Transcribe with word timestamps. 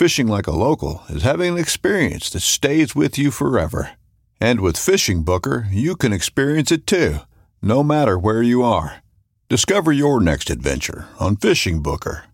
Fishing 0.00 0.28
like 0.28 0.46
a 0.46 0.50
local 0.50 1.02
is 1.10 1.24
having 1.24 1.52
an 1.52 1.58
experience 1.58 2.30
that 2.30 2.40
stays 2.40 2.96
with 2.96 3.18
you 3.18 3.30
forever. 3.30 3.90
And 4.40 4.62
with 4.62 4.78
Fishing 4.78 5.24
Booker, 5.24 5.66
you 5.70 5.94
can 5.94 6.10
experience 6.10 6.72
it 6.72 6.86
too, 6.86 7.18
no 7.60 7.82
matter 7.82 8.18
where 8.18 8.42
you 8.42 8.62
are. 8.62 9.02
Discover 9.50 9.92
your 9.92 10.18
next 10.18 10.48
adventure 10.48 11.06
on 11.18 11.36
Fishing 11.36 11.82
Booker. 11.82 12.24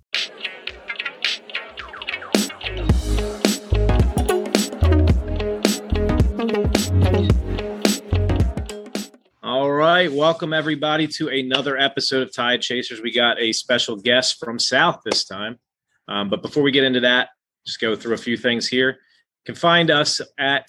All 9.42 9.72
right, 9.72 10.12
welcome 10.12 10.52
everybody 10.52 11.08
to 11.08 11.26
another 11.26 11.76
episode 11.76 12.22
of 12.22 12.32
Tide 12.32 12.62
Chasers. 12.62 13.02
We 13.02 13.12
got 13.12 13.40
a 13.40 13.50
special 13.50 13.96
guest 13.96 14.38
from 14.38 14.60
South 14.60 15.00
this 15.04 15.24
time. 15.24 15.58
Um, 16.06 16.30
but 16.30 16.42
before 16.42 16.62
we 16.62 16.70
get 16.70 16.84
into 16.84 17.00
that, 17.00 17.30
just 17.66 17.80
go 17.80 17.96
through 17.96 18.14
a 18.14 18.18
few 18.18 18.36
things 18.36 18.66
here. 18.66 18.90
You 18.90 19.52
can 19.52 19.54
find 19.54 19.90
us 19.90 20.20
at 20.38 20.68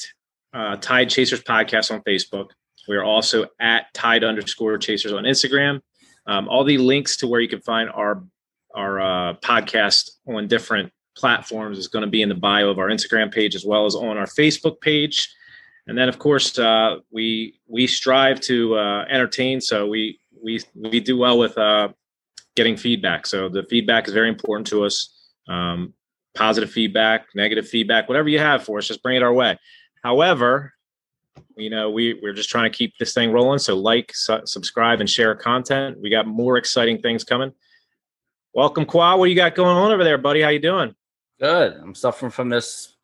uh, 0.54 0.76
Tide 0.78 1.10
Chasers 1.10 1.44
Podcast 1.44 1.92
on 1.92 2.02
Facebook. 2.02 2.50
We 2.88 2.96
are 2.96 3.04
also 3.04 3.46
at 3.60 3.94
Tide 3.94 4.24
underscore 4.24 4.78
Chasers 4.78 5.14
on 5.14 5.24
Instagram. 5.24 5.82
Um, 6.26 6.48
all 6.50 6.64
the 6.64 6.78
links 6.78 7.18
to 7.18 7.28
where 7.28 7.42
you 7.42 7.48
can 7.48 7.62
find 7.62 7.90
our 7.90 8.24
our 8.76 9.00
uh, 9.00 9.34
podcast 9.36 10.12
on 10.28 10.48
different 10.48 10.92
platforms 11.16 11.80
is 11.80 11.88
going 11.88 12.04
to 12.04 12.10
be 12.10 12.22
in 12.22 12.30
the 12.30 12.36
bio 12.36 12.70
of 12.70 12.78
our 12.78 12.88
Instagram 12.88 13.34
page 13.34 13.56
as 13.56 13.66
well 13.66 13.86
as 13.86 13.96
on 13.96 14.18
our 14.18 14.28
Facebook 14.28 14.80
page. 14.82 15.34
And 15.88 15.98
then, 15.98 16.10
of 16.10 16.20
course, 16.20 16.58
uh, 16.60 16.98
we 17.12 17.60
we 17.68 17.88
strive 17.88 18.40
to 18.42 18.76
uh, 18.76 19.06
entertain, 19.10 19.62
so 19.62 19.88
we 19.88 20.20
we 20.44 20.62
we 20.76 21.00
do 21.00 21.18
well 21.18 21.38
with 21.40 21.58
uh, 21.58 21.90
getting 22.56 22.76
feedback. 22.76 23.26
So 23.26 23.48
the 23.50 23.64
feedback 23.64 24.08
is 24.08 24.14
very 24.14 24.30
important 24.30 24.68
to 24.68 24.84
us. 24.84 25.14
Um, 25.48 25.94
positive 26.38 26.72
feedback, 26.72 27.28
negative 27.36 27.68
feedback, 27.68 28.08
whatever 28.08 28.30
you 28.30 28.40
have 28.40 28.64
for 28.64 28.78
us, 28.78 28.88
just 28.88 29.04
bring 29.04 29.18
it 29.18 29.24
our 29.24 29.34
way. 29.34 29.58
However, 30.04 30.74
you 31.56 31.70
know 31.70 31.90
we 31.90 32.20
we're 32.22 32.34
just 32.34 32.50
trying 32.50 32.72
to 32.72 32.78
keep 32.78 32.94
this 32.98 33.14
thing 33.14 33.32
rolling. 33.32 33.60
So 33.60 33.76
like, 33.76 34.14
su- 34.14 34.46
subscribe, 34.46 35.00
and 35.00 35.10
share 35.10 35.36
content. 35.36 35.98
We 36.02 36.10
got 36.10 36.28
more 36.28 36.58
exciting 36.58 37.02
things 37.02 37.24
coming. 37.24 37.52
Welcome, 38.54 38.86
Qua. 38.86 39.16
What 39.16 39.30
you 39.30 39.36
got 39.36 39.56
going 39.56 39.76
on 39.76 39.92
over 39.92 40.04
there, 40.04 40.18
buddy? 40.18 40.42
How 40.42 40.50
you 40.50 40.60
doing? 40.60 40.96
Good. 41.40 41.74
I'm 41.74 41.96
suffering 41.96 42.32
from 42.32 42.50
this 42.50 42.96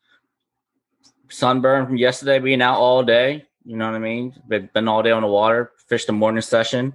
sunburn 1.28 1.86
from 1.86 1.96
yesterday, 1.96 2.38
being 2.38 2.62
out 2.62 2.78
all 2.78 3.02
day. 3.02 3.44
You 3.64 3.76
know 3.76 3.86
what 3.86 3.96
I 3.96 4.00
mean? 4.00 4.34
Been 4.48 4.68
been 4.72 4.88
all 4.88 5.02
day 5.02 5.10
on 5.10 5.22
the 5.22 5.28
water. 5.28 5.72
Fished 5.88 6.06
the 6.06 6.12
morning 6.12 6.40
session, 6.40 6.94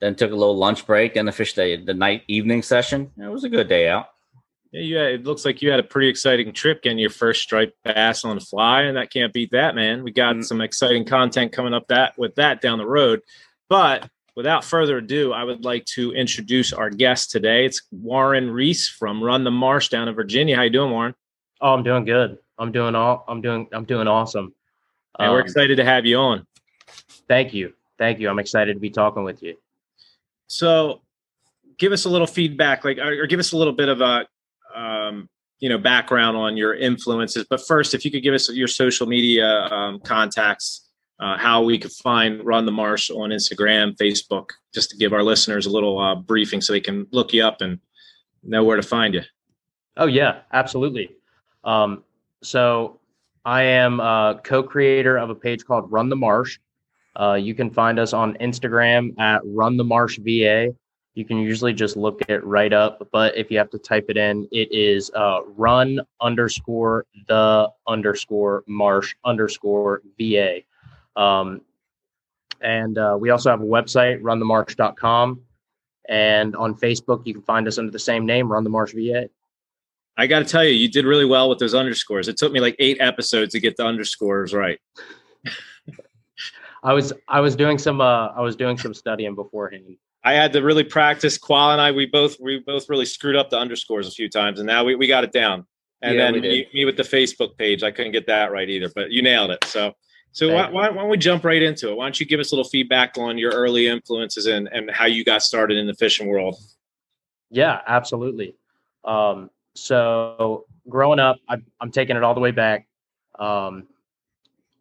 then 0.00 0.14
took 0.14 0.32
a 0.32 0.34
little 0.34 0.56
lunch 0.56 0.86
break, 0.86 1.14
then 1.14 1.28
I 1.28 1.30
fished 1.30 1.56
the, 1.56 1.76
the 1.76 1.94
night 1.94 2.22
evening 2.28 2.62
session. 2.62 3.10
It 3.16 3.28
was 3.28 3.44
a 3.44 3.48
good 3.48 3.68
day 3.68 3.88
out. 3.88 4.08
Yeah, 4.74 4.80
you 4.80 4.96
had, 4.96 5.06
it 5.12 5.24
looks 5.24 5.44
like 5.44 5.62
you 5.62 5.70
had 5.70 5.78
a 5.78 5.84
pretty 5.84 6.08
exciting 6.08 6.52
trip 6.52 6.82
getting 6.82 6.98
your 6.98 7.10
first 7.10 7.42
striped 7.42 7.74
bass 7.84 8.24
on 8.24 8.34
the 8.34 8.40
fly, 8.44 8.82
and 8.82 8.96
that 8.96 9.12
can't 9.12 9.32
beat 9.32 9.52
that, 9.52 9.76
man. 9.76 10.02
We 10.02 10.10
got 10.10 10.34
Mm. 10.34 10.44
some 10.44 10.60
exciting 10.60 11.04
content 11.04 11.52
coming 11.52 11.72
up 11.72 11.86
that 11.88 12.18
with 12.18 12.34
that 12.34 12.60
down 12.60 12.78
the 12.78 12.86
road. 12.86 13.20
But 13.68 14.08
without 14.34 14.64
further 14.64 14.98
ado, 14.98 15.32
I 15.32 15.44
would 15.44 15.64
like 15.64 15.84
to 15.94 16.12
introduce 16.12 16.72
our 16.72 16.90
guest 16.90 17.30
today. 17.30 17.64
It's 17.66 17.82
Warren 17.92 18.50
Reese 18.50 18.88
from 18.88 19.22
Run 19.22 19.44
the 19.44 19.52
Marsh 19.52 19.90
down 19.90 20.08
in 20.08 20.14
Virginia. 20.16 20.56
How 20.56 20.62
you 20.62 20.70
doing, 20.70 20.90
Warren? 20.90 21.14
Oh, 21.60 21.72
I'm 21.72 21.84
doing 21.84 22.04
good. 22.04 22.38
I'm 22.58 22.72
doing 22.72 22.96
all. 22.96 23.24
I'm 23.28 23.40
doing. 23.40 23.68
I'm 23.72 23.84
doing 23.84 24.08
awesome. 24.08 24.54
And 25.20 25.30
we're 25.30 25.38
Um, 25.40 25.44
excited 25.46 25.76
to 25.76 25.84
have 25.84 26.04
you 26.04 26.16
on. 26.16 26.46
Thank 27.28 27.54
you. 27.54 27.74
Thank 27.96 28.18
you. 28.18 28.28
I'm 28.28 28.40
excited 28.40 28.74
to 28.74 28.80
be 28.80 28.90
talking 28.90 29.22
with 29.22 29.40
you. 29.40 29.56
So, 30.48 31.02
give 31.78 31.92
us 31.92 32.04
a 32.06 32.10
little 32.10 32.26
feedback, 32.26 32.84
like, 32.84 32.98
or, 32.98 33.22
or 33.22 33.26
give 33.28 33.38
us 33.38 33.52
a 33.52 33.56
little 33.56 33.72
bit 33.72 33.88
of 33.88 34.00
a, 34.00 34.26
um, 34.74 35.28
you 35.60 35.68
know, 35.68 35.78
background 35.78 36.36
on 36.36 36.56
your 36.56 36.74
influences. 36.74 37.46
But 37.48 37.66
first, 37.66 37.94
if 37.94 38.04
you 38.04 38.10
could 38.10 38.22
give 38.22 38.34
us 38.34 38.50
your 38.50 38.68
social 38.68 39.06
media 39.06 39.62
um, 39.70 40.00
contacts, 40.00 40.88
uh, 41.20 41.38
how 41.38 41.62
we 41.62 41.78
could 41.78 41.92
find 41.92 42.44
Run 42.44 42.66
the 42.66 42.72
Marsh 42.72 43.10
on 43.10 43.30
Instagram, 43.30 43.96
Facebook, 43.96 44.50
just 44.74 44.90
to 44.90 44.96
give 44.96 45.12
our 45.12 45.22
listeners 45.22 45.66
a 45.66 45.70
little 45.70 45.98
uh, 45.98 46.16
briefing 46.16 46.60
so 46.60 46.72
they 46.72 46.80
can 46.80 47.06
look 47.12 47.32
you 47.32 47.44
up 47.44 47.60
and 47.60 47.78
know 48.42 48.64
where 48.64 48.76
to 48.76 48.82
find 48.82 49.14
you. 49.14 49.22
Oh 49.96 50.06
yeah, 50.06 50.40
absolutely. 50.52 51.14
Um, 51.62 52.02
so 52.42 53.00
I 53.44 53.62
am 53.62 54.00
a 54.00 54.40
co-creator 54.42 55.16
of 55.16 55.30
a 55.30 55.34
page 55.34 55.64
called 55.64 55.90
Run 55.90 56.08
the 56.08 56.16
Marsh. 56.16 56.58
Uh, 57.18 57.34
you 57.34 57.54
can 57.54 57.70
find 57.70 57.98
us 57.98 58.12
on 58.12 58.34
Instagram 58.34 59.18
at 59.20 59.40
Run 59.44 59.76
the 59.76 59.84
Marsh 59.84 60.18
VA. 60.18 60.74
You 61.14 61.24
can 61.24 61.38
usually 61.38 61.72
just 61.72 61.96
look 61.96 62.20
it 62.28 62.44
right 62.44 62.72
up, 62.72 63.08
but 63.12 63.36
if 63.36 63.50
you 63.50 63.58
have 63.58 63.70
to 63.70 63.78
type 63.78 64.06
it 64.08 64.16
in, 64.16 64.48
it 64.50 64.72
is 64.72 65.12
uh, 65.14 65.40
Run 65.56 66.00
underscore 66.20 67.06
the 67.28 67.70
underscore 67.86 68.64
Marsh 68.66 69.14
underscore 69.24 70.02
VA. 70.18 70.62
Um, 71.14 71.60
and 72.60 72.98
uh, 72.98 73.16
we 73.18 73.30
also 73.30 73.50
have 73.50 73.60
a 73.60 73.64
website, 73.64 74.20
runthemarsh.com. 74.22 75.40
And 76.08 76.56
on 76.56 76.74
Facebook, 76.74 77.24
you 77.26 77.34
can 77.34 77.42
find 77.42 77.68
us 77.68 77.78
under 77.78 77.92
the 77.92 77.98
same 77.98 78.26
name, 78.26 78.50
Run 78.50 78.64
the 78.64 78.70
Marsh 78.70 78.92
VA. 78.92 79.30
I 80.16 80.26
got 80.26 80.40
to 80.40 80.44
tell 80.44 80.64
you, 80.64 80.70
you 80.70 80.88
did 80.88 81.04
really 81.04 81.24
well 81.24 81.48
with 81.48 81.58
those 81.58 81.74
underscores. 81.74 82.28
It 82.28 82.36
took 82.36 82.52
me 82.52 82.60
like 82.60 82.76
eight 82.78 82.98
episodes 83.00 83.52
to 83.52 83.60
get 83.60 83.76
the 83.76 83.84
underscores 83.84 84.52
right. 84.52 84.80
I 86.82 86.92
was 86.92 87.12
I 87.28 87.40
was 87.40 87.56
doing 87.56 87.78
some 87.78 88.00
uh 88.00 88.28
I 88.28 88.42
was 88.42 88.56
doing 88.56 88.76
some 88.76 88.92
studying 88.92 89.34
beforehand. 89.34 89.96
I 90.24 90.32
had 90.32 90.52
to 90.54 90.62
really 90.62 90.84
practice. 90.84 91.36
Qual 91.36 91.72
and 91.72 91.80
I, 91.80 91.92
we 91.92 92.06
both 92.06 92.36
we 92.40 92.62
both 92.66 92.88
really 92.88 93.04
screwed 93.04 93.36
up 93.36 93.50
the 93.50 93.58
underscores 93.58 94.08
a 94.08 94.10
few 94.10 94.28
times, 94.28 94.58
and 94.58 94.66
now 94.66 94.82
we, 94.82 94.94
we 94.94 95.06
got 95.06 95.22
it 95.22 95.32
down. 95.32 95.66
And 96.00 96.16
Yeah, 96.16 96.32
then 96.32 96.40
me, 96.40 96.66
me 96.72 96.84
with 96.84 96.96
the 96.96 97.02
Facebook 97.02 97.56
page, 97.56 97.82
I 97.82 97.90
couldn't 97.90 98.12
get 98.12 98.26
that 98.26 98.50
right 98.50 98.68
either, 98.68 98.90
but 98.94 99.10
you 99.10 99.22
nailed 99.22 99.50
it. 99.50 99.64
So 99.64 99.92
so 100.32 100.52
why, 100.52 100.68
why, 100.68 100.88
why 100.88 101.02
don't 101.02 101.10
we 101.10 101.16
jump 101.16 101.44
right 101.44 101.62
into 101.62 101.90
it? 101.90 101.96
Why 101.96 102.06
don't 102.06 102.18
you 102.18 102.26
give 102.26 102.40
us 102.40 102.50
a 102.50 102.56
little 102.56 102.68
feedback 102.68 103.16
on 103.18 103.38
your 103.38 103.52
early 103.52 103.86
influences 103.86 104.46
and 104.46 104.68
and 104.68 104.90
how 104.90 105.06
you 105.06 105.24
got 105.24 105.42
started 105.42 105.76
in 105.76 105.86
the 105.86 105.94
fishing 105.94 106.26
world? 106.26 106.56
Yeah, 107.50 107.80
absolutely. 107.86 108.56
Um, 109.04 109.50
so 109.74 110.64
growing 110.88 111.20
up, 111.20 111.36
I, 111.48 111.58
I'm 111.80 111.92
taking 111.92 112.16
it 112.16 112.24
all 112.24 112.34
the 112.34 112.40
way 112.40 112.50
back. 112.50 112.88
Um, 113.38 113.86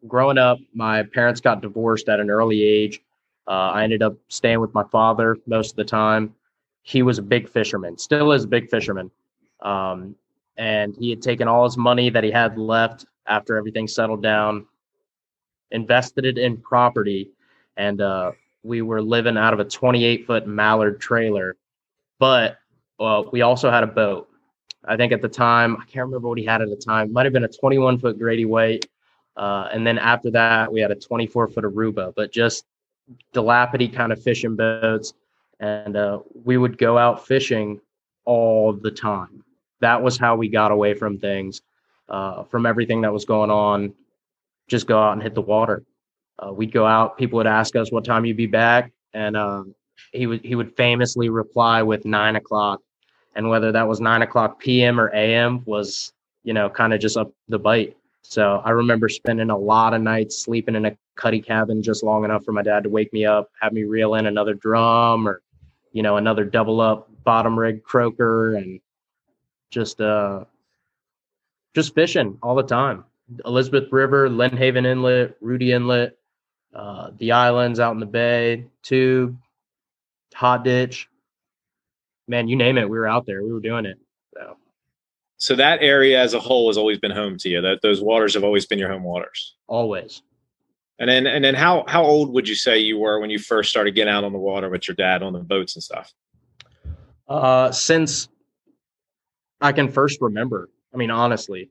growing 0.07 0.37
up, 0.37 0.57
my 0.73 1.03
parents 1.03 1.41
got 1.41 1.61
divorced 1.61 2.09
at 2.09 2.19
an 2.19 2.29
early 2.29 2.63
age. 2.63 3.02
Uh, 3.47 3.71
I 3.71 3.83
ended 3.83 4.01
up 4.01 4.15
staying 4.29 4.59
with 4.59 4.73
my 4.73 4.83
father 4.83 5.37
most 5.45 5.71
of 5.71 5.75
the 5.75 5.83
time. 5.83 6.33
He 6.81 7.01
was 7.01 7.17
a 7.17 7.21
big 7.21 7.49
fisherman, 7.49 7.97
still 7.97 8.31
is 8.31 8.43
a 8.43 8.47
big 8.47 8.69
fisherman. 8.69 9.11
Um, 9.61 10.15
and 10.57 10.95
he 10.95 11.09
had 11.09 11.21
taken 11.21 11.47
all 11.47 11.63
his 11.63 11.77
money 11.77 12.09
that 12.09 12.23
he 12.23 12.31
had 12.31 12.57
left 12.57 13.05
after 13.27 13.57
everything 13.57 13.87
settled 13.87 14.21
down 14.21 14.67
invested 15.73 16.25
it 16.25 16.37
in 16.37 16.57
property, 16.57 17.31
and 17.75 17.99
uh, 17.99 18.31
we 18.63 18.81
were 18.81 19.01
living 19.01 19.37
out 19.37 19.53
of 19.53 19.59
a 19.59 19.65
28 19.65 20.25
foot 20.25 20.47
Mallard 20.47 21.01
trailer. 21.01 21.57
But 22.19 22.57
uh, 22.99 23.23
we 23.31 23.41
also 23.41 23.69
had 23.69 23.83
a 23.83 23.87
boat. 23.87 24.29
I 24.85 24.95
think 24.95 25.11
at 25.11 25.21
the 25.21 25.29
time, 25.29 25.75
I 25.77 25.85
can't 25.85 26.05
remember 26.05 26.29
what 26.29 26.37
he 26.37 26.45
had 26.45 26.61
at 26.61 26.69
the 26.69 26.75
time. 26.75 27.11
Might 27.11 27.25
have 27.25 27.33
been 27.33 27.43
a 27.43 27.49
21 27.49 27.99
foot 27.99 28.17
Grady 28.17 28.45
White. 28.45 28.85
Uh, 29.35 29.67
and 29.73 29.85
then 29.85 29.97
after 29.97 30.29
that, 30.31 30.71
we 30.71 30.79
had 30.79 30.91
a 30.91 30.95
24 30.95 31.47
foot 31.47 31.63
Aruba, 31.63 32.13
but 32.15 32.31
just 32.31 32.65
dilapidated 33.33 33.95
kind 33.95 34.11
of 34.11 34.21
fishing 34.21 34.55
boats. 34.55 35.13
And 35.59 35.95
uh, 35.95 36.19
we 36.33 36.57
would 36.57 36.77
go 36.77 36.97
out 36.97 37.25
fishing 37.25 37.79
all 38.25 38.73
the 38.73 38.91
time. 38.91 39.44
That 39.81 40.01
was 40.01 40.17
how 40.17 40.35
we 40.35 40.50
got 40.50 40.71
away 40.71 40.94
from 40.94 41.19
things, 41.19 41.61
uh, 42.09 42.44
from 42.44 42.65
everything 42.65 43.01
that 43.01 43.13
was 43.13 43.25
going 43.25 43.51
on. 43.51 43.94
Just 44.67 44.88
go 44.88 45.01
out 45.01 45.13
and 45.13 45.21
hit 45.21 45.35
the 45.35 45.41
water. 45.41 45.83
Uh, 46.39 46.51
we'd 46.51 46.71
go 46.71 46.85
out. 46.85 47.17
People 47.17 47.38
would 47.38 47.47
ask 47.47 47.75
us 47.75 47.91
what 47.91 48.05
time 48.05 48.25
you'd 48.25 48.38
be 48.38 48.47
back, 48.47 48.91
and 49.13 49.38
um, 49.38 49.75
he 50.11 50.25
would 50.25 50.44
he 50.44 50.55
would 50.55 50.75
famously 50.75 51.29
reply 51.29 51.83
with 51.83 52.05
nine 52.05 52.35
o'clock, 52.35 52.81
and 53.35 53.50
whether 53.50 53.71
that 53.71 53.88
was 53.88 54.00
nine 54.00 54.21
o'clock 54.21 54.59
p.m. 54.59 55.00
or 55.00 55.09
a.m. 55.09 55.63
was 55.65 56.13
you 56.44 56.53
know 56.53 56.69
kind 56.69 56.94
of 56.94 57.00
just 57.00 57.17
up 57.17 57.31
the 57.50 57.59
bite. 57.59 57.95
So 58.23 58.61
I 58.65 58.71
remember 58.71 59.09
spending 59.09 59.49
a 59.49 59.57
lot 59.57 59.93
of 59.93 60.01
nights 60.01 60.39
sleeping 60.39 60.75
in 60.75 60.85
a 60.85 60.97
cuddy 61.15 61.41
cabin 61.41 61.83
just 61.83 62.03
long 62.03 62.23
enough 62.23 62.43
for 62.43 62.51
my 62.51 62.63
dad 62.63 62.83
to 62.83 62.89
wake 62.89 63.13
me 63.13 63.25
up, 63.25 63.51
have 63.61 63.73
me 63.73 63.83
reel 63.83 64.15
in 64.15 64.25
another 64.25 64.53
drum 64.53 65.27
or 65.27 65.41
you 65.91 66.01
know 66.01 66.17
another 66.17 66.43
double 66.43 66.81
up 66.81 67.09
bottom 67.23 67.57
rig 67.57 67.83
croaker, 67.83 68.55
and 68.55 68.79
just 69.69 70.01
uh 70.01 70.45
just 71.75 71.93
fishing 71.93 72.37
all 72.41 72.55
the 72.55 72.63
time. 72.63 73.05
Elizabeth 73.45 73.91
River, 73.91 74.29
Lynn 74.29 74.57
Haven 74.57 74.85
Inlet, 74.85 75.39
Rudee 75.41 75.73
Inlet, 75.73 76.17
uh, 76.73 77.11
the 77.17 77.31
islands 77.31 77.79
out 77.79 77.93
in 77.93 77.99
the 77.99 78.05
bay, 78.05 78.65
Tube, 78.83 79.37
Hot 80.35 80.63
Ditch. 80.63 81.09
Man, 82.27 82.47
you 82.47 82.55
name 82.55 82.77
it, 82.77 82.89
we 82.89 82.97
were 82.97 83.07
out 83.07 83.25
there. 83.25 83.43
We 83.43 83.51
were 83.51 83.59
doing 83.59 83.85
it. 83.85 83.97
So, 85.43 85.57
that 85.57 85.79
area 85.81 86.21
as 86.21 86.33
a 86.33 86.39
whole 86.39 86.69
has 86.69 86.77
always 86.77 86.99
been 86.99 87.11
home 87.11 87.37
to 87.39 87.49
you. 87.49 87.59
That 87.59 87.81
those 87.81 87.99
waters 87.99 88.33
have 88.33 88.45
always 88.45 88.65
been 88.65 88.79
your 88.79 88.89
home 88.89 89.03
waters. 89.03 89.55
Always. 89.67 90.21
And 90.99 91.09
then, 91.09 91.27
and 91.27 91.43
then, 91.43 91.53
how 91.53 91.83
how 91.85 92.01
old 92.01 92.31
would 92.33 92.47
you 92.47 92.55
say 92.55 92.79
you 92.79 92.97
were 92.97 93.19
when 93.19 93.29
you 93.29 93.39
first 93.39 93.69
started 93.69 93.93
getting 93.93 94.13
out 94.13 94.23
on 94.23 94.31
the 94.31 94.39
water 94.39 94.69
with 94.69 94.87
your 94.87 94.95
dad 94.95 95.21
on 95.21 95.33
the 95.33 95.39
boats 95.39 95.75
and 95.75 95.83
stuff? 95.83 96.13
Uh, 97.27 97.73
since 97.73 98.29
I 99.59 99.73
can 99.73 99.89
first 99.91 100.21
remember. 100.21 100.69
I 100.93 100.97
mean, 100.97 101.11
honestly, 101.11 101.69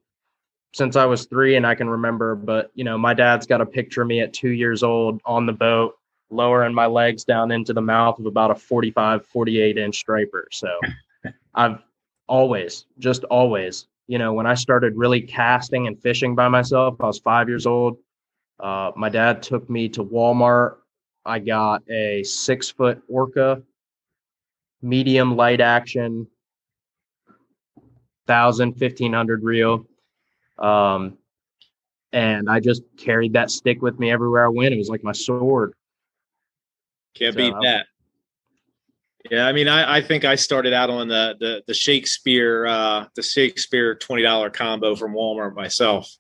since 0.75 0.95
I 0.95 1.07
was 1.07 1.25
three 1.25 1.57
and 1.57 1.67
I 1.67 1.75
can 1.75 1.89
remember, 1.89 2.35
but 2.35 2.73
you 2.75 2.85
know, 2.85 2.99
my 2.99 3.15
dad's 3.15 3.47
got 3.47 3.63
a 3.63 3.67
picture 3.67 4.03
of 4.03 4.09
me 4.09 4.21
at 4.21 4.35
two 4.35 4.51
years 4.51 4.83
old 4.83 5.23
on 5.25 5.47
the 5.47 5.53
boat, 5.55 5.95
lowering 6.29 6.75
my 6.75 6.85
legs 6.85 7.25
down 7.25 7.51
into 7.51 7.73
the 7.73 7.81
mouth 7.81 8.19
of 8.19 8.27
about 8.27 8.51
a 8.51 8.55
45, 8.55 9.25
48 9.25 9.79
inch 9.79 9.97
striper. 9.97 10.47
So 10.53 10.69
I've 11.55 11.79
always, 12.33 12.87
just 12.99 13.25
always, 13.25 13.87
you 14.09 14.19
know, 14.19 14.33
when 14.33 14.47
I 14.47 14.55
started 14.55 14.97
really 14.97 15.21
casting 15.21 15.87
and 15.87 16.01
fishing 16.01 16.35
by 16.35 16.49
myself, 16.49 16.97
I 17.01 17.07
was 17.07 17.19
five 17.19 17.47
years 17.47 17.67
old. 17.67 17.99
Uh, 18.59 18.93
my 18.97 19.11
dad 19.11 19.43
took 19.43 19.69
me 19.69 19.89
to 19.91 20.03
Walmart. 20.03 20.77
I 21.27 21.39
got 21.39 21.83
a 21.91 22.23
six 22.23 22.71
foot 22.71 23.03
orca, 23.07 23.63
medium 24.81 25.37
light 25.37 25.61
action, 25.61 26.27
1000, 28.25 28.71
1500 28.71 29.45
reel 29.45 29.87
um, 30.59 31.19
and 32.13 32.49
I 32.49 32.61
just 32.61 32.83
carried 32.97 33.35
that 33.35 33.51
stick 33.51 33.83
with 33.83 33.99
me 33.99 34.11
everywhere 34.11 34.45
I 34.45 34.49
went. 34.49 34.73
It 34.73 34.79
was 34.79 34.89
like 34.89 35.05
my 35.05 35.13
sword. 35.13 35.75
Can't 37.15 37.35
so, 37.35 37.39
beat 37.39 37.55
that. 37.63 37.87
Yeah, 39.31 39.47
I 39.47 39.53
mean, 39.53 39.69
I, 39.69 39.99
I 39.99 40.03
think 40.03 40.25
I 40.25 40.35
started 40.35 40.73
out 40.73 40.91
on 40.91 41.09
the 41.09 41.37
the, 41.39 41.63
the 41.67 41.75
Shakespeare 41.75 42.67
uh, 42.67 43.07
the 43.15 43.23
Shakespeare 43.23 43.95
twenty 43.95 44.23
dollar 44.23 44.51
combo 44.51 44.97
from 44.97 45.15
Walmart 45.15 45.55
myself. 45.55 46.15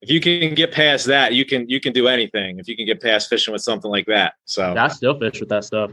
If 0.00 0.10
you 0.10 0.20
can 0.20 0.54
get 0.54 0.70
past 0.72 1.06
that, 1.06 1.34
you 1.34 1.44
can 1.44 1.68
you 1.68 1.80
can 1.80 1.92
do 1.92 2.06
anything. 2.06 2.58
If 2.58 2.68
you 2.68 2.76
can 2.76 2.86
get 2.86 3.02
past 3.02 3.28
fishing 3.28 3.52
with 3.52 3.62
something 3.62 3.90
like 3.90 4.06
that, 4.06 4.34
so 4.44 4.74
I 4.76 4.88
still 4.88 5.18
fish 5.18 5.40
with 5.40 5.48
that 5.48 5.64
stuff. 5.64 5.90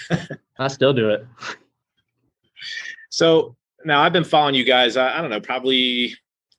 I 0.58 0.68
still 0.68 0.92
do 0.92 1.10
it. 1.10 1.26
So 3.10 3.56
now 3.84 4.02
I've 4.02 4.12
been 4.12 4.24
following 4.24 4.54
you 4.54 4.64
guys. 4.64 4.96
I, 4.96 5.18
I 5.18 5.20
don't 5.20 5.30
know, 5.30 5.40
probably 5.40 6.14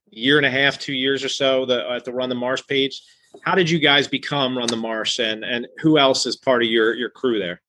year 0.10 0.38
and 0.38 0.46
a 0.46 0.52
half, 0.52 0.80
two 0.80 0.94
years 0.94 1.24
or 1.24 1.30
so 1.30 1.66
the, 1.66 1.90
at 1.90 2.06
the 2.06 2.14
Run 2.14 2.30
the 2.30 2.36
Marsh 2.36 2.66
page. 2.68 3.02
How 3.44 3.56
did 3.56 3.70
you 3.70 3.80
guys 3.80 4.08
become 4.08 4.58
Run 4.58 4.68
the 4.68 4.78
Marsh, 4.78 5.20
and 5.20 5.44
and 5.44 5.68
who 5.80 5.98
else 5.98 6.26
is 6.26 6.36
part 6.36 6.64
of 6.64 6.70
your 6.70 6.94
your 6.94 7.10
crew 7.10 7.40
there? 7.40 7.62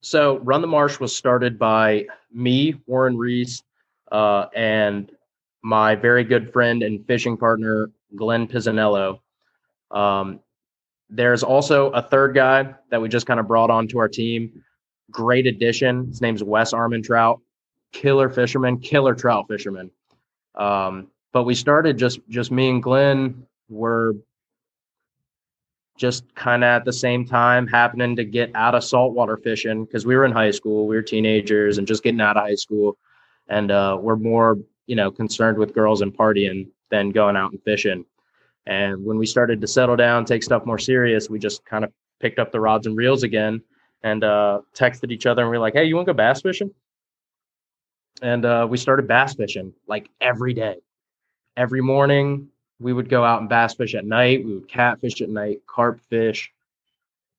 So 0.00 0.38
Run 0.38 0.60
the 0.60 0.66
Marsh 0.66 1.00
was 1.00 1.14
started 1.14 1.58
by 1.58 2.06
me, 2.32 2.74
Warren 2.86 3.16
Reese, 3.16 3.62
uh, 4.12 4.46
and 4.54 5.10
my 5.62 5.94
very 5.94 6.24
good 6.24 6.52
friend 6.52 6.82
and 6.82 7.04
fishing 7.06 7.36
partner 7.36 7.90
Glenn 8.14 8.46
Pizzanello. 8.46 9.20
Um, 9.90 10.40
there's 11.10 11.42
also 11.42 11.90
a 11.90 12.02
third 12.02 12.34
guy 12.34 12.74
that 12.90 13.00
we 13.00 13.08
just 13.08 13.26
kind 13.26 13.40
of 13.40 13.48
brought 13.48 13.70
onto 13.70 13.98
our 13.98 14.08
team. 14.08 14.62
Great 15.10 15.46
addition. 15.46 16.06
His 16.06 16.20
name's 16.20 16.42
Wes 16.42 16.72
Armentrout. 16.72 17.40
Killer 17.92 18.28
fisherman, 18.28 18.78
killer 18.80 19.14
trout 19.14 19.46
fisherman. 19.48 19.90
Um, 20.54 21.08
but 21.32 21.44
we 21.44 21.54
started 21.54 21.96
just 21.96 22.20
just 22.28 22.50
me 22.50 22.68
and 22.68 22.82
Glenn 22.82 23.46
were 23.70 24.14
just 25.98 26.34
kind 26.34 26.64
of 26.64 26.68
at 26.68 26.84
the 26.84 26.92
same 26.92 27.26
time 27.26 27.66
happening 27.66 28.16
to 28.16 28.24
get 28.24 28.50
out 28.54 28.74
of 28.74 28.84
saltwater 28.84 29.36
fishing 29.36 29.84
because 29.84 30.06
we 30.06 30.16
were 30.16 30.24
in 30.24 30.32
high 30.32 30.50
school, 30.50 30.86
we 30.86 30.96
were 30.96 31.02
teenagers 31.02 31.76
and 31.76 31.86
just 31.86 32.02
getting 32.02 32.20
out 32.20 32.36
of 32.36 32.44
high 32.44 32.54
school, 32.54 32.96
and 33.48 33.70
uh, 33.70 33.98
we're 34.00 34.16
more 34.16 34.56
you 34.86 34.96
know 34.96 35.10
concerned 35.10 35.58
with 35.58 35.74
girls 35.74 36.00
and 36.00 36.16
partying 36.16 36.68
than 36.90 37.10
going 37.10 37.36
out 37.36 37.52
and 37.52 37.62
fishing. 37.64 38.04
And 38.66 39.04
when 39.04 39.18
we 39.18 39.26
started 39.26 39.60
to 39.60 39.66
settle 39.66 39.96
down, 39.96 40.24
take 40.24 40.42
stuff 40.42 40.64
more 40.64 40.78
serious, 40.78 41.28
we 41.28 41.38
just 41.38 41.64
kind 41.64 41.84
of 41.84 41.92
picked 42.20 42.38
up 42.38 42.52
the 42.52 42.60
rods 42.60 42.86
and 42.86 42.96
reels 42.96 43.22
again 43.22 43.62
and 44.02 44.22
uh, 44.24 44.60
texted 44.74 45.10
each 45.10 45.26
other 45.26 45.42
and 45.42 45.50
we 45.50 45.56
are 45.56 45.60
like, 45.60 45.74
"Hey, 45.74 45.84
you 45.84 45.96
want 45.96 46.06
to 46.06 46.14
go 46.14 46.16
bass 46.16 46.40
fishing?" 46.40 46.70
And 48.22 48.44
uh, 48.44 48.66
we 48.68 48.78
started 48.78 49.06
bass 49.08 49.34
fishing 49.34 49.72
like 49.86 50.08
every 50.20 50.54
day 50.54 50.76
every 51.58 51.80
morning 51.80 52.48
we 52.80 52.92
would 52.92 53.08
go 53.08 53.24
out 53.24 53.40
and 53.40 53.48
bass 53.48 53.74
fish 53.74 53.94
at 53.94 54.04
night. 54.04 54.44
We 54.44 54.54
would 54.54 54.68
catfish 54.68 55.20
at 55.20 55.28
night, 55.28 55.60
carp 55.66 56.00
fish. 56.08 56.52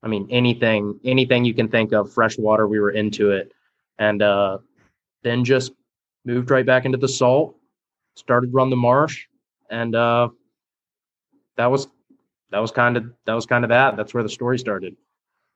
I 0.03 0.07
mean, 0.07 0.27
anything, 0.29 0.99
anything 1.03 1.45
you 1.45 1.53
can 1.53 1.69
think 1.69 1.91
of, 1.93 2.11
freshwater, 2.11 2.67
we 2.67 2.79
were 2.79 2.91
into 2.91 3.31
it. 3.31 3.53
And 3.97 4.21
uh, 4.21 4.59
then 5.23 5.43
just 5.43 5.73
moved 6.25 6.51
right 6.51 6.65
back 6.65 6.85
into 6.85 6.97
the 6.97 7.07
salt, 7.07 7.55
started 8.15 8.53
run 8.53 8.69
the 8.69 8.75
marsh. 8.75 9.27
And 9.69 9.95
uh, 9.95 10.29
that 11.57 11.67
was, 11.67 11.87
that 12.51 12.59
was 12.59 12.71
kind 12.71 12.97
of, 12.97 13.11
that 13.25 13.33
was 13.33 13.45
kind 13.45 13.63
of 13.63 13.69
that. 13.69 13.97
That's 13.97 14.13
where 14.13 14.23
the 14.23 14.29
story 14.29 14.57
started. 14.57 14.95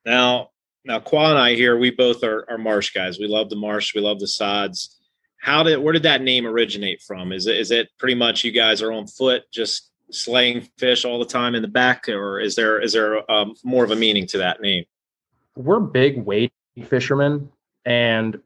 Now, 0.05 0.49
now, 0.85 0.99
Qua 0.99 1.29
and 1.29 1.39
I 1.39 1.53
here, 1.55 1.77
we 1.77 1.91
both 1.91 2.23
are, 2.23 2.45
are 2.49 2.57
marsh 2.57 2.91
guys. 2.91 3.17
We 3.17 3.27
love 3.27 3.49
the 3.49 3.55
marsh. 3.55 3.95
We 3.95 4.01
love 4.01 4.19
the 4.19 4.27
sods 4.27 4.99
how 5.43 5.61
did 5.61 5.77
where 5.77 5.91
did 5.91 6.03
that 6.03 6.21
name 6.21 6.47
originate 6.47 7.01
from? 7.01 7.33
Is 7.33 7.47
it 7.47 7.57
is 7.57 7.69
it 7.69 7.89
pretty 7.99 8.15
much 8.15 8.45
you 8.45 8.51
guys 8.53 8.81
are 8.81 8.93
on 8.93 9.07
foot 9.07 9.43
just 9.51 9.91
slaying 10.09 10.61
fish 10.77 11.03
all 11.03 11.19
the 11.19 11.25
time 11.25 11.53
in 11.53 11.61
the 11.61 11.67
back, 11.67 12.07
or 12.07 12.39
is 12.39 12.55
there 12.55 12.79
is 12.79 12.93
there 12.93 13.29
um, 13.29 13.53
more 13.61 13.83
of 13.83 13.91
a 13.91 13.95
meaning 13.95 14.25
to 14.27 14.37
that 14.37 14.61
name? 14.61 14.85
We're 15.57 15.81
big 15.81 16.23
wade 16.23 16.53
fishermen 16.85 17.51
and 17.83 18.39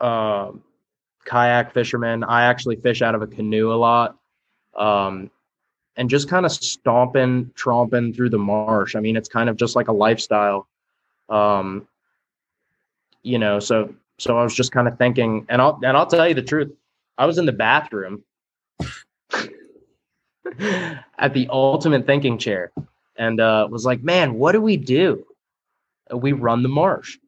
uh, 0.00 0.52
kayak 1.24 1.74
fishermen. 1.74 2.22
I 2.22 2.44
actually 2.44 2.76
fish 2.76 3.02
out 3.02 3.16
of 3.16 3.22
a 3.22 3.26
canoe 3.26 3.72
a 3.72 3.74
lot. 3.74 4.16
Um, 4.76 5.32
and 5.96 6.08
just 6.08 6.28
kind 6.28 6.46
of 6.46 6.52
stomping, 6.52 7.46
tromping 7.56 8.14
through 8.14 8.30
the 8.30 8.38
marsh. 8.38 8.94
I 8.94 9.00
mean, 9.00 9.16
it's 9.16 9.28
kind 9.28 9.48
of 9.48 9.56
just 9.56 9.74
like 9.74 9.88
a 9.88 9.92
lifestyle. 9.92 10.68
Um, 11.28 11.88
you 13.24 13.40
know, 13.40 13.58
so 13.58 13.92
so 14.20 14.36
I 14.36 14.42
was 14.42 14.54
just 14.54 14.70
kind 14.70 14.86
of 14.86 14.98
thinking, 14.98 15.46
and 15.48 15.62
I'll 15.62 15.80
and 15.82 15.96
I'll 15.96 16.06
tell 16.06 16.28
you 16.28 16.34
the 16.34 16.42
truth. 16.42 16.70
I 17.16 17.24
was 17.24 17.38
in 17.38 17.46
the 17.46 17.52
bathroom 17.52 18.22
at 21.18 21.32
the 21.32 21.48
ultimate 21.50 22.06
thinking 22.06 22.36
chair 22.38 22.70
and 23.16 23.40
uh, 23.40 23.66
was 23.70 23.86
like, 23.86 24.02
man, 24.02 24.34
what 24.34 24.52
do 24.52 24.60
we 24.60 24.76
do? 24.76 25.26
We 26.12 26.32
run 26.32 26.62
the 26.62 26.68
marsh. 26.68 27.18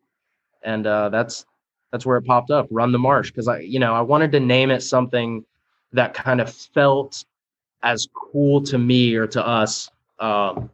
And 0.63 0.87
uh, 0.87 1.09
that's 1.09 1.47
that's 1.93 2.05
where 2.05 2.19
it 2.19 2.27
popped 2.27 2.51
up, 2.51 2.69
run 2.71 2.93
the 2.93 2.99
marsh. 2.99 3.31
Because 3.31 3.49
I, 3.49 3.61
you 3.61 3.79
know, 3.79 3.95
I 3.95 4.03
wanted 4.03 4.33
to 4.33 4.41
name 4.41 4.71
it 4.71 4.83
something 4.83 5.45
that 5.93 6.13
kind 6.15 6.41
of 6.43 6.53
felt 6.53 7.25
as 7.83 8.07
cool 8.15 8.63
to 8.63 8.79
me 8.79 9.15
or 9.15 9.27
to 9.29 9.47
us 9.47 9.91
um, 10.19 10.71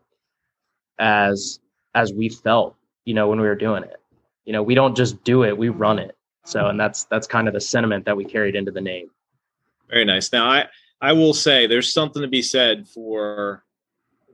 as 0.98 1.60
as 1.94 2.12
we 2.12 2.28
felt, 2.28 2.75
you 3.04 3.14
know, 3.14 3.28
when 3.28 3.40
we 3.40 3.46
were 3.46 3.54
doing 3.54 3.84
it 3.84 3.98
you 4.49 4.52
know 4.55 4.62
we 4.62 4.75
don't 4.75 4.97
just 4.97 5.23
do 5.25 5.45
it 5.45 5.57
we 5.57 5.69
run 5.69 5.99
it 5.99 6.17
so 6.45 6.69
and 6.69 6.81
that's 6.81 7.05
that's 7.05 7.26
kind 7.26 7.47
of 7.47 7.55
the 7.55 7.61
sentiment 7.61 8.07
that 8.07 8.17
we 8.17 8.25
carried 8.25 8.57
into 8.57 8.73
the 8.73 8.81
name 8.81 9.11
very 9.90 10.07
nice 10.07 10.33
now 10.33 10.49
i 10.49 10.67
i 11.00 11.12
will 11.12 11.35
say 11.35 11.67
there's 11.67 11.93
something 11.93 12.23
to 12.23 12.28
be 12.28 12.40
said 12.40 12.88
for 12.88 13.62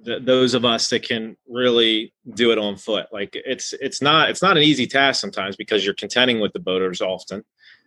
th- 0.04 0.22
those 0.24 0.54
of 0.54 0.64
us 0.64 0.88
that 0.90 1.02
can 1.02 1.36
really 1.48 2.12
do 2.34 2.52
it 2.52 2.58
on 2.58 2.76
foot. 2.76 3.06
Like 3.12 3.30
it's 3.34 3.72
it's 3.80 4.02
not 4.02 4.30
it's 4.30 4.42
not 4.42 4.56
an 4.56 4.62
easy 4.62 4.86
task 4.86 5.20
sometimes 5.20 5.56
because 5.56 5.84
you're 5.84 5.94
contending 5.94 6.40
with 6.40 6.52
the 6.52 6.60
boaters 6.60 7.00
often. 7.00 7.44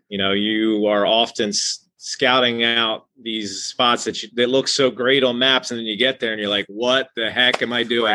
You 0.10 0.18
know, 0.18 0.32
you 0.32 0.88
are 0.88 1.06
often 1.06 1.50
s- 1.50 1.88
scouting 1.98 2.64
out 2.64 3.08
these 3.22 3.64
spots 3.64 4.04
that 4.06 4.24
you, 4.24 4.30
that 4.36 4.50
look 4.50 4.68
so 4.68 4.90
great 4.90 5.24
on 5.24 5.38
maps, 5.38 5.72
and 5.72 5.80
then 5.80 5.86
you 5.86 5.98
get 5.98 6.20
there 6.20 6.32
and 6.32 6.42
you're 6.42 6.50
like, 6.50 6.66
"What 6.68 7.10
the 7.16 7.30
heck 7.30 7.62
am 7.62 7.74
I 7.74 7.84
doing?" 7.84 8.14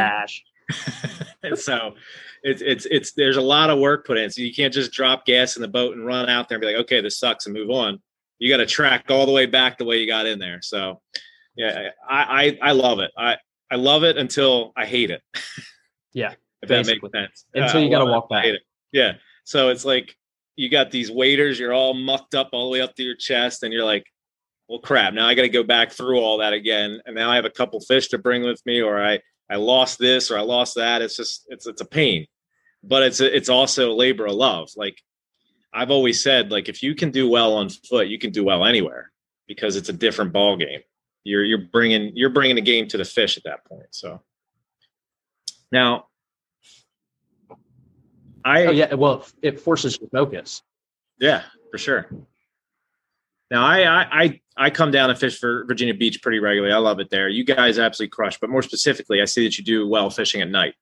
So 1.57 1.97
it's 2.43 2.63
it's 2.63 2.87
it's 2.87 3.13
there's 3.13 3.37
a 3.37 3.43
lot 3.43 3.71
of 3.71 3.79
work 3.79 4.07
put 4.07 4.19
in. 4.19 4.31
So 4.31 4.43
you 4.43 4.53
can't 4.53 4.73
just 4.73 4.93
drop 4.93 5.25
gas 5.25 5.57
in 5.57 5.63
the 5.63 5.69
boat 5.69 5.97
and 5.97 6.05
run 6.05 6.29
out 6.29 6.49
there 6.49 6.57
and 6.57 6.61
be 6.61 6.67
like, 6.67 6.83
okay, 6.83 7.01
this 7.01 7.19
sucks 7.19 7.47
and 7.47 7.55
move 7.55 7.71
on. 7.71 8.01
You 8.39 8.53
got 8.53 8.59
to 8.59 8.67
track 8.67 9.07
all 9.11 9.27
the 9.27 9.33
way 9.33 9.47
back 9.47 9.79
the 9.79 9.85
way 9.85 10.01
you 10.01 10.07
got 10.07 10.27
in 10.27 10.39
there. 10.39 10.61
So 10.63 11.01
yeah, 11.57 11.91
I 12.09 12.59
I, 12.63 12.71
I 12.71 12.73
love 12.73 12.99
it. 12.99 13.11
I 13.17 13.37
I 13.71 13.77
love 13.77 14.05
it 14.05 14.17
until 14.17 14.73
I 14.77 14.87
hate 14.87 15.11
it. 15.11 15.23
Yeah, 16.15 16.35
if 16.61 16.69
that 16.69 16.85
basically. 16.85 17.09
makes 17.11 17.41
sense. 17.41 17.47
Until 17.55 17.81
you 17.81 17.89
gotta 17.89 18.05
love 18.05 18.11
it, 18.11 18.17
walk 18.17 18.29
back. 18.29 18.45
Yeah. 18.93 19.13
So 19.45 19.71
it's 19.71 19.87
like 19.87 20.15
you 20.57 20.69
got 20.69 20.91
these 20.91 21.11
waders, 21.11 21.59
you're 21.59 21.73
all 21.73 21.95
mucked 21.95 22.35
up 22.35 22.51
all 22.53 22.67
the 22.67 22.73
way 22.73 22.81
up 22.81 22.95
to 22.97 23.03
your 23.03 23.17
chest, 23.17 23.63
and 23.63 23.73
you're 23.73 23.85
like, 23.85 24.05
well, 24.69 24.79
crap. 24.79 25.15
Now 25.15 25.27
I 25.27 25.35
got 25.35 25.43
to 25.43 25.49
go 25.49 25.63
back 25.63 25.93
through 25.93 26.21
all 26.21 26.39
that 26.39 26.53
again, 26.53 27.01
and 27.07 27.15
now 27.15 27.31
I 27.31 27.37
have 27.37 27.45
a 27.45 27.51
couple 27.51 27.81
fish 27.81 28.09
to 28.09 28.19
bring 28.19 28.43
with 28.43 28.61
me, 28.67 28.81
or 28.81 29.03
I 29.03 29.21
I 29.53 29.57
lost 29.57 29.99
this 29.99 30.31
or 30.31 30.39
I 30.39 30.41
lost 30.41 30.77
that. 30.77 31.03
It's 31.03 31.15
just 31.15 31.45
it's 31.49 31.67
it's 31.67 31.83
a 31.83 31.85
pain, 31.85 32.27
but 32.83 33.03
it's 33.03 33.21
a, 33.21 33.37
it's 33.37 33.51
also 33.51 33.93
a 33.93 33.95
labor 33.95 34.25
of 34.25 34.33
love. 34.33 34.71
Like 34.77 34.99
I've 35.75 35.91
always 35.91 36.23
said, 36.23 36.51
like 36.51 36.71
if 36.71 36.83
you 36.83 36.95
can 36.95 37.11
do 37.11 37.29
well 37.29 37.53
on 37.55 37.69
foot, 37.69 38.09
you 38.09 38.19
can 38.19 38.31
do 38.31 38.45
well 38.45 38.65
anywhere 38.65 39.13
because 39.47 39.77
it's 39.77 39.91
a 39.91 39.93
different 39.93 40.33
ball 40.33 40.57
game. 40.57 40.81
You're 41.25 41.45
you're 41.45 41.67
bringing 41.71 42.13
you're 42.15 42.31
bringing 42.31 42.57
the 42.57 42.63
game 42.63 42.89
to 42.89 42.97
the 42.97 43.05
fish 43.05 43.37
at 43.37 43.45
that 43.45 43.67
point. 43.67 43.89
So 43.91 44.23
now, 45.71 46.07
I 48.43 48.67
Oh 48.67 48.71
yeah. 48.71 48.95
Well, 48.95 49.27
it 49.43 49.61
forces 49.61 49.99
your 50.01 50.09
focus. 50.09 50.63
yeah, 51.21 51.43
for 51.71 51.77
sure. 51.77 52.09
Now 53.53 53.67
I, 53.67 54.23
I 54.23 54.41
I 54.57 54.71
come 54.71 54.91
down 54.91 55.11
and 55.11 55.19
fish 55.19 55.39
for 55.39 55.67
Virginia 55.67 55.93
Beach 55.93 56.23
pretty 56.23 56.39
regularly. 56.39 56.73
I 56.73 56.79
love 56.79 57.01
it 57.01 57.11
there. 57.11 57.29
You 57.29 57.45
guys 57.45 57.79
absolutely 57.79 58.09
crush. 58.09 58.41
But 58.41 58.49
more 58.49 58.63
specifically, 58.63 59.21
I 59.21 59.27
see 59.27 59.45
that 59.45 59.59
you 59.59 59.63
do 59.63 59.87
well 59.87 60.09
fishing 60.09 60.41
at 60.41 60.49
night. 60.49 60.75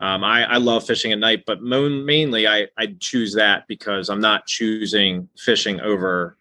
Um, 0.00 0.24
I, 0.24 0.44
I 0.44 0.56
love 0.56 0.84
fishing 0.84 1.12
at 1.12 1.20
night, 1.20 1.44
but 1.46 1.62
mainly 1.62 2.48
I, 2.48 2.66
I 2.76 2.96
choose 2.98 3.34
that 3.34 3.68
because 3.68 4.08
I'm 4.08 4.20
not 4.20 4.46
choosing 4.46 5.28
fishing 5.38 5.80
over 5.80 6.36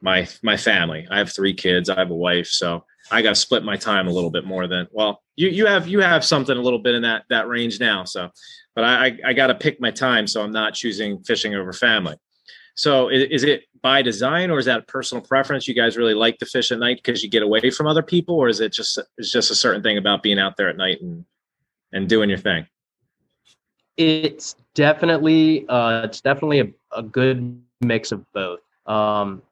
my 0.00 0.28
my 0.44 0.56
family. 0.56 1.08
I 1.10 1.18
have 1.18 1.32
three 1.32 1.54
kids. 1.54 1.90
I 1.90 1.98
have 1.98 2.12
a 2.12 2.14
wife, 2.14 2.46
so 2.46 2.84
I 3.10 3.20
got 3.20 3.30
to 3.30 3.34
split 3.34 3.64
my 3.64 3.76
time 3.76 4.06
a 4.06 4.12
little 4.12 4.30
bit 4.30 4.44
more 4.44 4.68
than 4.68 4.86
well. 4.92 5.24
You 5.34 5.48
you 5.48 5.66
have 5.66 5.88
you 5.88 5.98
have 6.02 6.24
something 6.24 6.56
a 6.56 6.62
little 6.62 6.78
bit 6.78 6.94
in 6.94 7.02
that 7.02 7.24
that 7.30 7.48
range 7.48 7.80
now. 7.80 8.04
So, 8.04 8.30
but 8.76 8.84
I 8.84 9.06
I, 9.06 9.18
I 9.26 9.32
got 9.32 9.48
to 9.48 9.56
pick 9.56 9.80
my 9.80 9.90
time, 9.90 10.28
so 10.28 10.40
I'm 10.42 10.52
not 10.52 10.74
choosing 10.74 11.24
fishing 11.24 11.56
over 11.56 11.72
family. 11.72 12.16
So 12.76 13.08
is, 13.08 13.24
is 13.30 13.44
it 13.44 13.64
by 13.82 14.02
design 14.02 14.50
or 14.50 14.58
is 14.58 14.66
that 14.66 14.86
personal 14.86 15.24
preference? 15.24 15.66
You 15.66 15.74
guys 15.74 15.96
really 15.96 16.14
like 16.14 16.38
to 16.38 16.46
fish 16.46 16.70
at 16.70 16.78
night 16.78 17.00
because 17.02 17.22
you 17.22 17.30
get 17.30 17.42
away 17.42 17.70
from 17.70 17.86
other 17.86 18.02
people, 18.02 18.36
or 18.36 18.48
is 18.48 18.60
it 18.60 18.72
just 18.72 18.98
it's 19.18 19.32
just 19.32 19.50
a 19.50 19.54
certain 19.54 19.82
thing 19.82 19.98
about 19.98 20.22
being 20.22 20.38
out 20.38 20.56
there 20.56 20.68
at 20.68 20.76
night 20.76 21.00
and 21.00 21.24
and 21.92 22.08
doing 22.08 22.28
your 22.28 22.38
thing? 22.38 22.66
It's 23.96 24.56
definitely 24.74 25.66
uh, 25.68 26.02
it's 26.04 26.20
definitely 26.20 26.60
a, 26.60 26.68
a 26.92 27.02
good 27.02 27.60
mix 27.80 28.12
of 28.12 28.30
both. 28.32 28.60
Um, 28.86 29.42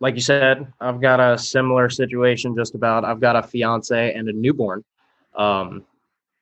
like 0.00 0.14
you 0.14 0.20
said, 0.20 0.70
I've 0.80 1.00
got 1.00 1.20
a 1.20 1.38
similar 1.38 1.88
situation. 1.88 2.54
Just 2.56 2.74
about, 2.74 3.04
I've 3.04 3.20
got 3.20 3.36
a 3.36 3.42
fiance 3.42 4.12
and 4.12 4.28
a 4.28 4.32
newborn. 4.32 4.84
Um, 5.34 5.84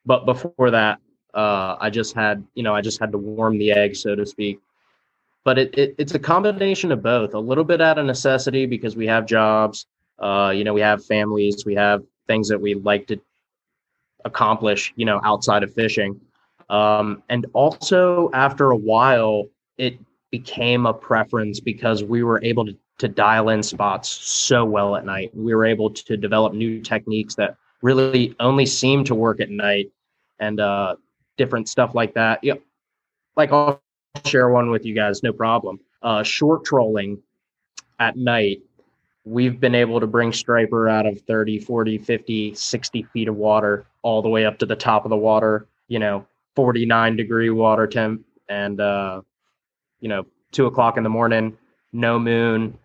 but 0.07 0.25
before 0.25 0.71
that, 0.71 1.01
uh, 1.35 1.77
I 1.81 1.91
just 1.91 2.15
had 2.15 2.45
you 2.55 2.63
know 2.63 2.75
I 2.75 2.81
just 2.81 2.99
had 2.99 3.13
to 3.13 3.19
warm 3.19 3.59
the 3.59 3.73
egg, 3.73 3.95
so 3.95 4.15
to 4.15 4.25
speak. 4.25 4.59
But 5.45 5.59
it, 5.59 5.79
it 5.79 5.95
it's 5.99 6.15
a 6.15 6.19
combination 6.19 6.91
of 6.93 7.03
both. 7.03 7.35
A 7.35 7.39
little 7.39 7.65
bit 7.65 7.81
out 7.81 7.99
of 7.99 8.07
necessity 8.07 8.67
because 8.67 8.97
we 8.97 9.07
have 9.07 9.27
jobs. 9.27 9.87
Uh, 10.19 10.53
you 10.55 10.65
know, 10.65 10.73
we 10.73 10.81
have 10.81 11.05
families. 11.05 11.65
We 11.67 11.75
have 11.75 12.03
things 12.27 12.49
that 12.49 12.61
we 12.61 12.75
like 12.75 13.07
to 13.09 13.21
accomplish. 14.25 14.93
You 14.97 15.05
know, 15.05 15.21
outside 15.23 15.63
of 15.63 15.73
fishing. 15.75 16.21
Um, 16.71 17.23
and 17.29 17.47
also, 17.53 18.31
after 18.33 18.71
a 18.71 18.77
while, 18.77 19.49
it 19.77 19.99
became 20.31 20.87
a 20.87 20.95
preference 20.95 21.61
because 21.61 22.03
we 22.03 22.23
were 22.23 22.43
able 22.43 22.65
to, 22.67 22.77
to 22.99 23.07
dial 23.07 23.51
in 23.51 23.63
spots 23.63 24.09
so 24.09 24.65
well 24.65 24.97
at 24.97 25.05
night. 25.05 25.31
We 25.35 25.55
were 25.55 25.67
able 25.67 25.91
to 25.91 26.17
develop 26.17 26.55
new 26.55 26.81
techniques 26.81 27.35
that 27.37 27.57
really 27.83 28.35
only 28.41 28.67
seem 28.67 29.05
to 29.05 29.15
work 29.15 29.41
at 29.41 29.51
night 29.51 29.93
and 30.41 30.59
uh, 30.59 30.97
different 31.37 31.69
stuff 31.69 31.95
like 31.95 32.15
that. 32.15 32.43
Yeah, 32.43 32.55
like 33.37 33.53
I'll 33.53 33.84
share 34.25 34.49
one 34.49 34.71
with 34.71 34.85
you 34.85 34.95
guys, 34.95 35.23
no 35.23 35.33
problem. 35.33 35.81
Uh, 36.03 36.23
short 36.23 36.65
trolling 36.65 37.23
at 37.99 38.17
night, 38.17 38.63
we've 39.25 39.59
been 39.61 39.75
able 39.75 40.01
to 40.01 40.07
bring 40.07 40.33
striper 40.33 40.89
out 40.89 41.07
of 41.07 41.21
30, 41.23 41.61
40, 41.61 41.99
50, 41.99 42.55
60 42.55 43.03
feet 43.13 43.29
of 43.29 43.37
water 43.37 43.87
all 44.03 44.23
the 44.23 44.29
way 44.29 44.45
up 44.45 44.59
to 44.59 44.67
the 44.67 44.77
top 44.77 45.05
of 45.05 45.11
the 45.11 45.17
water, 45.17 45.67
you 45.89 45.99
know, 45.99 46.27
49 46.55 47.17
degree 47.17 47.51
water 47.51 47.87
temp 47.87 48.25
and 48.49 48.81
uh 48.81 49.21
you 50.01 50.09
know 50.09 50.25
two 50.53 50.67
o'clock 50.67 50.97
in 50.97 51.03
the 51.03 51.09
morning 51.09 51.57
no 51.93 52.19
moon 52.19 52.79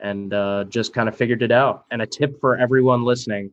and 0.00 0.34
uh 0.34 0.64
just 0.64 0.92
kind 0.92 1.08
of 1.08 1.16
figured 1.16 1.42
it 1.42 1.52
out 1.52 1.84
and 1.90 2.02
a 2.02 2.06
tip 2.06 2.38
for 2.40 2.56
everyone 2.56 3.04
listening 3.04 3.50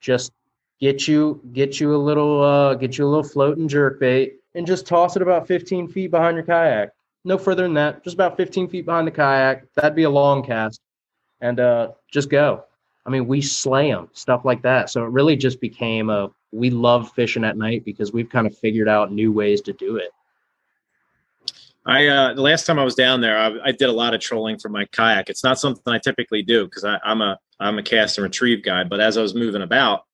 just 0.00 0.32
get 0.80 1.06
you 1.06 1.40
get 1.52 1.80
you 1.80 1.94
a 1.94 1.96
little 1.96 2.42
uh 2.42 2.74
get 2.74 2.98
you 2.98 3.06
a 3.06 3.08
little 3.08 3.22
float 3.22 3.58
and 3.58 3.68
jerk 3.68 4.00
bait 4.00 4.36
and 4.58 4.66
just 4.66 4.86
toss 4.86 5.16
it 5.16 5.22
about 5.22 5.46
15 5.46 5.88
feet 5.88 6.10
behind 6.10 6.36
your 6.36 6.44
kayak 6.44 6.90
no 7.24 7.38
further 7.38 7.62
than 7.62 7.74
that 7.74 8.04
just 8.04 8.14
about 8.14 8.36
15 8.36 8.68
feet 8.68 8.84
behind 8.84 9.06
the 9.06 9.10
kayak 9.10 9.64
that'd 9.74 9.96
be 9.96 10.02
a 10.02 10.10
long 10.10 10.44
cast 10.44 10.80
and 11.40 11.60
uh 11.60 11.88
just 12.12 12.28
go 12.28 12.64
i 13.06 13.10
mean 13.10 13.26
we 13.26 13.40
slay 13.40 13.90
them 13.90 14.08
stuff 14.12 14.44
like 14.44 14.60
that 14.62 14.90
so 14.90 15.04
it 15.04 15.10
really 15.10 15.36
just 15.36 15.60
became 15.60 16.10
a 16.10 16.30
we 16.52 16.70
love 16.70 17.12
fishing 17.12 17.44
at 17.44 17.56
night 17.56 17.84
because 17.84 18.12
we've 18.12 18.28
kind 18.28 18.46
of 18.46 18.56
figured 18.56 18.88
out 18.88 19.12
new 19.12 19.32
ways 19.32 19.60
to 19.62 19.72
do 19.72 19.96
it. 19.96 20.10
I 21.86 22.06
uh, 22.06 22.34
the 22.34 22.42
last 22.42 22.66
time 22.66 22.78
I 22.78 22.84
was 22.84 22.94
down 22.94 23.20
there, 23.20 23.38
I, 23.38 23.56
I 23.66 23.72
did 23.72 23.88
a 23.88 23.92
lot 23.92 24.14
of 24.14 24.20
trolling 24.20 24.58
for 24.58 24.68
my 24.68 24.84
kayak. 24.86 25.30
It's 25.30 25.44
not 25.44 25.58
something 25.58 25.82
I 25.86 25.98
typically 25.98 26.42
do 26.42 26.64
because 26.64 26.84
I'm 26.84 27.22
a 27.22 27.38
I'm 27.60 27.78
a 27.78 27.82
cast 27.82 28.18
and 28.18 28.24
retrieve 28.24 28.62
guy. 28.62 28.84
But 28.84 29.00
as 29.00 29.16
I 29.16 29.22
was 29.22 29.34
moving 29.34 29.62
about, 29.62 30.04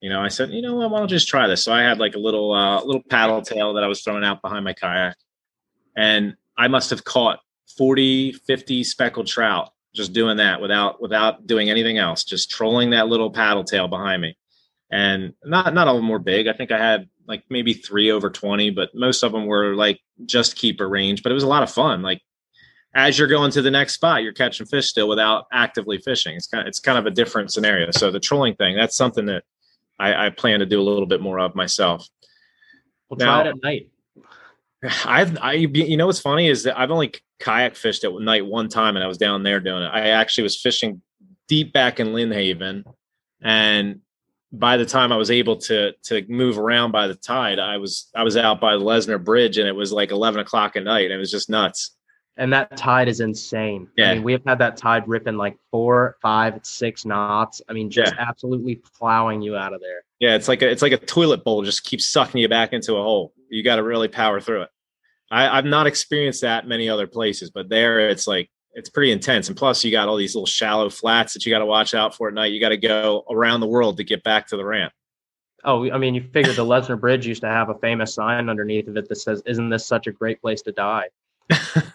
you 0.00 0.10
know, 0.10 0.20
I 0.20 0.28
said, 0.28 0.50
you 0.50 0.62
know 0.62 0.74
what, 0.74 0.90
don't 0.90 1.08
just 1.08 1.28
try 1.28 1.46
this? 1.46 1.64
So 1.64 1.72
I 1.72 1.82
had 1.82 1.98
like 1.98 2.14
a 2.14 2.18
little 2.18 2.52
uh, 2.52 2.82
little 2.84 3.02
paddle 3.08 3.42
tail 3.42 3.74
that 3.74 3.84
I 3.84 3.86
was 3.86 4.02
throwing 4.02 4.24
out 4.24 4.42
behind 4.42 4.64
my 4.64 4.72
kayak, 4.72 5.16
and 5.96 6.34
I 6.56 6.68
must 6.68 6.90
have 6.90 7.04
caught 7.04 7.40
40, 7.76 8.32
50 8.32 8.84
speckled 8.84 9.26
trout 9.26 9.70
just 9.94 10.12
doing 10.12 10.36
that 10.38 10.60
without 10.60 11.00
without 11.00 11.46
doing 11.46 11.70
anything 11.70 11.98
else, 11.98 12.24
just 12.24 12.50
trolling 12.50 12.90
that 12.90 13.08
little 13.08 13.30
paddle 13.30 13.64
tail 13.64 13.88
behind 13.88 14.22
me 14.22 14.36
and 14.94 15.34
not 15.44 15.74
not 15.74 15.88
all 15.88 15.96
of 15.96 16.02
them 16.02 16.08
were 16.08 16.20
big. 16.20 16.46
I 16.46 16.52
think 16.52 16.70
I 16.70 16.78
had 16.78 17.08
like 17.26 17.42
maybe 17.50 17.74
three 17.74 18.12
over 18.12 18.30
twenty, 18.30 18.70
but 18.70 18.90
most 18.94 19.22
of 19.22 19.32
them 19.32 19.46
were 19.46 19.74
like 19.74 20.00
just 20.24 20.56
keeper 20.56 20.88
range. 20.88 21.22
But 21.22 21.32
it 21.32 21.34
was 21.34 21.42
a 21.42 21.48
lot 21.48 21.64
of 21.64 21.70
fun. 21.70 22.00
Like 22.00 22.22
as 22.94 23.18
you're 23.18 23.28
going 23.28 23.50
to 23.50 23.62
the 23.62 23.72
next 23.72 23.94
spot, 23.94 24.22
you're 24.22 24.32
catching 24.32 24.66
fish 24.66 24.86
still 24.86 25.08
without 25.08 25.46
actively 25.52 25.98
fishing. 25.98 26.36
It's 26.36 26.46
kind 26.46 26.62
of, 26.62 26.68
it's 26.68 26.78
kind 26.78 26.96
of 26.96 27.06
a 27.06 27.10
different 27.10 27.52
scenario. 27.52 27.90
So 27.90 28.12
the 28.12 28.20
trolling 28.20 28.54
thing, 28.54 28.76
that's 28.76 28.96
something 28.96 29.26
that 29.26 29.42
I, 29.98 30.26
I 30.26 30.30
plan 30.30 30.60
to 30.60 30.66
do 30.66 30.80
a 30.80 30.82
little 30.82 31.06
bit 31.06 31.20
more 31.20 31.38
of 31.38 31.54
myself. 31.54 32.08
We'll 33.08 33.18
Now- 33.18 33.42
try 33.42 33.50
it 33.50 33.54
at 33.54 33.62
night. 33.62 33.88
I've 35.06 35.38
I 35.38 35.52
you 35.52 35.96
know 35.96 36.06
what's 36.06 36.20
funny 36.20 36.48
is 36.48 36.64
that 36.64 36.78
I've 36.78 36.90
only 36.90 37.14
kayak 37.40 37.74
fished 37.76 38.04
at 38.04 38.12
night 38.12 38.46
one 38.46 38.68
time, 38.68 38.96
and 38.96 39.04
I 39.04 39.08
was 39.08 39.18
down 39.18 39.42
there 39.42 39.60
doing 39.60 39.82
it. 39.82 39.88
I 39.88 40.08
actually 40.10 40.44
was 40.44 40.60
fishing 40.60 41.02
deep 41.48 41.72
back 41.72 42.00
in 42.00 42.12
Lynn 42.12 42.32
Haven, 42.32 42.84
and 43.42 44.00
by 44.52 44.76
the 44.76 44.86
time 44.86 45.10
I 45.10 45.16
was 45.16 45.30
able 45.30 45.56
to 45.56 45.92
to 46.04 46.24
move 46.28 46.58
around 46.58 46.92
by 46.92 47.06
the 47.06 47.14
tide, 47.14 47.58
I 47.58 47.78
was 47.78 48.08
I 48.14 48.22
was 48.22 48.36
out 48.36 48.60
by 48.60 48.76
the 48.76 48.84
Lesner 48.84 49.22
Bridge, 49.22 49.58
and 49.58 49.68
it 49.68 49.74
was 49.74 49.92
like 49.92 50.10
eleven 50.10 50.40
o'clock 50.40 50.76
at 50.76 50.84
night. 50.84 51.04
And 51.06 51.14
it 51.14 51.18
was 51.18 51.30
just 51.30 51.48
nuts. 51.48 51.93
And 52.36 52.52
that 52.52 52.76
tide 52.76 53.08
is 53.08 53.20
insane. 53.20 53.88
Yeah. 53.96 54.10
I 54.10 54.14
mean, 54.14 54.24
we 54.24 54.32
have 54.32 54.42
had 54.44 54.58
that 54.58 54.76
tide 54.76 55.06
ripping 55.06 55.36
like 55.36 55.56
four, 55.70 56.16
five, 56.20 56.58
six 56.64 57.04
knots. 57.04 57.62
I 57.68 57.72
mean, 57.72 57.90
just 57.90 58.12
absolutely 58.18 58.82
plowing 58.98 59.40
you 59.40 59.56
out 59.56 59.72
of 59.72 59.80
there. 59.80 60.04
Yeah, 60.18 60.34
it's 60.34 60.48
like 60.48 60.62
a, 60.62 60.68
it's 60.68 60.82
like 60.82 60.92
a 60.92 60.98
toilet 60.98 61.44
bowl, 61.44 61.62
just 61.62 61.84
keeps 61.84 62.06
sucking 62.06 62.40
you 62.40 62.48
back 62.48 62.72
into 62.72 62.94
a 62.94 63.02
hole. 63.02 63.32
You 63.50 63.62
got 63.62 63.76
to 63.76 63.84
really 63.84 64.08
power 64.08 64.40
through 64.40 64.62
it. 64.62 64.70
I, 65.30 65.58
I've 65.58 65.64
not 65.64 65.86
experienced 65.86 66.40
that 66.40 66.66
many 66.66 66.88
other 66.88 67.06
places, 67.06 67.50
but 67.50 67.68
there 67.68 68.08
it's 68.08 68.26
like 68.26 68.50
it's 68.72 68.90
pretty 68.90 69.12
intense. 69.12 69.48
And 69.48 69.56
plus, 69.56 69.84
you 69.84 69.92
got 69.92 70.08
all 70.08 70.16
these 70.16 70.34
little 70.34 70.46
shallow 70.46 70.90
flats 70.90 71.34
that 71.34 71.46
you 71.46 71.52
got 71.52 71.60
to 71.60 71.66
watch 71.66 71.94
out 71.94 72.14
for 72.14 72.28
at 72.28 72.34
night. 72.34 72.52
You 72.52 72.60
got 72.60 72.70
to 72.70 72.76
go 72.76 73.24
around 73.30 73.60
the 73.60 73.66
world 73.66 73.96
to 73.98 74.04
get 74.04 74.22
back 74.24 74.48
to 74.48 74.56
the 74.56 74.64
ramp. 74.64 74.92
Oh, 75.64 75.90
I 75.90 75.96
mean, 75.98 76.14
you 76.14 76.22
figure 76.32 76.52
the 76.52 76.64
Lesner 76.64 77.00
Bridge 77.00 77.26
used 77.26 77.40
to 77.40 77.48
have 77.48 77.70
a 77.70 77.78
famous 77.78 78.14
sign 78.14 78.50
underneath 78.50 78.88
of 78.88 78.96
it 78.96 79.08
that 79.08 79.16
says, 79.16 79.42
"Isn't 79.46 79.70
this 79.70 79.86
such 79.86 80.06
a 80.06 80.12
great 80.12 80.40
place 80.40 80.60
to 80.62 80.72
die?" 80.72 81.08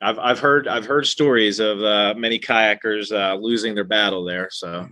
I've 0.00 0.18
I've 0.18 0.38
heard 0.38 0.68
I've 0.68 0.86
heard 0.86 1.06
stories 1.06 1.58
of 1.58 1.82
uh, 1.82 2.14
many 2.16 2.38
kayakers 2.38 3.12
uh, 3.12 3.34
losing 3.36 3.74
their 3.74 3.84
battle 3.84 4.24
there. 4.24 4.48
So 4.50 4.88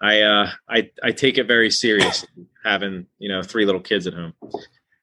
I 0.00 0.22
uh, 0.22 0.50
I 0.68 0.90
I 1.02 1.12
take 1.12 1.38
it 1.38 1.46
very 1.46 1.70
serious 1.70 2.24
having 2.64 3.06
you 3.18 3.28
know 3.28 3.42
three 3.42 3.66
little 3.66 3.80
kids 3.80 4.06
at 4.06 4.14
home. 4.14 4.32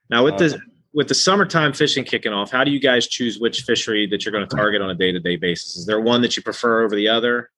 Now 0.10 0.24
with 0.24 0.38
the 0.38 0.60
with 0.94 1.08
the 1.08 1.16
summertime 1.16 1.74
fishing 1.74 2.04
kicking 2.04 2.34
off, 2.34 2.52
how 2.52 2.64
do 2.64 2.72
you 2.72 2.80
guys 2.80 3.08
choose 3.08 3.40
which 3.40 3.62
fishery 3.62 4.08
that 4.08 4.26
you're 4.26 4.32
going 4.32 4.48
to 4.48 4.56
target 4.56 4.82
on 4.82 4.90
a 4.90 4.96
day 4.96 5.12
to 5.12 5.20
day 5.20 5.36
basis? 5.36 5.76
Is 5.76 5.86
there 5.86 6.00
one 6.00 6.22
that 6.22 6.38
you 6.38 6.44
prefer 6.44 6.84
over 6.84 6.96
the 6.96 7.08
other? 7.08 7.50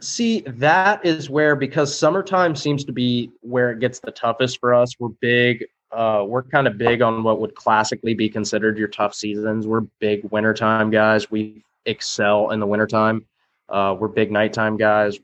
See, 0.00 0.40
that 0.46 1.04
is 1.04 1.28
where 1.28 1.56
because 1.56 1.96
summertime 1.96 2.54
seems 2.54 2.84
to 2.84 2.92
be 2.92 3.30
where 3.40 3.70
it 3.70 3.80
gets 3.80 3.98
the 4.00 4.12
toughest 4.12 4.58
for 4.60 4.74
us. 4.74 4.94
We're 4.98 5.08
big. 5.08 5.64
Uh, 5.92 6.24
we're 6.26 6.42
kind 6.42 6.66
of 6.66 6.78
big 6.78 7.02
on 7.02 7.22
what 7.22 7.40
would 7.40 7.54
classically 7.54 8.14
be 8.14 8.28
considered 8.28 8.78
your 8.78 8.88
tough 8.88 9.14
seasons. 9.14 9.66
We're 9.66 9.80
big 9.98 10.22
wintertime 10.30 10.90
guys. 10.90 11.30
We 11.30 11.64
excel 11.84 12.50
in 12.50 12.60
the 12.60 12.66
wintertime. 12.66 13.26
Uh, 13.68 13.96
we're 13.98 14.08
big 14.08 14.30
nighttime 14.30 14.76
guys. 14.76 15.18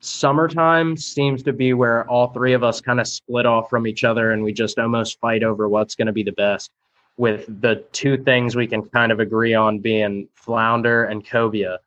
Summertime 0.00 0.96
seems 0.96 1.42
to 1.42 1.52
be 1.52 1.74
where 1.74 2.08
all 2.08 2.28
three 2.28 2.54
of 2.54 2.62
us 2.62 2.80
kind 2.80 3.00
of 3.00 3.06
split 3.06 3.46
off 3.46 3.68
from 3.68 3.86
each 3.86 4.02
other 4.04 4.32
and 4.32 4.42
we 4.42 4.52
just 4.52 4.78
almost 4.78 5.20
fight 5.20 5.42
over 5.42 5.68
what's 5.68 5.94
going 5.94 6.06
to 6.06 6.12
be 6.12 6.22
the 6.22 6.32
best. 6.32 6.70
With 7.16 7.44
the 7.60 7.84
two 7.92 8.16
things 8.16 8.56
we 8.56 8.66
can 8.66 8.82
kind 8.82 9.12
of 9.12 9.20
agree 9.20 9.52
on 9.52 9.80
being 9.80 10.28
flounder 10.34 11.04
and 11.04 11.24
cobia. 11.24 11.78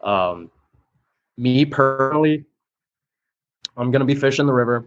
Um, 0.00 0.50
me 1.36 1.64
personally, 1.64 2.44
I'm 3.76 3.90
going 3.90 4.00
to 4.00 4.06
be 4.06 4.14
fishing 4.14 4.46
the 4.46 4.52
river. 4.52 4.84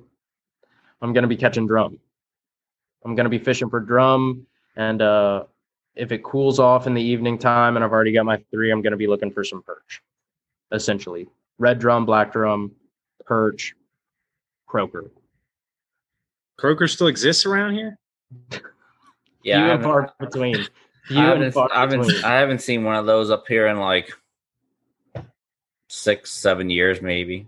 I'm 1.04 1.12
going 1.12 1.24
to 1.24 1.28
be 1.28 1.36
catching 1.36 1.68
drum. 1.68 2.00
I'm 3.04 3.14
going 3.14 3.26
to 3.26 3.30
be 3.30 3.38
fishing 3.38 3.70
for 3.70 3.82
drum. 3.82 4.48
And 4.78 5.02
uh, 5.02 5.44
if 5.96 6.14
it 6.14 6.24
cools 6.24 6.60
off 6.60 6.88
in 6.88 6.94
the 6.94 7.02
evening 7.02 7.38
time 7.38 7.76
and 7.76 7.84
I've 7.84 7.92
already 7.92 8.14
got 8.14 8.26
my 8.26 8.38
three, 8.50 8.72
I'm 8.72 8.82
going 8.82 8.92
to 8.92 8.98
be 8.98 9.08
looking 9.08 9.30
for 9.30 9.44
some 9.44 9.62
perch, 9.62 10.02
essentially. 10.72 11.28
Red 11.60 11.78
drum, 11.78 12.06
black 12.06 12.32
drum, 12.32 12.72
perch, 13.26 13.76
croaker. 14.66 15.12
Croaker 16.58 16.88
still 16.88 17.08
exists 17.08 17.46
around 17.46 17.76
here? 17.76 18.00
Yeah, 19.46 19.58
Few 19.58 19.62
I 19.62 19.74
and 19.74 19.84
haven't, 19.84 20.08
far 20.08 20.14
between. 20.22 20.56
Few 21.04 21.18
I 21.18 21.34
and 21.34 21.44
haven't, 21.44 21.52
far 21.52 21.70
I, 21.74 21.82
haven't, 21.82 22.00
between. 22.08 22.24
I 22.24 22.36
haven't 22.36 22.62
seen 22.62 22.86
one 22.86 22.96
of 22.96 23.06
those 23.06 23.30
up 23.30 23.44
here 23.46 23.68
in 23.68 23.78
like 23.78 24.10
six, 25.90 26.32
seven 26.32 26.70
years, 26.70 27.02
maybe. 27.02 27.46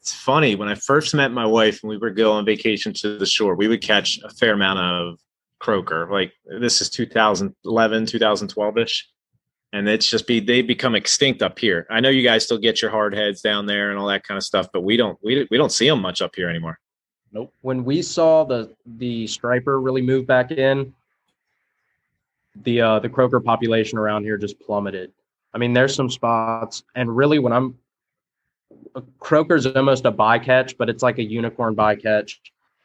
It's 0.00 0.14
funny 0.14 0.54
when 0.54 0.68
I 0.68 0.74
first 0.74 1.14
met 1.14 1.30
my 1.30 1.44
wife 1.44 1.82
and 1.82 1.90
we 1.90 1.98
would 1.98 2.16
go 2.16 2.32
on 2.32 2.44
vacation 2.44 2.92
to 2.94 3.18
the 3.18 3.26
shore, 3.26 3.54
we 3.54 3.68
would 3.68 3.82
catch 3.82 4.18
a 4.24 4.30
fair 4.30 4.54
amount 4.54 4.78
of 4.78 5.18
croaker. 5.58 6.08
Like 6.10 6.32
this 6.46 6.80
is 6.80 6.88
2011, 6.88 8.06
2012 8.06 8.78
ish. 8.78 9.08
And 9.72 9.88
it's 9.88 10.08
just 10.10 10.26
be 10.26 10.40
they 10.40 10.62
become 10.62 10.96
extinct 10.96 11.42
up 11.42 11.58
here. 11.58 11.86
I 11.90 12.00
know 12.00 12.08
you 12.08 12.24
guys 12.24 12.44
still 12.44 12.58
get 12.58 12.82
your 12.82 12.90
hard 12.90 13.14
heads 13.14 13.40
down 13.40 13.66
there 13.66 13.90
and 13.90 13.98
all 14.00 14.08
that 14.08 14.24
kind 14.24 14.36
of 14.36 14.42
stuff, 14.42 14.66
but 14.72 14.80
we 14.80 14.96
don't 14.96 15.16
we, 15.22 15.46
we 15.48 15.56
don't 15.56 15.70
see 15.70 15.88
them 15.88 16.00
much 16.00 16.22
up 16.22 16.34
here 16.34 16.48
anymore. 16.48 16.80
Nope. 17.32 17.54
When 17.60 17.84
we 17.84 18.02
saw 18.02 18.42
the 18.42 18.74
the 18.84 19.28
striper 19.28 19.80
really 19.80 20.02
move 20.02 20.26
back 20.26 20.50
in, 20.50 20.92
the 22.64 22.80
uh, 22.80 22.98
the 22.98 23.08
croaker 23.08 23.38
population 23.38 23.96
around 23.96 24.24
here 24.24 24.36
just 24.36 24.58
plummeted. 24.58 25.12
I 25.54 25.58
mean, 25.58 25.72
there's 25.72 25.94
some 25.94 26.10
spots, 26.10 26.82
and 26.96 27.14
really, 27.16 27.38
when 27.38 27.52
I'm 27.52 27.78
croaker's 29.18 29.66
almost 29.66 30.04
a 30.04 30.12
bycatch, 30.12 30.76
but 30.78 30.88
it's 30.88 31.02
like 31.02 31.18
a 31.18 31.22
unicorn 31.22 31.74
bycatch 31.74 32.36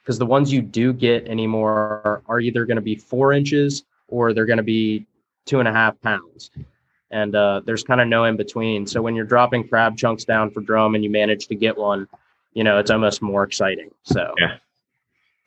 because 0.02 0.20
the 0.20 0.26
ones 0.26 0.52
you 0.54 0.62
do 0.62 0.94
get 0.94 1.28
anymore 1.28 2.22
are, 2.28 2.40
either 2.40 2.66
going 2.66 2.76
to 2.76 2.82
be 2.82 2.96
four 2.96 3.34
inches 3.34 3.84
or 4.08 4.34
they're 4.34 4.46
going 4.46 4.58
to 4.58 4.64
be 4.64 5.06
two 5.46 5.60
and 5.60 5.68
a 5.68 5.74
half 5.74 6.00
pounds. 6.02 6.52
And 7.12 7.36
uh, 7.36 7.62
there's 7.66 7.84
kind 7.84 8.02
of 8.02 8.08
no 8.08 8.26
in 8.26 8.36
between. 8.36 8.86
So 8.86 9.02
when 9.02 9.16
you're 9.16 9.26
dropping 9.26 9.68
crab 9.68 9.98
chunks 9.98 10.24
down 10.26 10.52
for 10.52 10.62
drum 10.62 10.96
and 10.96 11.04
you 11.04 11.10
manage 11.10 11.48
to 11.48 11.56
get 11.56 11.78
one, 11.78 12.08
you 12.54 12.64
know, 12.64 12.78
it's 12.78 12.92
almost 12.92 13.22
more 13.22 13.44
exciting. 13.44 13.90
So 14.04 14.34
Yeah. 14.38 14.58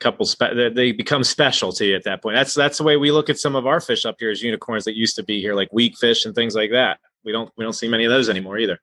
Couple 0.01 0.25
spe- 0.27 0.55
they- 0.55 0.69
they 0.71 0.93
become 0.93 1.25
special 1.25 1.73
to 1.73 1.85
you 1.85 1.97
at 1.97 2.05
that 2.05 2.23
point. 2.23 2.37
That's 2.37 2.55
that's 2.55 2.79
the 2.79 2.85
way 2.85 2.97
we 2.97 3.11
look 3.11 3.29
at 3.29 3.39
some 3.39 3.57
of 3.57 3.67
our 3.67 3.81
fish 3.81 4.07
up 4.07 4.17
here 4.21 4.31
as 4.31 4.43
unicorns 4.43 4.85
that 4.85 4.95
used 4.97 5.17
to 5.17 5.25
be 5.25 5.41
here, 5.41 5.55
like 5.57 5.69
weak 5.73 5.97
fish 5.99 6.25
and 6.25 6.35
things 6.37 6.55
like 6.55 6.71
that. 6.71 7.01
We 7.25 7.33
don't 7.33 7.51
we 7.57 7.65
don't 7.65 7.73
see 7.73 7.89
many 7.89 8.05
of 8.05 8.11
those 8.11 8.29
anymore 8.29 8.59
either. 8.59 8.79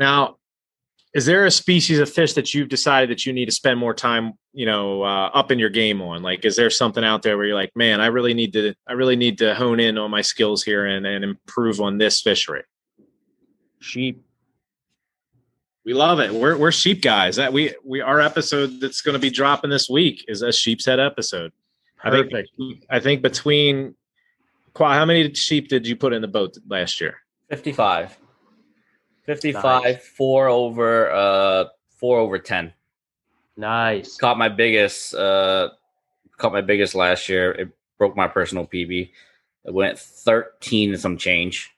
Now, 0.00 0.38
is 1.14 1.26
there 1.26 1.44
a 1.44 1.50
species 1.50 1.98
of 1.98 2.10
fish 2.10 2.32
that 2.32 2.54
you've 2.54 2.68
decided 2.68 3.10
that 3.10 3.26
you 3.26 3.32
need 3.32 3.46
to 3.46 3.52
spend 3.52 3.78
more 3.78 3.94
time, 3.94 4.32
you 4.52 4.64
know, 4.64 5.02
uh, 5.02 5.26
up 5.34 5.52
in 5.52 5.58
your 5.58 5.70
game 5.70 6.00
on? 6.00 6.22
Like, 6.22 6.44
is 6.44 6.56
there 6.56 6.70
something 6.70 7.04
out 7.04 7.22
there 7.22 7.36
where 7.36 7.46
you're 7.46 7.54
like, 7.54 7.76
man, 7.76 8.00
I 8.00 8.06
really 8.06 8.34
need 8.34 8.54
to, 8.54 8.74
I 8.88 8.94
really 8.94 9.16
need 9.16 9.38
to 9.38 9.54
hone 9.54 9.78
in 9.78 9.98
on 9.98 10.10
my 10.10 10.22
skills 10.22 10.64
here 10.64 10.86
and, 10.86 11.06
and 11.06 11.22
improve 11.22 11.80
on 11.80 11.98
this 11.98 12.20
fishery? 12.20 12.62
sheep, 13.80 14.22
We 15.84 15.94
love 15.94 16.20
it. 16.20 16.32
We're 16.32 16.56
we're 16.56 16.72
sheep 16.72 17.02
guys. 17.02 17.36
That 17.36 17.52
we 17.52 17.74
we 17.84 18.00
our 18.00 18.20
episode 18.20 18.80
that's 18.80 19.00
going 19.00 19.14
to 19.14 19.18
be 19.18 19.30
dropping 19.30 19.70
this 19.70 19.88
week 19.88 20.24
is 20.28 20.42
a 20.42 20.52
sheep's 20.52 20.86
head 20.86 21.00
episode. 21.00 21.52
I 22.02 22.10
think 22.10 22.30
perfect. 22.30 22.50
I 22.88 23.00
think 23.00 23.22
between 23.22 23.94
how 24.78 25.04
many 25.04 25.34
sheep 25.34 25.68
did 25.68 25.86
you 25.86 25.96
put 25.96 26.12
in 26.12 26.22
the 26.22 26.28
boat 26.28 26.56
last 26.68 27.00
year? 27.00 27.16
55. 27.48 28.19
55, 29.34 29.82
Nice. 29.84 30.06
four 30.08 30.48
over 30.48 31.10
uh 31.12 31.64
four 31.96 32.18
over 32.18 32.38
ten. 32.38 32.72
Nice. 33.56 34.16
Caught 34.16 34.38
my 34.38 34.48
biggest 34.48 35.14
uh 35.14 35.70
caught 36.36 36.52
my 36.52 36.62
biggest 36.62 36.96
last 36.96 37.28
year. 37.28 37.52
It 37.52 37.68
broke 37.96 38.16
my 38.16 38.26
personal 38.26 38.66
PB. 38.66 39.10
It 39.66 39.74
went 39.74 39.98
13 39.98 40.90
and 40.92 41.00
some 41.00 41.16
change. 41.16 41.70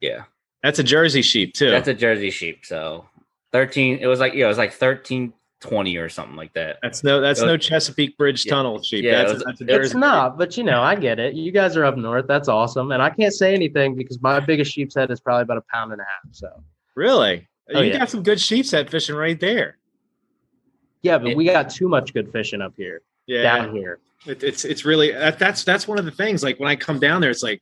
Yeah. 0.00 0.24
That's 0.62 0.78
a 0.78 0.84
Jersey 0.84 1.22
sheep 1.22 1.52
too. 1.54 1.70
That's 1.70 1.88
a 1.88 1.94
Jersey 1.94 2.30
sheep. 2.30 2.64
So 2.64 3.06
13, 3.52 3.98
it 3.98 4.06
was 4.06 4.20
like 4.20 4.32
yeah, 4.32 4.46
it 4.46 4.48
was 4.48 4.58
like 4.58 4.72
13 4.72 5.32
20 5.62 5.96
or 5.96 6.08
something 6.08 6.36
like 6.36 6.52
that. 6.54 6.78
that's 6.82 7.02
no 7.04 7.20
that's 7.20 7.40
Uh, 7.40 7.46
no 7.46 7.56
Chesapeake 7.56 8.16
Bridge 8.18 8.44
yeah. 8.44 8.50
Tunnel 8.54 8.82
sheep. 8.82 9.04
Yeah, 9.04 9.10
it 9.22 9.28
that's, 9.28 9.32
was- 9.44 9.56
that's 9.60 9.86
It's 9.86 9.94
not, 9.94 10.36
but 10.36 10.56
you 10.56 10.64
know, 10.64 10.82
I 10.82 10.94
get 10.96 11.18
it. 11.18 11.34
You 11.34 11.52
guys 11.52 11.76
are 11.76 11.84
up 11.84 11.96
north. 11.96 12.26
That's 12.26 12.48
awesome. 12.48 12.92
And 12.92 13.00
I 13.02 13.10
can't 13.10 13.32
say 13.32 13.54
anything 13.54 13.94
because 13.94 14.20
my 14.20 14.40
biggest 14.40 14.72
sheep's 14.72 14.94
head 14.94 15.10
is 15.10 15.20
probably 15.20 15.42
about 15.42 15.58
a 15.58 15.64
pound 15.72 15.92
and 15.92 16.00
a 16.00 16.04
half. 16.04 16.32
So, 16.32 16.48
Really? 16.94 17.48
Oh, 17.74 17.80
you 17.80 17.92
yeah. 17.92 17.98
got 18.00 18.10
some 18.10 18.22
good 18.22 18.40
sheep's 18.40 18.70
head 18.70 18.90
fishing 18.90 19.14
right 19.16 19.38
there. 19.38 19.78
yeah, 21.02 21.18
but 21.18 21.30
It- 21.30 21.36
we 21.36 21.44
got 21.46 21.70
too 21.70 21.88
much 21.88 22.12
good 22.12 22.30
fishing 22.32 22.60
up 22.60 22.74
here, 22.76 23.02
Yeah. 23.26 23.42
down 23.42 23.74
here. 23.74 23.98
It, 24.26 24.42
it's 24.44 24.64
it's 24.64 24.84
really 24.84 25.10
that, 25.10 25.38
that's 25.38 25.64
that's 25.64 25.88
one 25.88 25.98
of 25.98 26.04
the 26.04 26.12
things. 26.12 26.44
Like 26.44 26.60
when 26.60 26.68
I 26.68 26.76
come 26.76 27.00
down 27.00 27.20
there, 27.20 27.30
it's 27.30 27.42
like, 27.42 27.60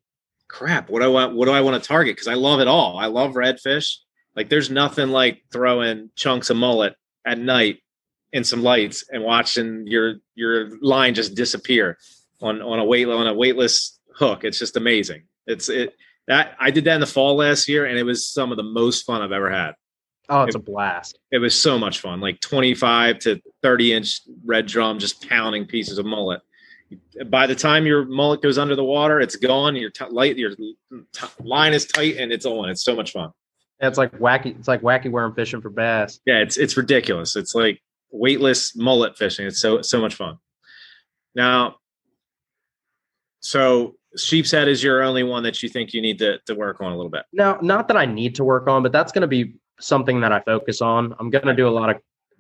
crap. 0.48 0.90
What 0.90 1.00
do 1.00 1.06
I 1.06 1.08
want? 1.08 1.34
What 1.34 1.46
do 1.46 1.52
I 1.52 1.60
want 1.62 1.82
to 1.82 1.86
target? 1.88 2.16
Because 2.16 2.28
I 2.28 2.34
love 2.34 2.60
it 2.60 2.68
all. 2.68 2.98
I 2.98 3.06
love 3.06 3.32
redfish. 3.32 3.96
Like 4.36 4.48
there's 4.50 4.70
nothing 4.70 5.08
like 5.08 5.42
throwing 5.50 6.10
chunks 6.16 6.50
of 6.50 6.56
mullet 6.58 6.94
at 7.24 7.38
night 7.38 7.78
in 8.32 8.44
some 8.44 8.62
lights 8.62 9.04
and 9.10 9.22
watching 9.22 9.86
your 9.86 10.16
your 10.34 10.78
line 10.80 11.14
just 11.14 11.34
disappear 11.34 11.98
on 12.40 12.62
on 12.62 12.78
a 12.78 12.84
weight 12.84 13.08
on 13.08 13.26
a 13.26 13.34
weightless 13.34 13.98
hook. 14.14 14.44
It's 14.44 14.58
just 14.58 14.76
amazing. 14.76 15.24
It's 15.46 15.68
it 15.68 15.94
that 16.28 16.54
I 16.58 16.70
did 16.70 16.84
that 16.84 16.94
in 16.94 17.00
the 17.00 17.06
fall 17.06 17.36
last 17.36 17.68
year, 17.68 17.86
and 17.86 17.98
it 17.98 18.04
was 18.04 18.28
some 18.28 18.50
of 18.50 18.56
the 18.56 18.62
most 18.62 19.04
fun 19.04 19.22
I've 19.22 19.32
ever 19.32 19.50
had. 19.50 19.72
Oh, 20.28 20.42
it's 20.44 20.54
a 20.54 20.60
blast. 20.60 21.18
It 21.32 21.38
was 21.38 21.60
so 21.60 21.76
much 21.76 21.98
fun. 21.98 22.20
Like 22.20 22.40
25 22.40 23.18
to 23.20 23.40
30 23.62 23.92
inch 23.92 24.20
red 24.44 24.66
drum, 24.66 25.00
just 25.00 25.28
pounding 25.28 25.66
pieces 25.66 25.98
of 25.98 26.06
mullet. 26.06 26.40
By 27.26 27.48
the 27.48 27.56
time 27.56 27.84
your 27.84 28.04
mullet 28.04 28.40
goes 28.40 28.56
under 28.56 28.76
the 28.76 28.84
water, 28.84 29.20
it's 29.20 29.34
gone. 29.34 29.74
Your 29.74 29.90
t- 29.90 30.04
light, 30.08 30.36
your 30.36 30.54
t- 30.54 31.26
line 31.40 31.72
is 31.72 31.84
tight, 31.84 32.16
and 32.18 32.30
it's 32.32 32.46
on. 32.46 32.68
It's 32.68 32.84
so 32.84 32.94
much 32.94 33.12
fun. 33.12 33.32
It's 33.80 33.98
like 33.98 34.12
wacky. 34.18 34.56
It's 34.56 34.68
like 34.68 34.82
wacky 34.82 35.10
worm 35.10 35.34
fishing 35.34 35.60
for 35.60 35.70
bass. 35.70 36.20
Yeah, 36.26 36.38
it's 36.38 36.56
it's 36.56 36.76
ridiculous. 36.76 37.34
It's 37.34 37.54
like 37.54 37.80
weightless 38.10 38.76
mullet 38.76 39.16
fishing. 39.16 39.46
It's 39.46 39.60
so 39.60 39.82
so 39.82 40.00
much 40.00 40.14
fun. 40.14 40.38
Now, 41.34 41.76
so 43.40 43.96
sheep's 44.16 44.50
head 44.50 44.68
is 44.68 44.82
your 44.82 45.02
only 45.02 45.22
one 45.22 45.42
that 45.44 45.62
you 45.62 45.68
think 45.68 45.92
you 45.92 46.02
need 46.02 46.18
to 46.18 46.38
to 46.46 46.54
work 46.54 46.80
on 46.80 46.92
a 46.92 46.96
little 46.96 47.10
bit. 47.10 47.24
Now, 47.32 47.58
not 47.62 47.88
that 47.88 47.96
I 47.96 48.06
need 48.06 48.34
to 48.36 48.44
work 48.44 48.68
on, 48.68 48.82
but 48.82 48.92
that's 48.92 49.12
going 49.12 49.22
to 49.22 49.28
be 49.28 49.54
something 49.80 50.20
that 50.20 50.32
I 50.32 50.40
focus 50.40 50.80
on. 50.80 51.14
I'm 51.18 51.30
going 51.30 51.46
to 51.46 51.54
do 51.54 51.68
a 51.68 51.70
lot 51.70 51.90
of 51.90 51.96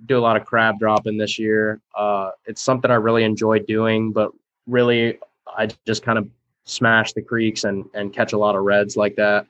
do 0.06 0.18
a 0.18 0.20
lot 0.20 0.36
of 0.36 0.44
crab 0.44 0.78
dropping 0.78 1.18
this 1.18 1.38
year. 1.38 1.80
Uh, 1.94 2.30
it's 2.46 2.62
something 2.62 2.90
I 2.90 2.94
really 2.94 3.24
enjoy 3.24 3.60
doing, 3.60 4.12
but 4.12 4.30
really, 4.66 5.18
I 5.46 5.68
just 5.86 6.02
kind 6.02 6.18
of 6.18 6.28
smash 6.64 7.12
the 7.12 7.22
creeks 7.22 7.64
and 7.64 7.84
and 7.94 8.12
catch 8.12 8.32
a 8.32 8.38
lot 8.38 8.56
of 8.56 8.62
reds 8.62 8.96
like 8.96 9.16
that. 9.16 9.46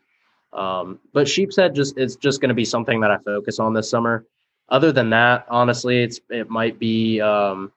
Um, 0.53 0.99
but 1.13 1.29
sheep's 1.29 1.57
head 1.57 1.75
just 1.75 1.97
it's 1.97 2.17
just 2.17 2.41
going 2.41 2.49
to 2.49 2.55
be 2.55 2.65
something 2.65 3.01
that 3.01 3.11
I 3.11 3.19
focus 3.19 3.59
on 3.59 3.75
this 3.75 3.89
summer. 3.89 4.27
Other 4.71 4.93
than 4.93 5.11
that, 5.11 5.47
honestly, 5.49 6.03
it's 6.03 6.21
it 6.31 6.49
might 6.49 6.79
be 6.79 7.21
um, 7.21 7.73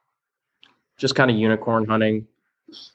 just 0.97 1.15
kind 1.15 1.31
of 1.31 1.37
unicorn 1.37 1.85
hunting, 1.85 2.27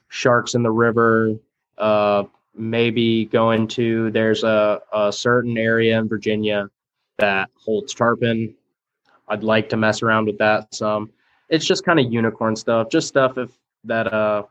sharks 0.07 0.55
in 0.55 0.63
the 0.63 0.71
river, 0.71 1.35
uh, 1.77 2.23
maybe 2.55 3.25
going 3.25 3.67
to 3.67 4.09
there's 4.11 4.43
a, 4.43 4.81
a 4.93 5.11
certain 5.11 5.57
area 5.57 5.97
in 5.97 6.07
Virginia 6.07 6.69
that 7.17 7.49
holds 7.55 7.93
tarpon. 7.93 8.53
I'd 9.27 9.43
like 9.43 9.69
to 9.69 9.77
mess 9.77 10.01
around 10.01 10.25
with 10.25 10.37
that 10.39 10.73
some. 10.73 11.11
It's 11.49 11.65
just 11.65 11.83
kind 11.83 11.99
of 11.99 12.11
unicorn 12.11 12.55
stuff, 12.55 12.89
just 12.89 13.07
stuff 13.07 13.37
if 13.37 13.49
that 13.83 14.11
uh 14.13 14.43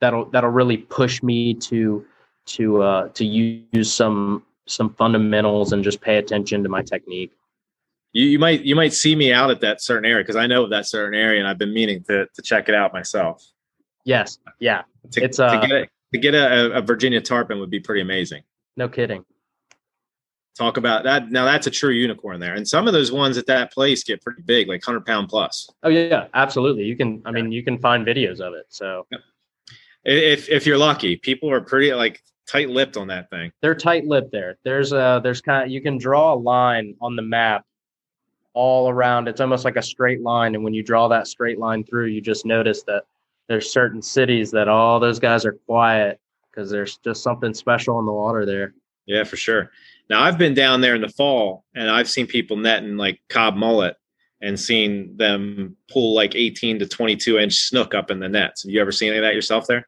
that'll 0.00 0.26
that'll 0.26 0.50
really 0.50 0.78
push 0.78 1.22
me 1.22 1.54
to 1.54 2.04
to 2.46 2.82
uh, 2.82 3.08
to 3.08 3.24
use 3.24 3.92
some 3.92 4.44
some 4.66 4.90
fundamentals 4.94 5.72
and 5.72 5.84
just 5.84 6.00
pay 6.00 6.16
attention 6.16 6.62
to 6.62 6.68
my 6.68 6.82
technique. 6.82 7.32
You, 8.16 8.24
you 8.24 8.38
might 8.38 8.62
you 8.62 8.74
might 8.74 8.94
see 8.94 9.14
me 9.14 9.30
out 9.30 9.50
at 9.50 9.60
that 9.60 9.82
certain 9.82 10.06
area 10.10 10.24
because 10.24 10.36
I 10.36 10.46
know 10.46 10.64
of 10.64 10.70
that 10.70 10.86
certain 10.86 11.18
area 11.18 11.38
and 11.38 11.46
I've 11.46 11.58
been 11.58 11.74
meaning 11.74 12.02
to 12.04 12.26
to 12.26 12.42
check 12.42 12.70
it 12.70 12.74
out 12.74 12.94
myself. 12.94 13.44
Yes, 14.06 14.38
yeah, 14.58 14.82
To, 15.10 15.22
It's, 15.22 15.38
uh, 15.38 15.60
to 15.60 15.66
get 15.66 15.76
a, 15.76 15.88
to 16.14 16.18
get 16.18 16.34
a, 16.34 16.78
a 16.78 16.80
Virginia 16.80 17.20
tarpon 17.20 17.58
would 17.58 17.68
be 17.68 17.78
pretty 17.80 18.00
amazing. 18.00 18.42
no 18.78 18.88
kidding. 18.88 19.22
Talk 20.56 20.78
about 20.78 21.04
that. 21.04 21.30
Now 21.30 21.44
that's 21.44 21.66
a 21.66 21.70
true 21.70 21.90
unicorn 21.90 22.40
there, 22.40 22.54
and 22.54 22.66
some 22.66 22.86
of 22.86 22.94
those 22.94 23.12
ones 23.12 23.36
at 23.36 23.44
that 23.48 23.70
place 23.70 24.02
get 24.02 24.22
pretty 24.22 24.40
big, 24.40 24.66
like 24.66 24.82
hundred 24.82 25.04
pound 25.04 25.28
plus. 25.28 25.68
Oh 25.82 25.90
yeah, 25.90 26.28
absolutely. 26.32 26.84
You 26.84 26.96
can. 26.96 27.20
I 27.26 27.32
mean, 27.32 27.52
you 27.52 27.62
can 27.62 27.78
find 27.78 28.06
videos 28.06 28.40
of 28.40 28.54
it. 28.54 28.64
So 28.70 29.06
If 30.04 30.48
if 30.48 30.66
you're 30.66 30.78
lucky, 30.78 31.16
people 31.16 31.50
are 31.50 31.60
pretty 31.60 31.92
like 31.92 32.22
tight 32.48 32.70
lipped 32.70 32.96
on 32.96 33.08
that 33.08 33.28
thing. 33.28 33.52
they're 33.60 33.74
tight 33.74 34.06
lipped 34.06 34.32
there. 34.32 34.56
There's 34.64 34.92
a 34.92 35.20
there's 35.22 35.42
kind 35.42 35.64
of 35.64 35.70
you 35.70 35.82
can 35.82 35.98
draw 35.98 36.32
a 36.32 36.38
line 36.38 36.94
on 37.02 37.14
the 37.14 37.22
map 37.22 37.66
all 38.56 38.88
around. 38.88 39.28
It's 39.28 39.40
almost 39.40 39.66
like 39.66 39.76
a 39.76 39.82
straight 39.82 40.22
line, 40.22 40.54
and 40.54 40.64
when 40.64 40.74
you 40.74 40.82
draw 40.82 41.06
that 41.08 41.28
straight 41.28 41.58
line 41.58 41.84
through, 41.84 42.06
you 42.06 42.22
just 42.22 42.46
notice 42.46 42.82
that 42.84 43.04
there's 43.48 43.70
certain 43.70 44.02
cities 44.02 44.50
that 44.50 44.66
all 44.66 44.98
those 44.98 45.20
guys 45.20 45.44
are 45.44 45.58
quiet 45.66 46.18
because 46.50 46.70
there's 46.70 46.96
just 46.96 47.22
something 47.22 47.54
special 47.54 48.00
in 48.00 48.06
the 48.06 48.12
water 48.12 48.46
there. 48.46 48.74
Yeah, 49.04 49.24
for 49.24 49.36
sure. 49.36 49.70
Now 50.08 50.22
I've 50.22 50.38
been 50.38 50.54
down 50.54 50.80
there 50.80 50.94
in 50.94 51.00
the 51.00 51.08
fall 51.08 51.64
and 51.74 51.90
I've 51.90 52.08
seen 52.08 52.26
people 52.26 52.56
netting 52.56 52.96
like 52.96 53.20
cob 53.28 53.54
mullet 53.56 53.96
and 54.40 54.58
seen 54.58 55.16
them 55.16 55.76
pull 55.90 56.14
like 56.14 56.34
18 56.34 56.80
to 56.80 56.86
22 56.86 57.38
inch 57.38 57.54
snook 57.54 57.94
up 57.94 58.10
in 58.10 58.20
the 58.20 58.28
nets. 58.28 58.62
Have 58.62 58.70
you 58.70 58.80
ever 58.80 58.90
seen 58.90 59.10
any 59.10 59.18
of 59.18 59.22
that 59.22 59.34
yourself 59.34 59.66
there? 59.66 59.86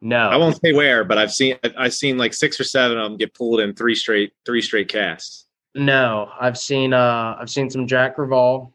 No, 0.00 0.28
I 0.28 0.36
won't 0.36 0.60
say 0.60 0.72
where, 0.72 1.02
but 1.02 1.16
I've 1.16 1.32
seen 1.32 1.56
I've 1.78 1.94
seen 1.94 2.18
like 2.18 2.34
six 2.34 2.60
or 2.60 2.64
seven 2.64 2.98
of 2.98 3.04
them 3.04 3.16
get 3.16 3.32
pulled 3.32 3.60
in 3.60 3.74
three 3.74 3.94
straight 3.94 4.32
three 4.44 4.60
straight 4.60 4.88
casts. 4.88 5.43
No, 5.74 6.30
I've 6.40 6.56
seen 6.56 6.92
uh 6.92 7.36
I've 7.38 7.50
seen 7.50 7.68
some 7.68 7.86
Jack 7.86 8.16
Crevalle. 8.16 8.72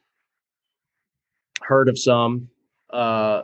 Heard 1.61 1.87
of 1.87 1.97
some. 1.97 2.49
Uh 2.89 3.43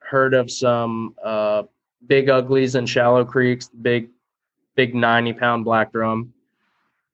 heard 0.00 0.34
of 0.34 0.50
some 0.50 1.14
uh 1.22 1.64
big 2.06 2.28
uglies 2.28 2.74
and 2.74 2.88
shallow 2.88 3.24
creeks, 3.24 3.68
big 3.68 4.10
big 4.74 4.94
90 4.94 5.34
pound 5.34 5.64
black 5.64 5.92
drum. 5.92 6.32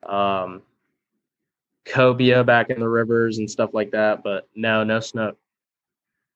Um 0.07 0.63
cobia 1.85 2.45
back 2.45 2.71
in 2.71 2.81
the 2.81 2.89
rivers 2.89 3.39
and 3.39 3.51
stuff 3.51 3.71
like 3.75 3.91
that, 3.91 4.23
but 4.23 4.49
no, 4.55 4.85
no 4.85 5.01
snook. 5.01 5.37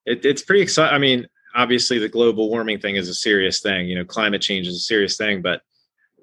It, 0.04 0.24
it's 0.24 0.42
pretty 0.42 0.62
exciting. 0.62 0.94
I 0.94 0.98
mean, 0.98 1.26
obviously 1.54 1.98
the 1.98 2.08
global 2.08 2.50
warming 2.50 2.80
thing 2.80 2.96
is 2.96 3.08
a 3.08 3.14
serious 3.14 3.60
thing. 3.60 3.88
You 3.88 3.96
know, 3.96 4.04
climate 4.04 4.42
change 4.42 4.66
is 4.66 4.76
a 4.76 4.80
serious 4.80 5.16
thing, 5.16 5.40
but 5.40 5.62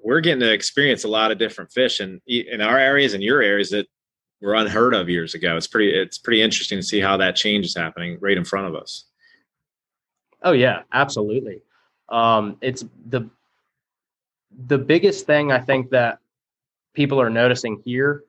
we're 0.06 0.20
getting 0.20 0.38
to 0.38 0.52
experience 0.52 1.02
a 1.02 1.08
lot 1.08 1.32
of 1.32 1.38
different 1.38 1.72
fish 1.72 1.98
and 1.98 2.20
in 2.28 2.60
our 2.60 2.78
areas 2.78 3.12
and 3.12 3.24
your 3.24 3.42
areas 3.42 3.70
that 3.70 3.88
were 4.40 4.54
unheard 4.54 4.94
of 4.94 5.08
years 5.08 5.34
ago. 5.34 5.56
It's 5.56 5.66
pretty 5.66 5.90
it's 5.90 6.16
pretty 6.16 6.42
interesting 6.42 6.78
to 6.78 6.82
see 6.82 7.00
how 7.00 7.16
that 7.16 7.34
change 7.34 7.66
is 7.66 7.76
happening 7.76 8.16
right 8.20 8.36
in 8.36 8.44
front 8.44 8.68
of 8.68 8.76
us. 8.76 9.06
Oh 10.44 10.52
yeah, 10.52 10.82
absolutely. 10.92 11.60
Um, 12.08 12.56
it's 12.60 12.84
the 13.08 13.28
the 14.68 14.78
biggest 14.78 15.26
thing 15.26 15.50
I 15.50 15.58
think 15.58 15.90
that 15.90 16.20
people 16.94 17.20
are 17.20 17.28
noticing 17.28 17.82
here 17.84 18.22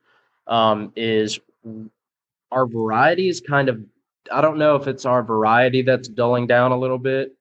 um, 0.48 0.92
is 0.96 1.38
our 2.50 2.66
variety 2.66 3.28
is 3.28 3.40
kind 3.40 3.68
of 3.68 3.80
I 4.32 4.40
don't 4.40 4.58
know 4.58 4.74
if 4.74 4.88
it's 4.88 5.06
our 5.06 5.22
variety 5.22 5.82
that's 5.82 6.08
dulling 6.08 6.48
down 6.48 6.72
a 6.72 6.76
little 6.76 6.98
bit, 6.98 7.36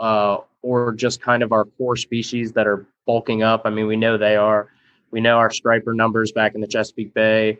uh, 0.00 0.38
or 0.62 0.94
just 0.94 1.20
kind 1.20 1.42
of 1.42 1.52
our 1.52 1.66
core 1.66 1.96
species 1.96 2.52
that 2.52 2.66
are 2.66 2.86
bulking 3.08 3.42
up. 3.42 3.62
I 3.64 3.70
mean, 3.70 3.86
we 3.86 3.96
know 3.96 4.18
they 4.18 4.36
are. 4.36 4.68
We 5.10 5.20
know 5.20 5.38
our 5.38 5.50
striper 5.50 5.94
numbers 5.94 6.30
back 6.30 6.54
in 6.54 6.60
the 6.60 6.66
Chesapeake 6.66 7.14
Bay, 7.14 7.58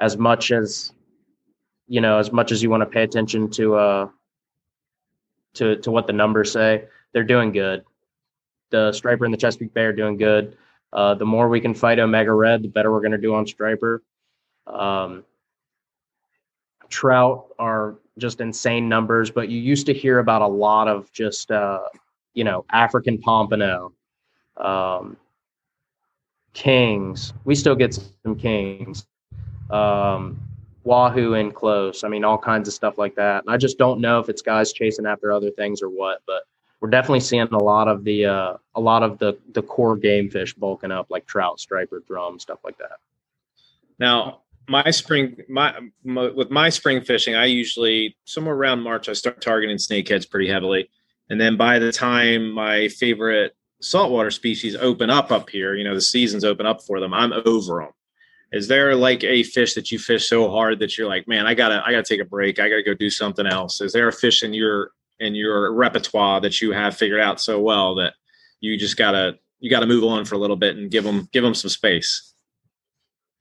as 0.00 0.16
much 0.16 0.50
as 0.50 0.92
you 1.86 2.00
know, 2.00 2.18
as 2.18 2.32
much 2.32 2.50
as 2.50 2.62
you 2.62 2.70
want 2.70 2.80
to 2.80 2.86
pay 2.86 3.02
attention 3.02 3.50
to 3.50 3.74
uh 3.76 4.08
to 5.54 5.76
to 5.76 5.90
what 5.90 6.06
the 6.06 6.12
numbers 6.12 6.50
say, 6.50 6.86
they're 7.12 7.24
doing 7.24 7.52
good. 7.52 7.84
The 8.70 8.92
striper 8.92 9.24
and 9.24 9.34
the 9.34 9.38
Chesapeake 9.38 9.74
Bay 9.74 9.84
are 9.84 9.92
doing 9.92 10.16
good. 10.16 10.56
Uh, 10.92 11.14
the 11.14 11.26
more 11.26 11.48
we 11.48 11.60
can 11.60 11.74
fight 11.74 11.98
Omega 11.98 12.32
Red, 12.32 12.62
the 12.62 12.68
better 12.68 12.90
we're 12.90 13.00
going 13.00 13.12
to 13.12 13.18
do 13.18 13.34
on 13.34 13.46
striper. 13.46 14.02
Um, 14.66 15.24
trout 16.88 17.46
are 17.58 17.96
just 18.18 18.40
insane 18.40 18.88
numbers, 18.88 19.30
but 19.30 19.48
you 19.48 19.60
used 19.60 19.86
to 19.86 19.94
hear 19.94 20.18
about 20.18 20.42
a 20.42 20.46
lot 20.46 20.88
of 20.88 21.12
just 21.12 21.50
uh, 21.50 21.80
you 22.34 22.44
know 22.44 22.64
African 22.70 23.18
pompano, 23.18 23.92
um, 24.64 25.16
kings. 26.52 27.32
We 27.44 27.54
still 27.54 27.74
get 27.74 27.94
some 27.94 28.36
kings. 28.36 29.06
Um, 29.70 30.40
wahoo 30.84 31.34
in 31.34 31.52
close. 31.52 32.04
I 32.04 32.08
mean, 32.08 32.24
all 32.24 32.38
kinds 32.38 32.68
of 32.68 32.74
stuff 32.74 32.98
like 32.98 33.14
that. 33.16 33.44
And 33.44 33.52
I 33.52 33.56
just 33.56 33.78
don't 33.78 34.00
know 34.00 34.18
if 34.18 34.28
it's 34.28 34.42
guys 34.42 34.72
chasing 34.72 35.06
after 35.06 35.32
other 35.32 35.50
things 35.50 35.82
or 35.82 35.88
what, 35.88 36.22
but 36.26 36.44
we're 36.80 36.90
definitely 36.90 37.20
seeing 37.20 37.48
a 37.52 37.58
lot 37.58 37.88
of 37.88 38.04
the 38.04 38.24
uh, 38.26 38.56
a 38.74 38.80
lot 38.80 39.02
of 39.02 39.18
the 39.18 39.36
the 39.52 39.62
core 39.62 39.96
game 39.96 40.30
fish 40.30 40.54
bulking 40.54 40.90
up, 40.90 41.06
like 41.10 41.26
trout, 41.26 41.60
striper, 41.60 42.02
drum, 42.06 42.38
stuff 42.38 42.60
like 42.64 42.78
that. 42.78 42.98
Now, 43.98 44.40
my 44.66 44.90
spring, 44.90 45.36
my, 45.48 45.78
my 46.04 46.30
with 46.30 46.50
my 46.50 46.70
spring 46.70 47.02
fishing, 47.02 47.34
I 47.34 47.46
usually 47.46 48.16
somewhere 48.24 48.54
around 48.54 48.80
March 48.80 49.08
I 49.08 49.12
start 49.12 49.42
targeting 49.42 49.76
snakeheads 49.76 50.28
pretty 50.28 50.48
heavily, 50.48 50.88
and 51.28 51.38
then 51.38 51.58
by 51.58 51.78
the 51.78 51.92
time 51.92 52.50
my 52.50 52.88
favorite 52.88 53.54
saltwater 53.80 54.30
species 54.30 54.76
open 54.76 55.10
up 55.10 55.32
up 55.32 55.50
here, 55.50 55.74
you 55.74 55.84
know, 55.84 55.94
the 55.94 56.00
seasons 56.00 56.44
open 56.44 56.66
up 56.66 56.82
for 56.82 57.00
them, 57.00 57.14
I'm 57.14 57.32
over 57.44 57.80
them. 57.80 57.90
Is 58.52 58.66
there 58.68 58.94
like 58.96 59.22
a 59.22 59.42
fish 59.44 59.74
that 59.74 59.92
you 59.92 59.98
fish 59.98 60.28
so 60.28 60.50
hard 60.50 60.80
that 60.80 60.98
you're 60.98 61.08
like, 61.08 61.28
man, 61.28 61.46
I 61.46 61.54
gotta, 61.54 61.82
I 61.86 61.92
gotta 61.92 62.02
take 62.02 62.20
a 62.20 62.24
break. 62.24 62.58
I 62.58 62.68
gotta 62.68 62.82
go 62.82 62.94
do 62.94 63.08
something 63.08 63.46
else. 63.46 63.80
Is 63.80 63.92
there 63.92 64.08
a 64.08 64.12
fish 64.12 64.42
in 64.42 64.52
your 64.52 64.90
in 65.20 65.34
your 65.34 65.72
repertoire 65.72 66.40
that 66.40 66.60
you 66.60 66.72
have 66.72 66.96
figured 66.96 67.20
out 67.20 67.40
so 67.40 67.60
well 67.60 67.94
that 67.96 68.14
you 68.60 68.76
just 68.76 68.96
gotta 68.96 69.38
you 69.60 69.70
gotta 69.70 69.86
move 69.86 70.02
on 70.02 70.24
for 70.24 70.34
a 70.34 70.38
little 70.38 70.56
bit 70.56 70.76
and 70.76 70.90
give 70.90 71.04
them 71.04 71.28
give 71.32 71.44
them 71.44 71.54
some 71.54 71.70
space? 71.70 72.34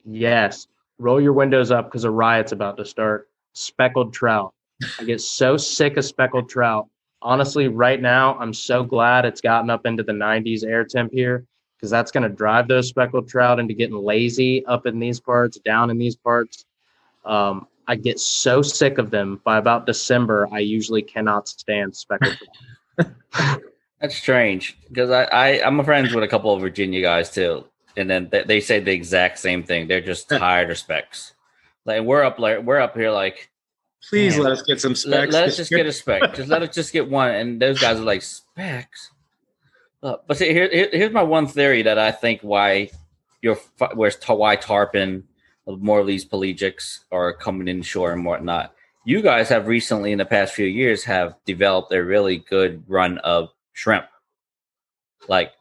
Yes. 0.06 0.68
Roll 1.00 1.22
your 1.22 1.34
windows 1.34 1.72
up 1.72 1.86
because 1.86 2.04
a 2.04 2.12
riot's 2.12 2.52
about 2.52 2.78
to 2.78 2.86
start. 2.86 3.30
Speckled 3.54 4.14
trout. 4.14 4.54
I 5.00 5.04
get 5.06 5.22
so 5.22 5.58
sick 5.58 5.98
of 5.98 6.06
speckled 6.06 6.50
trout. 6.50 6.88
Honestly, 7.22 7.68
right 7.68 8.02
now, 8.02 8.38
I'm 8.40 8.54
so 8.54 8.84
glad 8.84 9.26
it's 9.26 9.42
gotten 9.42 9.70
up 9.70 9.86
into 9.86 10.04
the 10.04 10.14
90s 10.14 10.64
air 10.64 10.86
temp 10.86 11.12
here 11.12 11.46
because 11.76 11.90
that's 11.90 12.12
going 12.12 12.24
to 12.24 12.30
drive 12.30 12.68
those 12.68 12.88
speckled 12.88 13.28
trout 13.28 13.60
into 13.60 13.74
getting 13.74 13.96
lazy 13.96 14.66
up 14.66 14.86
in 14.86 15.00
these 15.00 15.20
parts, 15.20 15.58
down 15.60 15.90
in 15.90 15.98
these 15.98 16.16
parts. 16.16 16.66
Um, 17.26 17.68
I 17.88 17.96
get 17.96 18.20
so 18.20 18.62
sick 18.62 18.98
of 18.98 19.12
them 19.12 19.42
by 19.44 19.58
about 19.58 19.86
December. 19.86 20.48
I 20.52 20.60
usually 20.60 21.02
cannot 21.02 21.48
stand 21.48 21.96
speckled 21.96 22.38
trout. 22.98 23.12
That's 24.00 24.16
strange 24.16 24.78
because 24.88 25.10
I, 25.10 25.24
I 25.24 25.66
I'm 25.66 25.84
friends 25.84 26.14
with 26.14 26.24
a 26.24 26.28
couple 26.28 26.54
of 26.54 26.62
Virginia 26.62 27.02
guys 27.02 27.30
too, 27.30 27.66
and 27.98 28.10
then 28.10 28.30
they, 28.32 28.44
they 28.44 28.62
say 28.62 28.80
the 28.80 28.94
exact 28.94 29.40
same 29.40 29.64
thing. 29.64 29.88
They're 29.88 30.00
just 30.00 30.30
tired 30.30 30.72
of 30.72 30.78
specs. 30.78 31.34
Like 31.86 32.04
we're 32.04 32.24
up 32.24 32.40
like 32.40 32.62
we're 32.62 32.80
up 32.80 32.96
here 32.96 33.12
like 33.12 33.50
Please 34.08 34.36
Man. 34.36 34.44
let 34.46 34.54
us 34.54 34.62
get 34.62 34.80
some 34.80 34.92
let, 34.92 34.98
specs. 34.98 35.34
let 35.34 35.44
us 35.50 35.58
just 35.58 35.70
get 35.70 35.86
a 35.86 35.92
spec. 35.92 36.34
just 36.34 36.50
let 36.50 36.62
us 36.62 36.74
just 36.74 36.94
get 36.94 37.10
one. 37.10 37.32
And 37.32 37.62
those 37.62 37.80
guys 37.80 37.98
are 37.98 38.04
like 38.04 38.22
specs. 38.22 39.12
Uh, 40.02 40.16
but 40.28 40.38
see, 40.38 40.54
here, 40.54 40.70
here- 40.72 40.90
here's 40.92 41.12
my 41.12 41.24
one 41.24 41.48
theory 41.48 41.82
that 41.84 42.00
I 42.00 42.12
think 42.12 42.42
why 42.42 42.90
your 43.42 43.58
where's 43.96 44.18
why 44.26 44.56
tarpon, 44.56 45.24
more 45.68 46.00
of 46.00 46.08
these 46.08 46.26
pelagics 46.26 47.00
are 47.12 47.34
coming 47.34 47.68
in 47.68 47.82
shore 47.82 48.14
and 48.14 48.26
whatnot. 48.26 48.74
You 49.06 49.22
guys 49.22 49.50
have 49.50 49.68
recently, 49.68 50.12
in 50.12 50.18
the 50.18 50.26
past 50.26 50.54
few 50.54 50.66
years, 50.66 51.04
have 51.06 51.36
developed 51.46 51.92
a 51.94 52.04
really 52.04 52.38
good 52.38 52.84
run 52.88 53.18
of 53.20 53.50
shrimp, 53.74 54.06
like 55.28 55.52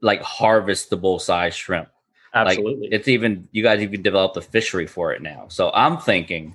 like 0.00 0.22
harvestable 0.22 1.20
size 1.20 1.54
shrimp. 1.54 1.88
Absolutely. 2.34 2.88
Like 2.88 2.92
it's 2.92 3.08
even 3.08 3.48
you 3.52 3.62
guys 3.62 3.80
even 3.80 4.02
developed 4.02 4.36
a 4.36 4.42
fishery 4.42 4.86
for 4.86 5.12
it 5.12 5.22
now. 5.22 5.46
So 5.48 5.70
I'm 5.72 5.98
thinking 5.98 6.54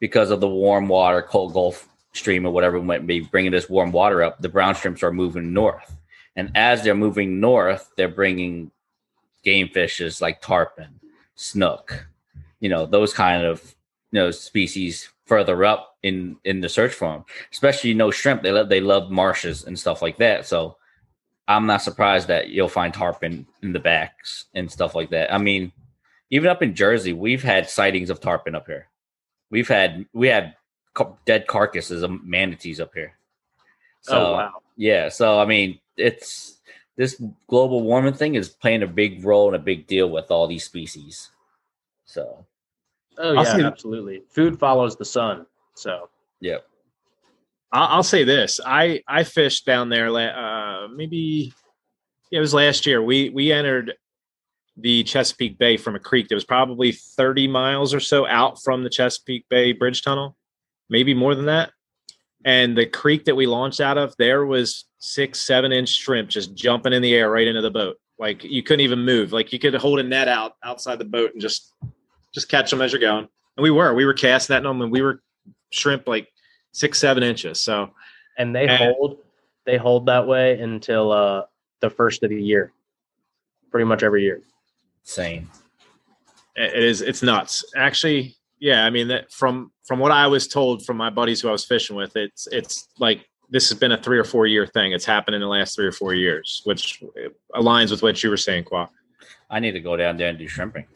because 0.00 0.30
of 0.30 0.40
the 0.40 0.48
warm 0.48 0.88
water, 0.88 1.22
cold 1.22 1.52
Gulf 1.52 1.88
Stream 2.12 2.44
or 2.44 2.50
whatever 2.50 2.82
might 2.82 3.06
be, 3.06 3.20
bringing 3.20 3.52
this 3.52 3.70
warm 3.70 3.92
water 3.92 4.22
up, 4.22 4.40
the 4.40 4.48
brown 4.48 4.74
shrimps 4.74 5.02
are 5.02 5.12
moving 5.12 5.52
north, 5.52 5.96
and 6.34 6.50
as 6.56 6.82
they're 6.82 6.94
moving 6.94 7.38
north, 7.38 7.90
they're 7.96 8.08
bringing 8.08 8.72
game 9.44 9.68
fishes 9.68 10.20
like 10.20 10.42
tarpon, 10.42 11.00
snook, 11.36 12.06
you 12.60 12.68
know 12.68 12.86
those 12.86 13.12
kind 13.12 13.44
of 13.44 13.74
you 14.12 14.20
know 14.20 14.30
species 14.30 15.08
further 15.24 15.64
up 15.64 15.96
in 16.02 16.36
in 16.44 16.60
the 16.60 16.68
search 16.68 16.92
for 16.92 17.12
them. 17.12 17.24
Especially 17.52 17.90
you 17.90 17.96
know 17.96 18.10
shrimp, 18.10 18.42
they 18.42 18.52
love 18.52 18.68
they 18.68 18.80
love 18.80 19.10
marshes 19.10 19.64
and 19.64 19.78
stuff 19.78 20.02
like 20.02 20.18
that. 20.18 20.46
So 20.46 20.76
I'm 21.48 21.66
not 21.66 21.82
surprised 21.82 22.28
that 22.28 22.50
you'll 22.50 22.68
find 22.68 22.94
tarpon 22.94 23.46
in 23.62 23.72
the 23.72 23.80
backs 23.80 24.44
and 24.54 24.70
stuff 24.70 24.94
like 24.94 25.10
that. 25.10 25.32
I 25.32 25.38
mean, 25.38 25.72
even 26.30 26.48
up 26.48 26.62
in 26.62 26.74
Jersey, 26.74 27.12
we've 27.12 27.42
had 27.42 27.68
sightings 27.68 28.10
of 28.10 28.20
tarpon 28.20 28.54
up 28.54 28.66
here. 28.66 28.86
We've 29.50 29.68
had 29.68 30.06
we 30.12 30.28
had 30.28 30.54
dead 31.24 31.46
carcasses 31.46 32.02
of 32.02 32.24
manatees 32.24 32.80
up 32.80 32.92
here. 32.94 33.16
So 34.02 34.16
oh 34.16 34.32
wow. 34.32 34.62
yeah, 34.76 35.08
so 35.08 35.38
I 35.38 35.44
mean, 35.44 35.78
it's 35.96 36.58
this 36.96 37.20
global 37.48 37.82
warming 37.82 38.14
thing 38.14 38.34
is 38.34 38.48
playing 38.48 38.82
a 38.82 38.86
big 38.86 39.24
role 39.24 39.46
and 39.46 39.56
a 39.56 39.58
big 39.58 39.86
deal 39.86 40.10
with 40.10 40.30
all 40.30 40.46
these 40.46 40.64
species. 40.64 41.30
So, 42.04 42.44
Oh 43.18 43.32
yeah, 43.32 43.42
say- 43.44 43.62
absolutely. 43.62 44.22
Food 44.30 44.58
follows 44.58 44.96
the 44.96 45.04
sun. 45.04 45.46
So 45.74 46.08
yeah. 46.40 46.58
I'll, 47.72 47.88
I'll 47.96 48.02
say 48.02 48.24
this: 48.24 48.60
I 48.64 49.02
I 49.06 49.24
fished 49.24 49.66
down 49.66 49.88
there. 49.88 50.08
Uh, 50.08 50.88
maybe 50.88 51.52
yeah, 52.30 52.38
it 52.38 52.40
was 52.40 52.54
last 52.54 52.86
year. 52.86 53.02
We 53.02 53.30
we 53.30 53.52
entered 53.52 53.94
the 54.80 55.02
Chesapeake 55.04 55.58
Bay 55.58 55.76
from 55.76 55.94
a 55.96 56.00
creek 56.00 56.28
that 56.28 56.34
was 56.34 56.44
probably 56.44 56.92
thirty 56.92 57.46
miles 57.46 57.92
or 57.94 58.00
so 58.00 58.26
out 58.26 58.62
from 58.62 58.82
the 58.82 58.90
Chesapeake 58.90 59.48
Bay 59.48 59.72
Bridge 59.72 60.02
Tunnel, 60.02 60.36
maybe 60.88 61.14
more 61.14 61.34
than 61.34 61.46
that. 61.46 61.72
And 62.44 62.76
the 62.76 62.86
creek 62.86 63.26
that 63.26 63.36
we 63.36 63.46
launched 63.46 63.80
out 63.80 63.98
of, 63.98 64.14
there 64.18 64.46
was 64.46 64.86
six, 64.98 65.40
seven 65.40 65.72
inch 65.72 65.90
shrimp 65.90 66.30
just 66.30 66.54
jumping 66.54 66.92
in 66.92 67.02
the 67.02 67.14
air 67.14 67.30
right 67.30 67.46
into 67.46 67.60
the 67.60 67.70
boat. 67.70 67.98
Like 68.18 68.44
you 68.44 68.62
couldn't 68.62 68.80
even 68.80 69.00
move. 69.04 69.32
Like 69.32 69.52
you 69.52 69.58
could 69.58 69.74
hold 69.74 69.98
a 69.98 70.02
net 70.02 70.28
out 70.28 70.52
outside 70.64 70.98
the 70.98 71.04
boat 71.04 71.32
and 71.32 71.40
just 71.40 71.72
just 72.32 72.48
catch 72.48 72.70
them 72.70 72.80
as 72.80 72.92
you're 72.92 73.00
going. 73.00 73.28
And 73.56 73.62
we 73.62 73.70
were, 73.70 73.92
we 73.92 74.04
were 74.04 74.14
casting 74.14 74.54
that 74.54 74.62
them, 74.62 74.80
and 74.80 74.92
we 74.92 75.02
were 75.02 75.20
shrimp 75.70 76.06
like 76.06 76.28
six, 76.72 76.98
seven 76.98 77.22
inches. 77.22 77.60
So 77.60 77.90
and 78.38 78.54
they 78.54 78.68
And- 78.68 78.78
hold 78.78 79.18
they 79.66 79.76
hold 79.76 80.06
that 80.06 80.26
way 80.26 80.58
until 80.58 81.12
uh 81.12 81.42
the 81.80 81.90
first 81.90 82.22
of 82.22 82.30
the 82.30 82.42
year. 82.42 82.72
Pretty 83.70 83.84
much 83.84 84.02
every 84.02 84.22
year. 84.22 84.42
Same. 85.02 85.50
it 86.56 86.74
it 86.74 86.82
is, 86.82 87.00
it's 87.02 87.22
nuts. 87.22 87.64
Actually, 87.76 88.36
yeah. 88.58 88.84
I 88.84 88.90
mean, 88.90 89.08
that 89.08 89.32
from 89.32 89.72
from 89.86 89.98
what 89.98 90.12
I 90.12 90.26
was 90.26 90.46
told 90.46 90.84
from 90.84 90.96
my 90.96 91.10
buddies 91.10 91.40
who 91.40 91.48
I 91.48 91.52
was 91.52 91.64
fishing 91.64 91.96
with, 91.96 92.16
it's 92.16 92.46
it's 92.48 92.88
like 92.98 93.26
this 93.50 93.68
has 93.68 93.78
been 93.78 93.92
a 93.92 94.00
three 94.00 94.18
or 94.18 94.24
four 94.24 94.46
year 94.46 94.66
thing. 94.66 94.92
It's 94.92 95.04
happened 95.04 95.34
in 95.34 95.40
the 95.40 95.48
last 95.48 95.74
three 95.74 95.86
or 95.86 95.92
four 95.92 96.14
years, 96.14 96.62
which 96.64 97.02
uh, 97.02 97.28
aligns 97.60 97.90
with 97.90 98.02
what 98.02 98.22
you 98.22 98.30
were 98.30 98.36
saying, 98.36 98.64
Qua. 98.64 98.88
I 99.50 99.58
need 99.58 99.72
to 99.72 99.80
go 99.80 99.96
down 99.96 100.16
there 100.16 100.28
and 100.28 100.38
do 100.38 100.46
shrimping. 100.46 100.86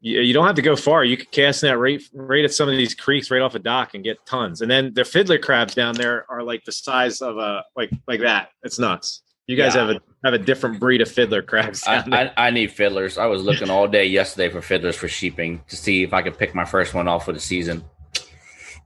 You, 0.00 0.20
you 0.20 0.32
don't 0.32 0.46
have 0.46 0.56
to 0.56 0.62
go 0.62 0.76
far. 0.76 1.04
You 1.04 1.16
could 1.16 1.30
cast 1.30 1.60
that 1.60 1.78
right 1.78 2.02
right 2.14 2.44
at 2.44 2.54
some 2.54 2.68
of 2.68 2.76
these 2.76 2.94
creeks 2.94 3.30
right 3.30 3.42
off 3.42 3.54
a 3.54 3.58
dock 3.58 3.94
and 3.94 4.02
get 4.02 4.24
tons. 4.24 4.62
And 4.62 4.70
then 4.70 4.94
the 4.94 5.04
fiddler 5.04 5.38
crabs 5.38 5.74
down 5.74 5.94
there 5.94 6.24
are 6.30 6.42
like 6.42 6.64
the 6.64 6.72
size 6.72 7.20
of 7.20 7.36
a 7.36 7.64
like 7.76 7.90
like 8.06 8.20
that. 8.20 8.50
It's 8.62 8.78
nuts. 8.78 9.22
You 9.48 9.56
guys 9.56 9.74
Yeah. 9.74 9.86
have 9.86 9.96
a 9.96 10.00
have 10.24 10.34
a 10.34 10.38
different 10.38 10.78
breed 10.78 11.00
of 11.00 11.10
fiddler 11.10 11.42
crabs. 11.42 11.82
I, 11.86 12.04
I, 12.36 12.48
I 12.48 12.50
need 12.50 12.70
fiddlers. 12.70 13.18
I 13.18 13.26
was 13.26 13.42
looking 13.42 13.70
all 13.70 13.88
day 13.88 14.04
yesterday 14.04 14.50
for 14.52 14.60
fiddlers 14.60 14.94
for 14.96 15.08
sheeping 15.08 15.62
to 15.68 15.76
see 15.76 16.02
if 16.02 16.12
I 16.12 16.22
could 16.22 16.36
pick 16.38 16.54
my 16.54 16.64
first 16.64 16.92
one 16.92 17.08
off 17.08 17.24
for 17.24 17.32
the 17.32 17.40
season. 17.40 17.82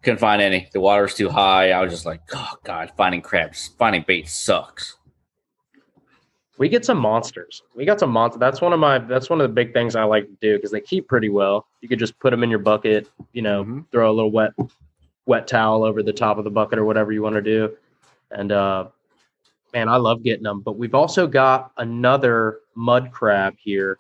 Couldn't 0.03 0.19
find 0.21 0.41
any. 0.43 0.69
The 0.73 0.81
water 0.81 1.03
was 1.03 1.15
too 1.15 1.29
high. 1.31 1.71
I 1.73 1.81
was 1.83 1.93
just 1.93 2.07
like, 2.07 2.21
oh 2.35 2.53
god, 2.65 2.93
finding 2.97 3.23
crabs, 3.23 3.71
finding 3.79 4.05
bait 4.07 4.29
sucks. 4.29 4.97
We 6.59 6.69
get 6.69 6.85
some 6.85 6.99
monsters. 6.99 7.63
We 7.75 7.85
got 7.85 7.99
some 7.99 8.11
monsters. 8.11 8.39
That's 8.39 8.61
one 8.61 8.73
of 8.73 8.79
my. 8.79 8.99
That's 8.99 9.29
one 9.31 9.41
of 9.41 9.49
the 9.49 9.55
big 9.55 9.73
things 9.73 9.97
I 9.97 10.05
like 10.05 10.27
to 10.27 10.37
do 10.41 10.57
because 10.57 10.71
they 10.71 10.81
keep 10.81 11.09
pretty 11.09 11.29
well. 11.29 11.67
You 11.81 11.89
could 11.89 11.99
just 11.99 12.17
put 12.21 12.31
them 12.31 12.45
in 12.45 12.51
your 12.51 12.59
bucket. 12.61 13.09
You 13.33 13.43
know, 13.43 13.65
Mhm. 13.65 13.87
throw 13.91 14.09
a 14.11 14.13
little 14.13 14.31
wet, 14.31 14.53
wet 15.27 15.49
towel 15.49 15.83
over 15.83 16.03
the 16.05 16.13
top 16.13 16.39
of 16.39 16.45
the 16.45 16.51
bucket 16.51 16.79
or 16.79 16.85
whatever 16.85 17.11
you 17.11 17.23
want 17.23 17.35
to 17.37 17.43
do. 17.43 17.75
And 18.31 18.53
uh, 18.53 18.89
man, 19.73 19.89
I 19.89 19.97
love 19.97 20.23
getting 20.23 20.45
them. 20.45 20.61
But 20.61 20.79
we've 20.79 20.95
also 20.95 21.27
got 21.27 21.73
another 21.77 22.61
mud 22.75 23.11
crab 23.13 23.57
here. 23.59 23.99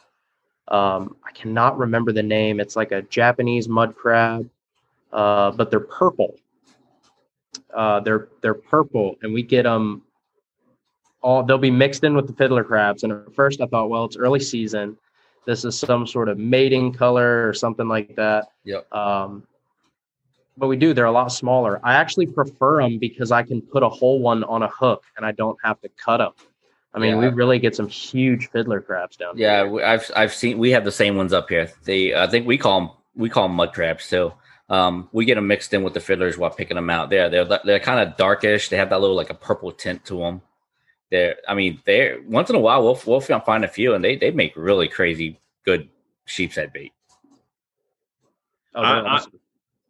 Um, 0.69 1.17
I 1.25 1.33
cannot 1.33 1.79
remember 1.79 2.13
the 2.13 2.23
name. 2.23 2.61
It's 2.61 2.77
like 2.77 2.93
a 2.93 3.03
Japanese 3.03 3.69
mud 3.69 3.97
crab, 3.97 4.49
uh, 5.13 5.51
but 5.53 5.71
they're 5.71 5.81
purple. 5.81 6.37
Uh, 7.75 8.01
they're 8.01 8.29
they're 8.41 8.55
purple, 8.55 9.17
and 9.23 9.33
we 9.33 9.43
get 9.43 9.63
them 9.65 10.03
all 11.23 11.43
they'll 11.43 11.59
be 11.59 11.71
mixed 11.71 12.05
in 12.05 12.15
with 12.15 12.27
the 12.27 12.33
fiddler 12.33 12.65
crabs. 12.65 13.03
And 13.03 13.13
at 13.13 13.35
first 13.35 13.61
I 13.61 13.67
thought, 13.67 13.89
well, 13.89 14.05
it's 14.05 14.17
early 14.17 14.41
season. 14.41 14.97
This 15.47 15.65
is 15.65 15.79
some 15.79 16.07
sort 16.07 16.29
of 16.29 16.39
mating 16.39 16.93
color 16.93 17.49
or 17.49 17.55
something 17.55 17.89
like 17.89 18.15
that. 18.17 18.49
Yep. 18.65 18.93
Um, 18.93 19.45
but 20.57 20.69
we 20.69 20.77
do, 20.77 20.93
they're 20.95 21.07
a 21.07 21.13
lot 21.13 21.29
smaller. 21.33 21.81
I 21.83 21.95
actually 21.95 22.27
prefer 22.27 22.83
them 22.83 22.99
because 22.99 23.33
I 23.33 23.43
can 23.43 23.63
put 23.63 23.83
a 23.83 23.89
whole 23.89 24.21
one 24.21 24.45
on 24.45 24.63
a 24.63 24.69
hook 24.69 25.05
and 25.17 25.25
I 25.25 25.33
don't 25.33 25.59
have 25.65 25.81
to 25.81 25.89
cut 25.91 26.19
them. 26.19 26.33
I 26.95 26.99
mean, 26.99 27.17
we 27.19 27.29
really 27.29 27.59
get 27.59 27.75
some 27.75 27.89
huge 27.89 28.51
fiddler 28.51 28.81
crabs 28.83 29.17
down 29.17 29.37
there. 29.39 29.65
Yeah, 29.65 29.71
here. 29.71 29.85
I've 29.85 30.11
I've 30.15 30.35
seen 30.35 30.59
we 30.59 30.71
have 30.73 30.85
the 30.85 30.93
same 30.93 31.17
ones 31.17 31.33
up 31.33 31.49
here. 31.49 31.73
They 31.85 32.15
I 32.15 32.27
think 32.27 32.47
we 32.47 32.59
call 32.59 32.81
them 32.81 32.91
we 33.17 33.31
call 33.31 33.49
them 33.49 33.57
mud 33.57 33.73
crabs 33.73 34.09
too. 34.11 34.33
Um, 34.69 35.09
we 35.13 35.25
get 35.25 35.37
them 35.37 35.47
mixed 35.47 35.73
in 35.73 35.83
with 35.83 35.95
the 35.95 36.01
fiddlers 36.01 36.37
while 36.37 36.51
picking 36.51 36.75
them 36.75 36.91
out. 36.91 37.09
They're 37.09 37.31
they're 37.31 37.47
they're 37.65 37.81
kind 37.81 38.07
of 38.07 38.19
darkish. 38.19 38.69
They 38.69 38.77
have 38.77 38.91
that 38.91 39.01
little 39.01 39.17
like 39.17 39.31
a 39.31 39.35
purple 39.35 39.73
tint 39.73 40.05
to 40.05 40.19
them. 40.19 40.43
They're 41.11 41.37
I 41.49 41.55
mean 41.55 41.81
they're 41.87 42.21
once 42.27 42.51
in 42.51 42.57
a 42.57 42.61
while 42.61 42.83
we'll 42.83 43.01
we'll 43.07 43.21
find 43.21 43.65
a 43.65 43.69
few 43.69 43.95
and 43.95 44.05
they 44.05 44.17
they 44.17 44.31
make 44.31 44.53
really 44.55 44.89
crazy 44.89 45.41
good 45.65 45.89
sheep's 46.27 46.57
head 46.57 46.75
bait. 46.75 46.93
Oh, 48.75 48.83
I- 48.83 48.99
I- 48.99 49.15
awesome. 49.15 49.33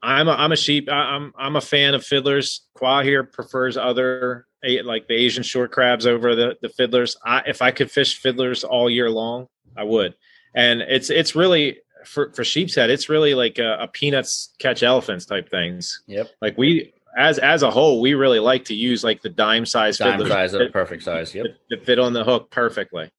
I'm 0.03 0.29
a, 0.29 0.33
I'm 0.33 0.53
a 0.53 0.57
sheep. 0.57 0.89
I, 0.91 1.15
I'm 1.15 1.33
I'm 1.39 1.57
a 1.57 1.61
fan 1.61 1.95
of 1.95 2.05
fiddlers. 2.05 2.63
Qua 2.75 3.03
here 3.03 3.25
prefers 3.25 3.77
other 3.77 4.47
like 4.85 5.09
the 5.09 5.15
Asian 5.15 5.43
shore 5.43 5.69
crabs 5.69 6.07
over 6.07 6.35
the 6.35 6.57
the 6.61 6.69
fiddlers. 6.69 7.17
I 7.25 7.43
if 7.47 7.63
I 7.63 7.71
could 7.71 7.91
fish 7.91 8.19
fiddlers 8.19 8.65
all 8.65 8.91
year 8.91 9.11
long, 9.11 9.49
I 9.77 9.85
would. 9.85 10.15
And 10.55 10.83
it's 10.83 11.11
it's 11.11 11.35
really 11.35 11.79
for 12.05 12.33
for 12.33 12.45
sheep's 12.45 12.75
head. 12.75 12.91
It's 12.91 13.09
really 13.09 13.35
like 13.35 13.59
a, 13.59 13.79
a 13.81 13.89
peanuts 13.89 14.55
catch 14.59 14.83
elephants 14.83 15.25
type 15.25 15.49
things. 15.49 16.03
Yep. 16.07 16.31
Like 16.41 16.59
we 16.59 16.93
as 17.17 17.39
as 17.39 17.63
a 17.63 17.71
whole, 17.71 18.01
we 18.01 18.15
really 18.15 18.41
like 18.41 18.65
to 18.67 18.75
use 18.75 19.05
like 19.05 19.23
the 19.23 19.29
dime 19.29 19.67
size 19.67 19.99
Dime 19.99 20.13
fiddlers 20.13 20.33
size, 20.33 20.55
a 20.55 20.67
perfect 20.67 21.03
size. 21.03 21.35
Yep. 21.35 21.45
that, 21.45 21.57
that 21.71 21.87
fit 21.87 21.99
on 21.99 22.13
the 22.13 22.25
hook 22.25 22.51
perfectly. 22.51 23.11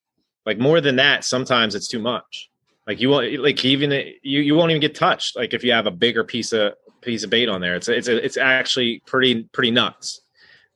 Like 0.45 0.59
more 0.59 0.81
than 0.81 0.97
that, 0.97 1.23
sometimes 1.23 1.75
it's 1.75 1.87
too 1.87 1.99
much. 1.99 2.49
Like 2.85 2.99
you 2.99 3.09
won't 3.09 3.39
like 3.39 3.63
even 3.63 3.91
you 3.91 4.41
you 4.41 4.55
won't 4.55 4.71
even 4.71 4.81
get 4.81 4.95
touched. 4.95 5.35
Like 5.35 5.53
if 5.53 5.63
you 5.63 5.71
have 5.71 5.87
a 5.87 5.91
bigger 5.91 6.23
piece 6.23 6.51
of 6.51 6.73
piece 7.01 7.23
of 7.23 7.29
bait 7.29 7.47
on 7.47 7.61
there, 7.61 7.75
it's 7.75 7.87
it's 7.87 8.07
it's 8.07 8.37
actually 8.37 9.01
pretty 9.05 9.43
pretty 9.53 9.71
nuts. 9.71 10.21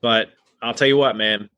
But 0.01 0.29
I'll 0.61 0.73
tell 0.73 0.87
you 0.87 0.97
what, 0.97 1.17
man, 1.17 1.49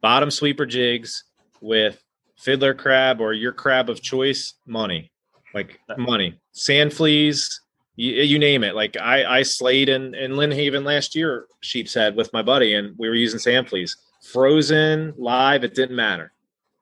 bottom 0.00 0.30
sweeper 0.30 0.66
jigs 0.66 1.24
with 1.60 2.02
fiddler 2.36 2.74
crab 2.74 3.20
or 3.20 3.32
your 3.32 3.52
crab 3.52 3.90
of 3.90 4.00
choice, 4.00 4.54
money, 4.66 5.10
like 5.52 5.78
money, 5.98 6.40
sand 6.52 6.92
fleas, 6.92 7.60
you, 7.96 8.12
you 8.22 8.38
name 8.38 8.64
it. 8.64 8.74
Like 8.74 8.96
I 8.96 9.38
I 9.38 9.42
slayed 9.42 9.90
in 9.90 10.14
in 10.14 10.36
Lynn 10.36 10.52
Haven 10.52 10.84
last 10.84 11.14
year, 11.14 11.46
sheep's 11.60 11.92
head 11.92 12.16
with 12.16 12.32
my 12.32 12.42
buddy, 12.42 12.74
and 12.74 12.94
we 12.96 13.08
were 13.08 13.14
using 13.14 13.38
sand 13.38 13.68
fleas, 13.68 13.96
frozen, 14.32 15.12
live, 15.18 15.64
it 15.64 15.74
didn't 15.74 15.96
matter. 15.96 16.32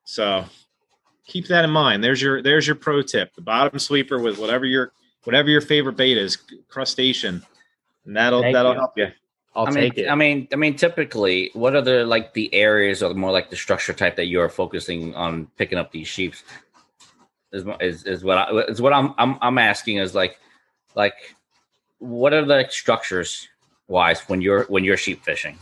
So 0.05 0.45
keep 1.27 1.47
that 1.49 1.65
in 1.65 1.71
mind. 1.71 2.03
There's 2.03 2.23
your 2.23 2.43
there's 2.43 2.67
your 2.67 2.77
pro 2.77 3.03
tip. 3.03 3.35
The 3.35 3.43
bottom 3.43 3.79
sweeper 3.79 4.19
with 4.19 4.39
whatever 4.39 4.65
your 4.65 4.93
whatever 5.25 5.49
your 5.49 5.61
favorite 5.61 5.97
bait 5.97 6.17
is, 6.17 6.39
crustacean, 6.69 7.43
and 8.05 8.17
that'll 8.17 8.43
Thank 8.43 8.55
that'll 8.55 8.73
you. 8.73 8.79
help 8.79 8.93
you. 8.97 9.09
I'll 9.55 9.67
I 9.67 9.71
mean, 9.71 9.91
take 9.91 9.99
it. 9.99 10.09
I 10.09 10.15
mean, 10.15 10.49
I 10.53 10.57
mean, 10.57 10.77
typically, 10.77 11.51
what 11.55 11.75
are 11.75 11.81
the 11.81 12.05
like 12.05 12.35
the 12.35 12.53
areas 12.55 13.03
or 13.03 13.13
more 13.15 13.33
like 13.33 13.51
the 13.51 13.57
structure 13.57 13.93
type 13.93 14.17
that 14.17 14.27
you're 14.27 14.49
focusing 14.49 15.15
on 15.15 15.47
picking 15.57 15.79
up 15.79 15.93
these 15.93 16.09
sheep? 16.09 16.35
Is 17.53 17.65
is, 17.81 18.05
is 18.05 18.25
what 18.25 18.39
I, 18.39 18.51
is 18.69 18.83
what 18.83 18.93
I'm 18.93 19.15
I'm 19.19 19.39
I'm 19.41 19.59
asking 19.59 19.97
is 19.97 20.15
like 20.15 20.39
like 20.95 21.35
what 21.99 22.33
are 22.35 22.45
the 22.45 22.67
structures 22.69 23.49
wise 23.89 24.21
when 24.29 24.43
you're 24.43 24.65
when 24.65 24.85
you're 24.85 24.97
sheep 24.97 25.25
fishing? 25.25 25.59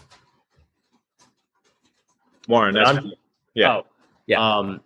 Warren, 2.49 2.75
that's 2.75 2.99
yeah. 3.55 3.77
Oh, 3.77 3.87
Yeah. 4.27 4.57
Um, 4.57 4.81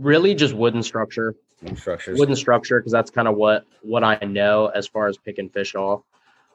really, 0.00 0.34
just 0.34 0.54
wooden 0.54 0.82
structure. 0.82 1.34
Structures 1.76 2.18
Wooden 2.18 2.36
structure 2.36 2.80
because 2.80 2.92
that's 2.92 3.10
kind 3.10 3.28
of 3.28 3.36
what 3.36 3.66
what 3.82 4.02
I 4.02 4.18
know 4.24 4.68
as 4.68 4.86
far 4.86 5.08
as 5.08 5.18
picking 5.18 5.50
fish 5.50 5.74
off. 5.74 6.00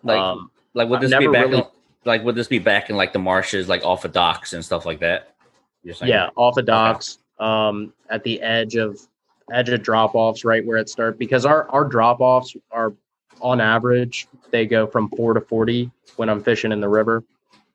like 0.01 0.17
um, 0.17 0.49
like 0.73 0.89
would 0.89 0.99
this 0.99 1.15
be 1.15 1.27
back 1.27 1.45
really- 1.45 1.59
in, 1.59 1.63
like 2.05 2.23
would 2.23 2.35
this 2.35 2.47
be 2.47 2.57
back 2.57 2.89
in 2.89 2.95
like 2.95 3.13
the 3.13 3.19
marshes 3.19 3.69
like 3.69 3.83
off 3.85 4.03
of 4.03 4.13
docks 4.13 4.53
and 4.53 4.65
stuff 4.65 4.85
like 4.85 4.99
that? 5.01 5.35
You're 5.83 5.95
yeah, 6.03 6.29
off 6.35 6.55
the 6.55 6.63
docks, 6.63 7.19
um, 7.39 7.93
at 8.09 8.23
the 8.23 8.41
edge 8.41 8.75
of 8.75 8.99
edge 9.51 9.69
of 9.69 9.83
drop 9.83 10.15
offs, 10.15 10.43
right 10.43 10.65
where 10.65 10.77
it 10.77 10.89
starts. 10.89 11.17
Because 11.19 11.45
our 11.45 11.69
our 11.69 11.85
drop 11.85 12.21
offs 12.21 12.55
are 12.71 12.93
on 13.41 13.61
average 13.61 14.27
they 14.49 14.65
go 14.65 14.87
from 14.87 15.09
four 15.09 15.33
to 15.35 15.41
forty 15.41 15.91
when 16.15 16.29
I'm 16.29 16.41
fishing 16.41 16.71
in 16.71 16.79
the 16.79 16.89
river. 16.89 17.23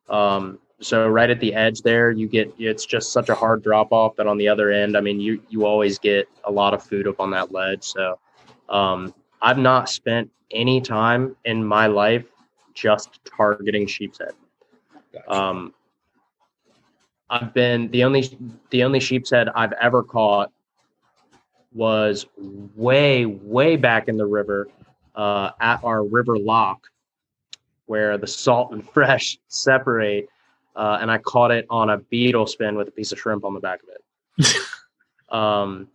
Um, 0.09 0.59
so 0.81 1.07
right 1.09 1.29
at 1.29 1.41
the 1.41 1.55
edge 1.55 1.83
there, 1.83 2.11
you 2.11 2.27
get 2.27 2.53
it's 2.59 2.87
just 2.87 3.13
such 3.13 3.29
a 3.29 3.35
hard 3.35 3.63
drop 3.63 3.93
off 3.93 4.17
that 4.17 4.27
on 4.27 4.39
the 4.39 4.49
other 4.49 4.71
end, 4.71 4.97
I 4.97 5.01
mean, 5.01 5.21
you 5.21 5.43
you 5.49 5.67
always 5.67 5.99
get 5.99 6.29
a 6.45 6.51
lot 6.51 6.75
of 6.75 6.83
food 6.83 7.07
up 7.07 7.21
on 7.21 7.31
that 7.33 7.53
ledge. 7.53 7.85
So 7.85 8.19
um, 8.69 9.15
I've 9.43 9.59
not 9.59 9.89
spent 9.89 10.31
any 10.51 10.81
time 10.81 11.37
in 11.45 11.65
my 11.65 11.87
life 11.87 12.25
just 12.75 13.21
targeting 13.25 13.87
sheep's 13.87 14.19
head. 14.19 14.33
Gotcha. 15.13 15.33
Um, 15.33 15.75
I've 17.29 17.55
been 17.55 17.91
the 17.91 18.05
only 18.05 18.37
the 18.71 18.83
only 18.83 19.01
sheep's 19.01 19.31
head 19.31 19.49
I've 19.55 19.73
ever 19.73 20.03
caught 20.03 20.51
was 21.73 22.27
way 22.37 23.27
way 23.27 23.77
back 23.77 24.09
in 24.09 24.17
the 24.17 24.27
river 24.27 24.69
uh, 25.15 25.51
at 25.61 25.83
our 25.85 26.05
river 26.05 26.39
lock, 26.39 26.87
where 27.87 28.19
the 28.19 28.27
salt 28.27 28.73
and 28.73 28.89
fresh 28.95 29.39
separate. 29.49 30.29
Uh, 30.77 30.99
and 31.01 31.11
I 31.11 31.19
caught 31.19 31.51
it 31.51 31.67
on 31.71 31.91
a 31.91 31.99
beetle 31.99 32.47
spin 32.47 32.77
with 32.77 32.89
a 32.89 32.91
piece 32.93 33.13
of 33.13 33.19
shrimp 33.19 33.45
on 33.45 33.55
the 33.55 33.61
back 33.61 33.81
of 33.83 33.89
it. 34.45 34.57
um, 35.35 35.89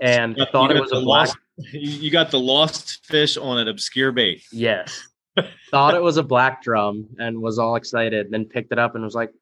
and 0.00 0.36
You 0.36 0.46
thought 0.52 0.70
it 0.74 0.80
was 0.80 0.92
a 0.92 1.00
black. 1.00 1.28
lost- 1.28 1.38
You 1.72 1.90
you 1.90 2.10
got 2.10 2.30
the 2.30 2.40
lost 2.40 3.04
fish 3.06 3.36
on 3.36 3.58
an 3.58 3.68
obscure 3.68 4.12
bait. 4.12 4.42
Yes, 4.52 5.08
thought 5.70 5.94
it 5.94 6.02
was 6.02 6.16
a 6.18 6.22
black 6.22 6.62
drum 6.62 7.06
and 7.18 7.40
was 7.40 7.58
all 7.58 7.76
excited. 7.76 8.30
Then 8.30 8.44
picked 8.44 8.72
it 8.72 8.78
up 8.78 8.94
and 8.94 9.02
was 9.02 9.14
like, 9.14 9.32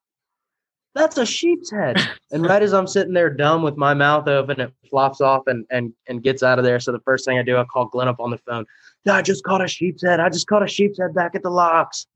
"That's 0.95 1.19
a 1.19 1.27
sheep's 1.27 1.73
head." 1.73 2.01
And 2.31 2.45
right 2.47 2.63
as 2.63 2.73
I'm 2.73 2.87
sitting 2.87 3.13
there 3.15 3.31
dumb 3.31 3.63
with 3.65 3.77
my 3.77 3.95
mouth 3.95 4.29
open, 4.29 4.61
it 4.61 4.73
flops 4.89 5.21
off 5.21 5.43
and 5.49 5.67
and 5.71 5.93
and 6.07 6.23
gets 6.23 6.45
out 6.45 6.59
of 6.61 6.65
there. 6.65 6.79
So 6.79 6.93
the 6.93 7.01
first 7.01 7.25
thing 7.25 7.37
I 7.39 7.43
do, 7.43 7.57
I 7.57 7.65
call 7.65 7.87
Glenn 7.87 8.07
up 8.07 8.21
on 8.21 8.31
the 8.31 8.39
phone. 8.39 8.65
I 9.11 9.21
just 9.21 9.43
caught 9.45 9.63
a 9.63 9.67
sheep's 9.69 10.03
head. 10.05 10.21
I 10.21 10.29
just 10.29 10.47
caught 10.47 10.63
a 10.63 10.69
sheep's 10.69 10.99
head 11.01 11.15
back 11.15 11.35
at 11.35 11.43
the 11.43 11.51
locks. 11.51 12.07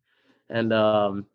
And 0.49 0.73
um, 0.73 1.27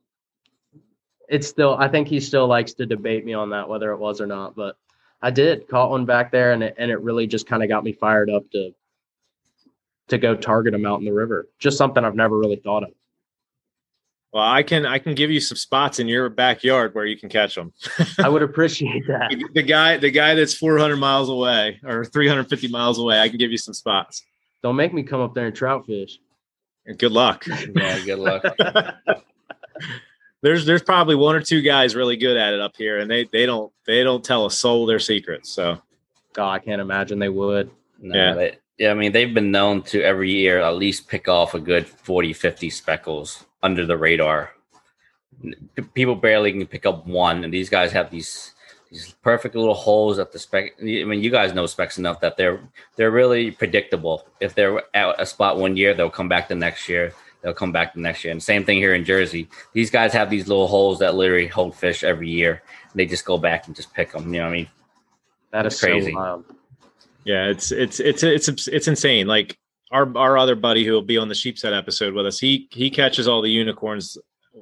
it's 1.33 1.47
still. 1.47 1.75
I 1.75 1.87
think 1.87 2.07
he 2.07 2.19
still 2.19 2.47
likes 2.47 2.73
to 2.75 2.85
debate 2.85 3.25
me 3.25 3.33
on 3.33 3.49
that 3.49 3.67
whether 3.67 3.91
it 3.91 3.97
was 3.97 4.21
or 4.21 4.27
not, 4.27 4.55
but. 4.55 4.77
I 5.25 5.31
did 5.31 5.69
caught 5.69 5.89
one 5.89 6.03
back 6.03 6.33
there, 6.33 6.51
and 6.51 6.61
it, 6.61 6.75
and 6.77 6.91
it 6.91 6.99
really 6.99 7.27
just 7.27 7.47
kind 7.47 7.63
of 7.63 7.69
got 7.69 7.85
me 7.85 7.93
fired 7.93 8.29
up 8.29 8.43
to 8.51 8.73
to 10.09 10.17
go 10.17 10.35
target 10.35 10.73
them 10.73 10.85
out 10.85 10.99
in 10.99 11.05
the 11.05 11.13
river. 11.13 11.47
Just 11.59 11.77
something 11.77 12.03
I've 12.03 12.15
never 12.15 12.37
really 12.37 12.57
thought 12.57 12.83
of. 12.83 12.89
Well, 14.33 14.43
I 14.43 14.63
can 14.63 14.85
I 14.85 14.97
can 14.97 15.13
give 15.13 15.29
you 15.29 15.39
some 15.39 15.57
spots 15.57 15.99
in 15.99 16.07
your 16.07 16.27
backyard 16.27 16.95
where 16.95 17.05
you 17.05 17.15
can 17.17 17.29
catch 17.29 17.53
them. 17.55 17.71
I 18.19 18.29
would 18.29 18.41
appreciate 18.49 19.05
that. 19.07 19.29
the, 19.29 19.45
the 19.53 19.61
guy 19.61 19.97
the 19.97 20.09
guy 20.09 20.33
that's 20.33 20.55
400 20.55 20.97
miles 20.97 21.29
away 21.29 21.79
or 21.85 22.03
350 22.03 22.67
miles 22.69 22.97
away, 22.97 23.19
I 23.19 23.29
can 23.29 23.37
give 23.37 23.51
you 23.51 23.57
some 23.57 23.75
spots. 23.75 24.23
Don't 24.63 24.75
make 24.75 24.93
me 24.93 25.03
come 25.03 25.21
up 25.21 25.35
there 25.35 25.45
and 25.45 25.55
trout 25.55 25.85
fish. 25.85 26.19
Good 26.97 27.11
luck. 27.11 27.45
Yeah, 27.47 27.99
good 28.03 28.19
luck. 28.19 28.43
there's 30.43 30.65
there's 30.65 30.83
probably 30.83 31.15
one 31.15 31.35
or 31.35 31.41
two 31.41 31.61
guys 31.61 31.95
really 31.95 32.17
good 32.17 32.37
at 32.37 32.53
it 32.53 32.59
up 32.59 32.75
here, 32.77 32.99
and 32.99 33.09
they 33.09 33.27
they 33.31 33.47
don't 33.47 33.71
they 33.87 34.03
don't 34.03 34.23
tell 34.23 34.45
a 34.45 34.51
soul 34.51 34.85
their 34.85 34.99
secrets. 34.99 35.49
So 35.49 35.81
God, 36.33 36.51
I 36.51 36.59
can't 36.59 36.81
imagine 36.81 37.17
they 37.17 37.29
would. 37.29 37.71
No, 37.99 38.15
Yeah. 38.15 38.33
They, 38.33 38.57
yeah, 38.77 38.91
I 38.91 38.95
mean, 38.95 39.11
they've 39.11 39.33
been 39.33 39.51
known 39.51 39.83
to 39.83 40.01
every 40.01 40.31
year 40.31 40.59
at 40.59 40.75
least 40.75 41.07
pick 41.07 41.27
off 41.27 41.53
a 41.53 41.59
good 41.59 41.85
40, 41.85 42.33
50 42.33 42.71
speckles 42.71 43.45
under 43.61 43.85
the 43.85 43.95
radar. 43.95 44.51
People 45.93 46.15
barely 46.15 46.51
can 46.51 46.65
pick 46.65 46.85
up 46.87 47.05
one, 47.05 47.43
and 47.43 47.53
these 47.53 47.69
guys 47.69 47.91
have 47.91 48.09
these 48.09 48.51
these 48.89 49.13
perfect 49.23 49.55
little 49.55 49.73
holes 49.73 50.19
at 50.19 50.31
the 50.31 50.39
spec. 50.39 50.73
I 50.79 50.83
mean, 50.83 51.23
you 51.23 51.29
guys 51.29 51.53
know 51.53 51.65
specs 51.67 51.97
enough 51.97 52.19
that 52.21 52.35
they're 52.35 52.59
they're 52.95 53.11
really 53.11 53.51
predictable. 53.51 54.27
If 54.41 54.55
they're 54.55 54.81
at 54.93 55.21
a 55.21 55.25
spot 55.25 55.57
one 55.57 55.77
year, 55.77 55.93
they'll 55.93 56.09
come 56.09 56.27
back 56.27 56.47
the 56.47 56.55
next 56.55 56.89
year. 56.89 57.13
They'll 57.43 57.53
come 57.53 57.73
back 57.73 57.93
the 57.93 57.99
next 57.99 58.23
year. 58.23 58.31
And 58.31 58.41
same 58.41 58.63
thing 58.63 58.77
here 58.77 58.95
in 58.95 59.03
Jersey. 59.03 59.49
These 59.73 59.91
guys 59.91 60.13
have 60.13 60.29
these 60.29 60.47
little 60.47 60.67
holes 60.67 60.99
that 60.99 61.15
literally 61.15 61.47
hold 61.47 61.75
fish 61.75 62.03
every 62.03 62.29
year. 62.29 62.63
And 62.91 62.99
they 62.99 63.05
just 63.05 63.25
go 63.25 63.37
back 63.37 63.67
and 63.67 63.75
just 63.75 63.93
pick 63.93 64.13
them. 64.13 64.33
You 64.33 64.39
know 64.39 64.45
what 64.45 64.53
I 64.53 64.57
mean? 64.57 64.69
That's 65.51 65.75
is 65.75 65.81
crazy. 65.81 66.11
So 66.13 66.17
wild. 66.17 66.45
yeah, 67.25 67.47
it's 67.47 67.71
it's 67.71 67.99
it's 67.99 68.23
it's 68.23 68.67
it's 68.67 68.87
insane. 68.87 69.27
Like 69.27 69.57
our 69.91 70.17
our 70.17 70.37
other 70.37 70.55
buddy 70.55 70.85
who 70.85 70.93
will 70.93 71.01
be 71.01 71.17
on 71.17 71.27
the 71.27 71.35
sheepshead 71.35 71.73
episode 71.73 72.13
with 72.13 72.25
us, 72.25 72.39
he 72.39 72.67
he 72.71 72.89
catches 72.89 73.27
all 73.27 73.41
the 73.41 73.51
unicorns 73.51 74.17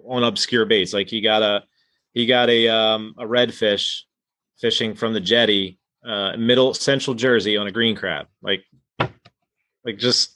on 0.08 0.24
obscure 0.24 0.66
baits. 0.66 0.92
Like 0.92 1.08
he 1.08 1.22
got 1.22 1.44
a 1.44 1.64
he 2.14 2.26
got 2.26 2.50
a 2.50 2.68
um 2.68 3.16
a 3.18 3.24
redfish 3.24 4.02
fishing 4.60 4.96
from 4.96 5.14
the 5.14 5.22
jetty 5.22 5.80
uh 6.06 6.36
middle 6.36 6.74
central 6.74 7.14
Jersey 7.14 7.58
on 7.58 7.68
a 7.68 7.72
green 7.72 7.96
crab. 7.96 8.28
Like 8.42 8.64
like 9.86 9.98
just 9.98 10.36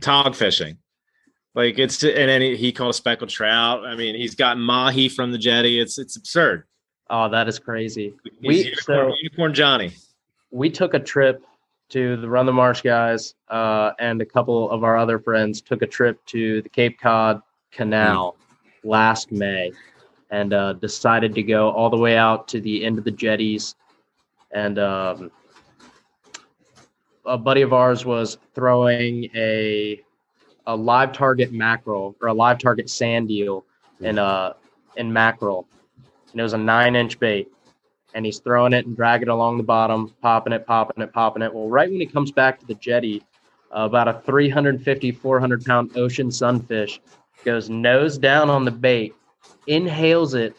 tog 0.00 0.34
fishing. 0.34 0.76
Like 1.54 1.78
it's 1.78 2.02
and 2.02 2.28
then 2.28 2.42
he, 2.42 2.72
caught 2.72 2.90
a 2.90 2.94
speckled 2.94 3.30
trout. 3.30 3.84
I 3.86 3.94
mean, 3.94 4.16
he's 4.16 4.34
got 4.34 4.58
mahi 4.58 5.08
from 5.08 5.30
the 5.30 5.38
jetty. 5.38 5.78
It's 5.80 5.98
it's 5.98 6.16
absurd. 6.16 6.64
Oh, 7.10 7.28
that 7.28 7.46
is 7.48 7.58
crazy. 7.58 8.14
He's 8.24 8.32
We- 8.42 8.56
unicorn, 8.64 9.10
so- 9.10 9.14
unicorn 9.22 9.54
Johnny. 9.54 9.92
We 10.50 10.70
took 10.70 10.94
a 10.94 10.98
trip 11.00 11.44
to 11.90 12.16
the 12.16 12.28
Run 12.28 12.46
the 12.46 12.52
Marsh 12.52 12.80
guys, 12.80 13.34
uh, 13.48 13.92
and 13.98 14.20
a 14.22 14.24
couple 14.24 14.70
of 14.70 14.84
our 14.84 14.96
other 14.96 15.18
friends 15.18 15.60
took 15.60 15.82
a 15.82 15.86
trip 15.86 16.24
to 16.26 16.62
the 16.62 16.68
Cape 16.68 16.98
Cod 16.98 17.40
Canal 17.72 18.36
last 18.84 19.30
May, 19.30 19.70
and 20.30 20.52
uh, 20.54 20.72
decided 20.74 21.34
to 21.34 21.42
go 21.42 21.70
all 21.70 21.90
the 21.90 21.96
way 21.96 22.16
out 22.16 22.48
to 22.48 22.60
the 22.60 22.84
end 22.84 22.98
of 22.98 23.04
the 23.04 23.10
jetties. 23.10 23.74
And 24.52 24.78
um, 24.78 25.30
a 27.26 27.36
buddy 27.38 27.62
of 27.62 27.72
ours 27.72 28.04
was 28.04 28.38
throwing 28.54 29.28
a 29.34 30.00
a 30.66 30.76
live 30.76 31.12
target 31.12 31.52
mackerel 31.52 32.16
or 32.20 32.28
a 32.28 32.34
live 32.34 32.58
target 32.58 32.88
sand 32.88 33.30
eel 33.30 33.64
in 34.00 34.18
uh 34.18 34.54
in 34.96 35.12
mackerel, 35.12 35.66
and 36.32 36.40
it 36.40 36.42
was 36.42 36.52
a 36.52 36.58
nine 36.58 36.96
inch 36.96 37.18
bait 37.18 37.48
and 38.14 38.24
he's 38.24 38.38
throwing 38.38 38.72
it 38.72 38.86
and 38.86 38.96
dragging 38.96 39.28
it 39.28 39.32
along 39.32 39.58
the 39.58 39.64
bottom, 39.64 40.14
popping 40.22 40.52
it, 40.52 40.66
popping 40.66 41.02
it, 41.02 41.12
popping 41.12 41.42
it. 41.42 41.52
Well, 41.52 41.68
right 41.68 41.90
when 41.90 42.00
he 42.00 42.06
comes 42.06 42.30
back 42.30 42.60
to 42.60 42.66
the 42.66 42.74
jetty, 42.74 43.22
uh, 43.76 43.80
about 43.80 44.08
a 44.08 44.20
350, 44.24 45.10
400 45.10 45.64
pound 45.64 45.96
ocean 45.96 46.30
sunfish 46.30 47.00
goes 47.44 47.68
nose 47.68 48.16
down 48.16 48.48
on 48.48 48.64
the 48.64 48.70
bait, 48.70 49.14
inhales 49.66 50.34
it, 50.34 50.56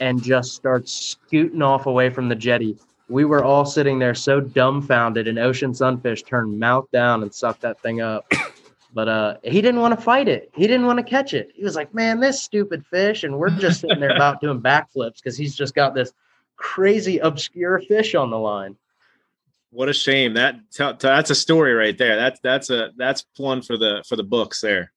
and 0.00 0.22
just 0.22 0.54
starts 0.54 0.92
scooting 0.92 1.62
off 1.62 1.86
away 1.86 2.08
from 2.10 2.28
the 2.28 2.34
jetty. 2.34 2.76
We 3.08 3.26
were 3.26 3.44
all 3.44 3.66
sitting 3.66 3.98
there 3.98 4.14
so 4.14 4.40
dumbfounded, 4.40 5.28
and 5.28 5.38
ocean 5.38 5.74
sunfish 5.74 6.22
turned 6.22 6.58
mouth 6.58 6.90
down 6.90 7.22
and 7.22 7.32
sucked 7.32 7.60
that 7.60 7.80
thing 7.80 8.00
up. 8.00 8.24
But 8.94 9.08
uh, 9.08 9.36
he 9.42 9.60
didn't 9.60 9.80
want 9.80 9.98
to 9.98 10.00
fight 10.02 10.28
it. 10.28 10.50
He 10.54 10.68
didn't 10.68 10.86
want 10.86 10.98
to 11.00 11.02
catch 11.02 11.34
it. 11.34 11.50
He 11.54 11.64
was 11.64 11.74
like, 11.74 11.92
"Man, 11.92 12.20
this 12.20 12.40
stupid 12.40 12.86
fish," 12.86 13.24
and 13.24 13.36
we're 13.36 13.50
just 13.50 13.80
sitting 13.80 13.98
there 13.98 14.14
about 14.14 14.40
doing 14.40 14.60
backflips 14.60 15.16
because 15.16 15.36
he's 15.36 15.56
just 15.56 15.74
got 15.74 15.94
this 15.94 16.12
crazy 16.56 17.18
obscure 17.18 17.80
fish 17.80 18.14
on 18.14 18.30
the 18.30 18.38
line. 18.38 18.76
What 19.70 19.88
a 19.88 19.92
shame. 19.92 20.34
That 20.34 20.54
t- 20.70 20.84
t- 20.84 20.96
that's 21.00 21.30
a 21.30 21.34
story 21.34 21.74
right 21.74 21.98
there. 21.98 22.14
That's 22.14 22.38
that's 22.40 22.70
a 22.70 22.92
that's 22.96 23.24
one 23.36 23.62
for 23.62 23.76
the 23.76 24.04
for 24.08 24.14
the 24.14 24.22
books 24.22 24.60
there. 24.60 24.92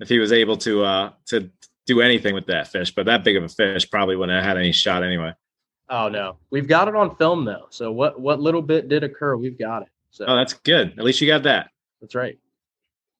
If 0.00 0.08
he 0.08 0.18
was 0.18 0.32
able 0.32 0.56
to 0.58 0.82
uh 0.82 1.10
to 1.26 1.50
do 1.84 2.00
anything 2.00 2.34
with 2.34 2.46
that 2.46 2.68
fish, 2.68 2.94
but 2.94 3.04
that 3.04 3.24
big 3.24 3.36
of 3.36 3.44
a 3.44 3.48
fish 3.50 3.90
probably 3.90 4.16
wouldn't 4.16 4.34
have 4.36 4.44
had 4.44 4.56
any 4.56 4.72
shot 4.72 5.04
anyway. 5.04 5.34
Oh 5.90 6.08
no, 6.08 6.38
we've 6.48 6.66
got 6.66 6.88
it 6.88 6.96
on 6.96 7.14
film 7.16 7.44
though. 7.44 7.66
So 7.68 7.92
what 7.92 8.18
what 8.18 8.40
little 8.40 8.62
bit 8.62 8.88
did 8.88 9.04
occur, 9.04 9.36
we've 9.36 9.58
got 9.58 9.82
it. 9.82 9.88
So 10.12 10.24
Oh, 10.26 10.34
that's 10.36 10.54
good. 10.54 10.94
At 10.98 11.04
least 11.04 11.20
you 11.20 11.26
got 11.26 11.42
that. 11.42 11.68
that's 12.00 12.14
right. 12.14 12.38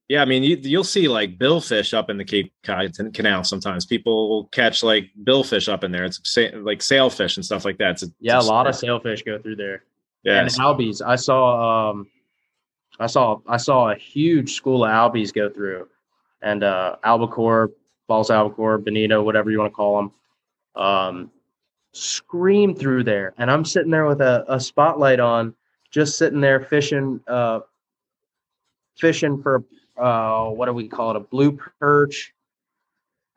Yeah, 0.09 0.21
I 0.21 0.27
mean, 0.27 0.43
you, 0.43 0.57
you'll 0.61 0.85
see 0.85 1.09
like 1.09 1.38
billfish 1.38 1.95
up 1.95 2.11
in 2.11 2.19
the 2.19 2.25
Cape 2.25 2.53
Cod 2.62 2.93
Canal 3.14 3.43
sometimes. 3.43 3.87
People 3.87 4.29
will 4.29 4.45
catch 4.49 4.83
like 4.83 5.11
billfish 5.25 5.73
up 5.73 5.83
in 5.83 5.93
there. 5.93 6.05
It's 6.05 6.21
sa- 6.25 6.55
like 6.57 6.83
sailfish 6.83 7.37
and 7.37 7.45
stuff 7.45 7.64
like 7.64 7.79
that. 7.79 7.93
It's 7.93 8.03
a, 8.03 8.07
Yeah, 8.21 8.35
a 8.37 8.38
it's 8.38 8.47
lot 8.49 8.67
of 8.67 8.75
sailfish 8.77 9.23
go 9.23 9.38
through 9.38 9.57
there. 9.57 9.85
yeah. 10.23 10.40
And 10.40 10.49
albies. 10.51 11.01
I 11.01 11.17
saw 11.17 11.90
um 11.90 12.07
I 13.01 13.07
saw 13.07 13.40
I 13.49 13.57
saw 13.57 13.90
a 13.93 13.95
huge 13.97 14.53
school 14.55 14.85
of 14.85 14.90
albies 14.90 15.33
go 15.33 15.49
through. 15.49 15.88
And 16.43 16.62
uh 16.64 16.97
albacore, 17.03 17.71
false 18.07 18.29
albacore, 18.29 18.77
bonito, 18.77 19.23
whatever 19.23 19.51
you 19.51 19.59
want 19.59 19.73
to 19.73 19.75
call 19.75 19.97
them. 19.97 20.12
Um 20.85 21.31
scream 21.93 22.75
through 22.75 23.05
there. 23.05 23.33
And 23.38 23.51
I'm 23.51 23.64
sitting 23.64 23.90
there 23.90 24.05
with 24.07 24.21
a, 24.21 24.45
a 24.49 24.61
spotlight 24.61 25.19
on, 25.21 25.55
just 25.90 26.19
sitting 26.19 26.43
there 26.43 26.61
fishing 26.61 27.21
uh 27.27 27.61
fishing 28.99 29.40
for 29.43 29.64
uh 29.96 30.46
what 30.46 30.66
do 30.66 30.72
we 30.72 30.88
call 30.88 31.11
it? 31.11 31.16
A 31.16 31.20
blue 31.20 31.59
perch. 31.80 32.33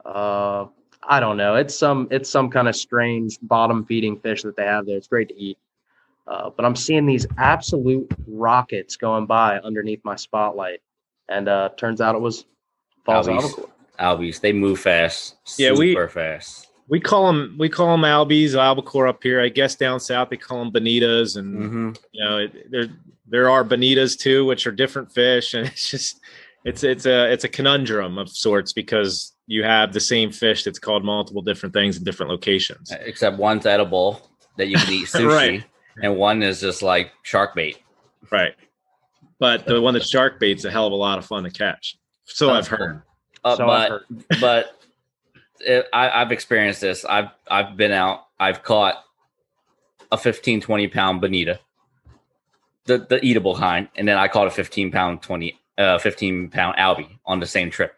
Uh 0.03 0.65
I 1.09 1.19
don't 1.19 1.37
know. 1.37 1.55
It's 1.55 1.75
some 1.75 2.07
it's 2.11 2.29
some 2.29 2.49
kind 2.49 2.67
of 2.67 2.75
strange 2.75 3.37
bottom 3.41 3.85
feeding 3.85 4.19
fish 4.19 4.43
that 4.43 4.55
they 4.57 4.65
have 4.65 4.85
there. 4.85 4.97
It's 4.97 5.07
great 5.07 5.29
to 5.29 5.35
eat. 5.39 5.57
Uh, 6.27 6.49
but 6.49 6.65
I'm 6.65 6.75
seeing 6.75 7.05
these 7.05 7.25
absolute 7.37 8.11
rockets 8.27 8.97
going 8.97 9.25
by 9.27 9.59
underneath 9.59 10.01
my 10.03 10.17
spotlight, 10.17 10.81
and 11.29 11.47
uh, 11.47 11.69
turns 11.77 12.01
out 12.01 12.15
it 12.15 12.21
was 12.21 12.43
false 13.05 13.27
Albies. 13.27 13.43
albacore. 13.43 13.69
Albies, 13.97 14.41
they 14.41 14.51
move 14.51 14.81
fast. 14.81 15.35
Yeah, 15.57 15.71
we- 15.71 15.95
fast. 16.09 16.67
we 16.89 16.99
call 16.99 17.27
them 17.27 17.55
we 17.57 17.69
call 17.69 17.91
them 17.95 18.01
albies, 18.01 18.55
albacore 18.55 19.07
up 19.07 19.23
here. 19.23 19.39
I 19.39 19.47
guess 19.47 19.75
down 19.75 20.01
south 20.01 20.29
they 20.29 20.35
call 20.37 20.59
them 20.59 20.73
bonitas, 20.73 21.37
and 21.37 21.55
hmm 21.69 21.91
you 22.11 22.25
know 22.25 22.37
it, 22.39 22.69
there 22.69 22.87
there 23.25 23.49
are 23.49 23.63
bonitas 23.63 24.19
too, 24.19 24.45
which 24.45 24.67
are 24.67 24.71
different 24.73 25.13
fish, 25.13 25.53
and 25.53 25.65
it's 25.67 25.89
just 25.89 26.19
it's 26.67 26.83
it's 26.83 27.05
a 27.05 27.31
it's 27.31 27.43
a 27.43 27.49
conundrum 27.49 28.17
of 28.17 28.29
sorts 28.29 28.73
because 28.73 29.33
you 29.47 29.63
have 29.63 29.93
the 29.93 29.99
same 29.99 30.31
fish 30.31 30.63
that's 30.63 30.79
called 30.79 31.03
multiple 31.05 31.41
different 31.41 31.73
things 31.73 31.97
in 31.97 32.03
different 32.03 32.29
locations. 32.31 32.91
Except 33.01 33.37
one's 33.37 33.65
edible 33.65 34.29
that 34.57 34.67
you 34.67 34.77
can 34.77 34.93
eat 34.93 35.05
sushi, 35.07 35.27
Right. 35.27 35.63
and 36.03 36.17
one 36.17 36.43
is 36.43 36.59
just 36.61 36.81
like 36.81 37.11
shark 37.23 37.55
bait. 37.55 37.77
Right. 38.31 38.53
But 39.39 39.65
the 39.65 39.79
one 39.81 39.93
that's 39.93 40.09
shark 40.09 40.39
bait's 40.39 40.65
a 40.65 40.71
hell 40.71 40.87
of 40.87 40.93
a 40.93 40.95
lot 40.95 41.17
of 41.19 41.25
fun 41.25 41.43
to 41.43 41.51
catch. 41.51 41.97
So 42.25 42.49
I've 42.49 42.67
heard. 42.67 43.01
Uh, 43.43 43.55
So 43.55 43.67
I've 43.67 43.67
but 43.67 43.89
heard. 43.89 44.25
but 44.41 44.65
it, 45.59 45.85
I, 45.93 46.09
I've 46.21 46.31
experienced 46.31 46.81
this. 46.81 47.05
I've 47.05 47.29
I've 47.49 47.77
been 47.77 47.91
out. 47.91 48.25
I've 48.39 48.63
caught 48.63 48.95
a 50.11 50.17
15, 50.17 50.61
20 50.61 50.87
pound 50.87 51.21
bonita, 51.21 51.59
the 52.85 52.97
the 52.97 53.23
eatable 53.23 53.55
kind, 53.55 53.87
and 53.95 54.07
then 54.07 54.17
I 54.17 54.27
caught 54.27 54.47
a 54.47 54.51
15 54.51 54.91
pound 54.91 55.21
20 55.21 55.57
uh 55.77 55.97
15 55.99 56.49
pound 56.49 56.77
albie 56.77 57.17
on 57.25 57.39
the 57.39 57.45
same 57.47 57.69
trip. 57.69 57.93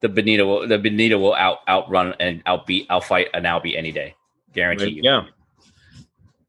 the 0.00 0.08
Bonito 0.08 0.46
will 0.46 0.68
the 0.68 0.78
Bonito 0.78 1.18
will 1.18 1.34
out 1.34 1.58
outrun 1.68 2.14
and 2.20 2.44
outbeat 2.46 2.86
outfight 2.88 3.26
an 3.34 3.44
Albie 3.44 3.76
any 3.76 3.92
day. 3.92 4.14
Guarantee 4.54 4.84
There 4.84 4.88
you. 4.90 4.96
you 4.96 5.02
go. 5.02 5.26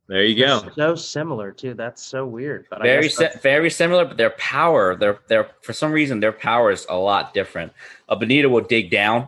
There 0.08 0.24
you 0.24 0.46
go. 0.46 0.70
So 0.76 0.96
similar 0.96 1.52
too. 1.52 1.74
That's 1.74 2.04
so 2.04 2.26
weird. 2.26 2.66
But 2.70 2.82
Very 2.82 3.04
guess 3.04 3.16
si- 3.18 3.40
very 3.42 3.70
similar, 3.70 4.04
but 4.06 4.18
their 4.18 4.32
power, 4.32 4.96
their 4.96 5.20
their 5.28 5.50
for 5.62 5.72
some 5.74 5.92
reason 5.92 6.20
their 6.20 6.34
power 6.34 6.70
is 6.72 6.86
a 6.90 6.96
lot 6.98 7.34
different. 7.34 7.72
A 8.10 8.16
Bonito 8.16 8.50
will 8.50 8.62
dig 8.62 8.90
down, 8.90 9.28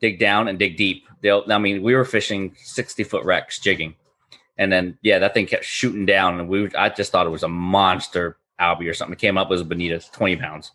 dig 0.00 0.18
down 0.20 0.46
and 0.48 0.58
dig 0.58 0.76
deep. 0.76 1.06
They'll 1.20 1.44
I 1.50 1.58
mean, 1.58 1.82
we 1.82 1.94
were 1.96 2.04
fishing 2.04 2.54
60 2.62 3.02
foot 3.04 3.24
wrecks 3.24 3.58
jigging. 3.58 3.96
And 4.56 4.70
then 4.72 4.98
yeah, 5.02 5.18
that 5.20 5.34
thing 5.34 5.46
kept 5.46 5.64
shooting 5.64 6.06
down 6.06 6.38
and 6.38 6.48
we 6.48 6.72
I 6.76 6.88
just 6.90 7.10
thought 7.10 7.26
it 7.26 7.30
was 7.30 7.42
a 7.42 7.48
monster 7.48 8.36
Albie 8.60 8.88
or 8.88 8.94
something. 8.94 9.14
It 9.14 9.18
came 9.18 9.38
up 9.38 9.50
as 9.50 9.60
a 9.60 9.64
Bonito, 9.64 9.98
20 9.98 10.36
pounds. 10.36 10.72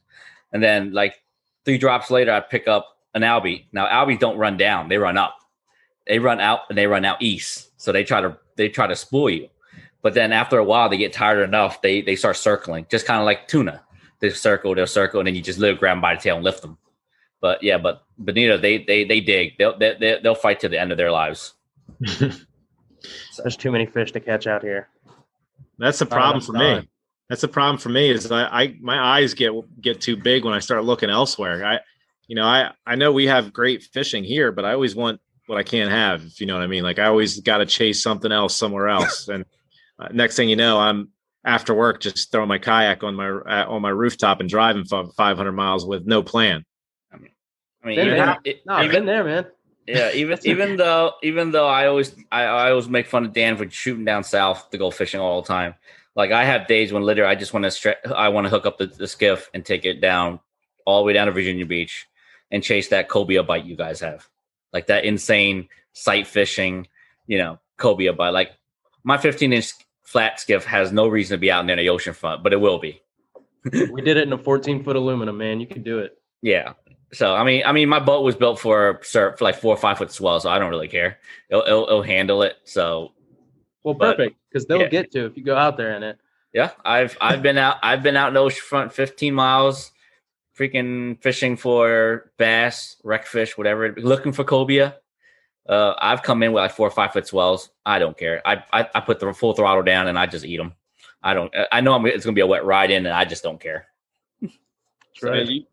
And 0.51 0.61
then 0.61 0.93
like 0.93 1.21
three 1.65 1.77
drops 1.77 2.11
later, 2.11 2.31
I 2.31 2.39
pick 2.39 2.67
up 2.67 2.97
an 3.13 3.21
Albie. 3.21 3.65
Now 3.71 3.87
Albies 3.87 4.19
don't 4.19 4.37
run 4.37 4.57
down, 4.57 4.89
they 4.89 4.97
run 4.97 5.17
up. 5.17 5.37
They 6.07 6.19
run 6.19 6.39
out 6.39 6.61
and 6.69 6.77
they 6.77 6.87
run 6.87 7.05
out 7.05 7.21
east. 7.21 7.71
So 7.81 7.91
they 7.91 8.03
try 8.03 8.21
to 8.21 8.37
they 8.55 8.69
try 8.69 8.87
to 8.87 8.95
spool 8.95 9.29
you. 9.29 9.49
But 10.01 10.13
then 10.13 10.33
after 10.33 10.57
a 10.57 10.63
while, 10.63 10.89
they 10.89 10.97
get 10.97 11.13
tired 11.13 11.43
enough, 11.43 11.81
they 11.81 12.01
they 12.01 12.15
start 12.15 12.35
circling, 12.35 12.87
just 12.89 13.05
kind 13.05 13.19
of 13.19 13.25
like 13.25 13.47
tuna. 13.47 13.81
They 14.19 14.29
circle, 14.29 14.75
they'll 14.75 14.87
circle, 14.87 15.19
and 15.19 15.27
then 15.27 15.35
you 15.35 15.41
just 15.41 15.59
literally 15.59 15.79
grab 15.79 15.95
them 15.95 16.01
by 16.01 16.15
the 16.15 16.21
tail 16.21 16.35
and 16.35 16.45
lift 16.45 16.61
them. 16.61 16.77
But 17.41 17.61
yeah, 17.61 17.77
but 17.77 18.03
Bonito, 18.17 18.57
they 18.57 18.83
they 18.83 19.03
they 19.05 19.19
dig. 19.19 19.57
They'll 19.57 19.77
they, 19.77 19.95
they, 19.99 20.19
they'll 20.21 20.35
fight 20.35 20.59
to 20.61 20.69
the 20.69 20.79
end 20.79 20.91
of 20.91 20.97
their 20.97 21.11
lives. 21.11 21.53
there's 21.99 23.57
too 23.57 23.71
many 23.71 23.85
fish 23.85 24.11
to 24.13 24.19
catch 24.19 24.47
out 24.47 24.61
here. 24.61 24.87
That's 25.77 25.99
the 25.99 26.05
problem 26.05 26.41
for 26.41 26.53
time. 26.53 26.83
me. 26.83 26.89
That's 27.29 27.41
the 27.41 27.47
problem 27.47 27.77
for 27.77 27.89
me 27.89 28.09
is 28.09 28.31
I, 28.31 28.43
I 28.63 28.75
my 28.81 28.99
eyes 29.19 29.33
get 29.33 29.53
get 29.81 30.01
too 30.01 30.17
big 30.17 30.43
when 30.45 30.53
I 30.53 30.59
start 30.59 30.83
looking 30.83 31.09
elsewhere. 31.09 31.65
I 31.65 31.79
you 32.27 32.35
know, 32.35 32.45
I 32.45 32.71
I 32.85 32.95
know 32.95 33.11
we 33.11 33.27
have 33.27 33.53
great 33.53 33.83
fishing 33.83 34.23
here, 34.23 34.51
but 34.51 34.65
I 34.65 34.73
always 34.73 34.95
want 34.95 35.19
what 35.47 35.57
I 35.57 35.63
can't 35.63 35.91
have, 35.91 36.23
if 36.25 36.39
you 36.39 36.47
know 36.47 36.53
what 36.53 36.63
I 36.63 36.67
mean. 36.67 36.83
Like 36.83 36.99
I 36.99 37.05
always 37.05 37.39
got 37.39 37.57
to 37.57 37.65
chase 37.65 38.01
something 38.03 38.31
else 38.31 38.55
somewhere 38.55 38.87
else. 38.89 39.27
and 39.33 39.45
uh, 39.99 40.09
next 40.11 40.35
thing 40.35 40.49
you 40.49 40.55
know, 40.55 40.79
I'm 40.79 41.09
after 41.45 41.73
work 41.73 41.99
just 42.01 42.31
throwing 42.31 42.47
my 42.49 42.57
kayak 42.59 43.03
on 43.03 43.15
my 43.15 43.29
uh, 43.29 43.65
on 43.69 43.81
my 43.81 43.89
rooftop 43.89 44.39
and 44.39 44.49
driving 44.49 44.85
500 44.85 45.51
miles 45.51 45.85
with 45.85 46.05
no 46.05 46.23
plan. 46.23 46.63
I 47.13 47.17
mean, 47.17 47.31
Been 47.83 47.91
even, 48.07 48.17
there. 48.17 48.37
it- 48.45 48.65
No, 48.65 48.73
I've 48.75 48.83
even- 48.85 48.95
been 48.95 49.05
there, 49.05 49.23
man. 49.23 49.45
yeah, 49.87 50.11
even 50.13 50.37
even 50.45 50.77
though 50.77 51.13
even 51.23 51.51
though 51.51 51.67
I 51.67 51.87
always 51.87 52.15
I, 52.31 52.43
I 52.43 52.69
always 52.71 52.87
make 52.89 53.07
fun 53.07 53.25
of 53.25 53.33
Dan 53.33 53.57
for 53.57 53.69
shooting 53.69 54.05
down 54.05 54.23
south 54.23 54.69
to 54.71 54.77
go 54.77 54.91
fishing 54.91 55.19
all 55.19 55.41
the 55.41 55.47
time. 55.47 55.75
Like 56.15 56.31
I 56.31 56.45
have 56.45 56.67
days 56.67 56.93
when 56.93 57.03
literally 57.03 57.31
I 57.31 57.35
just 57.35 57.53
want 57.53 57.69
to 57.71 58.15
I 58.15 58.29
want 58.29 58.45
to 58.45 58.49
hook 58.49 58.65
up 58.65 58.77
the, 58.77 58.87
the 58.87 59.07
skiff 59.07 59.49
and 59.53 59.65
take 59.65 59.85
it 59.85 59.99
down 59.99 60.39
all 60.85 60.99
the 60.99 61.05
way 61.05 61.13
down 61.13 61.27
to 61.27 61.33
Virginia 61.33 61.65
Beach 61.65 62.07
and 62.51 62.63
chase 62.63 62.89
that 62.89 63.09
cobia 63.09 63.45
bite 63.45 63.65
you 63.65 63.75
guys 63.75 63.99
have, 64.01 64.27
like 64.71 64.87
that 64.87 65.05
insane 65.05 65.69
sight 65.93 66.27
fishing, 66.27 66.87
you 67.25 67.37
know, 67.37 67.59
cobia 67.77 68.13
bite. 68.13 68.29
Like 68.29 68.51
my 69.03 69.17
15 69.17 69.53
inch 69.53 69.73
flat 70.03 70.39
skiff 70.39 70.65
has 70.65 70.91
no 70.91 71.07
reason 71.07 71.35
to 71.35 71.39
be 71.39 71.51
out 71.51 71.65
there 71.65 71.77
in 71.77 71.83
the 71.83 71.89
ocean 71.89 72.13
front, 72.13 72.43
but 72.43 72.53
it 72.53 72.57
will 72.57 72.79
be. 72.79 73.01
We 73.71 74.01
did 74.01 74.17
it 74.17 74.27
in 74.27 74.33
a 74.33 74.37
14 74.37 74.83
foot 74.83 74.97
aluminum, 74.97 75.37
man. 75.37 75.61
You 75.61 75.67
can 75.67 75.83
do 75.83 75.99
it. 75.99 76.17
Yeah. 76.41 76.73
So 77.13 77.33
I 77.33 77.43
mean, 77.43 77.63
I 77.65 77.71
mean, 77.71 77.89
my 77.89 77.99
boat 77.99 78.23
was 78.23 78.35
built 78.35 78.59
for 78.59 78.99
surf, 79.03 79.37
for 79.37 79.45
like 79.45 79.55
four 79.55 79.73
or 79.73 79.77
five 79.77 79.97
foot 79.97 80.11
swell, 80.11 80.39
so 80.39 80.49
I 80.49 80.59
don't 80.59 80.69
really 80.69 80.87
care. 80.87 81.19
It'll, 81.49 81.63
it'll, 81.63 81.83
it'll 81.83 82.01
handle 82.03 82.43
it. 82.43 82.57
So 82.65 83.13
Well, 83.83 83.93
But- 83.93 84.17
perfect 84.17 84.37
because 84.49 84.65
they'll 84.65 84.81
yeah. 84.81 84.87
get 84.87 85.11
to 85.11 85.25
if 85.25 85.37
you 85.37 85.43
go 85.43 85.55
out 85.55 85.77
there 85.77 85.95
in 85.95 86.03
it. 86.03 86.17
yeah, 86.53 86.71
I've 86.85 87.17
I've 87.19 87.41
been 87.41 87.57
out 87.57 87.77
I've 87.83 88.03
been 88.03 88.15
out 88.15 88.29
in 88.29 88.33
the 88.35 88.39
ocean 88.39 88.61
front 88.63 88.93
15 88.93 89.33
miles, 89.33 89.91
freaking 90.57 91.21
fishing 91.21 91.57
for 91.57 92.31
bass, 92.37 92.97
wreckfish, 93.03 93.57
whatever, 93.57 93.93
looking 93.97 94.31
for 94.31 94.43
cobia. 94.43 94.95
Uh, 95.67 95.93
I've 95.97 96.23
come 96.23 96.43
in 96.43 96.51
with 96.51 96.61
like 96.61 96.71
four 96.71 96.87
or 96.87 96.91
five 96.91 97.13
foot 97.13 97.25
swells. 97.25 97.69
I 97.85 97.99
don't 97.99 98.17
care. 98.17 98.41
I, 98.45 98.63
I 98.73 98.89
I 98.95 98.99
put 98.99 99.19
the 99.19 99.33
full 99.33 99.53
throttle 99.53 99.83
down 99.83 100.07
and 100.07 100.19
I 100.19 100.25
just 100.25 100.45
eat 100.45 100.57
them. 100.57 100.73
I 101.21 101.33
don't. 101.33 101.53
I 101.71 101.79
know 101.81 101.93
I'm, 101.93 102.05
it's 102.05 102.25
gonna 102.25 102.35
be 102.35 102.41
a 102.41 102.47
wet 102.47 102.65
ride 102.65 102.91
in, 102.91 103.05
and 103.05 103.15
I 103.15 103.23
just 103.25 103.43
don't 103.43 103.59
care. 103.59 103.87
So 105.15 105.29
right. 105.29 105.47
you, 105.47 105.63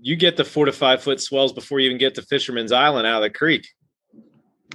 you 0.00 0.16
get 0.16 0.36
the 0.36 0.44
four 0.44 0.64
to 0.64 0.72
five 0.72 1.02
foot 1.02 1.20
swells 1.20 1.52
before 1.52 1.80
you 1.80 1.86
even 1.86 1.98
get 1.98 2.14
to 2.14 2.22
Fisherman's 2.22 2.72
Island 2.72 3.06
out 3.06 3.16
of 3.16 3.22
the 3.22 3.30
creek. 3.36 3.66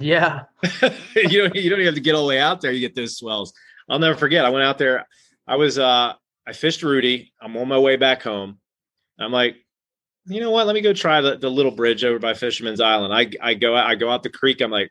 Yeah. 0.00 0.42
you 1.14 1.40
don't 1.42 1.54
you 1.54 1.70
don't 1.70 1.80
even 1.80 1.86
have 1.86 1.94
to 1.94 2.00
get 2.00 2.14
all 2.14 2.22
the 2.22 2.28
way 2.28 2.38
out 2.40 2.60
there. 2.60 2.72
You 2.72 2.80
get 2.80 2.94
those 2.94 3.16
swells. 3.16 3.52
I'll 3.88 3.98
never 3.98 4.16
forget. 4.16 4.44
I 4.44 4.50
went 4.50 4.64
out 4.64 4.78
there. 4.78 5.06
I 5.46 5.56
was 5.56 5.78
uh 5.78 6.12
I 6.46 6.52
fished 6.52 6.82
Rudee. 6.82 7.30
I'm 7.40 7.56
on 7.56 7.68
my 7.68 7.78
way 7.78 7.96
back 7.96 8.22
home. 8.22 8.58
I'm 9.18 9.32
like, 9.32 9.56
you 10.26 10.40
know 10.40 10.50
what? 10.50 10.66
Let 10.66 10.74
me 10.74 10.80
go 10.80 10.92
try 10.92 11.20
the, 11.20 11.36
the 11.38 11.50
little 11.50 11.70
bridge 11.72 12.04
over 12.04 12.18
by 12.18 12.34
Fisherman's 12.34 12.80
Island. 12.80 13.14
I 13.14 13.30
I 13.40 13.54
go 13.54 13.76
out, 13.76 13.86
I 13.86 13.94
go 13.94 14.10
out 14.10 14.22
the 14.22 14.30
creek. 14.30 14.60
I'm 14.60 14.70
like, 14.70 14.90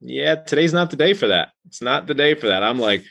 yeah, 0.00 0.34
today's 0.34 0.72
not 0.72 0.90
the 0.90 0.96
day 0.96 1.14
for 1.14 1.28
that. 1.28 1.50
It's 1.66 1.80
not 1.80 2.06
the 2.06 2.14
day 2.14 2.34
for 2.34 2.48
that. 2.48 2.62
I'm 2.62 2.78
like, 2.78 3.04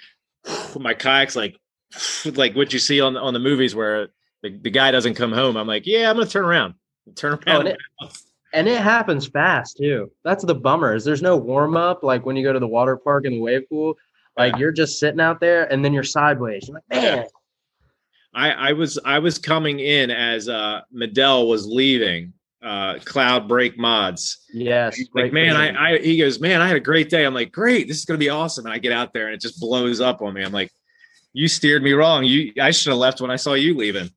my 0.79 0.93
kayak's 0.93 1.35
like 1.35 1.55
like 2.35 2.55
what 2.55 2.73
you 2.73 2.79
see 2.79 3.01
on 3.01 3.17
on 3.17 3.33
the 3.33 3.39
movies 3.39 3.73
where 3.73 4.09
the, 4.43 4.57
the 4.61 4.69
guy 4.69 4.91
doesn't 4.91 5.15
come 5.15 5.31
home. 5.31 5.55
I'm 5.57 5.67
like, 5.67 5.87
yeah, 5.87 6.09
I'm 6.09 6.17
gonna 6.17 6.27
turn 6.29 6.45
around. 6.45 6.75
Turn 7.15 7.39
Oh, 7.47 7.51
around. 7.51 7.67
it, 7.67 7.77
and 8.53 8.67
it 8.67 8.81
happens 8.81 9.27
fast 9.27 9.77
too. 9.77 10.11
That's 10.23 10.43
the 10.43 10.55
bummer. 10.55 10.95
Is 10.95 11.03
there's 11.03 11.21
no 11.21 11.37
warm 11.37 11.77
up 11.77 12.03
like 12.03 12.25
when 12.25 12.35
you 12.35 12.43
go 12.43 12.53
to 12.53 12.59
the 12.59 12.67
water 12.67 12.97
park 12.97 13.25
and 13.25 13.35
the 13.35 13.39
wave 13.39 13.67
pool. 13.69 13.97
Like 14.37 14.57
you're 14.57 14.71
just 14.71 14.99
sitting 14.99 15.19
out 15.19 15.39
there 15.39 15.71
and 15.71 15.83
then 15.83 15.93
you're 15.93 16.03
sideways. 16.03 16.67
You're 16.67 16.75
like, 16.75 17.03
man, 17.03 17.25
I, 18.33 18.51
I 18.51 18.73
was 18.73 18.97
I 19.03 19.19
was 19.19 19.37
coming 19.37 19.79
in 19.79 20.09
as 20.09 20.47
uh 20.47 20.81
Medell 20.93 21.49
was 21.49 21.67
leaving 21.67 22.33
uh 22.63 22.99
Cloud 23.03 23.47
Break 23.47 23.77
Mods. 23.77 24.45
yes. 24.53 24.95
He's 24.95 25.09
like, 25.13 25.33
man, 25.33 25.55
fishing." 25.55 25.75
I, 25.75 25.95
I 25.95 25.97
he 25.99 26.17
goes, 26.17 26.39
man, 26.39 26.61
I 26.61 26.67
had 26.67 26.77
a 26.77 26.81
great 26.81 27.09
day. 27.09 27.25
I'm 27.25 27.33
like, 27.33 27.51
great, 27.51 27.87
this 27.87 27.97
is 27.97 28.05
gonna 28.05 28.17
be 28.17 28.29
awesome. 28.29 28.65
And 28.65 28.73
I 28.73 28.77
get 28.77 28.93
out 28.93 29.13
there 29.13 29.27
and 29.27 29.35
it 29.35 29.41
just 29.41 29.59
blows 29.59 29.99
up 29.99 30.21
on 30.21 30.33
me. 30.33 30.43
I'm 30.43 30.53
like, 30.53 30.71
you 31.33 31.47
steered 31.47 31.83
me 31.83 31.91
wrong. 31.91 32.23
You 32.23 32.53
I 32.61 32.71
should 32.71 32.91
have 32.91 32.99
left 32.99 33.21
when 33.21 33.31
I 33.31 33.35
saw 33.35 33.53
you 33.53 33.75
leaving. 33.75 34.09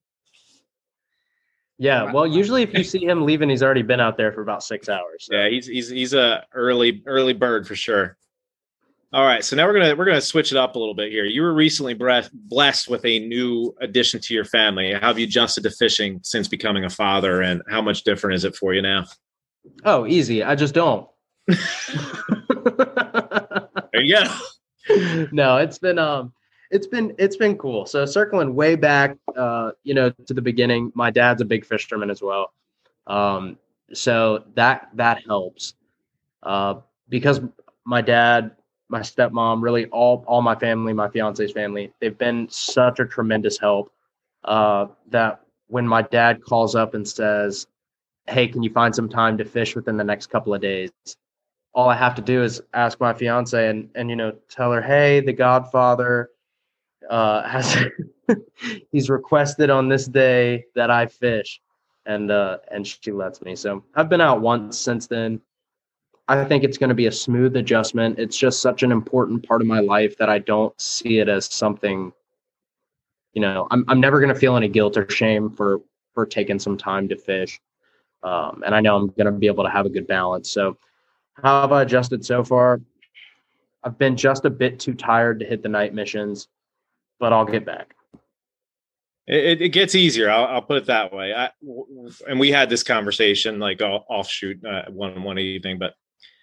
Yeah. 1.79 2.13
Well, 2.13 2.27
usually 2.27 2.63
if 2.63 2.75
you 2.75 2.85
see 2.85 3.05
him 3.05 3.25
leaving, 3.25 3.51
he's 3.51 3.63
already 3.63 3.83
been 3.83 4.01
out 4.01 4.17
there 4.17 4.33
for 4.33 4.43
about 4.43 4.63
six 4.63 4.89
hours. 4.89 5.27
So. 5.27 5.35
Yeah, 5.35 5.49
he's 5.49 5.67
he's 5.67 5.89
he's 5.89 6.15
a 6.15 6.45
early 6.55 7.03
early 7.07 7.33
bird 7.33 7.67
for 7.67 7.75
sure. 7.75 8.17
All 9.13 9.25
right, 9.25 9.45
so 9.45 9.55
now 9.55 9.67
we're 9.67 9.75
gonna 9.75 9.95
we're 9.95 10.07
gonna 10.07 10.21
switch 10.21 10.51
it 10.51 10.59
up 10.59 10.75
a 10.75 10.79
little 10.79 10.95
bit 10.95 11.13
here. 11.13 11.25
You 11.25 11.43
were 11.43 11.55
recently 11.55 11.95
bre- 11.95 12.29
blessed 12.33 12.89
with 12.89 13.05
a 13.05 13.21
new 13.21 13.75
addition 13.81 14.21
to 14.21 14.35
your 14.35 14.45
family. 14.45 14.93
How 14.93 15.09
have 15.09 15.19
you 15.19 15.27
adjusted 15.27 15.63
to 15.63 15.71
fishing 15.71 16.21
since 16.25 16.49
becoming 16.49 16.85
a 16.85 16.91
father, 16.91 17.41
and 17.41 17.63
how 17.69 17.81
much 17.81 18.03
different 18.03 18.35
is 18.35 18.45
it 18.45 18.57
for 18.57 18.75
you 18.75 18.83
now? 18.83 19.05
Oh, 19.85 20.07
easy. 20.07 20.43
I 20.43 20.57
just 20.57 20.75
don't. 20.75 21.09
There 23.95 24.03
you 24.03 24.17
go. 24.89 25.29
no, 25.31 25.59
it's 25.59 25.79
been 25.79 26.01
um 26.01 26.33
it's 26.75 26.89
been 26.89 27.15
it's 27.19 27.37
been 27.37 27.57
cool. 27.57 27.87
So 27.87 28.05
circling 28.05 28.55
way 28.55 28.75
back 28.75 29.17
uh, 29.37 29.71
you 29.85 29.95
know, 29.95 30.11
to 30.11 30.35
the 30.35 30.43
beginning, 30.43 30.91
my 30.97 31.11
dad's 31.11 31.41
a 31.41 31.45
big 31.45 31.65
fisherman 31.65 32.11
as 32.11 32.21
well. 32.21 32.53
Um, 33.07 33.59
so 33.93 34.43
that 34.57 34.89
that 34.95 35.23
helps. 35.25 35.75
Uh 36.43 36.75
because 37.09 37.41
my 37.85 38.03
dad, 38.03 38.57
my 38.89 39.01
stepmom, 39.01 39.63
really 39.63 39.87
all 39.87 40.25
all 40.27 40.43
my 40.43 40.57
family, 40.57 40.93
my 40.93 41.09
fiance's 41.09 41.53
family, 41.53 41.93
they've 42.01 42.19
been 42.19 42.49
such 42.51 42.99
a 42.99 43.07
tremendous 43.07 43.57
help. 43.57 43.93
Uh 44.43 44.87
that 45.11 45.43
when 45.69 45.87
my 45.87 46.03
dad 46.03 46.43
calls 46.43 46.75
up 46.75 46.95
and 46.95 47.07
says, 47.07 47.69
Hey, 48.27 48.49
can 48.49 48.65
you 48.65 48.73
find 48.73 48.93
some 48.93 49.09
time 49.09 49.39
to 49.39 49.45
fish 49.45 49.77
within 49.77 49.97
the 49.97 50.05
next 50.05 50.27
couple 50.27 50.53
of 50.53 50.61
days? 50.61 50.91
all 51.77 51.89
I 51.89 51.97
have 51.97 52.15
to 52.15 52.23
do 52.23 52.41
is 52.43 52.63
ask 52.73 53.01
my 53.01 53.13
fiance 53.13 53.69
and 53.69 53.91
and 53.97 54.09
you 54.09 54.17
know 54.17 54.33
tell 54.49 54.73
her, 54.73 54.81
hey, 54.81 55.21
the 55.21 55.33
Godfather 55.33 56.31
uh, 57.11 57.49
has 57.49 57.77
he's 58.91 59.11
requested 59.11 59.71
on 59.71 59.89
this 59.89 60.07
day 60.07 60.65
that 60.75 60.91
I 60.91 61.07
fish, 61.07 61.61
and 62.07 62.31
uh, 62.31 62.59
and 62.71 62.87
she 62.87 63.13
lets 63.13 63.43
me. 63.43 63.57
So 63.57 63.85
I've 63.95 64.09
been 64.09 64.21
out 64.21 64.41
once 64.41 64.79
since 64.79 65.07
then. 65.07 65.41
I 66.27 66.43
think 66.45 66.65
it's 66.65 66.79
going 66.79 66.89
to 66.89 66.95
be 66.95 67.07
a 67.07 67.13
smooth 67.13 67.55
adjustment. 67.57 68.19
It's 68.19 68.37
just 68.37 68.63
such 68.63 68.83
an 68.83 68.91
important 68.91 69.47
part 69.47 69.61
of 69.61 69.67
my 69.67 69.81
life 69.81 70.17
that 70.17 70.31
I 70.31 70.39
don't 70.39 70.79
see 70.81 71.19
it 71.19 71.29
as 71.29 71.53
something. 71.53 72.13
You 73.35 73.43
know, 73.43 73.67
I'm 73.71 73.85
I'm 73.89 74.01
never 74.01 74.21
going 74.21 74.33
to 74.33 74.39
feel 74.39 74.57
any 74.57 74.69
guilt 74.69 74.97
or 74.97 75.09
shame 75.11 75.51
for 75.51 75.81
for 76.15 76.25
taking 76.25 76.59
some 76.59 76.79
time 76.79 77.09
to 77.09 77.17
fish, 77.17 77.61
um, 78.23 78.63
and 78.65 78.75
I 78.75 78.81
know 78.81 78.97
I'm 78.97 79.09
going 79.09 79.27
to 79.27 79.33
be 79.33 79.49
able 79.49 79.65
to 79.65 79.71
have 79.71 79.87
a 79.87 79.91
good 79.91 80.07
balance. 80.07 80.51
So 80.51 80.79
how 81.35 81.63
have 81.63 81.73
I 81.73 81.83
adjusted 81.83 82.25
so 82.25 82.45
far? 82.45 82.81
I've 83.83 83.99
been 83.99 84.17
just 84.17 84.47
a 84.47 84.51
bit 84.51 84.81
too 84.81 84.95
tired 84.95 85.41
to 85.41 85.47
hit 85.47 85.63
the 85.63 85.69
night 85.69 85.93
missions, 85.93 86.49
but 87.19 87.33
I'll 87.33 87.45
get 87.45 87.65
back. 87.65 87.95
It, 89.27 89.63
it, 89.63 89.69
gets 89.71 89.95
easier. 89.95 90.31
I'll, 90.31 90.45
I'll 90.45 90.63
put 90.63 90.77
it 90.77 90.87
that 90.87 91.13
way. 91.13 91.33
I, 91.33 91.51
and 92.29 92.39
we 92.39 92.51
had 92.51 92.69
this 92.69 92.83
conversation 92.83 93.59
like 93.59 93.81
offshoot 93.81 94.63
uh, 94.65 94.91
one 94.91 95.23
one 95.23 95.39
evening, 95.39 95.79
but 95.79 95.95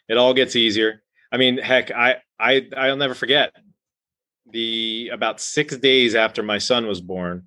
it 0.10 0.18
all 0.18 0.34
gets 0.34 0.56
easier. 0.56 1.04
I 1.32 1.38
mean, 1.38 1.58
heck, 1.58 1.92
I 1.92 2.18
I 2.40 2.68
I'll 2.76 2.98
never 2.98 3.14
forget 3.14 3.54
the 4.52 5.10
about 5.14 5.40
six 5.40 5.78
days 5.78 6.16
after 6.16 6.42
my 6.42 6.58
son 6.58 6.88
was 6.88 7.02
born. 7.02 7.46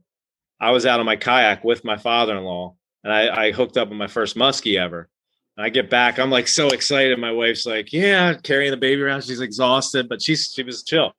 I 0.61 0.71
was 0.71 0.87
out 0.87 1.01
on 1.01 1.07
my 1.07 1.17
kayak 1.17 1.65
with 1.65 1.85
my 1.85 1.97
father-in-law, 1.97 2.77
and 3.03 3.13
I, 3.13 3.47
I 3.47 3.53
hooked 3.53 3.77
up 3.77 3.89
with 3.89 3.99
my 3.99 4.07
first 4.07 4.37
muskie 4.37 4.81
ever. 4.81 5.09
And 5.57 5.65
I 5.65 5.69
get 5.69 5.91
back, 5.91 6.19
I'm 6.19 6.31
like 6.31 6.49
so 6.49 6.69
excited. 6.69 7.19
My 7.19 7.33
wife's 7.33 7.67
like, 7.67 7.93
"Yeah, 7.93 8.35
carrying 8.35 8.71
the 8.71 8.77
baby 8.77 9.03
around. 9.03 9.25
She's 9.25 9.41
exhausted, 9.41 10.09
but 10.09 10.23
she's 10.23 10.53
she 10.55 10.63
was 10.63 10.83
chill." 10.85 11.13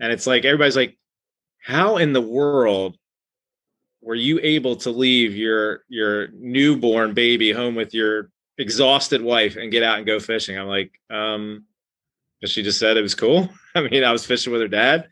And 0.00 0.12
it's 0.12 0.26
like 0.26 0.44
everybody's 0.44 0.76
like, 0.76 0.97
"How 1.68 1.98
in 1.98 2.14
the 2.14 2.22
world 2.22 2.96
were 4.00 4.14
you 4.14 4.40
able 4.42 4.76
to 4.76 4.90
leave 4.90 5.36
your 5.36 5.84
your 5.88 6.28
newborn 6.28 7.12
baby 7.12 7.52
home 7.52 7.74
with 7.74 7.92
your 7.92 8.30
exhausted 8.56 9.20
wife 9.20 9.56
and 9.56 9.70
get 9.70 9.82
out 9.82 9.98
and 9.98 10.06
go 10.06 10.18
fishing?" 10.18 10.58
I'm 10.58 10.66
like, 10.66 10.92
um, 11.10 11.66
she 12.46 12.62
just 12.62 12.78
said 12.78 12.96
it 12.96 13.02
was 13.02 13.14
cool. 13.14 13.50
I 13.74 13.82
mean, 13.82 14.02
I 14.02 14.12
was 14.12 14.24
fishing 14.24 14.52
with 14.52 14.62
her 14.62 14.68
dad. 14.68 15.08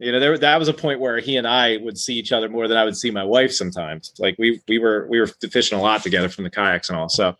You 0.00 0.10
know, 0.10 0.18
there 0.18 0.36
that 0.36 0.58
was 0.58 0.66
a 0.66 0.74
point 0.74 0.98
where 0.98 1.20
he 1.20 1.36
and 1.36 1.46
I 1.46 1.76
would 1.76 1.96
see 1.96 2.14
each 2.14 2.32
other 2.32 2.48
more 2.48 2.66
than 2.66 2.76
I 2.76 2.84
would 2.84 2.96
see 2.96 3.12
my 3.12 3.24
wife 3.24 3.52
sometimes. 3.52 4.12
Like 4.18 4.34
we 4.36 4.60
we 4.66 4.80
were 4.80 5.06
we 5.08 5.20
were 5.20 5.28
fishing 5.28 5.78
a 5.78 5.82
lot 5.82 6.02
together 6.02 6.28
from 6.28 6.44
the 6.44 6.50
kayaks 6.50 6.88
and 6.88 6.98
all. 6.98 7.08
So 7.08 7.36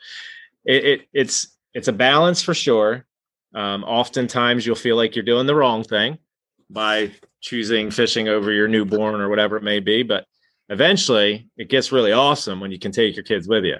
it, 0.64 0.84
it 0.84 1.00
it's 1.12 1.56
it's 1.74 1.88
a 1.88 1.92
balance 1.92 2.40
for 2.40 2.54
sure. 2.54 3.04
Um, 3.54 3.82
oftentimes 3.82 4.64
you'll 4.64 4.76
feel 4.76 4.94
like 4.94 5.16
you're 5.16 5.24
doing 5.24 5.46
the 5.46 5.56
wrong 5.56 5.82
thing 5.82 6.18
by 6.68 7.12
choosing 7.41 7.91
fishing 7.91 8.28
over 8.28 8.53
your 8.53 8.68
newborn 8.68 9.20
or 9.20 9.28
whatever 9.28 9.57
it 9.57 9.62
may 9.62 9.80
be, 9.80 10.03
but 10.03 10.26
eventually 10.68 11.49
it 11.57 11.68
gets 11.68 11.93
really 11.93 12.12
awesome 12.12 12.61
when 12.61 12.70
you 12.70 12.78
can 12.78 12.93
take 12.93 13.16
your 13.16 13.24
kids 13.24 13.49
with 13.49 13.64
you. 13.64 13.76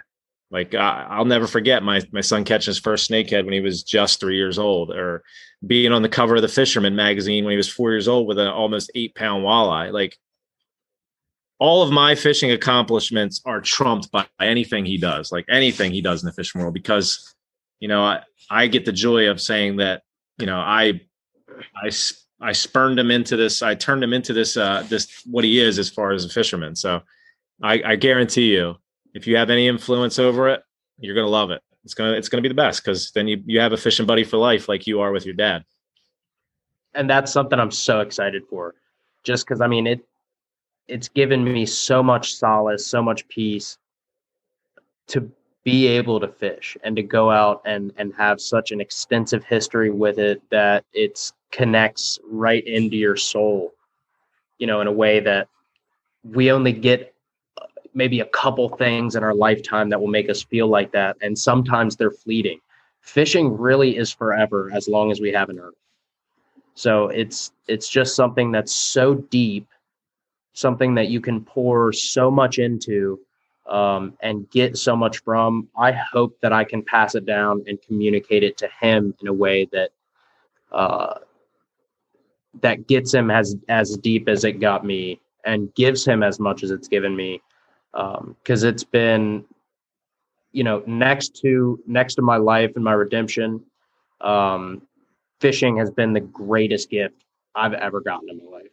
Like 0.51 0.75
I, 0.75 1.17
will 1.19 1.27
never 1.27 1.47
forget 1.47 1.83
my 1.85 2.03
my 2.11 2.21
son 2.21 2.45
catching 2.45 2.71
his 2.71 2.81
first 2.81 3.09
snakehead 3.09 3.45
when 3.45 3.53
he 3.53 3.61
was 3.61 3.85
just 3.85 4.19
three 4.19 4.37
years 4.37 4.59
old, 4.59 4.91
or 4.91 5.23
being 5.65 5.93
on 5.93 6.03
the 6.03 6.09
cover 6.09 6.37
of 6.37 6.43
the 6.43 6.49
Fisherman 6.49 6.97
magazine 6.97 7.45
when 7.45 7.53
he 7.53 7.57
was 7.57 7.69
four 7.69 7.93
years 7.93 8.09
old 8.09 8.27
with 8.27 8.39
an 8.39 8.49
almost 8.49 8.91
eight 8.97 9.15
pound 9.15 9.45
walleye. 9.45 9.93
Like 9.93 10.19
all 11.61 11.83
of 11.83 11.93
my 11.93 12.17
fishing 12.17 12.51
accomplishments 12.51 13.41
are 13.45 13.61
trumped 13.61 14.11
by 14.11 14.27
anything 14.41 14.85
he 14.85 14.99
does, 14.99 15.31
like 15.31 15.45
anything 15.49 15.93
he 15.93 16.03
does 16.03 16.23
in 16.23 16.27
the 16.27 16.33
fishing 16.33 16.61
world, 16.61 16.75
because 16.75 17.33
you 17.79 17.87
know 17.87 18.03
I 18.03 18.23
I 18.51 18.67
get 18.67 18.85
the 18.85 18.93
joy 18.93 19.31
of 19.31 19.41
saying 19.41 19.77
that 19.77 20.03
you 20.37 20.47
know 20.47 20.59
I 20.59 21.01
I 21.81 21.91
I 22.41 22.53
spurned 22.53 22.99
him 22.99 23.11
into 23.11 23.37
this. 23.37 23.63
I 23.63 23.75
turned 23.75 24.03
him 24.03 24.13
into 24.13 24.33
this 24.33 24.57
uh 24.57 24.85
this 24.89 25.23
what 25.27 25.45
he 25.45 25.61
is 25.61 25.79
as 25.79 25.91
far 25.91 26.13
as 26.13 26.25
a 26.25 26.29
fisherman. 26.29 26.75
So 26.75 27.03
I, 27.63 27.83
I 27.85 27.97
guarantee 27.97 28.53
you 28.55 28.77
if 29.15 29.27
you 29.27 29.37
have 29.37 29.51
any 29.51 29.69
influence 29.69 30.19
over 30.19 30.49
it, 30.49 30.63
you're 30.99 31.15
gonna 31.15 31.29
love 31.29 31.51
it. 31.51 31.63
It's 31.85 31.95
gonna 31.95 32.13
it's 32.13 32.29
gonna 32.29 32.43
be 32.43 32.49
the 32.49 32.55
best 32.55 32.85
because 32.85 33.11
then 33.13 33.29
you 33.29 33.43
you 33.45 33.61
have 33.61 33.73
a 33.73 33.77
fishing 33.77 34.07
buddy 34.07 34.25
for 34.25 34.37
life, 34.37 34.69
like 34.69 34.87
you 34.87 35.01
are 35.01 35.13
with 35.13 35.25
your 35.25 35.35
dad. 35.35 35.65
And 36.95 37.09
that's 37.09 37.33
something 37.33 37.59
I'm 37.59 37.71
so 37.71 38.01
excited 38.01 38.43
for, 38.49 38.75
just 39.23 39.47
because 39.47 39.61
I 39.61 39.67
mean 39.67 39.87
it. 39.87 40.01
It's 40.89 41.09
given 41.09 41.45
me 41.45 41.67
so 41.67 42.03
much 42.03 42.35
solace, 42.35 42.85
so 42.85 43.01
much 43.01 43.29
peace 43.29 43.79
to 45.07 45.31
be 45.63 45.87
able 45.87 46.19
to 46.19 46.27
fish 46.27 46.77
and 46.83 46.97
to 46.97 47.03
go 47.03 47.31
out 47.31 47.63
and 47.65 47.93
and 47.97 48.15
have 48.15 48.41
such 48.41 48.73
an 48.73 48.81
extensive 48.81 49.45
history 49.45 49.91
with 49.91 50.19
it 50.19 50.43
that 50.51 50.85
it 50.93 51.33
connects 51.51 52.19
right 52.29 52.67
into 52.67 52.97
your 52.97 53.17
soul 53.17 53.73
you 54.59 54.67
know 54.67 54.81
in 54.81 54.87
a 54.87 54.93
way 54.93 55.21
that 55.21 55.49
we 56.25 56.51
only 56.51 56.73
get 56.73 57.15
maybe 57.95 58.21
a 58.21 58.27
couple 58.27 58.69
things 58.69 59.17
in 59.17 59.25
our 59.25 59.35
lifetime 59.35 59.89
that 59.91 60.01
will 60.01 60.09
make 60.09 60.31
us 60.31 60.43
feel 60.43 60.69
like 60.69 60.93
that. 60.93 61.17
And 61.23 61.39
sometimes 61.39 61.97
they're 61.97 62.11
fleeting. 62.11 62.61
Fishing 63.01 63.57
really 63.57 63.97
is 63.97 64.13
forever 64.13 64.71
as 64.73 64.89
long 64.89 65.11
as 65.11 65.21
we 65.21 65.33
have 65.33 65.49
an 65.49 65.59
earth. 65.59 65.75
So 66.75 67.09
it's 67.09 67.53
it's 67.67 67.89
just 67.89 68.15
something 68.15 68.53
that's 68.53 68.75
so 68.75 69.15
deep, 69.15 69.67
something 70.53 70.95
that 70.95 71.09
you 71.09 71.21
can 71.21 71.45
pour 71.45 71.93
so 71.93 72.31
much 72.31 72.59
into 72.59 73.19
um, 73.69 74.17
and 74.23 74.49
get 74.51 74.77
so 74.77 74.95
much 74.95 75.19
from. 75.19 75.69
I 75.77 75.93
hope 75.93 76.39
that 76.41 76.53
I 76.53 76.65
can 76.65 76.83
pass 76.83 77.15
it 77.15 77.27
down 77.27 77.65
and 77.67 77.81
communicate 77.83 78.45
it 78.45 78.57
to 78.59 78.69
him 78.81 79.15
in 79.21 79.29
a 79.29 79.33
way 79.33 79.67
that 79.73 79.91
uh, 80.71 81.19
that 82.61 82.87
gets 82.87 83.13
him 83.15 83.31
as 83.31 83.57
as 83.69 83.97
deep 83.99 84.29
as 84.29 84.45
it 84.45 84.61
got 84.61 84.85
me 84.85 85.21
and 85.45 85.75
gives 85.75 86.05
him 86.05 86.23
as 86.23 86.41
much 86.41 86.63
as 86.63 86.71
it's 86.71 86.89
given 86.89 87.15
me 87.15 87.41
Um, 87.95 88.37
because 88.43 88.65
um, 88.65 88.71
it's 88.71 88.85
been 88.85 89.45
you 90.53 90.65
know 90.65 90.83
next 90.87 91.41
to 91.43 91.81
next 91.87 92.15
to 92.17 92.23
my 92.23 92.37
life 92.37 92.73
and 92.75 92.85
my 92.85 92.93
redemption 92.93 93.65
um, 94.21 94.83
fishing 95.41 95.77
has 95.77 95.91
been 95.91 96.13
the 96.13 96.21
greatest 96.21 96.91
gift 96.91 97.25
i've 97.55 97.75
ever 97.75 98.01
gotten 98.01 98.29
in 98.29 98.39
my 98.39 98.59
life 98.59 98.71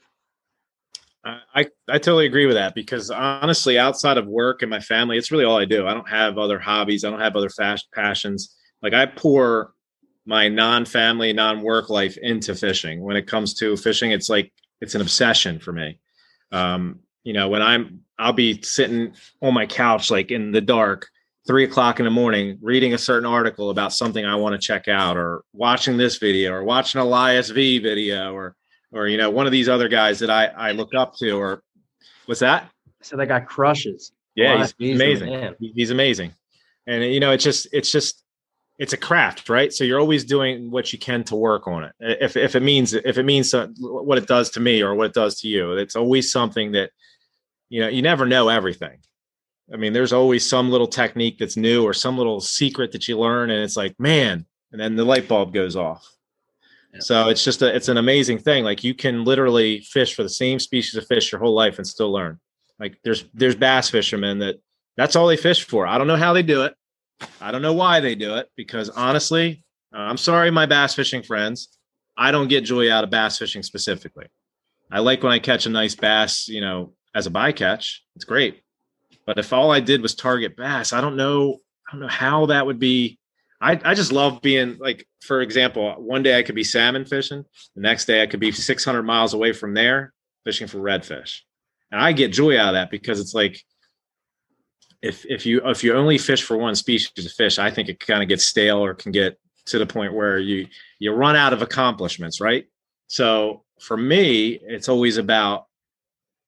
I, 1.54 1.66
I 1.90 1.98
totally 1.98 2.26
agree 2.26 2.46
with 2.46 2.56
that 2.56 2.74
because 2.74 3.12
honestly, 3.12 3.78
outside 3.78 4.18
of 4.18 4.28
work 4.28 4.62
and 4.62 4.70
my 4.70 4.80
family, 4.80 5.18
it's 5.18 5.30
really 5.30 5.44
all 5.44 5.58
I 5.58 5.66
do. 5.66 5.86
I 5.86 5.94
don't 5.94 6.08
have 6.08 6.38
other 6.38 6.58
hobbies. 6.58 7.04
I 7.04 7.10
don't 7.10 7.20
have 7.20 7.36
other 7.36 7.50
fast 7.50 7.92
passions. 7.92 8.56
Like 8.82 8.94
I 8.94 9.08
pour 9.08 9.74
my 10.28 10.50
non-family, 10.50 11.32
non-work 11.32 11.90
life 11.90 12.18
into 12.18 12.54
fishing. 12.54 13.02
When 13.02 13.16
it 13.16 13.28
comes 13.28 13.54
to 13.56 13.78
fishing, 13.78 14.12
it's 14.12 14.30
like 14.30 14.52
it's 14.82 14.94
an 14.94 15.02
obsession 15.02 15.58
for 15.58 15.72
me. 15.72 16.00
Um, 16.52 17.00
you 17.24 17.34
know, 17.34 17.48
when 17.48 17.62
I'm 17.62 18.02
I'll 18.20 18.34
be 18.34 18.62
sitting 18.62 19.14
on 19.42 19.54
my 19.54 19.66
couch 19.66 20.12
like 20.12 20.30
in 20.30 20.52
the 20.52 20.62
dark, 20.62 21.08
three 21.48 21.64
o'clock 21.64 22.00
in 22.00 22.04
the 22.04 22.12
morning, 22.12 22.60
reading 22.62 22.94
a 22.94 22.98
certain 22.98 23.26
article 23.26 23.70
about 23.70 23.94
something 23.94 24.26
I 24.26 24.36
want 24.36 24.54
to 24.54 24.60
check 24.60 24.90
out, 24.90 25.18
or 25.18 25.44
watching 25.54 25.96
this 25.98 26.18
video, 26.18 26.54
or 26.54 26.64
watching 26.64 27.00
Elias 27.00 27.50
V 27.50 27.80
video, 27.80 28.34
or 28.34 28.56
or 28.92 29.08
you 29.08 29.18
know 29.18 29.30
one 29.30 29.46
of 29.46 29.54
these 29.54 29.70
other 29.70 29.88
guys 29.88 30.20
that 30.20 30.30
I 30.30 30.48
I 30.48 30.72
look 30.72 30.94
up 30.94 31.16
to, 31.20 31.32
or 31.32 31.64
what's 32.26 32.42
that? 32.42 32.70
So 33.02 33.16
that 33.16 33.28
guy 33.28 33.40
crushes. 33.40 34.12
Yeah, 34.36 34.58
he's, 34.58 34.76
he's 34.78 34.96
amazing. 34.96 35.56
He's 35.60 35.92
amazing, 35.92 36.34
and 36.86 37.02
you 37.04 37.22
know 37.22 37.32
it's 37.32 37.46
just 37.46 37.68
it's 37.72 37.92
just 37.92 38.24
it's 38.80 38.94
a 38.94 38.98
craft, 38.98 39.50
right? 39.50 39.74
So 39.74 39.84
you're 39.84 40.00
always 40.00 40.24
doing 40.24 40.70
what 40.70 40.94
you 40.94 41.00
can 41.00 41.24
to 41.26 41.36
work 41.36 41.68
on 41.68 41.84
it. 41.84 41.94
If 42.00 42.38
if 42.38 42.56
it 42.56 42.62
means 42.62 42.94
if 42.94 43.18
it 43.18 43.24
means 43.24 43.54
uh, 43.54 43.68
what 43.80 44.18
it 44.18 44.28
does 44.28 44.50
to 44.52 44.60
me 44.60 44.82
or 44.82 44.94
what 44.94 45.08
it 45.08 45.14
does 45.14 45.40
to 45.42 45.48
you, 45.48 45.74
it's 45.74 45.96
always 45.96 46.32
something 46.32 46.74
that 46.74 46.92
you 47.70 47.82
know, 47.82 47.88
you 47.88 48.02
never 48.02 48.26
know 48.26 48.50
everything. 48.50 49.00
I 49.74 49.78
mean, 49.78 49.94
there's 49.94 50.14
always 50.14 50.48
some 50.48 50.70
little 50.70 50.88
technique 50.88 51.38
that's 51.40 51.58
new 51.58 51.84
or 51.84 51.94
some 51.94 52.18
little 52.18 52.40
secret 52.40 52.92
that 52.94 53.08
you 53.08 53.20
learn, 53.20 53.50
and 53.50 53.62
it's 53.62 53.76
like, 53.76 54.00
man, 54.00 54.46
and 54.72 54.80
then 54.80 54.96
the 54.96 55.04
light 55.04 55.28
bulb 55.28 55.54
goes 55.54 55.76
off. 55.76 56.08
Yeah. 56.94 57.00
So 57.02 57.30
it's 57.30 57.44
just 57.44 57.62
a, 57.62 57.76
it's 57.76 57.90
an 57.90 57.98
amazing 57.98 58.38
thing. 58.38 58.64
Like 58.64 58.84
you 58.84 58.94
can 58.94 59.26
literally 59.26 59.82
fish 59.82 60.16
for 60.16 60.24
the 60.24 60.30
same 60.30 60.60
species 60.60 60.96
of 60.96 61.06
fish 61.08 61.32
your 61.32 61.42
whole 61.42 61.54
life 61.54 61.78
and 61.78 61.88
still 61.88 62.12
learn. 62.12 62.40
Like 62.80 63.00
there's 63.04 63.26
there's 63.34 63.56
bass 63.56 63.90
fishermen 63.90 64.40
that 64.40 64.62
that's 64.96 65.16
all 65.16 65.28
they 65.28 65.38
fish 65.38 65.64
for. 65.64 65.86
I 65.86 65.98
don't 65.98 66.08
know 66.08 66.16
how 66.16 66.34
they 66.34 66.44
do 66.44 66.64
it. 66.64 66.76
I 67.42 67.52
don't 67.52 67.62
know 67.62 67.74
why 67.74 68.00
they 68.00 68.16
do 68.16 68.36
it 68.36 68.50
because 68.56 68.90
honestly, 68.90 69.64
uh, 69.94 70.00
I'm 70.00 70.18
sorry, 70.18 70.52
my 70.52 70.66
bass 70.66 70.94
fishing 70.94 71.24
friends. 71.24 71.70
I 72.18 72.32
don't 72.32 72.48
get 72.48 72.66
joy 72.66 72.92
out 72.92 73.04
of 73.04 73.10
bass 73.10 73.38
fishing 73.38 73.64
specifically. 73.64 74.28
I 74.92 75.00
like 75.00 75.24
when 75.24 75.32
I 75.32 75.40
catch 75.40 75.66
a 75.66 75.70
nice 75.70 75.96
bass, 75.96 76.48
you 76.48 76.62
know, 76.62 76.94
as 77.14 77.28
a 77.28 77.32
bycatch, 77.32 77.98
it's 78.16 78.26
great. 78.26 78.62
But 79.26 79.38
if 79.38 79.54
all 79.54 79.72
I 79.72 79.80
did 79.80 80.02
was 80.02 80.16
target 80.16 80.56
bass, 80.56 80.94
I 80.94 81.02
don't 81.02 81.16
know, 81.16 81.58
I 81.88 81.92
don't 81.92 82.02
know 82.02 82.08
how 82.08 82.48
that 82.48 82.66
would 82.66 82.80
be. 82.80 83.20
I, 83.60 83.80
I 83.84 83.94
just 83.94 84.12
love 84.12 84.42
being 84.42 84.78
like, 84.80 85.08
for 85.22 85.42
example, 85.42 85.92
one 85.98 86.24
day 86.24 86.38
I 86.38 86.44
could 86.44 86.56
be 86.56 86.64
salmon 86.64 87.06
fishing, 87.06 87.44
the 87.76 87.82
next 87.82 88.06
day 88.06 88.22
I 88.22 88.28
could 88.28 88.40
be 88.40 88.52
600 88.52 89.04
miles 89.04 89.34
away 89.34 89.52
from 89.52 89.74
there 89.74 90.14
fishing 90.46 90.68
for 90.68 90.78
redfish, 90.78 91.40
and 91.92 92.00
I 92.00 92.14
get 92.14 92.32
joy 92.32 92.58
out 92.58 92.70
of 92.70 92.74
that 92.76 92.92
because 92.92 93.20
it's 93.20 93.34
like, 93.34 93.60
if 95.02 95.26
if 95.26 95.46
you 95.46 95.62
if 95.66 95.84
you 95.84 95.94
only 95.94 96.18
fish 96.18 96.44
for 96.44 96.58
one 96.58 96.76
species 96.76 97.26
of 97.26 97.32
fish, 97.32 97.60
I 97.60 97.70
think 97.72 97.90
it 97.90 98.00
kind 98.00 98.24
of 98.24 98.30
gets 98.30 98.46
stale 98.46 98.84
or 98.84 98.94
can 98.94 99.12
get 99.12 99.40
to 99.68 99.78
the 99.78 99.86
point 99.86 100.14
where 100.14 100.40
you 100.40 100.68
you 101.00 101.12
run 101.12 101.36
out 101.36 101.54
of 101.54 101.62
accomplishments, 101.62 102.42
right? 102.42 102.66
So 103.08 103.64
for 103.80 103.98
me, 103.98 104.60
it's 104.62 104.90
always 104.90 105.18
about 105.18 105.66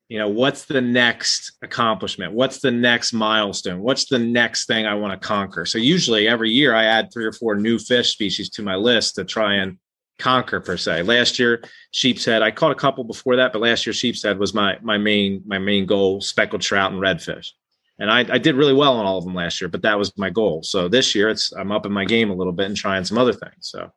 you 0.07 0.17
know 0.17 0.27
what's 0.27 0.65
the 0.65 0.81
next 0.81 1.53
accomplishment? 1.61 2.33
What's 2.33 2.59
the 2.59 2.71
next 2.71 3.13
milestone? 3.13 3.81
What's 3.81 4.05
the 4.05 4.17
next 4.17 4.65
thing 4.65 4.87
i 4.87 4.95
want 4.95 5.19
to 5.19 5.27
conquer? 5.27 5.65
So 5.65 5.77
usually 5.77 6.27
every 6.27 6.49
year 6.49 6.73
i 6.73 6.85
add 6.85 7.13
three 7.13 7.25
or 7.25 7.31
four 7.31 7.55
new 7.55 7.77
fish 7.77 8.13
species 8.13 8.49
to 8.51 8.63
my 8.63 8.75
list 8.75 9.15
to 9.15 9.25
try 9.25 9.55
and 9.55 9.77
conquer 10.17 10.59
per 10.59 10.77
se. 10.77 11.03
Last 11.03 11.37
year 11.37 11.61
sheep's 11.91 12.25
head 12.25 12.41
i 12.41 12.49
caught 12.49 12.71
a 12.71 12.75
couple 12.75 13.03
before 13.03 13.35
that 13.35 13.53
but 13.53 13.61
last 13.61 13.85
year 13.85 13.93
sheep's 13.93 14.23
head 14.23 14.39
was 14.39 14.53
my 14.53 14.79
my 14.81 14.97
main 14.97 15.43
my 15.45 15.59
main 15.59 15.85
goal 15.85 16.21
speckled 16.21 16.61
trout 16.61 16.91
and 16.91 16.99
redfish 16.99 17.51
and 17.99 18.09
I, 18.09 18.19
I 18.19 18.37
did 18.37 18.55
really 18.55 18.73
well 18.73 18.97
on 18.97 19.05
all 19.05 19.17
of 19.17 19.25
them 19.25 19.35
last 19.35 19.61
year 19.61 19.67
but 19.67 19.81
that 19.83 19.97
was 19.97 20.17
my 20.17 20.29
goal 20.29 20.63
so 20.63 20.87
this 20.87 21.13
year 21.13 21.29
it's 21.29 21.51
i'm 21.53 21.71
up 21.71 21.85
in 21.85 21.91
my 21.91 22.05
game 22.05 22.29
a 22.29 22.35
little 22.35 22.53
bit 22.53 22.67
and 22.67 22.77
trying 22.77 23.05
some 23.05 23.17
other 23.17 23.33
things 23.33 23.55
so 23.59 23.91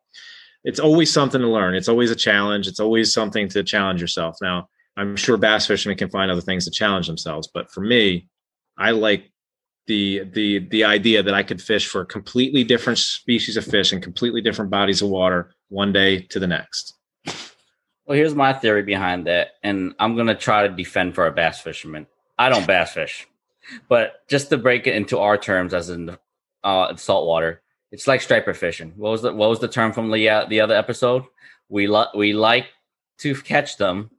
it's 0.65 0.81
always 0.81 1.13
something 1.13 1.41
to 1.41 1.49
learn 1.49 1.75
it's 1.75 1.89
always 1.89 2.11
a 2.11 2.17
challenge 2.17 2.67
it's 2.69 2.81
always 2.81 3.13
something 3.13 3.49
to 3.49 3.63
challenge 3.63 4.01
yourself 4.01 4.37
now 4.43 4.69
I'm 4.97 5.17
sure 5.17 5.37
bass 5.37 5.67
fishermen 5.67 5.97
can 5.97 6.11
find 6.11 6.31
other 6.31 6.41
things 6.41 6.65
to 6.65 6.71
challenge 6.71 7.07
themselves, 7.07 7.49
but 7.53 7.71
for 7.71 7.81
me, 7.81 8.29
I 8.77 8.91
like 8.91 9.31
the 9.87 10.25
the 10.33 10.61
the 10.69 10.85
idea 10.85 11.23
that 11.23 11.35
I 11.35 11.43
could 11.43 11.61
fish 11.61 11.89
for 11.89 12.03
a 12.03 12.07
completely 12.07 12.63
different 12.63 12.99
species 12.99 13.57
of 13.57 13.65
fish 13.65 13.93
and 13.93 14.03
completely 14.03 14.41
different 14.41 14.71
bodies 14.71 15.03
of 15.03 15.09
water 15.09 15.55
one 15.69 15.93
day 15.93 16.21
to 16.21 16.39
the 16.39 16.47
next. 16.47 16.95
Well, 18.07 18.17
here's 18.17 18.35
my 18.35 18.53
theory 18.53 18.83
behind 18.83 19.27
that, 19.27 19.53
and 19.63 19.95
I'm 19.99 20.17
gonna 20.17 20.35
try 20.35 20.67
to 20.67 20.75
defend 20.75 21.15
for 21.15 21.27
a 21.27 21.33
bass 21.33 21.61
fisherman. 21.61 22.07
I 22.39 22.49
don't 22.49 22.67
bass 22.67 22.93
fish. 22.93 23.27
But 23.89 24.27
just 24.29 24.51
to 24.51 24.59
break 24.59 24.87
it 24.87 24.95
into 24.95 25.19
our 25.19 25.37
terms, 25.37 25.75
as 25.75 25.91
in 25.91 26.17
uh, 26.65 26.97
saltwater, 26.97 27.63
it's 27.91 28.07
like 28.07 28.21
striper 28.23 28.55
fishing. 28.55 28.93
What 28.97 29.11
was 29.11 29.23
the 29.23 29.33
what 29.33 29.51
was 29.51 29.61
the 29.61 29.69
term 29.69 29.93
from 29.93 30.11
the 30.11 30.29
uh, 30.29 30.47
the 30.47 30.61
other 30.61 30.75
episode? 30.75 31.25
We 31.69 31.87
like 31.87 32.15
we 32.15 32.33
like 32.33 32.67
to 33.19 33.35
catch 33.35 33.77
them, 33.77 34.11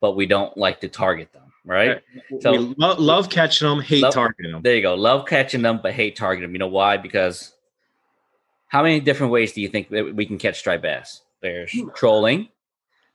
but 0.00 0.16
we 0.16 0.26
don't 0.26 0.56
like 0.56 0.80
to 0.80 0.88
target 0.88 1.32
them. 1.32 1.42
Right? 1.64 2.02
So 2.40 2.52
we 2.52 2.74
lo- 2.76 2.96
love 2.98 3.30
catching 3.30 3.68
them, 3.68 3.80
hate 3.80 4.02
love, 4.02 4.14
targeting 4.14 4.52
them. 4.52 4.62
There 4.62 4.74
you 4.74 4.82
go. 4.82 4.94
Love 4.94 5.26
catching 5.26 5.62
them, 5.62 5.80
but 5.82 5.92
hate 5.92 6.16
targeting 6.16 6.48
them. 6.48 6.54
You 6.54 6.58
know 6.58 6.66
why? 6.66 6.96
Because 6.96 7.54
how 8.66 8.82
many 8.82 9.00
different 9.00 9.32
ways 9.32 9.52
do 9.52 9.60
you 9.60 9.68
think 9.68 9.90
that 9.90 10.14
we 10.16 10.26
can 10.26 10.38
catch 10.38 10.58
striped 10.58 10.82
bass? 10.82 11.22
There's 11.40 11.74
trolling, 11.94 12.48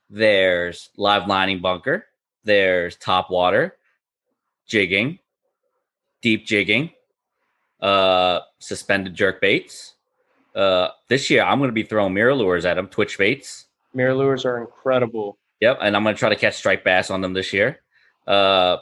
there's 0.08 0.90
live 0.96 1.26
lining 1.26 1.60
bunker, 1.60 2.06
there's 2.44 2.96
top 2.96 3.30
water, 3.30 3.76
jigging, 4.66 5.18
deep 6.22 6.46
jigging, 6.46 6.90
uh, 7.80 8.40
suspended 8.58 9.14
jerk 9.14 9.40
baits. 9.40 9.94
Uh, 10.54 10.88
this 11.08 11.30
year 11.30 11.42
I'm 11.42 11.58
going 11.58 11.68
to 11.68 11.74
be 11.74 11.82
throwing 11.82 12.14
mirror 12.14 12.34
lures 12.34 12.64
at 12.64 12.74
them, 12.74 12.88
twitch 12.88 13.18
baits. 13.18 13.66
Mirror 13.94 14.14
lures 14.14 14.44
are 14.44 14.58
incredible. 14.58 15.38
Yep, 15.60 15.78
and 15.82 15.96
I'm 15.96 16.02
going 16.02 16.14
to 16.14 16.18
try 16.18 16.28
to 16.28 16.36
catch 16.36 16.56
striped 16.56 16.84
bass 16.84 17.10
on 17.10 17.20
them 17.20 17.32
this 17.32 17.52
year. 17.52 17.80
Uh, 18.26 18.78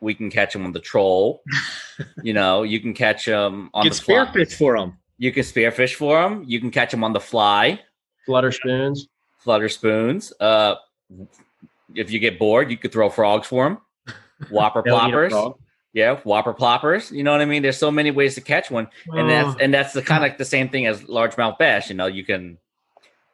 we 0.00 0.14
can 0.14 0.30
catch 0.30 0.52
them 0.52 0.66
on 0.66 0.72
the 0.72 0.80
troll. 0.80 1.42
you 2.22 2.32
know, 2.32 2.64
you 2.64 2.80
can 2.80 2.92
catch 2.92 3.24
them 3.24 3.70
on 3.72 3.84
Get 3.84 3.94
the 3.94 4.02
fly. 4.02 4.14
spearfish 4.14 4.54
for 4.54 4.76
them. 4.76 4.98
You 5.18 5.32
can 5.32 5.44
spearfish 5.44 5.94
for 5.94 6.20
them. 6.20 6.44
You 6.46 6.60
can 6.60 6.70
catch 6.70 6.90
them 6.90 7.04
on 7.04 7.12
the 7.12 7.20
fly. 7.20 7.80
Flutter 8.26 8.52
spoons. 8.52 9.08
Flutter 9.38 9.68
spoons. 9.68 10.32
Uh, 10.40 10.74
if 11.94 12.10
you 12.10 12.18
get 12.18 12.38
bored, 12.38 12.70
you 12.70 12.76
could 12.76 12.92
throw 12.92 13.08
frogs 13.08 13.46
for 13.46 13.64
them. 13.64 13.78
Whopper 14.50 14.82
ploppers. 14.82 15.54
Yeah, 15.92 16.16
whopper 16.24 16.54
ploppers. 16.54 17.10
You 17.10 17.22
know 17.22 17.32
what 17.32 17.42
I 17.42 17.44
mean? 17.44 17.62
There's 17.62 17.76
so 17.76 17.90
many 17.90 18.10
ways 18.10 18.34
to 18.36 18.40
catch 18.40 18.70
one, 18.70 18.88
and 19.08 19.28
that's 19.28 19.48
oh. 19.48 19.58
and 19.60 19.74
that's 19.74 19.92
the 19.92 20.00
kind 20.00 20.24
of 20.24 20.28
like 20.28 20.38
the 20.38 20.44
same 20.44 20.70
thing 20.70 20.86
as 20.86 21.02
largemouth 21.02 21.58
bass. 21.58 21.90
You 21.90 21.96
know, 21.96 22.06
you 22.06 22.24
can 22.24 22.56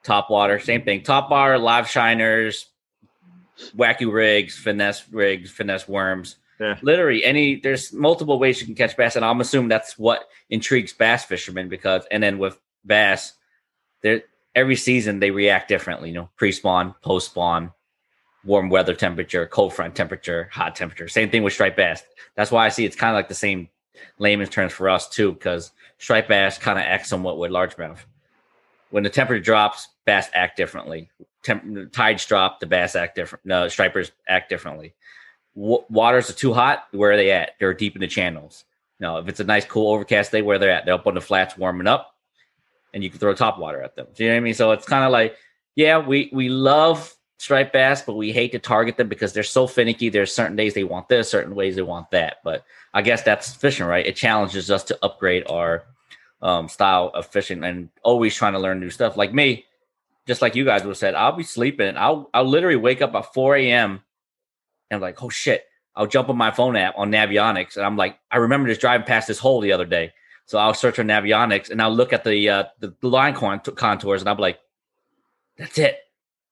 top 0.02 0.28
water, 0.28 0.58
same 0.58 0.82
thing. 0.82 1.02
Top 1.02 1.28
bar, 1.30 1.56
live 1.58 1.86
shiners, 1.86 2.64
wacky 3.76 4.12
rigs, 4.12 4.58
finesse 4.58 5.08
rigs, 5.10 5.50
finesse 5.50 5.86
worms. 5.86 6.36
Yeah. 6.60 6.76
Literally, 6.82 7.24
any 7.24 7.60
there's 7.60 7.92
multiple 7.92 8.40
ways 8.40 8.60
you 8.60 8.66
can 8.66 8.74
catch 8.74 8.96
bass, 8.96 9.14
and 9.14 9.24
I'm 9.24 9.40
assuming 9.40 9.68
that's 9.68 9.96
what 9.96 10.28
intrigues 10.50 10.92
bass 10.92 11.24
fishermen 11.24 11.68
because, 11.68 12.04
and 12.10 12.20
then 12.20 12.38
with 12.38 12.58
bass, 12.84 13.34
there 14.02 14.22
every 14.56 14.74
season 14.74 15.20
they 15.20 15.30
react 15.30 15.68
differently. 15.68 16.08
You 16.08 16.14
know, 16.16 16.30
pre-spawn, 16.36 16.96
post-spawn, 17.02 17.72
warm 18.44 18.70
weather 18.70 18.94
temperature, 18.94 19.46
cold 19.46 19.74
front 19.74 19.94
temperature, 19.94 20.48
hot 20.52 20.76
temperature. 20.76 21.08
Same 21.08 21.30
thing 21.30 21.42
with 21.42 21.52
striped 21.52 21.76
bass. 21.76 22.02
That's 22.34 22.50
why 22.50 22.66
I 22.66 22.68
see 22.68 22.84
it's 22.84 22.96
kind 22.96 23.10
of 23.10 23.16
like 23.16 23.28
the 23.28 23.34
same 23.34 23.68
layman's 24.18 24.50
terms 24.50 24.72
for 24.72 24.88
us 24.88 25.08
too, 25.08 25.32
because 25.32 25.72
striped 25.98 26.28
bass 26.28 26.58
kind 26.58 26.78
of 26.78 26.84
acts 26.84 27.08
somewhat 27.08 27.38
with 27.38 27.50
largemouth. 27.50 27.98
When 28.90 29.02
the 29.02 29.10
temperature 29.10 29.42
drops, 29.42 29.88
bass 30.06 30.30
act 30.32 30.56
differently. 30.56 31.10
Temp- 31.42 31.92
tides 31.92 32.24
drop, 32.24 32.60
the 32.60 32.66
bass 32.66 32.96
act 32.96 33.16
different. 33.16 33.44
No, 33.44 33.68
stripers 33.68 34.12
act 34.28 34.48
differently. 34.48 34.94
W- 35.54 35.84
waters 35.90 36.30
are 36.30 36.34
too 36.34 36.54
hot. 36.54 36.86
Where 36.92 37.12
are 37.12 37.16
they 37.16 37.30
at? 37.30 37.52
They're 37.58 37.74
deep 37.74 37.94
in 37.94 38.00
the 38.00 38.06
channels. 38.06 38.64
No, 39.00 39.18
if 39.18 39.28
it's 39.28 39.40
a 39.40 39.44
nice, 39.44 39.64
cool, 39.64 39.92
overcast 39.92 40.32
day, 40.32 40.42
where 40.42 40.58
they're 40.58 40.70
at, 40.70 40.84
they're 40.84 40.94
up 40.94 41.06
on 41.06 41.14
the 41.14 41.20
flats 41.20 41.56
warming 41.56 41.86
up, 41.86 42.14
and 42.94 43.04
you 43.04 43.10
can 43.10 43.18
throw 43.18 43.34
top 43.34 43.58
water 43.58 43.82
at 43.82 43.94
them. 43.94 44.06
Do 44.14 44.24
you 44.24 44.30
know 44.30 44.36
what 44.36 44.38
I 44.38 44.44
mean? 44.44 44.54
So 44.54 44.72
it's 44.72 44.86
kind 44.86 45.04
of 45.04 45.12
like, 45.12 45.36
yeah, 45.76 45.98
we 45.98 46.30
we 46.32 46.48
love 46.48 47.14
striped 47.38 47.72
bass, 47.72 48.02
but 48.02 48.16
we 48.16 48.32
hate 48.32 48.52
to 48.52 48.58
target 48.58 48.96
them 48.96 49.08
because 49.08 49.32
they're 49.32 49.42
so 49.44 49.66
finicky. 49.66 50.08
There's 50.08 50.32
certain 50.32 50.56
days 50.56 50.74
they 50.74 50.84
want 50.84 51.08
this, 51.08 51.30
certain 51.30 51.54
ways 51.54 51.76
they 51.76 51.82
want 51.82 52.10
that. 52.10 52.38
But 52.44 52.64
I 52.92 53.00
guess 53.00 53.22
that's 53.22 53.54
fishing, 53.54 53.86
right? 53.86 54.06
It 54.06 54.16
challenges 54.16 54.70
us 54.70 54.84
to 54.84 54.98
upgrade 55.02 55.44
our 55.48 55.84
um, 56.42 56.68
style 56.68 57.10
of 57.14 57.26
fishing 57.26 57.64
and 57.64 57.88
always 58.02 58.34
trying 58.34 58.52
to 58.52 58.58
learn 58.58 58.80
new 58.80 58.90
stuff. 58.90 59.16
Like 59.16 59.32
me, 59.32 59.64
just 60.26 60.42
like 60.42 60.56
you 60.56 60.64
guys 60.64 60.82
would 60.82 60.90
have 60.90 60.98
said, 60.98 61.14
I'll 61.14 61.32
be 61.32 61.44
sleeping. 61.44 61.96
I'll 61.96 62.28
I'll 62.34 62.44
literally 62.44 62.76
wake 62.76 63.00
up 63.00 63.14
at 63.14 63.32
4 63.32 63.56
a.m. 63.56 64.02
and 64.90 65.00
like, 65.00 65.22
oh 65.22 65.30
shit. 65.30 65.64
I'll 65.94 66.06
jump 66.06 66.28
on 66.28 66.36
my 66.36 66.52
phone 66.52 66.76
app 66.76 66.96
on 66.96 67.10
Navionics 67.10 67.76
and 67.76 67.84
I'm 67.84 67.96
like, 67.96 68.20
I 68.30 68.36
remember 68.36 68.68
just 68.68 68.80
driving 68.80 69.04
past 69.04 69.26
this 69.26 69.40
hole 69.40 69.60
the 69.60 69.72
other 69.72 69.84
day. 69.84 70.12
So 70.46 70.56
I'll 70.56 70.74
search 70.74 71.00
on 71.00 71.06
Navionics 71.06 71.70
and 71.70 71.82
I'll 71.82 71.94
look 71.94 72.12
at 72.12 72.22
the 72.22 72.48
uh, 72.48 72.64
the 72.78 72.94
line 73.02 73.34
contours 73.34 74.22
and 74.22 74.28
I'm 74.28 74.38
like, 74.38 74.60
that's 75.56 75.78
it 75.78 75.98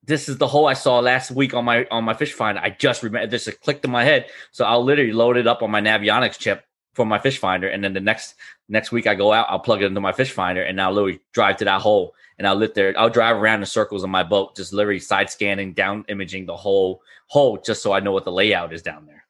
this 0.06 0.28
is 0.28 0.38
the 0.38 0.46
hole 0.46 0.66
I 0.66 0.74
saw 0.74 1.00
last 1.00 1.30
week 1.30 1.52
on 1.52 1.64
my 1.64 1.86
on 1.90 2.04
my 2.04 2.14
fish 2.14 2.32
finder. 2.32 2.60
I 2.62 2.70
just 2.70 3.02
remember 3.02 3.26
this 3.26 3.48
clicked 3.62 3.84
in 3.84 3.90
my 3.90 4.04
head. 4.04 4.26
So 4.52 4.64
I'll 4.64 4.84
literally 4.84 5.12
load 5.12 5.36
it 5.36 5.46
up 5.46 5.62
on 5.62 5.70
my 5.70 5.80
Navionics 5.80 6.38
chip 6.38 6.64
for 6.94 7.04
my 7.04 7.18
fish 7.18 7.38
finder, 7.38 7.68
and 7.68 7.84
then 7.84 7.92
the 7.92 8.00
next 8.00 8.36
next 8.68 8.92
week 8.92 9.06
I 9.06 9.14
go 9.14 9.32
out, 9.32 9.46
I'll 9.50 9.58
plug 9.58 9.82
it 9.82 9.86
into 9.86 10.00
my 10.00 10.12
fish 10.12 10.30
finder, 10.30 10.62
and 10.62 10.80
I'll 10.80 10.92
literally 10.92 11.20
drive 11.32 11.58
to 11.58 11.64
that 11.66 11.82
hole, 11.82 12.14
and 12.38 12.46
I'll 12.46 12.54
lit 12.54 12.74
there. 12.74 12.94
I'll 12.96 13.10
drive 13.10 13.36
around 13.36 13.60
in 13.60 13.66
circles 13.66 14.04
on 14.04 14.10
my 14.10 14.22
boat, 14.22 14.56
just 14.56 14.72
literally 14.72 15.00
side 15.00 15.28
scanning, 15.28 15.72
down 15.74 16.04
imaging 16.08 16.46
the 16.46 16.56
whole 16.56 17.02
hole, 17.26 17.58
just 17.58 17.82
so 17.82 17.92
I 17.92 18.00
know 18.00 18.12
what 18.12 18.24
the 18.24 18.32
layout 18.32 18.72
is 18.72 18.82
down 18.82 19.06
there. 19.06 19.24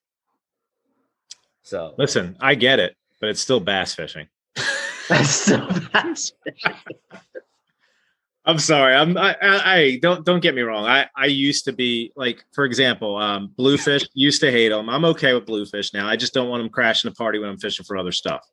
So 1.63 1.95
listen, 1.99 2.37
I 2.39 2.55
get 2.55 2.79
it, 2.79 2.97
but 3.21 3.31
it's 3.31 3.41
still 3.41 3.61
bass 3.61 3.95
fishing. 3.95 4.29
That's 5.09 5.31
still 5.31 5.69
bass 5.93 6.33
fishing. 6.45 6.75
I'm 8.47 8.61
sorry. 8.61 8.95
I'm 8.95 9.19
I, 9.19 9.37
I, 9.43 9.75
I, 9.75 9.99
don't 10.01 10.25
don't 10.25 10.41
get 10.41 10.55
me 10.55 10.63
wrong. 10.63 10.87
I 10.87 11.09
I 11.17 11.27
used 11.27 11.65
to 11.65 11.73
be 11.73 12.13
like, 12.15 12.45
for 12.53 12.65
example, 12.65 13.17
um, 13.17 13.53
bluefish. 13.57 14.09
used 14.15 14.41
to 14.43 14.53
hate 14.53 14.69
them. 14.69 14.89
I'm 14.89 15.05
okay 15.07 15.35
with 15.35 15.47
bluefish 15.47 15.93
now. 15.93 16.09
I 16.09 16.15
just 16.15 16.33
don't 16.33 16.49
want 16.49 16.63
them 16.63 16.71
crashing 16.71 17.11
the 17.11 17.15
party 17.17 17.41
when 17.41 17.51
I'm 17.51 17.59
fishing 17.59 17.85
for 17.85 17.97
other 17.97 18.13
stuff. 18.13 18.47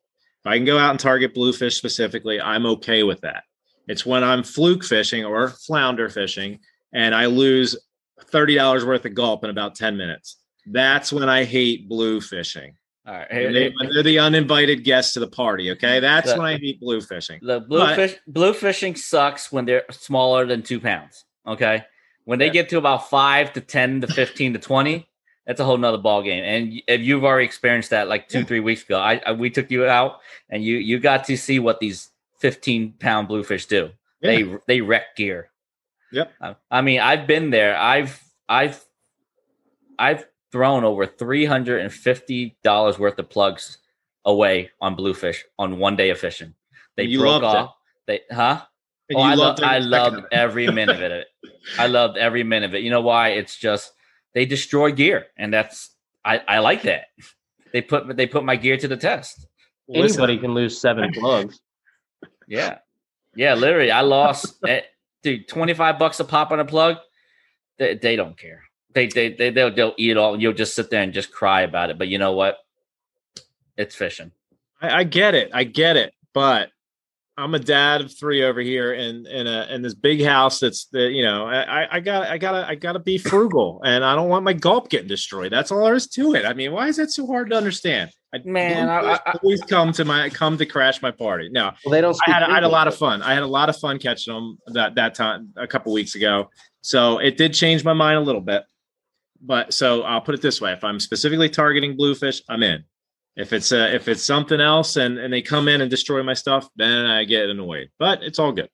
If 0.44 0.48
I 0.48 0.56
can 0.56 0.64
go 0.64 0.78
out 0.78 0.90
and 0.90 0.98
target 0.98 1.32
bluefish 1.32 1.76
specifically, 1.76 2.40
I'm 2.40 2.66
okay 2.66 3.04
with 3.04 3.20
that. 3.20 3.44
It's 3.86 4.04
when 4.04 4.24
I'm 4.24 4.42
fluke 4.42 4.84
fishing 4.84 5.24
or 5.24 5.48
flounder 5.48 6.08
fishing 6.08 6.58
and 6.92 7.14
I 7.14 7.26
lose 7.26 7.76
thirty 8.24 8.56
dollars 8.56 8.84
worth 8.84 9.04
of 9.04 9.14
gulp 9.14 9.44
in 9.44 9.50
about 9.50 9.76
ten 9.76 9.96
minutes. 9.96 10.38
That's 10.66 11.12
when 11.12 11.28
I 11.28 11.44
hate 11.44 11.88
blue 11.88 12.20
fishing. 12.20 12.74
All 13.06 13.14
right. 13.14 13.26
Hey, 13.30 13.52
They, 13.52 13.98
are 13.98 14.02
the 14.02 14.18
uninvited 14.18 14.82
guests 14.82 15.12
to 15.14 15.20
the 15.20 15.26
party. 15.26 15.70
Okay. 15.72 16.00
That's 16.00 16.32
the, 16.32 16.38
when 16.38 16.46
I 16.46 16.58
hate 16.58 16.80
blue 16.80 17.00
fishing. 17.00 17.38
The 17.42 17.60
blue 17.60 17.80
but, 17.80 17.96
fish 17.96 18.16
blue 18.26 18.54
fishing 18.54 18.96
sucks 18.96 19.52
when 19.52 19.66
they're 19.66 19.84
smaller 19.90 20.46
than 20.46 20.62
two 20.62 20.80
pounds. 20.80 21.24
Okay. 21.46 21.84
When 22.24 22.38
they 22.38 22.46
yeah. 22.46 22.52
get 22.52 22.68
to 22.70 22.78
about 22.78 23.10
five 23.10 23.52
to 23.52 23.60
10 23.60 24.00
to 24.00 24.06
15 24.06 24.54
to 24.54 24.58
20, 24.58 25.06
that's 25.46 25.60
a 25.60 25.64
whole 25.64 25.76
nother 25.76 25.98
ball 25.98 26.22
game. 26.22 26.42
And 26.42 26.82
if 26.86 27.02
you've 27.02 27.24
already 27.24 27.44
experienced 27.44 27.90
that 27.90 28.08
like 28.08 28.28
two, 28.28 28.38
yeah. 28.38 28.44
three 28.44 28.60
weeks 28.60 28.82
ago, 28.82 28.98
I, 28.98 29.20
I, 29.26 29.32
we 29.32 29.50
took 29.50 29.70
you 29.70 29.84
out 29.84 30.20
and 30.48 30.64
you 30.64 30.76
you 30.78 30.98
got 30.98 31.24
to 31.24 31.36
see 31.36 31.58
what 31.58 31.80
these 31.80 32.08
15 32.38 32.94
pound 32.98 33.28
bluefish 33.28 33.66
do. 33.66 33.90
Yeah. 34.22 34.30
They 34.30 34.56
they 34.66 34.80
wreck 34.80 35.16
gear. 35.16 35.50
Yep. 36.12 36.32
I, 36.40 36.56
I 36.70 36.80
mean, 36.80 37.00
I've 37.00 37.26
been 37.26 37.50
there. 37.50 37.76
I've 37.76 38.22
I've 38.48 38.82
I've 39.98 40.24
thrown 40.54 40.84
over 40.84 41.04
$350 41.04 42.98
worth 43.00 43.18
of 43.18 43.28
plugs 43.28 43.78
away 44.24 44.70
on 44.80 44.94
bluefish 44.94 45.44
on 45.58 45.80
one 45.80 45.96
day 45.96 46.10
of 46.10 46.18
fishing. 46.20 46.54
They 46.96 47.02
you 47.02 47.18
broke 47.18 47.42
off. 47.42 47.74
It. 48.06 48.22
They 48.28 48.36
huh? 48.36 48.62
oh, 49.16 49.20
I 49.20 49.34
loved, 49.34 49.64
I 49.64 49.78
loved 49.78 50.26
every 50.30 50.68
minute 50.70 51.02
of 51.02 51.02
it. 51.02 51.26
I 51.78 51.88
loved 51.88 52.16
every 52.16 52.44
minute 52.44 52.70
of 52.70 52.76
it. 52.76 52.84
You 52.84 52.90
know 52.90 53.00
why? 53.00 53.30
It's 53.30 53.56
just 53.58 53.90
they 54.32 54.46
destroy 54.46 54.92
gear, 54.92 55.26
and 55.36 55.52
that's 55.52 55.90
I, 56.24 56.40
I 56.46 56.60
like 56.60 56.82
that. 56.82 57.06
They 57.72 57.82
put 57.82 58.16
they 58.16 58.28
put 58.28 58.44
my 58.44 58.54
gear 58.54 58.76
to 58.76 58.86
the 58.86 58.96
test. 58.96 59.48
Anybody 59.92 60.38
can 60.38 60.54
lose 60.54 60.80
seven 60.80 61.12
plugs. 61.18 61.58
Yeah, 62.46 62.78
yeah. 63.34 63.54
Literally, 63.54 63.90
I 63.90 64.02
lost 64.02 64.54
eh, 64.64 64.82
dude 65.24 65.48
twenty 65.48 65.74
five 65.74 65.98
bucks 65.98 66.20
a 66.20 66.24
pop 66.24 66.52
on 66.52 66.60
a 66.60 66.64
plug. 66.64 66.98
They, 67.78 67.96
they 67.96 68.14
don't 68.14 68.38
care. 68.38 68.62
They 68.94 69.08
they 69.08 69.32
they 69.32 69.50
they'll, 69.50 69.74
they'll 69.74 69.94
eat 69.96 70.12
it 70.12 70.16
all, 70.16 70.40
you'll 70.40 70.52
just 70.52 70.74
sit 70.74 70.90
there 70.90 71.02
and 71.02 71.12
just 71.12 71.32
cry 71.32 71.62
about 71.62 71.90
it. 71.90 71.98
But 71.98 72.08
you 72.08 72.18
know 72.18 72.32
what? 72.32 72.58
It's 73.76 73.94
fishing. 73.94 74.30
I, 74.80 75.00
I 75.00 75.04
get 75.04 75.34
it. 75.34 75.50
I 75.52 75.64
get 75.64 75.96
it. 75.96 76.14
But 76.32 76.70
I'm 77.36 77.54
a 77.54 77.58
dad 77.58 78.00
of 78.00 78.16
three 78.16 78.44
over 78.44 78.60
here 78.60 78.92
in 78.92 79.26
in 79.26 79.48
a 79.48 79.66
in 79.70 79.82
this 79.82 79.94
big 79.94 80.24
house 80.24 80.60
that's 80.60 80.86
the 80.86 81.10
you 81.10 81.22
know 81.22 81.46
I 81.46 81.96
I 81.96 82.00
got 82.00 82.28
I 82.28 82.38
gotta 82.38 82.68
I 82.68 82.76
gotta 82.76 83.00
be 83.00 83.18
frugal 83.18 83.80
and 83.84 84.04
I 84.04 84.14
don't 84.14 84.28
want 84.28 84.44
my 84.44 84.52
gulp 84.52 84.88
getting 84.88 85.08
destroyed. 85.08 85.50
That's 85.50 85.72
all 85.72 85.84
there 85.84 85.94
is 85.94 86.06
to 86.10 86.34
it. 86.34 86.44
I 86.44 86.52
mean, 86.52 86.70
why 86.70 86.86
is 86.86 86.96
that 86.96 87.10
so 87.10 87.26
hard 87.26 87.50
to 87.50 87.56
understand? 87.56 88.10
Man, 88.44 88.88
I, 88.88 89.14
I, 89.26 89.34
always 89.42 89.62
come 89.62 89.92
to 89.92 90.04
my 90.04 90.28
come 90.28 90.58
to 90.58 90.66
crash 90.66 91.00
my 91.00 91.12
party. 91.12 91.48
No, 91.52 91.70
well, 91.84 91.92
they 91.92 92.00
don't. 92.00 92.16
I 92.26 92.30
had, 92.32 92.42
I 92.42 92.54
had 92.54 92.64
a 92.64 92.68
lot 92.68 92.88
of 92.88 92.96
fun. 92.96 93.22
I 93.22 93.32
had 93.32 93.44
a 93.44 93.48
lot 93.48 93.68
of 93.68 93.76
fun 93.76 94.00
catching 94.00 94.34
them 94.34 94.58
that 94.68 94.96
that 94.96 95.14
time 95.14 95.50
a 95.56 95.68
couple 95.68 95.92
weeks 95.92 96.16
ago. 96.16 96.50
So 96.80 97.18
it 97.18 97.36
did 97.36 97.54
change 97.54 97.84
my 97.84 97.92
mind 97.92 98.18
a 98.18 98.20
little 98.20 98.40
bit 98.40 98.64
but 99.44 99.72
so 99.74 100.02
I'll 100.02 100.20
put 100.20 100.34
it 100.34 100.42
this 100.42 100.60
way: 100.60 100.72
if 100.72 100.84
I'm 100.84 100.98
specifically 100.98 101.48
targeting 101.48 101.96
bluefish, 101.96 102.42
I'm 102.48 102.62
in. 102.62 102.84
If 103.36 103.52
it's 103.52 103.72
uh, 103.72 103.90
if 103.92 104.08
it's 104.08 104.22
something 104.22 104.60
else 104.60 104.96
and 104.96 105.18
and 105.18 105.32
they 105.32 105.42
come 105.42 105.68
in 105.68 105.80
and 105.80 105.90
destroy 105.90 106.22
my 106.22 106.34
stuff, 106.34 106.68
then 106.76 107.06
I 107.06 107.24
get 107.24 107.48
annoyed. 107.48 107.90
But 107.98 108.22
it's 108.22 108.38
all 108.38 108.52
good. 108.52 108.68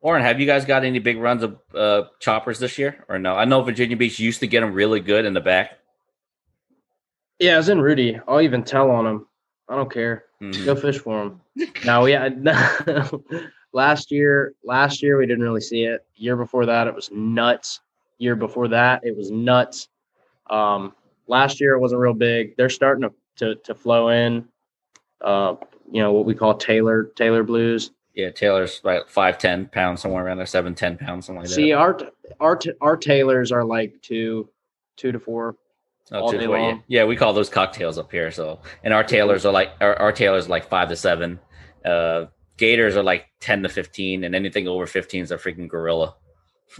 Warren, 0.00 0.22
have 0.22 0.38
you 0.38 0.46
guys 0.46 0.64
got 0.64 0.84
any 0.84 1.00
big 1.00 1.18
runs 1.18 1.42
of 1.42 1.58
uh, 1.74 2.04
choppers 2.20 2.60
this 2.60 2.78
year 2.78 3.04
or 3.08 3.18
no? 3.18 3.34
I 3.34 3.44
know 3.44 3.62
Virginia 3.62 3.96
Beach 3.96 4.20
used 4.20 4.38
to 4.40 4.46
get 4.46 4.60
them 4.60 4.72
really 4.72 5.00
good 5.00 5.24
in 5.24 5.34
the 5.34 5.40
back. 5.40 5.78
Yeah, 7.40 7.54
I 7.54 7.56
was 7.56 7.68
in 7.68 7.78
Rudee. 7.78 8.20
I'll 8.28 8.40
even 8.40 8.62
tell 8.62 8.90
on 8.90 9.06
him. 9.06 9.26
I 9.68 9.74
don't 9.74 9.92
care. 9.92 10.24
Mhm. 10.40 10.64
Go 10.64 10.76
fish 10.76 10.98
for 10.98 11.22
him. 11.22 11.40
no, 11.84 12.02
we 12.02 12.12
yeah. 12.12 12.28
last 13.72 14.10
year, 14.12 14.54
last 14.64 15.02
year 15.02 15.18
we 15.18 15.26
didn't 15.26 15.42
really 15.42 15.60
see 15.60 15.82
it. 15.84 16.06
Year 16.14 16.36
before 16.36 16.66
that, 16.66 16.86
it 16.86 16.94
was 16.94 17.10
nuts. 17.12 17.80
Year 18.18 18.36
before 18.36 18.68
that, 18.68 19.04
it 19.04 19.16
was 19.16 19.30
nuts. 19.30 19.88
Um, 20.50 20.94
last 21.26 21.60
year 21.60 21.74
it 21.74 21.80
wasn't 21.80 22.00
real 22.00 22.14
big. 22.14 22.56
They're 22.56 22.70
starting 22.70 23.02
to 23.02 23.12
to, 23.36 23.54
to 23.56 23.74
flow 23.74 24.08
in. 24.08 24.48
Uh, 25.20 25.56
you 25.90 26.02
know 26.02 26.12
what 26.12 26.24
we 26.24 26.34
call 26.34 26.54
Tailor 26.54 27.04
Tailor 27.16 27.42
blues. 27.42 27.92
Yeah, 28.14 28.30
Tailor's 28.30 28.80
like 28.82 29.08
five, 29.08 29.38
ten 29.38 29.66
pounds, 29.66 30.02
somewhere 30.02 30.24
around 30.24 30.38
there, 30.38 30.46
seven, 30.46 30.74
ten 30.74 30.98
pounds, 30.98 31.26
something 31.26 31.42
like 31.42 31.50
See, 31.50 31.70
that. 31.70 31.78
our 31.78 31.98
our 32.40 32.58
our 32.80 32.96
Tailors 32.96 33.52
are 33.52 33.64
like 33.64 33.94
two 34.02 34.48
two 34.96 35.12
to 35.12 35.20
four. 35.20 35.56
Oh, 36.10 36.20
all 36.20 36.30
two 36.30 36.38
day 36.38 36.44
to 36.44 36.48
four, 36.48 36.58
yeah. 36.58 36.64
long. 36.64 36.82
yeah, 36.88 37.04
we 37.04 37.16
call 37.16 37.32
those 37.32 37.48
cocktails 37.48 37.98
up 37.98 38.10
here. 38.10 38.30
So, 38.30 38.60
and 38.82 38.92
our 38.92 39.04
Tailors 39.04 39.46
are 39.46 39.52
like 39.52 39.70
our, 39.80 39.94
our 39.96 40.12
Tailors 40.12 40.46
are 40.46 40.50
like 40.50 40.68
five 40.68 40.88
to 40.88 40.96
seven. 40.96 41.38
Uh, 41.84 42.26
Gators 42.56 42.96
are 42.96 43.04
like 43.04 43.26
ten 43.40 43.62
to 43.62 43.68
fifteen, 43.68 44.24
and 44.24 44.34
anything 44.34 44.66
over 44.66 44.86
fifteen 44.86 45.22
is 45.22 45.30
a 45.30 45.36
freaking 45.36 45.68
gorilla. 45.68 46.16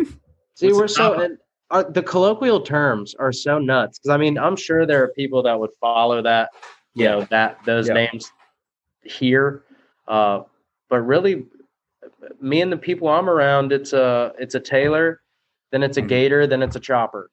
See, 0.55 0.73
What's 0.73 0.77
we're 0.77 0.89
so 0.89 1.21
and 1.21 1.39
our, 1.71 1.85
the 1.91 2.03
colloquial 2.03 2.61
terms 2.61 3.15
are 3.19 3.33
so 3.33 3.59
nuts 3.59 3.99
because 3.99 4.11
I 4.15 4.17
mean 4.17 4.39
I'm 4.39 4.57
sure 4.57 4.87
there 4.87 5.03
are 5.03 5.09
people 5.09 5.43
that 5.43 5.59
would 5.59 5.71
follow 5.81 6.23
that, 6.23 6.51
you 6.95 7.05
Yeah. 7.05 7.11
know, 7.11 7.21
that 7.31 7.59
those 7.65 7.89
Yeah. 7.89 7.95
names 7.95 8.33
here, 9.05 9.65
uh, 10.07 10.43
but 10.89 11.01
really, 11.01 11.47
me 12.41 12.63
and 12.63 12.73
the 12.73 12.77
people 12.77 13.09
I'm 13.09 13.29
around, 13.29 13.73
it's 13.73 13.93
a 13.93 14.33
it's 14.39 14.55
a 14.55 14.61
Tailor, 14.61 15.21
then 15.71 15.83
it's 15.83 15.97
a 15.99 16.03
Mhm. 16.03 16.09
Gator, 16.09 16.47
then 16.47 16.63
it's 16.63 16.77
a 16.77 16.81
Chopper. 16.81 17.31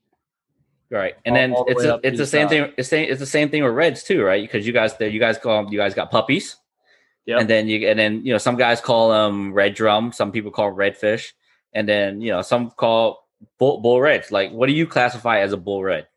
Right, 0.91 1.15
and 1.25 1.33
All- 1.33 1.41
then 1.41 1.53
all 1.53 1.65
the 1.65 1.71
it's 1.71 1.83
a, 1.83 1.99
it's 2.03 2.17
the 2.17 2.23
the 2.23 2.27
same 2.27 2.41
top. 2.43 2.49
thing. 2.51 2.73
It's 2.77 2.89
same. 2.89 3.09
It's 3.09 3.19
the 3.19 3.25
same 3.25 3.49
thing 3.49 3.63
with 3.63 3.73
Reds 3.73 4.03
too, 4.03 4.23
right? 4.23 4.43
Because 4.43 4.67
you 4.67 4.73
guys, 4.73 4.95
there, 4.97 5.09
you 5.09 5.19
guys 5.19 5.37
call 5.37 5.63
them, 5.63 5.73
you 5.73 5.79
guys 5.79 5.95
got 5.95 6.11
puppies, 6.11 6.57
Yep. 7.25 7.41
and 7.41 7.49
then 7.49 7.67
you 7.67 7.87
and 7.87 7.97
then 7.97 8.23
you 8.23 8.31
know 8.33 8.37
some 8.37 8.55
guys 8.55 8.81
call 8.81 9.09
them 9.09 9.51
red 9.53 9.73
drum, 9.73 10.11
some 10.11 10.31
people 10.31 10.51
call 10.51 10.71
redfish, 10.71 11.31
and 11.73 11.89
then 11.89 12.21
you 12.21 12.31
know 12.31 12.41
some 12.43 12.69
call 12.69 13.24
bull, 13.57 13.79
bull 13.79 14.01
reds. 14.01 14.31
Like, 14.31 14.51
what 14.51 14.67
do 14.67 14.73
you 14.73 14.87
classify 14.87 15.39
as 15.39 15.53
a 15.53 15.57
bull 15.57 15.83
red? 15.83 16.07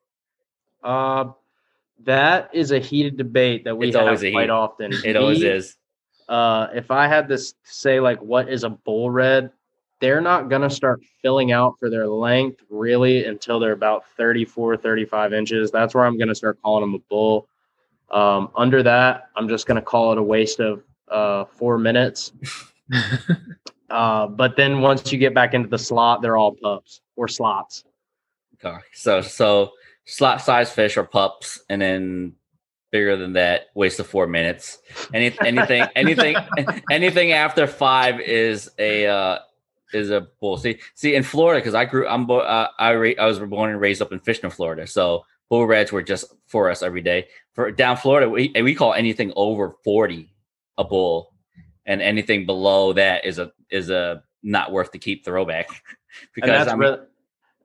Uh, 0.82 1.32
that 2.04 2.50
is 2.52 2.70
a 2.70 2.78
heated 2.78 3.16
debate 3.16 3.64
that 3.64 3.76
we 3.76 3.88
It's 3.88 3.96
have 3.96 4.06
always 4.06 4.20
quite 4.20 4.42
heat- 4.44 4.50
often. 4.50 4.92
It 5.04 5.16
always 5.16 5.42
is. 5.42 5.76
uh, 6.28 6.68
if 6.74 6.90
I 6.90 7.08
had 7.08 7.28
to 7.28 7.38
say 7.64 8.00
like 8.00 8.20
what 8.20 8.48
is 8.48 8.64
a 8.64 8.70
bull 8.70 9.10
red, 9.10 9.50
they're 10.00 10.20
not 10.20 10.48
going 10.48 10.62
to 10.62 10.70
start 10.70 11.00
filling 11.22 11.50
out 11.50 11.74
for 11.80 11.90
their 11.90 12.06
length 12.06 12.62
really 12.70 13.24
until 13.24 13.58
they're 13.58 13.72
about 13.72 14.06
34, 14.16 14.76
35 14.76 15.32
inches. 15.32 15.72
That's 15.72 15.92
where 15.94 16.04
I'm 16.04 16.16
going 16.16 16.28
to 16.28 16.34
start 16.36 16.58
calling 16.62 16.82
them 16.82 16.94
a 16.94 17.02
bull. 17.10 17.48
Um, 18.10 18.50
under 18.54 18.82
that, 18.84 19.30
I'm 19.34 19.48
just 19.48 19.66
going 19.66 19.74
to 19.76 19.82
call 19.82 20.12
it 20.12 20.18
a 20.18 20.22
waste 20.22 20.60
of 20.60 20.84
uh, 21.08 21.46
four 21.46 21.78
minutes. 21.78 22.32
uh, 23.90 24.26
but 24.26 24.56
then 24.56 24.80
once 24.80 25.12
you 25.12 25.18
get 25.18 25.34
back 25.34 25.54
into 25.54 25.68
the 25.68 25.78
slot, 25.78 26.22
they're 26.22 26.36
all 26.36 26.54
pups 26.54 27.00
or 27.16 27.28
slots. 27.28 27.84
Okay. 28.54 28.76
So 28.92 29.20
so 29.20 29.72
slot 30.04 30.40
size 30.40 30.70
fish 30.70 30.96
are 30.96 31.04
pups, 31.04 31.60
and 31.68 31.80
then 31.80 32.34
bigger 32.90 33.16
than 33.16 33.34
that, 33.34 33.66
waste 33.74 34.00
of 34.00 34.06
four 34.06 34.26
minutes. 34.26 34.78
Any 35.14 35.34
anything 35.40 35.84
anything 35.96 36.36
anything 36.90 37.32
after 37.32 37.66
five 37.66 38.20
is 38.20 38.70
a 38.78 39.06
uh, 39.06 39.38
is 39.92 40.10
a 40.10 40.28
bull. 40.40 40.56
See 40.56 40.78
see 40.94 41.14
in 41.14 41.22
Florida 41.22 41.60
because 41.60 41.74
I 41.74 41.84
grew 41.84 42.06
I'm 42.06 42.30
uh, 42.30 42.68
I 42.78 42.94
ra- 42.94 43.18
I 43.18 43.26
was 43.26 43.38
born 43.38 43.70
and 43.70 43.80
raised 43.80 44.02
up 44.02 44.12
in 44.12 44.18
Fishing, 44.18 44.50
Florida. 44.50 44.86
So 44.86 45.24
bull 45.48 45.66
reds 45.66 45.92
were 45.92 46.02
just 46.02 46.34
for 46.46 46.70
us 46.70 46.82
every 46.82 47.00
day. 47.00 47.28
For 47.54 47.70
down 47.70 47.96
Florida, 47.96 48.28
we 48.28 48.52
we 48.62 48.74
call 48.74 48.94
anything 48.94 49.32
over 49.36 49.74
forty 49.84 50.30
a 50.76 50.84
bull, 50.84 51.32
and 51.88 52.00
anything 52.00 52.46
below 52.46 52.92
that 52.92 53.24
is 53.24 53.40
a 53.40 53.50
is 53.70 53.90
a 53.90 54.22
not 54.44 54.70
worth 54.70 54.92
to 54.92 54.98
keep 54.98 55.24
throwback. 55.24 55.68
And 56.10 56.28
because 56.34 56.50
that's 56.50 56.68
I 56.70 56.72
mean, 56.74 56.80
really, 56.88 56.98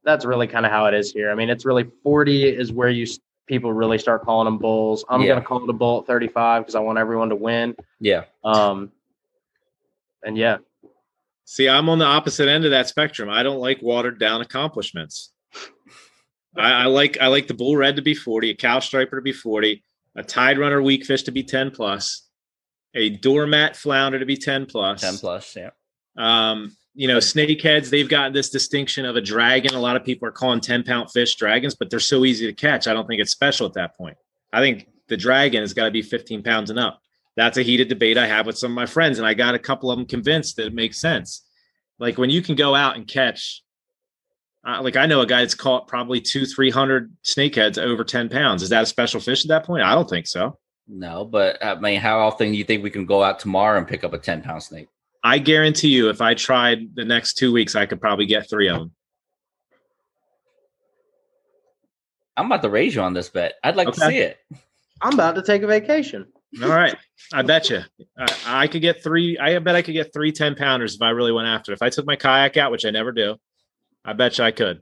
that's 0.03 0.25
really 0.25 0.47
kind 0.47 0.65
of 0.65 0.71
how 0.71 0.85
it 0.87 0.93
is 0.93 1.11
here. 1.13 1.31
I 1.31 1.35
mean, 1.35 1.49
it's 1.49 1.65
really 1.65 1.85
40 2.03 2.43
is 2.49 2.73
where 2.73 2.89
you 2.89 3.07
people 3.47 3.71
really 3.71 3.97
start 3.97 4.23
calling 4.23 4.45
them 4.45 4.57
bulls. 4.57 5.05
I'm 5.09 5.21
Yeah. 5.21 5.27
going 5.29 5.41
to 5.41 5.47
call 5.47 5.63
it 5.63 5.69
a 5.69 5.73
bull 5.73 6.01
at 6.01 6.07
35 6.07 6.61
because 6.63 6.75
I 6.75 6.79
want 6.79 6.97
everyone 6.99 7.29
to 7.29 7.35
win. 7.35 7.73
yeah. 8.01 8.25
Um, 8.43 8.91
and 10.23 10.37
yeah, 10.37 10.57
See, 11.45 11.67
I'm 11.69 11.89
on 11.89 11.99
the 11.99 12.05
opposite 12.05 12.47
end 12.49 12.65
of 12.65 12.71
that 12.71 12.87
spectrum. 12.89 13.29
I 13.29 13.43
don't 13.43 13.59
like 13.59 13.81
watered 13.81 14.19
down 14.19 14.41
accomplishments. 14.41 15.31
I, 16.55 16.83
I 16.83 16.85
like 16.85 17.17
I 17.21 17.27
like 17.27 17.47
the 17.47 17.53
bull 17.53 17.75
red 17.77 17.95
to 17.95 18.01
be 18.01 18.13
40, 18.13 18.51
a 18.51 18.55
cow 18.55 18.79
striper 18.79 19.15
to 19.15 19.21
be 19.21 19.33
40, 19.33 19.83
a 20.17 20.23
tide 20.23 20.57
runner 20.57 20.81
weak 20.81 21.05
fish 21.05 21.23
to 21.23 21.31
be 21.31 21.43
10 21.43 21.71
plus, 21.71 22.22
a 22.95 23.09
doormat 23.09 23.75
flounder 23.75 24.19
to 24.19 24.25
be 24.25 24.37
10 24.37 24.65
plus. 24.67 25.01
10 25.01 25.17
plus 25.17 25.55
yeah 25.55 25.69
Um, 26.15 26.75
you 26.93 27.07
know, 27.07 27.17
snakeheads, 27.17 27.89
they've 27.89 28.09
got 28.09 28.33
this 28.33 28.49
distinction 28.49 29.05
of 29.05 29.15
a 29.15 29.21
dragon. 29.21 29.73
A 29.73 29.79
lot 29.79 29.95
of 29.95 30.03
people 30.03 30.27
are 30.27 30.31
calling 30.31 30.61
10 30.61 30.83
pound 30.83 31.11
fish 31.11 31.35
dragons, 31.35 31.75
but 31.75 31.89
they're 31.89 31.99
so 31.99 32.23
easy 32.23 32.45
to 32.45 32.53
catch. 32.53 32.87
I 32.87 32.93
don't 32.93 33.07
think 33.07 33.21
it's 33.21 33.31
special 33.31 33.65
at 33.65 33.73
that 33.73 33.97
point. 33.97 34.17
I 34.51 34.59
think 34.61 34.87
the 35.07 35.17
dragon 35.17 35.61
has 35.61 35.73
got 35.73 35.85
to 35.85 35.91
be 35.91 36.03
15 36.03 36.43
pounds 36.43 36.69
and 36.69 36.77
up. 36.77 36.99
That's 37.35 37.57
a 37.57 37.63
heated 37.63 37.87
debate 37.87 38.17
I 38.17 38.27
have 38.27 38.45
with 38.45 38.59
some 38.59 38.71
of 38.71 38.75
my 38.75 38.85
friends, 38.85 39.17
and 39.17 39.27
I 39.27 39.33
got 39.33 39.55
a 39.55 39.59
couple 39.59 39.89
of 39.89 39.97
them 39.97 40.05
convinced 40.05 40.57
that 40.57 40.67
it 40.67 40.73
makes 40.73 40.99
sense. 41.01 41.43
Like 41.97 42.19
when 42.19 42.29
you 42.29 42.43
can 42.43 42.55
go 42.55 42.75
out 42.75 42.95
and 42.95 43.07
catch, 43.07 43.63
uh, 44.67 44.81
like 44.83 44.95
I 44.95 45.07
know 45.07 45.21
a 45.21 45.25
guy 45.25 45.41
that's 45.41 45.55
caught 45.55 45.87
probably 45.87 46.21
two, 46.21 46.45
300 46.45 47.11
snakeheads 47.23 47.77
over 47.79 48.03
10 48.03 48.29
pounds. 48.29 48.61
Is 48.61 48.69
that 48.69 48.83
a 48.83 48.85
special 48.85 49.19
fish 49.19 49.43
at 49.43 49.49
that 49.49 49.65
point? 49.65 49.83
I 49.83 49.95
don't 49.95 50.09
think 50.09 50.27
so. 50.27 50.59
No 50.87 51.23
but 51.25 51.63
i 51.63 51.75
mean 51.75 51.99
how 51.99 52.19
often 52.19 52.51
do 52.51 52.57
you 52.57 52.63
think 52.63 52.83
we 52.83 52.89
can 52.89 53.05
go 53.05 53.23
out 53.23 53.39
tomorrow 53.39 53.77
and 53.77 53.87
pick 53.87 54.03
up 54.03 54.13
a 54.13 54.17
10 54.17 54.41
pound 54.41 54.61
snake 54.63 54.87
I 55.25 55.37
guarantee 55.37 55.87
you, 55.87 56.09
if 56.09 56.19
I 56.19 56.33
tried 56.33 56.95
the 56.95 57.05
next 57.05 57.35
two 57.35 57.53
weeks, 57.53 57.75
I 57.75 57.85
could 57.85 58.01
probably 58.01 58.25
get 58.25 58.49
three 58.49 58.67
of 58.67 58.79
them. 58.79 58.91
i'm 62.35 62.47
about 62.47 62.61
to 62.61 62.69
raise 62.69 62.95
you 62.95 63.01
on 63.01 63.13
this 63.13 63.29
bet 63.29 63.53
i'd 63.63 63.75
like 63.75 63.87
to 63.91 63.99
see 64.01 64.17
it 64.17 64.37
I'm 65.01 65.13
about 65.13 65.35
to 65.35 65.41
take 65.41 65.63
a 65.63 65.67
vacation. 65.67 66.25
All 66.63 66.69
right. 66.69 66.95
I 67.33 67.41
bet 67.41 67.69
you. 67.69 67.81
I, 68.17 68.27
I 68.45 68.67
could 68.67 68.81
get 68.81 69.03
three. 69.03 69.37
I 69.37 69.59
bet 69.59 69.75
I 69.75 69.81
could 69.81 69.91
get 69.93 70.13
three 70.13 70.31
10 70.31 70.55
pounders 70.55 70.95
if 70.95 71.01
I 71.01 71.09
really 71.09 71.33
went 71.33 71.47
after 71.49 71.73
it. 71.73 71.75
If 71.75 71.81
I 71.81 71.89
took 71.89 72.05
my 72.05 72.15
kayak 72.15 72.55
out, 72.55 72.71
which 72.71 72.85
I 72.85 72.89
never 72.89 73.11
do, 73.11 73.35
I 74.05 74.13
bet 74.13 74.37
you 74.37 74.45
I 74.45 74.51
could. 74.51 74.79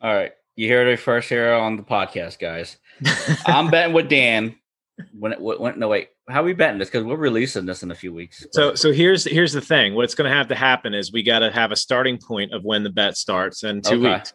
all 0.00 0.14
right 0.14 0.32
you 0.56 0.68
heard 0.70 0.88
it 0.88 0.98
first 0.98 1.28
here 1.28 1.52
on 1.52 1.76
the 1.76 1.82
podcast 1.82 2.38
guys 2.38 2.76
i'm 3.46 3.70
betting 3.70 3.92
with 3.94 4.08
dan 4.08 4.54
when 5.18 5.32
it 5.32 5.40
when, 5.40 5.78
no 5.78 5.88
wait 5.88 6.08
how 6.28 6.40
are 6.40 6.44
we 6.44 6.52
betting 6.52 6.78
this 6.78 6.88
because 6.88 7.04
we're 7.04 7.16
releasing 7.16 7.66
this 7.66 7.82
in 7.82 7.90
a 7.90 7.94
few 7.94 8.12
weeks 8.12 8.46
so, 8.52 8.74
so 8.74 8.92
here's 8.92 9.24
here's 9.24 9.52
the 9.52 9.60
thing. 9.60 9.94
What's 9.94 10.14
going 10.14 10.30
to 10.30 10.36
have 10.36 10.48
to 10.48 10.54
happen 10.54 10.94
is 10.94 11.12
we 11.12 11.22
got 11.22 11.40
to 11.40 11.50
have 11.50 11.72
a 11.72 11.76
starting 11.76 12.18
point 12.18 12.52
of 12.52 12.62
when 12.64 12.82
the 12.82 12.90
bet 12.90 13.16
starts 13.16 13.64
in 13.64 13.82
two 13.82 13.94
Okay. 13.96 14.14
weeks. 14.14 14.32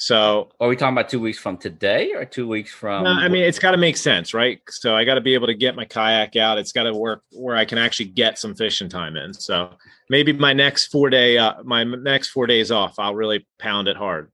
So, 0.00 0.50
are 0.60 0.68
we 0.68 0.76
talking 0.76 0.94
about 0.96 1.08
two 1.08 1.18
weeks 1.18 1.38
from 1.38 1.56
today 1.56 2.12
or 2.12 2.24
two 2.24 2.46
weeks 2.46 2.70
from 2.72 3.02
no, 3.02 3.10
I 3.10 3.26
mean, 3.28 3.42
it's 3.42 3.58
got 3.58 3.72
to 3.72 3.76
make 3.76 3.96
sense, 3.96 4.32
right? 4.32 4.60
So, 4.68 4.94
I 4.94 5.04
got 5.04 5.16
to 5.16 5.20
be 5.20 5.34
able 5.34 5.48
to 5.48 5.54
get 5.54 5.74
my 5.74 5.84
kayak 5.86 6.36
out. 6.36 6.56
It's 6.56 6.70
got 6.70 6.84
to 6.84 6.94
work 6.94 7.22
where 7.32 7.56
I 7.56 7.64
can 7.64 7.78
actually 7.78 8.10
get 8.10 8.38
some 8.38 8.54
fishing 8.54 8.88
time 8.88 9.16
in. 9.16 9.34
So, 9.34 9.70
maybe 10.08 10.32
my 10.32 10.52
next 10.52 10.86
four 10.92 11.10
day, 11.10 11.36
uh, 11.36 11.54
my 11.64 11.82
next 11.82 12.28
four 12.28 12.46
days 12.46 12.70
off, 12.70 12.94
I'll 12.98 13.16
really 13.16 13.44
pound 13.58 13.88
it 13.88 13.96
hard. 13.96 14.30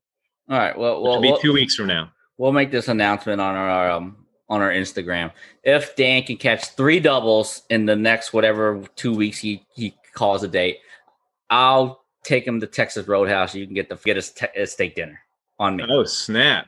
all 0.51 0.59
right 0.59 0.77
well 0.79 1.03
well 1.03 1.21
be 1.23 1.31
we'll, 1.31 1.39
two 1.41 1.53
weeks 1.55 1.75
from 1.75 1.87
now. 1.87 2.11
we'll 2.37 2.53
make 2.53 2.71
this 2.71 2.89
announcement 2.89 3.41
on 3.41 3.55
our 3.55 3.91
um 3.91 4.24
on 4.49 4.61
our 4.61 4.71
instagram 4.71 5.31
if 5.63 5.97
dan 5.97 6.23
can 6.23 6.37
catch 6.37 6.67
three 6.71 7.01
doubles 7.01 7.63
in 7.71 7.87
the 7.87 7.97
next 7.97 8.33
whatever 8.33 8.83
two 8.97 9.15
weeks 9.15 9.39
he 9.39 9.65
he 9.75 9.95
calls 10.13 10.43
a 10.43 10.49
date 10.49 10.79
i'll 11.51 12.05
take 12.23 12.47
him 12.47 12.61
to 12.61 12.67
texas 12.67 13.09
roadhouse 13.09 13.55
you 13.55 13.65
can 13.67 13.75
get 13.75 13.89
the 13.89 13.97
get 14.05 14.17
a, 14.19 14.23
ste- 14.23 14.55
a 14.57 14.67
steak 14.67 14.95
dinner 14.95 15.19
on 15.59 15.77
me 15.77 15.85
Oh 15.89 16.05
snap! 16.05 16.67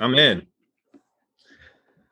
I'm 0.00 0.14
in. 0.14 0.46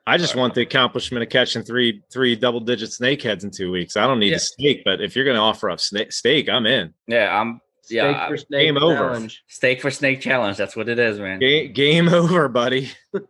I 0.07 0.17
just 0.19 0.35
want 0.37 0.55
the 0.55 0.61
accomplishment 0.63 1.23
of 1.23 1.29
catching 1.31 1.63
three 1.63 2.03
three 2.13 2.37
double 2.37 2.61
digit 2.61 2.93
snake 2.93 3.23
heads 3.23 3.43
in 3.45 3.51
two 3.51 3.71
weeks. 3.71 3.97
I 3.97 4.07
don't 4.07 4.19
need 4.19 4.29
Yeah. 4.29 4.37
the 4.37 4.41
steak, 4.41 4.83
but 4.85 5.01
if 5.01 5.15
you're 5.17 5.25
going 5.25 5.37
to 5.37 5.41
offer 5.43 5.71
up 5.71 5.79
sna- 5.79 6.13
steak, 6.13 6.49
I'm 6.49 6.67
in. 6.67 6.93
yeah 7.07 7.39
i'm 7.41 7.61
Yeah, 7.89 8.13
Steak 8.13 8.29
for 8.29 8.37
snake 8.37 8.67
game 8.67 8.77
over. 8.77 8.95
challenge. 8.97 9.45
steak 9.49 9.81
for 9.81 9.91
snake 9.91 10.21
challenge 10.21 10.57
that's 10.57 10.77
what 10.77 10.89
it 10.89 10.99
is 10.99 11.19
man 11.19 11.39
Ga- 11.39 11.69
game 11.69 12.09
over, 12.09 12.49
buddy. 12.49 12.91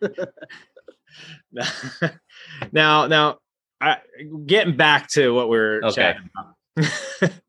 now, 2.72 3.06
now, 3.06 3.38
I, 3.80 3.98
getting 4.46 4.76
back 4.76 5.08
to 5.10 5.32
what 5.34 5.48
we're 5.48 5.80
Okay. 5.82 5.94
chatting 5.94 6.30
about. 6.34 7.32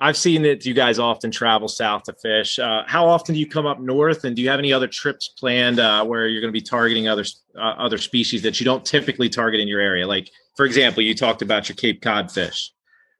I've 0.00 0.16
seen 0.16 0.42
that 0.42 0.66
you 0.66 0.74
guys 0.74 0.98
often 0.98 1.30
travel 1.30 1.68
south 1.68 2.04
to 2.04 2.14
fish. 2.14 2.58
Uh, 2.58 2.82
how 2.86 3.06
often 3.06 3.34
do 3.34 3.40
you 3.40 3.48
come 3.48 3.66
up 3.66 3.80
north, 3.80 4.24
and 4.24 4.36
do 4.36 4.42
you 4.42 4.48
have 4.50 4.58
any 4.58 4.72
other 4.72 4.86
trips 4.86 5.28
planned 5.38 5.80
uh, 5.80 6.04
where 6.04 6.28
you're 6.28 6.40
going 6.42 6.52
to 6.52 6.58
be 6.58 6.62
targeting 6.62 7.08
other 7.08 7.24
uh, 7.56 7.74
other 7.78 7.96
species 7.98 8.42
that 8.42 8.60
you 8.60 8.64
don't 8.64 8.84
typically 8.84 9.28
target 9.28 9.60
in 9.60 9.68
your 9.68 9.80
area? 9.80 10.06
Like, 10.06 10.30
for 10.56 10.66
example, 10.66 11.02
you 11.02 11.14
talked 11.14 11.40
about 11.40 11.68
your 11.68 11.76
Cape 11.76 12.02
Cod 12.02 12.30
fish 12.30 12.72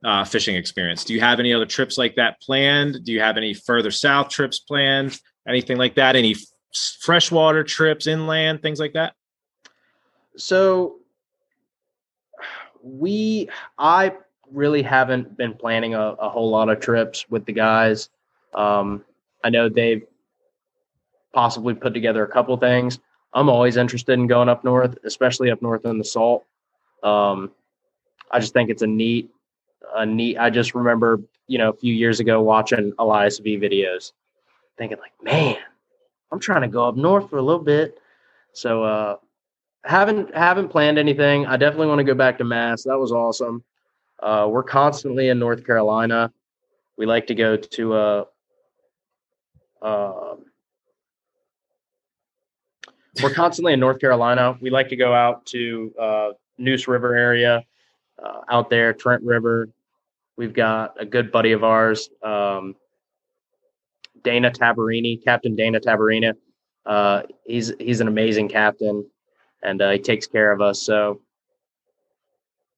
uh, 0.04 0.24
fishing 0.24 0.56
experience. 0.56 1.04
Do 1.04 1.14
you 1.14 1.20
have 1.20 1.40
any 1.40 1.52
other 1.52 1.66
trips 1.66 1.96
like 1.96 2.14
that 2.16 2.40
planned? 2.42 3.04
Do 3.04 3.12
you 3.12 3.20
have 3.20 3.36
any 3.38 3.54
further 3.54 3.90
south 3.90 4.28
trips 4.28 4.58
planned? 4.60 5.18
Anything 5.48 5.78
like 5.78 5.94
that? 5.94 6.14
Any 6.14 6.32
f- 6.32 6.40
freshwater 7.00 7.64
trips 7.64 8.06
inland, 8.06 8.60
things 8.60 8.78
like 8.80 8.92
that? 8.92 9.14
So 10.36 10.96
we, 12.82 13.48
I 13.78 14.12
really 14.52 14.82
haven't 14.82 15.36
been 15.36 15.54
planning 15.54 15.94
a, 15.94 16.00
a 16.00 16.28
whole 16.28 16.50
lot 16.50 16.68
of 16.68 16.80
trips 16.80 17.28
with 17.28 17.44
the 17.46 17.52
guys. 17.52 18.10
Um, 18.54 19.04
I 19.42 19.50
know 19.50 19.68
they've 19.68 20.04
possibly 21.32 21.74
put 21.74 21.94
together 21.94 22.24
a 22.24 22.28
couple 22.28 22.56
things. 22.56 22.98
I'm 23.34 23.48
always 23.48 23.76
interested 23.76 24.14
in 24.14 24.26
going 24.26 24.48
up 24.48 24.64
north, 24.64 24.96
especially 25.04 25.50
up 25.50 25.60
north 25.60 25.84
in 25.84 25.98
the 25.98 26.04
salt. 26.04 26.44
Um, 27.02 27.52
I 28.30 28.40
just 28.40 28.52
think 28.52 28.70
it's 28.70 28.82
a 28.82 28.86
neat, 28.86 29.30
a 29.94 30.06
neat. 30.06 30.38
I 30.38 30.50
just 30.50 30.74
remember, 30.74 31.20
you 31.46 31.58
know, 31.58 31.70
a 31.70 31.76
few 31.76 31.92
years 31.92 32.20
ago 32.20 32.40
watching 32.40 32.92
Elias 32.98 33.38
V 33.38 33.58
videos, 33.58 34.12
thinking 34.78 34.98
like, 34.98 35.12
man, 35.22 35.56
I'm 36.32 36.40
trying 36.40 36.62
to 36.62 36.68
go 36.68 36.88
up 36.88 36.96
north 36.96 37.28
for 37.28 37.38
a 37.38 37.42
little 37.42 37.62
bit. 37.62 37.98
So 38.52 38.82
uh, 38.82 39.16
haven't 39.86 40.34
haven't 40.34 40.68
planned 40.68 40.98
anything. 40.98 41.46
I 41.46 41.56
definitely 41.56 41.86
want 41.88 41.98
to 41.98 42.04
go 42.04 42.14
back 42.14 42.38
to 42.38 42.44
Mass. 42.44 42.82
That 42.84 42.98
was 42.98 43.12
awesome. 43.12 43.62
Uh, 44.20 44.48
we're 44.50 44.62
constantly 44.62 45.28
in 45.28 45.38
North 45.38 45.64
Carolina. 45.64 46.32
We 46.96 47.06
like 47.06 47.26
to 47.28 47.34
go 47.34 47.56
to 47.56 47.94
uh, 47.94 48.24
uh, 49.82 50.36
we're 53.22 53.34
constantly 53.34 53.72
in 53.72 53.80
North 53.80 54.00
Carolina. 54.00 54.56
We 54.60 54.70
like 54.70 54.88
to 54.88 54.96
go 54.96 55.14
out 55.14 55.46
to 55.46 55.94
uh, 55.98 56.28
Neuse 56.58 56.88
River 56.88 57.14
area, 57.14 57.64
uh, 58.22 58.40
out 58.48 58.70
there, 58.70 58.92
Trent 58.92 59.22
River. 59.22 59.68
We've 60.36 60.52
got 60.52 61.00
a 61.00 61.06
good 61.06 61.32
buddy 61.32 61.52
of 61.52 61.64
ours, 61.64 62.10
um, 62.22 62.76
Dana 64.22 64.50
Tabarini, 64.50 65.22
Captain 65.22 65.56
Dana 65.56 65.80
Tabarini. 65.80 66.34
Uh, 66.84 67.22
he's 67.44 67.72
he's 67.78 68.00
an 68.00 68.08
amazing 68.08 68.48
captain, 68.48 69.08
and 69.66 69.82
uh, 69.82 69.90
he 69.90 69.98
takes 69.98 70.26
care 70.26 70.52
of 70.52 70.62
us. 70.62 70.80
So 70.80 71.20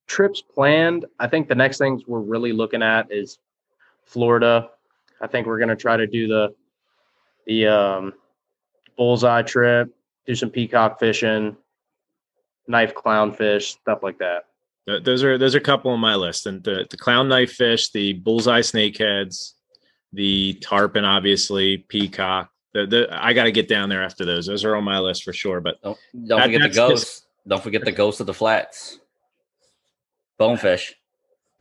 trips 0.07 0.43
planned. 0.43 1.05
I 1.21 1.29
think 1.29 1.47
the 1.47 1.55
next 1.55 1.79
things 1.79 2.03
we're 2.07 2.21
really 2.21 2.53
looking 2.53 2.83
at 2.83 3.13
is 3.13 3.39
Florida. 4.05 4.71
I 5.21 5.27
think 5.27 5.47
we're 5.47 5.59
going 5.59 5.69
to 5.69 5.77
try 5.77 5.97
to 5.97 6.07
do 6.07 6.27
the 6.27 6.55
the 7.47 7.67
um, 7.67 8.13
bullseye 8.97 9.43
trip, 9.43 9.95
do 10.27 10.35
some 10.35 10.51
peacock 10.51 10.99
fishing, 10.99 11.57
knife 12.67 12.95
clownfish, 12.95 13.79
stuff 13.81 14.03
like 14.03 14.19
that. 14.19 14.45
Those 15.05 15.23
are 15.23 15.37
those 15.37 15.55
are 15.55 15.59
a 15.59 15.63
couple 15.63 15.91
on 15.91 16.01
my 16.01 16.15
list, 16.15 16.47
and 16.47 16.65
the 16.65 16.87
the 16.91 16.97
clown 16.97 17.29
knife 17.29 17.53
fish, 17.53 17.91
the 17.91 18.15
bullseye 18.15 18.61
snakeheads, 18.61 19.53
the 20.15 20.55
tarpon, 20.55 21.05
obviously, 21.05 21.79
peacock. 21.89 22.51
The, 22.87 22.87
the 22.87 23.09
I 23.25 23.33
got 23.33 23.45
to 23.45 23.53
get 23.53 23.69
down 23.69 23.89
there 23.89 24.03
after 24.03 24.25
those. 24.25 24.47
Those 24.47 24.65
are 24.65 24.77
on 24.77 24.85
my 24.85 24.99
list 24.99 25.25
for 25.25 25.33
sure. 25.33 25.61
But 25.61 25.81
Don't, 25.83 25.99
don't 26.27 26.39
That- 26.39 26.45
forget 26.45 26.61
the 26.61 26.69
that's 26.69 26.77
ghost. 26.77 27.25
Don't 27.47 27.63
forget 27.63 27.85
the 27.85 27.93
ghost 27.93 28.21
of 28.21 28.27
the 28.27 28.35
flats. 28.35 28.99
Bonefish. 30.39 30.95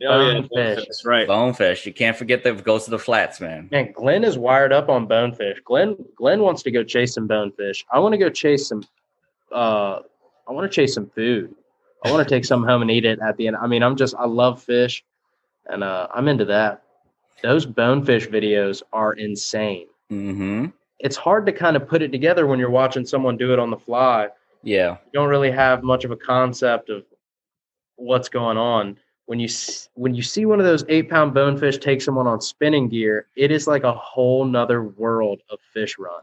Bonefish. 0.00 0.76
that's 0.76 1.04
right. 1.04 1.26
Bonefish. 1.26 1.84
You 1.86 1.92
can't 1.92 2.16
forget 2.16 2.44
the 2.44 2.52
ghost 2.54 2.86
of 2.86 2.92
the 2.92 2.98
flats, 2.98 3.40
man. 3.40 3.68
Man, 3.72 3.90
Glenn 3.92 4.22
is 4.22 4.38
wired 4.38 4.72
up 4.72 4.88
on 4.88 5.06
bonefish. 5.06 5.58
Glenn 5.64 5.96
Glenn 6.14 6.40
wants 6.42 6.62
to 6.64 6.70
go 6.70 6.84
chase 6.84 7.14
some 7.14 7.26
bonefish. 7.26 7.84
I 7.90 7.98
want 7.98 8.12
to 8.12 8.18
go 8.18 8.30
chase 8.30 8.68
some. 8.68 8.84
Uh, 9.50 10.00
I 10.48 10.52
want 10.52 10.70
to 10.70 10.74
chase 10.74 10.94
some 10.94 11.10
food. 11.10 11.54
I 12.04 12.12
want 12.12 12.26
to 12.26 12.32
take 12.32 12.44
some 12.44 12.62
home 12.62 12.82
and 12.82 12.90
eat 12.90 13.04
it 13.04 13.18
at 13.20 13.36
the 13.36 13.48
end. 13.48 13.56
I 13.56 13.66
mean, 13.66 13.82
I'm 13.82 13.96
just 13.96 14.14
I 14.14 14.26
love 14.26 14.62
fish, 14.62 15.04
and 15.66 15.82
uh, 15.82 16.06
I'm 16.14 16.28
into 16.28 16.44
that. 16.44 16.82
Those 17.42 17.66
bonefish 17.66 18.28
videos 18.28 18.82
are 18.92 19.14
insane. 19.14 19.86
Mm-hmm. 20.12 20.66
It's 21.00 21.16
hard 21.16 21.46
to 21.46 21.52
kind 21.52 21.76
of 21.76 21.86
put 21.88 22.02
it 22.02 22.10
together 22.10 22.46
when 22.46 22.58
you're 22.58 22.70
watching 22.70 23.06
someone 23.06 23.36
do 23.36 23.52
it 23.52 23.58
on 23.58 23.70
the 23.70 23.76
fly. 23.76 24.28
Yeah. 24.62 24.92
You 25.06 25.12
don't 25.12 25.28
really 25.28 25.50
have 25.50 25.82
much 25.82 26.04
of 26.04 26.10
a 26.10 26.16
concept 26.16 26.90
of 26.90 27.04
what's 27.96 28.28
going 28.28 28.56
on. 28.56 28.98
When 29.26 29.38
you 29.38 29.48
when 29.94 30.14
you 30.14 30.22
see 30.22 30.46
one 30.46 30.58
of 30.58 30.64
those 30.64 30.84
eight 30.88 31.10
pound 31.10 31.34
bonefish 31.34 31.78
take 31.78 32.00
someone 32.00 32.26
on 32.26 32.40
spinning 32.40 32.88
gear, 32.88 33.26
it 33.36 33.50
is 33.50 33.66
like 33.66 33.84
a 33.84 33.92
whole 33.92 34.44
nother 34.44 34.82
world 34.82 35.42
of 35.50 35.58
fish 35.74 35.98
run. 35.98 36.22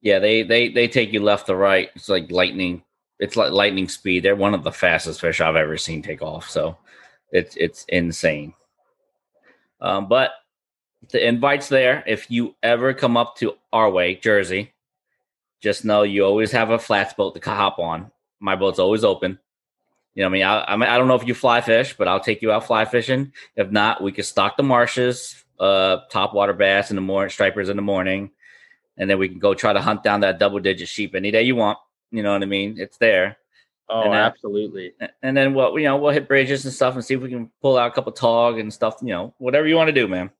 Yeah, 0.00 0.18
they 0.18 0.42
they 0.42 0.70
they 0.70 0.88
take 0.88 1.12
you 1.12 1.20
left 1.20 1.46
to 1.46 1.56
right. 1.56 1.90
It's 1.94 2.08
like 2.08 2.30
lightning. 2.30 2.82
It's 3.18 3.36
like 3.36 3.52
lightning 3.52 3.88
speed. 3.88 4.22
They're 4.22 4.36
one 4.36 4.54
of 4.54 4.64
the 4.64 4.72
fastest 4.72 5.20
fish 5.20 5.40
I've 5.40 5.56
ever 5.56 5.76
seen 5.76 6.02
take 6.02 6.22
off. 6.22 6.48
So 6.48 6.78
it's 7.32 7.54
it's 7.56 7.84
insane. 7.88 8.54
Um, 9.80 10.08
but 10.08 10.32
the 11.10 11.26
invite's 11.26 11.68
there. 11.68 12.02
If 12.06 12.30
you 12.30 12.54
ever 12.62 12.94
come 12.94 13.16
up 13.16 13.36
to 13.36 13.54
our 13.72 13.90
way, 13.90 14.16
Jersey, 14.16 14.72
just 15.60 15.84
know 15.84 16.02
you 16.02 16.24
always 16.24 16.52
have 16.52 16.70
a 16.70 16.78
flats 16.78 17.14
boat 17.14 17.40
to 17.40 17.50
hop 17.50 17.78
on. 17.78 18.10
My 18.40 18.56
boat's 18.56 18.78
always 18.78 19.04
open. 19.04 19.38
You 20.14 20.24
know, 20.24 20.30
what 20.30 20.30
I 20.30 20.38
mean, 20.38 20.42
I, 20.42 20.64
I 20.72 20.76
mean, 20.76 20.88
I 20.88 20.98
don't 20.98 21.08
know 21.08 21.14
if 21.14 21.26
you 21.26 21.34
fly 21.34 21.60
fish, 21.60 21.96
but 21.96 22.08
I'll 22.08 22.20
take 22.20 22.42
you 22.42 22.50
out 22.50 22.66
fly 22.66 22.84
fishing. 22.84 23.32
If 23.56 23.70
not, 23.70 24.02
we 24.02 24.12
could 24.12 24.24
stock 24.24 24.56
the 24.56 24.62
marshes, 24.62 25.44
uh, 25.60 25.98
top 26.10 26.34
water 26.34 26.52
bass 26.52 26.90
in 26.90 26.96
the 26.96 27.02
morning, 27.02 27.30
stripers 27.30 27.68
in 27.68 27.76
the 27.76 27.82
morning, 27.82 28.30
and 28.96 29.08
then 29.08 29.18
we 29.18 29.28
can 29.28 29.38
go 29.38 29.54
try 29.54 29.72
to 29.72 29.80
hunt 29.80 30.02
down 30.02 30.20
that 30.20 30.38
double 30.38 30.58
digit 30.58 30.88
sheep 30.88 31.14
any 31.14 31.30
day 31.30 31.42
you 31.42 31.54
want. 31.54 31.78
You 32.10 32.22
know 32.22 32.32
what 32.32 32.42
I 32.42 32.46
mean? 32.46 32.76
It's 32.78 32.96
there. 32.96 33.36
Oh, 33.88 34.02
And, 34.02 34.14
absolutely. 34.14 34.92
And 35.22 35.36
then 35.36 35.54
what 35.54 35.72
you 35.74 35.84
know, 35.84 35.96
we'll 35.96 36.12
hit 36.12 36.28
bridges 36.28 36.64
and 36.64 36.74
stuff 36.74 36.94
and 36.94 37.04
see 37.04 37.14
if 37.14 37.20
we 37.20 37.30
can 37.30 37.50
pull 37.62 37.78
out 37.78 37.90
a 37.90 37.94
couple 37.94 38.12
tog 38.12 38.58
and 38.58 38.72
stuff. 38.72 38.98
You 39.00 39.08
know, 39.08 39.34
whatever 39.38 39.66
you 39.66 39.76
want 39.76 39.88
to 39.88 39.92
do, 39.92 40.08
man. 40.08 40.30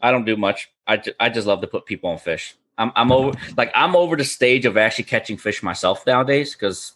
I 0.00 0.10
don't 0.10 0.24
do 0.24 0.36
much. 0.36 0.70
I 0.86 0.96
just, 0.96 1.16
I 1.18 1.28
just 1.28 1.46
love 1.46 1.60
to 1.60 1.66
put 1.66 1.86
people 1.86 2.10
on 2.10 2.18
fish. 2.18 2.56
I'm 2.78 2.92
I'm 2.94 3.12
over 3.12 3.38
like 3.56 3.72
I'm 3.74 3.96
over 3.96 4.16
the 4.16 4.24
stage 4.24 4.64
of 4.64 4.76
actually 4.76 5.04
catching 5.04 5.36
fish 5.36 5.62
myself 5.62 6.06
nowadays 6.06 6.54
because 6.54 6.92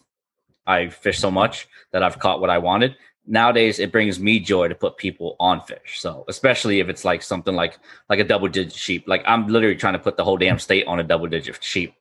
I 0.65 0.87
fish 0.87 1.19
so 1.19 1.29
much 1.29 1.67
that 1.91 2.01
I've 2.03 2.19
caught 2.19 2.39
what 2.39 2.49
I 2.49 2.57
wanted. 2.57 2.95
Nowadays, 3.25 3.79
it 3.79 3.91
brings 3.91 4.19
me 4.19 4.39
joy 4.39 4.67
to 4.67 4.75
put 4.75 4.97
people 4.97 5.35
on 5.39 5.61
fish. 5.61 5.99
So 5.99 6.25
especially 6.27 6.79
if 6.79 6.89
it's 6.89 7.05
like 7.05 7.21
something 7.21 7.55
like 7.55 7.79
like 8.09 8.19
a 8.19 8.23
double 8.23 8.47
digit 8.47 8.73
sheep. 8.73 9.07
Like 9.07 9.23
I'm 9.25 9.47
literally 9.47 9.75
trying 9.75 9.93
to 9.93 9.99
put 9.99 10.17
the 10.17 10.23
whole 10.23 10.37
damn 10.37 10.59
state 10.59 10.87
on 10.87 10.99
a 10.99 11.03
double 11.03 11.27
digit 11.27 11.61
sheep. 11.61 11.93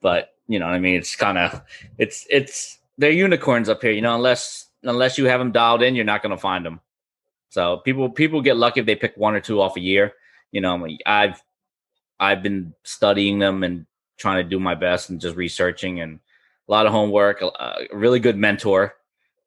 But 0.00 0.34
you 0.48 0.58
know 0.58 0.66
what 0.66 0.74
I 0.74 0.80
mean? 0.80 0.96
It's 0.96 1.14
kind 1.14 1.38
of 1.38 1.62
it's 1.96 2.26
it's 2.28 2.78
they're 2.98 3.10
unicorns 3.10 3.68
up 3.68 3.82
here. 3.82 3.92
You 3.92 4.02
know, 4.02 4.16
unless 4.16 4.66
unless 4.82 5.16
you 5.16 5.26
have 5.26 5.40
them 5.40 5.52
dialed 5.52 5.82
in, 5.82 5.94
you're 5.94 6.04
not 6.04 6.22
going 6.22 6.34
to 6.34 6.40
find 6.40 6.66
them. 6.66 6.80
So 7.50 7.78
people 7.78 8.10
people 8.10 8.42
get 8.42 8.56
lucky 8.56 8.80
if 8.80 8.86
they 8.86 8.96
pick 8.96 9.16
one 9.16 9.34
or 9.34 9.40
two 9.40 9.60
off 9.60 9.76
a 9.76 9.80
year. 9.80 10.14
You 10.52 10.60
know, 10.60 10.86
I've 11.06 11.42
I've 12.20 12.42
been 12.42 12.74
studying 12.84 13.38
them 13.38 13.62
and 13.62 13.86
trying 14.16 14.42
to 14.42 14.48
do 14.48 14.58
my 14.58 14.74
best 14.74 15.10
and 15.10 15.20
just 15.20 15.36
researching 15.36 16.00
and 16.00 16.20
a 16.68 16.72
lot 16.72 16.86
of 16.86 16.92
homework. 16.92 17.40
A, 17.42 17.86
really 17.92 18.20
good 18.20 18.36
mentor, 18.36 18.94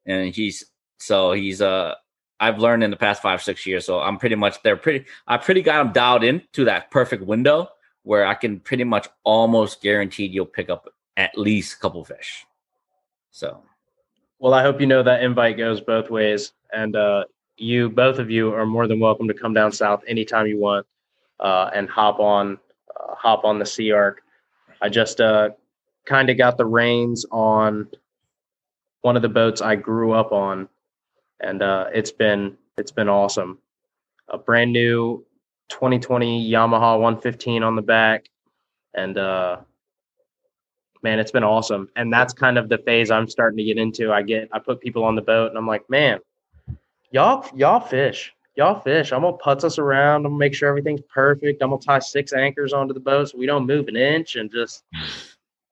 and 0.06 0.34
he's 0.34 0.64
so 0.98 1.32
he's 1.32 1.60
uh 1.60 1.94
I've 2.40 2.58
learned 2.58 2.82
in 2.82 2.90
the 2.90 2.96
past 2.96 3.22
five 3.22 3.42
six 3.42 3.66
years. 3.66 3.84
So 3.84 4.00
I'm 4.00 4.18
pretty 4.18 4.34
much 4.34 4.62
they're 4.62 4.76
pretty 4.76 5.06
I 5.26 5.36
pretty 5.36 5.62
got 5.62 5.82
them 5.82 5.92
dialed 5.92 6.24
in 6.24 6.42
to 6.52 6.64
that 6.64 6.90
perfect 6.90 7.24
window 7.24 7.68
where 8.04 8.26
I 8.26 8.34
can 8.34 8.58
pretty 8.60 8.84
much 8.84 9.08
almost 9.24 9.80
guaranteed 9.80 10.32
you'll 10.32 10.46
pick 10.46 10.70
up 10.70 10.88
at 11.16 11.36
least 11.38 11.76
a 11.76 11.78
couple 11.78 12.04
fish. 12.04 12.44
So 13.30 13.62
Well, 14.38 14.54
I 14.54 14.62
hope 14.62 14.80
you 14.80 14.86
know 14.86 15.02
that 15.02 15.22
invite 15.22 15.56
goes 15.56 15.80
both 15.80 16.10
ways, 16.10 16.52
and 16.72 16.96
uh, 16.96 17.24
you 17.56 17.90
both 17.90 18.18
of 18.18 18.30
you 18.30 18.52
are 18.54 18.66
more 18.66 18.86
than 18.88 18.98
welcome 18.98 19.28
to 19.28 19.34
come 19.34 19.54
down 19.54 19.70
south 19.72 20.02
anytime 20.06 20.46
you 20.46 20.58
want 20.58 20.86
uh, 21.42 21.70
and 21.74 21.88
hop 21.90 22.20
on 22.20 22.58
uh, 22.96 23.14
hop 23.14 23.44
on 23.44 23.58
the 23.58 23.66
Sea 23.66 23.92
Arc. 23.92 24.22
I 24.80 24.88
just 24.88 25.20
uh, 25.20 25.50
kind 26.06 26.30
of 26.30 26.38
got 26.38 26.56
the 26.56 26.64
reins 26.64 27.26
on 27.30 27.88
one 29.02 29.16
of 29.16 29.22
the 29.22 29.28
boats 29.28 29.60
I 29.60 29.76
grew 29.76 30.12
up 30.12 30.32
on, 30.32 30.68
and 31.40 31.62
uh, 31.62 31.86
it's 31.92 32.12
been 32.12 32.56
it's 32.78 32.92
been 32.92 33.08
awesome. 33.08 33.58
A 34.28 34.38
brand 34.38 34.72
new 34.72 35.24
2020 35.68 36.50
Yamaha 36.50 36.98
115 36.98 37.62
on 37.62 37.76
the 37.76 37.82
back, 37.82 38.26
and 38.94 39.18
uh, 39.18 39.58
man, 41.02 41.18
it's 41.18 41.32
been 41.32 41.44
awesome. 41.44 41.88
And 41.96 42.12
that's 42.12 42.32
kind 42.32 42.56
of 42.56 42.68
the 42.68 42.78
phase 42.78 43.10
I'm 43.10 43.28
starting 43.28 43.58
to 43.58 43.64
get 43.64 43.78
into. 43.78 44.12
I 44.12 44.22
get 44.22 44.48
I 44.52 44.58
put 44.58 44.80
people 44.80 45.04
on 45.04 45.16
the 45.16 45.22
boat 45.22 45.48
and 45.48 45.58
I'm 45.58 45.66
like, 45.66 45.88
man, 45.90 46.20
y'all 47.10 47.46
y'all 47.54 47.80
fish. 47.80 48.32
Y'all 48.56 48.80
fish. 48.80 49.12
I'm 49.12 49.22
gonna 49.22 49.36
putz 49.38 49.64
us 49.64 49.78
around. 49.78 50.16
I'm 50.26 50.32
gonna 50.32 50.36
make 50.38 50.54
sure 50.54 50.68
everything's 50.68 51.00
perfect. 51.12 51.62
I'm 51.62 51.70
gonna 51.70 51.80
tie 51.80 51.98
six 52.00 52.32
anchors 52.32 52.72
onto 52.72 52.92
the 52.92 53.00
boat 53.00 53.30
so 53.30 53.38
we 53.38 53.46
don't 53.46 53.66
move 53.66 53.88
an 53.88 53.96
inch 53.96 54.36
and 54.36 54.50
just 54.52 54.84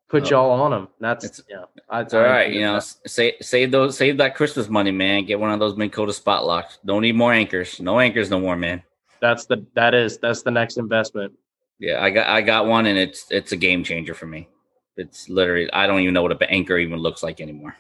put 0.08 0.24
Oh. 0.24 0.28
y'all 0.30 0.50
on 0.62 0.70
them. 0.70 0.88
That's 0.98 1.24
It's- 1.26 1.42
yeah. 1.48 1.64
I, 1.90 2.00
it's 2.02 2.14
all 2.14 2.22
right. 2.22 2.50
You 2.50 2.60
know, 2.60 2.76
s- 2.76 2.98
save 3.06 3.34
save 3.42 3.70
those 3.70 3.96
save 3.98 4.16
that 4.18 4.34
Christmas 4.34 4.68
money, 4.70 4.90
man. 4.92 5.26
Get 5.26 5.38
one 5.38 5.50
of 5.52 5.60
those 5.60 5.76
Minn 5.76 5.90
Kota 5.90 6.12
spot 6.12 6.46
locks. 6.46 6.78
Don't 6.84 7.02
need 7.02 7.16
more 7.16 7.32
anchors. 7.34 7.80
No 7.80 8.00
anchors 8.00 8.30
no 8.30 8.40
more, 8.40 8.56
man. 8.56 8.82
that's 9.20 9.44
the 9.44 9.66
that 9.74 9.92
is 9.94 10.16
that's 10.18 10.42
the 10.42 10.50
next 10.50 10.78
investment. 10.78 11.34
Yeah, 11.78 12.02
I 12.02 12.08
got 12.10 12.26
I 12.28 12.40
got 12.40 12.66
one, 12.66 12.86
and 12.86 12.98
it's 12.98 13.26
it's 13.30 13.52
a 13.52 13.56
game 13.56 13.84
changer 13.84 14.14
for 14.14 14.26
me. 14.26 14.48
It's 14.96 15.28
literally 15.28 15.70
I 15.72 15.86
don't 15.86 16.00
even 16.00 16.14
know 16.14 16.22
what 16.22 16.32
an 16.32 16.38
anchor 16.48 16.78
even 16.78 16.98
looks 16.98 17.22
like 17.22 17.40
anymore. 17.42 17.76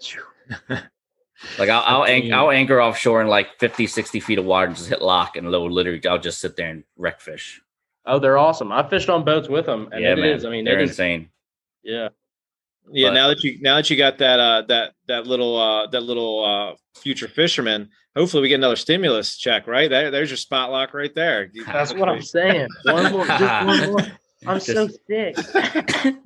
Like 1.58 1.68
I'll 1.68 1.82
I'll, 1.84 2.04
anch- 2.04 2.30
I'll 2.32 2.50
anchor 2.50 2.80
offshore 2.80 3.20
in 3.20 3.28
like 3.28 3.58
50, 3.58 3.86
60 3.86 4.20
feet 4.20 4.38
of 4.38 4.44
water 4.44 4.66
and 4.66 4.76
just 4.76 4.88
hit 4.88 5.02
lock, 5.02 5.36
and 5.36 5.46
it'll 5.46 5.70
literally 5.70 6.04
I'll 6.06 6.18
just 6.18 6.40
sit 6.40 6.56
there 6.56 6.68
and 6.70 6.84
wreck 6.96 7.20
fish. 7.20 7.60
Oh, 8.06 8.18
they're 8.18 8.38
awesome. 8.38 8.72
I 8.72 8.88
fished 8.88 9.08
on 9.08 9.24
boats 9.24 9.48
with 9.48 9.66
them, 9.66 9.88
and 9.92 10.02
yeah, 10.02 10.12
it 10.12 10.18
man, 10.18 10.28
is. 10.30 10.44
I 10.44 10.50
mean, 10.50 10.64
they're 10.64 10.78
it 10.80 10.84
is. 10.84 10.90
insane. 10.90 11.28
Yeah. 11.82 12.08
Yeah, 12.90 13.08
But- 13.10 13.14
now 13.14 13.28
that 13.28 13.42
you 13.44 13.60
now 13.60 13.76
that 13.76 13.88
you 13.90 13.96
got 13.96 14.18
that 14.18 14.40
uh 14.40 14.62
that 14.68 14.92
that 15.08 15.26
little 15.26 15.56
uh 15.60 15.86
that 15.88 16.00
little 16.02 16.44
uh 16.44 16.74
future 17.00 17.28
fisherman, 17.28 17.90
hopefully 18.16 18.42
we 18.42 18.48
get 18.48 18.56
another 18.56 18.74
stimulus 18.76 19.36
check, 19.38 19.66
right? 19.68 19.88
There, 19.88 20.10
there's 20.10 20.30
your 20.30 20.36
spot 20.36 20.70
lock 20.72 20.92
right 20.94 21.14
there. 21.14 21.50
That's 21.66 21.94
what 21.94 22.08
I'm 22.08 22.22
saying. 22.22 22.68
One 22.84 23.12
more, 23.12 23.26
just 23.26 23.66
one 23.66 23.90
more. 23.92 24.00
I'm 24.44 24.58
so 24.58 24.88
sick. 25.08 25.36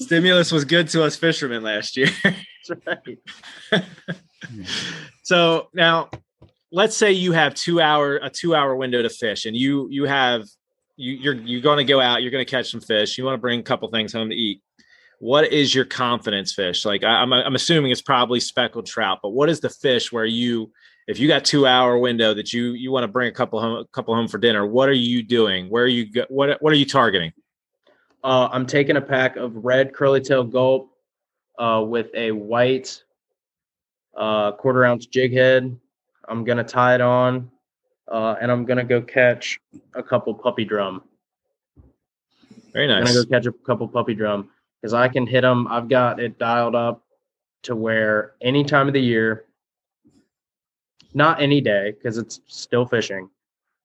Stimulus 0.00 0.52
was 0.52 0.66
good 0.66 0.88
to 0.88 1.02
us 1.04 1.16
fishermen 1.16 1.62
last 1.62 1.96
year. 1.96 2.08
That's 2.22 2.82
right. 3.72 3.84
So 5.32 5.70
now 5.72 6.10
let's 6.70 6.94
say 6.94 7.10
you 7.10 7.32
have 7.32 7.54
two 7.54 7.80
hour 7.80 8.16
a 8.16 8.28
two 8.28 8.54
hour 8.54 8.76
window 8.76 9.00
to 9.00 9.08
fish 9.08 9.46
and 9.46 9.56
you 9.56 9.88
you 9.90 10.04
have 10.04 10.44
you 10.96 11.14
you're 11.14 11.34
you're 11.34 11.62
going 11.62 11.78
to 11.78 11.84
go 11.84 12.00
out 12.00 12.20
you're 12.20 12.30
going 12.30 12.44
to 12.44 12.50
catch 12.50 12.70
some 12.70 12.82
fish 12.82 13.16
you 13.16 13.24
want 13.24 13.34
to 13.34 13.40
bring 13.40 13.58
a 13.58 13.62
couple 13.62 13.88
things 13.88 14.12
home 14.12 14.28
to 14.28 14.36
eat. 14.36 14.60
What 15.20 15.50
is 15.50 15.74
your 15.74 15.84
confidence 15.84 16.52
fish? 16.52 16.84
Like 16.84 17.02
I, 17.02 17.22
I'm, 17.22 17.32
I'm 17.32 17.54
assuming 17.54 17.92
it's 17.92 18.02
probably 18.02 18.40
speckled 18.40 18.84
trout 18.84 19.20
but 19.22 19.30
what 19.30 19.48
is 19.48 19.60
the 19.60 19.70
fish 19.70 20.12
where 20.12 20.26
you 20.26 20.70
if 21.08 21.18
you 21.18 21.28
got 21.28 21.46
two 21.46 21.66
hour 21.66 21.96
window 21.96 22.34
that 22.34 22.52
you 22.52 22.72
you 22.72 22.92
want 22.92 23.04
to 23.04 23.08
bring 23.08 23.28
a 23.28 23.32
couple 23.32 23.58
home 23.58 23.78
a 23.78 23.86
couple 23.86 24.14
home 24.14 24.28
for 24.28 24.36
dinner 24.36 24.66
what 24.66 24.90
are 24.90 24.92
you 24.92 25.22
doing? 25.22 25.70
Where 25.70 25.84
are 25.84 25.94
you 25.98 26.12
go, 26.12 26.26
what 26.28 26.60
what 26.60 26.74
are 26.74 26.76
you 26.76 26.84
targeting? 26.84 27.32
Uh, 28.22 28.50
I'm 28.52 28.66
taking 28.66 28.98
a 28.98 29.00
pack 29.00 29.36
of 29.36 29.64
red 29.64 29.94
curly 29.94 30.20
tail 30.20 30.44
gulp 30.44 30.90
uh, 31.58 31.82
with 31.86 32.10
a 32.14 32.32
white 32.32 33.02
uh, 34.16 34.52
quarter 34.52 34.84
ounce 34.84 35.06
jig 35.06 35.32
head. 35.32 35.76
I'm 36.28 36.44
gonna 36.44 36.64
tie 36.64 36.94
it 36.94 37.00
on, 37.00 37.50
uh, 38.08 38.36
and 38.40 38.50
I'm 38.50 38.64
gonna 38.64 38.84
go 38.84 39.00
catch 39.02 39.60
a 39.94 40.02
couple 40.02 40.34
puppy 40.34 40.64
drum. 40.64 41.02
very 42.72 42.86
nice. 42.86 43.00
I'm 43.00 43.14
gonna 43.14 43.26
go 43.26 43.30
catch 43.30 43.46
a 43.46 43.52
couple 43.52 43.88
puppy 43.88 44.14
drum 44.14 44.50
because 44.80 44.94
I 44.94 45.08
can 45.08 45.26
hit 45.26 45.42
them. 45.42 45.66
I've 45.68 45.88
got 45.88 46.20
it 46.20 46.38
dialed 46.38 46.74
up 46.74 47.02
to 47.62 47.76
where 47.76 48.32
any 48.40 48.64
time 48.64 48.88
of 48.88 48.94
the 48.94 49.00
year, 49.00 49.44
not 51.14 51.40
any 51.40 51.60
day 51.60 51.92
because 51.92 52.18
it's 52.18 52.40
still 52.46 52.86
fishing, 52.86 53.28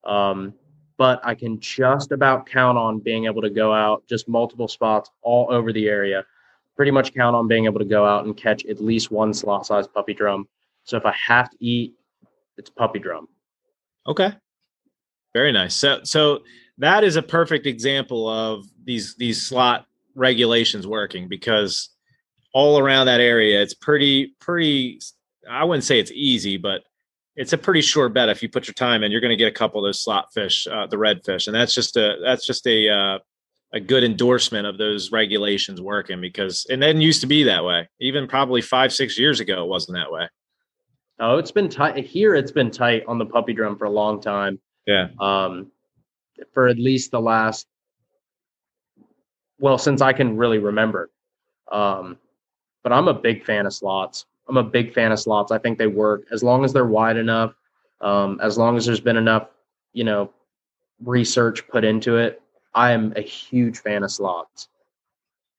um, 0.04 0.54
but 0.98 1.20
I 1.24 1.36
can 1.36 1.60
just 1.60 2.12
about 2.12 2.48
count 2.48 2.78
on 2.78 3.00
being 3.00 3.26
able 3.26 3.42
to 3.42 3.50
go 3.50 3.74
out 3.74 4.04
just 4.08 4.28
multiple 4.28 4.68
spots 4.68 5.12
all 5.22 5.48
over 5.52 5.72
the 5.72 5.88
area. 5.88 6.26
Pretty 6.78 6.92
much 6.92 7.14
count 7.14 7.36
on 7.36 7.48
being 7.48 7.66
able 7.66 7.80
to 7.80 7.86
go 7.86 8.06
out 8.06 8.26
and 8.26 8.38
catch 8.38 8.66
at 8.66 8.80
least 8.82 9.12
one 9.12 9.34
slot 9.34 9.66
sized 9.66 9.94
puppy 9.94 10.14
drum. 10.14 10.48
So 10.84 10.96
if 10.96 11.06
I 11.06 11.14
have 11.14 11.50
to 11.50 11.58
eat, 11.60 11.96
it's 12.58 12.70
puppy 12.70 13.00
drum. 13.00 13.28
Okay. 14.08 14.32
Very 15.34 15.52
nice. 15.52 15.76
So 15.76 16.00
so 16.04 16.44
that 16.78 17.04
is 17.04 17.16
a 17.16 17.22
perfect 17.22 17.66
example 17.66 18.30
of 18.30 18.66
these 18.84 19.16
these 19.16 19.46
slot 19.46 19.86
regulations 20.16 20.88
working 20.88 21.28
because 21.28 21.90
all 22.54 22.80
around 22.80 23.08
that 23.08 23.20
area 23.20 23.62
it's 23.62 23.74
pretty 23.74 24.34
pretty 24.40 25.00
I 25.50 25.64
wouldn't 25.64 25.84
say 25.84 26.00
it's 26.00 26.12
easy, 26.12 26.58
but 26.58 26.84
it's 27.36 27.54
a 27.54 27.58
pretty 27.58 27.82
sure 27.82 28.10
bet 28.10 28.30
if 28.30 28.42
you 28.42 28.50
put 28.50 28.68
your 28.68 28.74
time 28.74 29.04
in, 29.04 29.12
you're 29.12 29.22
going 29.22 29.30
to 29.30 29.36
get 29.36 29.48
a 29.48 29.52
couple 29.52 29.80
of 29.80 29.88
those 29.88 30.02
slot 30.02 30.34
fish, 30.34 30.68
uh, 30.68 30.88
the 30.88 30.98
red 30.98 31.24
fish, 31.24 31.48
and 31.48 31.56
that's 31.56 31.74
just 31.74 31.96
a 31.96 32.18
that's 32.24 32.46
just 32.46 32.66
a 32.66 32.90
uh, 32.90 33.20
a 33.74 33.80
good 33.80 34.04
endorsement 34.04 34.66
of 34.66 34.78
those 34.78 35.12
regulations 35.12 35.82
working 35.82 36.22
because 36.22 36.66
it 36.70 36.78
didn't 36.78 37.02
used 37.02 37.22
to 37.22 37.28
be 37.28 37.44
that 37.44 37.64
way. 37.64 37.90
Even 38.00 38.28
probably 38.28 38.62
five 38.62 38.94
six 38.94 39.20
years 39.20 39.40
ago, 39.40 39.64
it 39.64 39.68
wasn't 39.68 39.98
that 39.98 40.12
way. 40.12 40.30
Oh, 41.20 41.38
it's 41.38 41.52
been 41.52 41.68
tight 41.68 42.06
here. 42.06 42.36
It's 42.36 42.52
been 42.52 42.72
tight 42.72 43.04
on 43.08 43.18
the 43.18 43.26
puppy 43.26 43.54
drum 43.54 43.78
for 43.78 43.86
a 43.86 43.90
long 43.90 44.22
time. 44.22 44.60
Yeah. 44.86 45.08
Um, 45.20 45.72
for 46.54 46.68
at 46.68 46.78
least 46.78 47.12
the 47.12 47.20
last, 47.20 47.68
well, 49.60 49.78
since 49.78 50.02
I 50.02 50.14
can 50.14 50.38
really 50.38 50.60
remember. 50.60 51.10
Um, 51.72 52.18
but 52.84 52.94
I'm 52.94 53.08
a 53.08 53.14
big 53.14 53.44
fan 53.44 53.66
of 53.66 53.74
slots. 53.74 54.26
I'm 54.48 54.58
a 54.58 54.64
big 54.64 54.94
fan 54.94 55.12
of 55.12 55.20
slots. 55.20 55.52
I 55.52 55.58
think 55.58 55.78
they 55.78 55.88
work 55.88 56.26
as 56.32 56.44
long 56.44 56.64
as 56.64 56.72
they're 56.72 56.86
wide 56.86 57.18
enough. 57.18 57.54
Um, 58.00 58.40
as 58.42 58.58
long 58.58 58.78
as 58.78 58.86
there's 58.86 59.02
been 59.02 59.18
enough, 59.18 59.50
you 59.94 60.04
know, 60.04 60.32
research 61.04 61.68
put 61.68 61.84
into 61.84 62.18
it. 62.18 62.42
I 62.78 62.92
am 62.92 63.12
a 63.16 63.22
huge 63.22 63.80
fan 63.80 64.04
of 64.04 64.12
slots. 64.12 64.70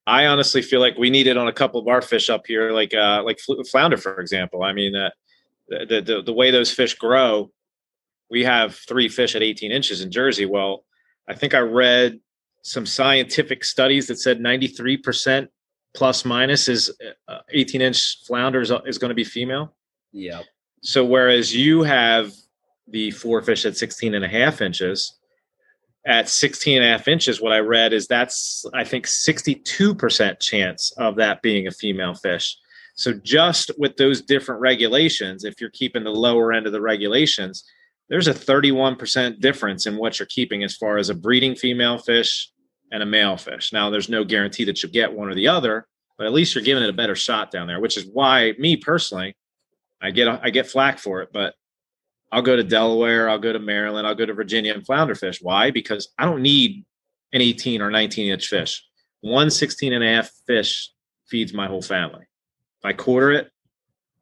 I 0.07 0.27
honestly 0.27 0.63
feel 0.63 0.79
like 0.79 0.97
we 0.97 1.11
need 1.11 1.27
it 1.27 1.37
on 1.37 1.49
a 1.49 1.53
couple 1.53 1.81
of 1.81 1.89
our 1.89 2.01
fish 2.01 2.31
up 2.31 2.47
here, 2.47 2.71
like 2.71 2.95
uh, 2.95 3.23
like 3.25 3.41
fl- 3.41 3.61
flounder, 3.71 3.97
for 3.97 4.21
example. 4.21 4.63
I 4.63 4.73
mean, 4.73 4.95
uh, 4.95 5.11
the, 5.69 6.01
the 6.01 6.23
the 6.25 6.33
way 6.33 6.53
those 6.53 6.73
fish 6.73 6.95
grow, 6.95 7.51
we 8.31 8.45
have 8.45 8.77
three 8.77 9.09
fish 9.09 9.35
at 9.35 9.43
18 9.43 9.73
inches 9.73 10.01
in 10.01 10.13
Jersey. 10.13 10.47
Well, 10.47 10.85
I 11.29 11.35
think 11.35 11.55
I 11.55 11.59
read 11.59 12.21
some 12.63 12.87
scientific 12.87 13.65
studies 13.65 14.07
that 14.07 14.21
said 14.21 14.41
93 14.41 14.97
percent 14.99 15.51
plus 15.95 16.25
minus 16.25 16.69
is 16.69 16.97
uh, 17.27 17.39
18 17.51 17.83
inch 17.83 18.19
flounder 18.29 18.61
is, 18.61 18.71
is 18.87 18.97
going 18.97 19.09
to 19.09 19.15
be 19.15 19.25
female. 19.25 19.75
Yeah. 20.13 20.43
So 20.83 21.05
whereas 21.05 21.55
you 21.55 21.83
have 21.83 22.31
the 22.87 23.11
four 23.11 23.43
fish 23.43 23.65
at 23.65 23.77
16 23.77 24.15
and 24.15 24.25
a 24.25 24.29
half 24.29 24.61
inches, 24.61 25.19
at 26.09 26.29
16 26.29 26.79
and 26.79 26.87
a 26.87 26.89
half 26.89 27.07
inches, 27.07 27.41
what 27.41 27.53
I 27.53 27.59
read 27.59 27.93
is 27.93 28.07
that's, 28.07 28.65
I 28.73 28.83
think, 28.83 29.05
62% 29.05 30.41
chance 30.41 30.91
of 30.93 31.17
that 31.17 31.43
being 31.43 31.67
a 31.67 31.71
female 31.71 32.15
fish. 32.15 32.57
So 32.95 33.13
just 33.13 33.71
with 33.79 33.97
those 33.99 34.23
different 34.23 34.63
regulations, 34.63 35.45
if 35.45 35.61
you're 35.61 35.71
keeping 35.71 36.05
the 36.05 36.11
lower 36.11 36.53
end 36.53 36.67
of 36.67 36.73
the 36.73 36.81
regulations, 36.81 37.63
there's 38.09 38.27
a 38.27 38.33
31% 38.33 39.39
difference 39.39 39.85
in 39.85 39.99
what 39.99 40.19
you're 40.19 40.27
keeping 40.27 40.65
as 40.65 40.75
far 40.75 40.97
as 40.97 41.11
a 41.11 41.15
breeding 41.15 41.55
female 41.55 41.99
fish 41.99 42.51
and 42.91 43.03
a 43.03 43.07
male 43.07 43.37
fish. 43.37 43.71
Now, 43.75 43.91
there's 43.91 44.09
no 44.09 44.25
guarantee 44.25 44.65
that 44.65 44.83
you'll 44.83 44.93
get 44.93 45.13
one 45.13 45.29
or 45.29 45.35
the 45.35 45.49
other, 45.49 45.87
but 46.17 46.27
at 46.27 46.33
least 46.33 46.55
you're 46.55 46.65
giving 46.65 46.83
it 46.83 46.89
a 46.89 46.95
better 46.95 47.15
shot 47.15 47.51
down 47.51 47.67
there, 47.67 47.81
which 47.81 47.99
is 47.99 48.07
why 48.11 48.55
me 48.59 48.77
personally, 48.77 49.37
I 50.01 50.11
get 50.11 50.27
I 50.27 50.49
get 50.51 50.67
flack 50.67 50.99
for 50.99 51.21
it, 51.21 51.31
but 51.33 51.55
I'll 52.31 52.43
go 52.43 52.57
to 52.57 52.63
Delaware, 52.63 53.29
I'll 53.29 53.39
go 53.39 53.53
to 53.53 53.59
Maryland, 53.59 54.07
I'll 54.07 54.15
go 54.15 54.27
to 54.27 54.35
Virginia 54.35 54.75
and 54.75 54.85
flounder 54.85 55.15
fish. 55.15 55.41
Why? 55.41 55.71
Because 55.71 56.09
I 56.19 56.25
don't 56.25 56.43
need 56.43 56.85
an 57.33 57.41
18 57.41 57.81
or 57.81 57.91
19 57.91 58.33
inch 58.33 58.47
fish. 58.47 58.85
One 59.21 59.51
16 59.51 59.93
and 59.93 60.05
a 60.05 60.07
half 60.07 60.31
fish 60.47 60.91
feeds 61.27 61.53
my 61.53 61.67
whole 61.67 61.83
family. 61.83 62.23
If 62.81 62.85
I 62.85 62.93
quarter 62.93 63.33
it, 63.33 63.51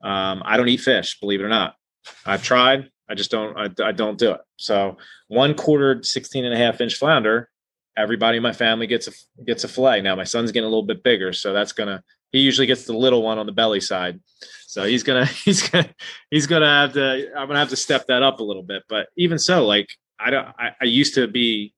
um, 0.02 0.42
I 0.44 0.56
don't 0.56 0.68
eat 0.68 0.80
fish, 0.80 1.18
believe 1.20 1.40
it 1.40 1.44
or 1.44 1.48
not. 1.48 1.74
I've 2.24 2.42
tried. 2.42 2.90
I 3.08 3.14
just 3.14 3.30
don't, 3.30 3.56
I, 3.56 3.70
I 3.84 3.92
don't 3.92 4.18
do 4.18 4.32
it. 4.32 4.40
So 4.56 4.96
one 5.28 5.54
quartered 5.54 6.06
16 6.06 6.44
and 6.44 6.54
a 6.54 6.56
half 6.56 6.80
inch 6.80 6.94
flounder, 6.94 7.50
everybody 7.96 8.36
in 8.36 8.42
my 8.42 8.52
family 8.52 8.86
gets 8.86 9.08
a, 9.08 9.44
gets 9.44 9.64
a 9.64 9.68
fillet. 9.68 10.02
Now 10.02 10.14
my 10.16 10.24
son's 10.24 10.52
getting 10.52 10.66
a 10.66 10.70
little 10.70 10.86
bit 10.86 11.02
bigger. 11.02 11.32
So 11.32 11.52
that's 11.52 11.72
to, 11.72 12.02
he 12.32 12.40
usually 12.40 12.66
gets 12.66 12.84
the 12.84 12.92
little 12.92 13.22
one 13.22 13.38
on 13.38 13.46
the 13.46 13.52
belly 13.52 13.80
side. 13.80 14.20
So 14.66 14.84
he's 14.84 15.02
gonna 15.02 15.24
he's 15.44 15.68
gonna 15.68 15.88
he's 16.30 16.46
gonna 16.46 16.66
have 16.66 16.92
to 16.94 17.30
I'm 17.36 17.46
gonna 17.46 17.58
have 17.58 17.70
to 17.70 17.76
step 17.76 18.06
that 18.08 18.22
up 18.22 18.40
a 18.40 18.44
little 18.44 18.62
bit. 18.62 18.82
But 18.88 19.08
even 19.16 19.38
so, 19.38 19.66
like 19.66 19.88
I 20.18 20.30
don't 20.30 20.48
I, 20.58 20.70
I 20.80 20.84
used 20.84 21.14
to 21.14 21.26
be 21.26 21.72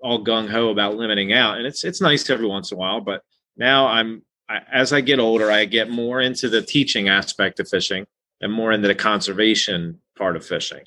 all 0.00 0.24
gung 0.24 0.48
ho 0.48 0.68
about 0.68 0.96
limiting 0.96 1.32
out, 1.32 1.58
and 1.58 1.66
it's 1.66 1.84
it's 1.84 2.00
nice 2.00 2.28
every 2.30 2.46
once 2.46 2.70
in 2.70 2.76
a 2.76 2.78
while. 2.78 3.00
But 3.00 3.22
now 3.56 3.88
I'm 3.88 4.22
I, 4.48 4.60
as 4.72 4.92
I 4.92 5.00
get 5.00 5.18
older, 5.18 5.50
I 5.50 5.64
get 5.64 5.90
more 5.90 6.20
into 6.20 6.48
the 6.48 6.62
teaching 6.62 7.08
aspect 7.08 7.58
of 7.58 7.68
fishing 7.68 8.06
and 8.40 8.52
more 8.52 8.72
into 8.72 8.88
the 8.88 8.94
conservation 8.94 10.00
part 10.16 10.36
of 10.36 10.46
fishing. 10.46 10.84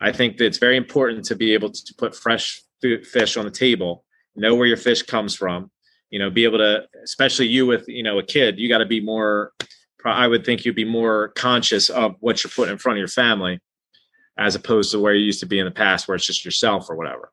I 0.00 0.12
think 0.12 0.36
that 0.38 0.46
it's 0.46 0.58
very 0.58 0.76
important 0.76 1.24
to 1.26 1.36
be 1.36 1.54
able 1.54 1.70
to 1.70 1.94
put 1.96 2.14
fresh 2.14 2.60
fish 3.04 3.36
on 3.36 3.44
the 3.44 3.50
table, 3.50 4.04
know 4.36 4.54
where 4.54 4.66
your 4.66 4.76
fish 4.76 5.02
comes 5.02 5.34
from. 5.34 5.70
You 6.10 6.18
know, 6.18 6.28
be 6.28 6.44
able 6.44 6.58
to, 6.58 6.86
especially 7.02 7.46
you 7.46 7.64
with 7.66 7.88
you 7.88 8.02
know 8.02 8.18
a 8.18 8.22
kid, 8.22 8.58
you 8.58 8.68
got 8.68 8.78
to 8.78 8.86
be 8.86 9.00
more 9.00 9.52
I 10.04 10.26
would 10.26 10.44
think 10.44 10.64
you'd 10.64 10.74
be 10.74 10.84
more 10.84 11.28
conscious 11.28 11.88
of 11.88 12.16
what 12.20 12.42
you're 12.42 12.50
putting 12.50 12.72
in 12.72 12.78
front 12.78 12.98
of 12.98 13.00
your 13.00 13.08
family, 13.08 13.60
as 14.36 14.54
opposed 14.54 14.90
to 14.92 15.00
where 15.00 15.14
you 15.14 15.24
used 15.24 15.40
to 15.40 15.46
be 15.46 15.58
in 15.58 15.64
the 15.64 15.70
past, 15.70 16.08
where 16.08 16.14
it's 16.14 16.26
just 16.26 16.44
yourself 16.44 16.90
or 16.90 16.96
whatever. 16.96 17.32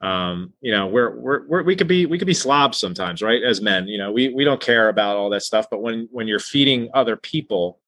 Um, 0.00 0.54
you 0.60 0.72
know, 0.72 0.86
we're, 0.86 1.14
we're, 1.16 1.46
we're 1.46 1.62
we 1.62 1.76
could 1.76 1.88
be 1.88 2.06
we 2.06 2.18
could 2.18 2.26
be 2.26 2.34
slobs 2.34 2.78
sometimes, 2.78 3.22
right? 3.22 3.42
As 3.42 3.60
men, 3.60 3.86
you 3.86 3.98
know, 3.98 4.12
we 4.12 4.32
we 4.32 4.44
don't 4.44 4.60
care 4.60 4.88
about 4.88 5.16
all 5.16 5.30
that 5.30 5.42
stuff. 5.42 5.66
But 5.70 5.82
when 5.82 6.08
when 6.10 6.26
you're 6.26 6.38
feeding 6.38 6.88
other 6.94 7.16
people, 7.16 7.80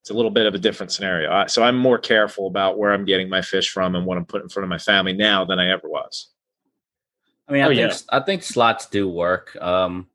it's 0.00 0.10
a 0.10 0.14
little 0.14 0.30
bit 0.30 0.46
of 0.46 0.54
a 0.54 0.58
different 0.58 0.92
scenario. 0.92 1.46
So 1.46 1.62
I'm 1.62 1.78
more 1.78 1.98
careful 1.98 2.46
about 2.46 2.78
where 2.78 2.92
I'm 2.92 3.06
getting 3.06 3.30
my 3.30 3.40
fish 3.40 3.70
from 3.70 3.94
and 3.94 4.04
what 4.04 4.18
I'm 4.18 4.26
putting 4.26 4.44
in 4.44 4.48
front 4.50 4.64
of 4.64 4.70
my 4.70 4.78
family 4.78 5.14
now 5.14 5.44
than 5.44 5.58
I 5.58 5.70
ever 5.70 5.88
was. 5.88 6.33
I 7.48 7.52
mean, 7.52 7.62
I 7.62 7.66
Oh, 7.66 7.68
think 7.68 7.78
yeah. 7.78 7.96
I 8.10 8.20
think 8.20 8.42
slots 8.42 8.86
do 8.86 9.08
work. 9.08 9.54
Um, 9.60 10.08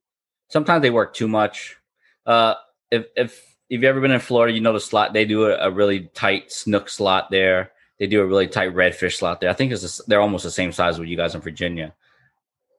sometimes 0.47 0.81
they 0.81 0.89
work 0.89 1.13
too 1.13 1.27
much. 1.27 1.77
Uh, 2.25 2.55
if 2.91 3.05
if 3.15 3.31
if 3.33 3.43
you've 3.69 3.83
ever 3.83 4.01
been 4.01 4.11
in 4.11 4.19
Florida, 4.19 4.53
you 4.53 4.61
know 4.61 4.73
the 4.73 4.79
slot 4.79 5.13
they 5.13 5.25
do 5.25 5.45
a, 5.45 5.55
a 5.67 5.71
really 5.71 6.09
tight 6.15 6.51
snook 6.51 6.89
slot 6.89 7.29
there. 7.29 7.71
They 7.99 8.07
do 8.07 8.21
a 8.21 8.25
really 8.25 8.47
tight 8.47 8.73
redfish 8.73 9.17
slot 9.17 9.41
there. 9.41 9.49
I 9.49 9.53
think 9.53 9.71
it's 9.71 9.83
s- 9.83 10.01
they're 10.07 10.21
almost 10.21 10.43
the 10.43 10.51
same 10.51 10.71
size 10.71 10.97
with 10.97 11.07
you 11.09 11.17
guys 11.17 11.35
in 11.35 11.41
Virginia. 11.41 11.93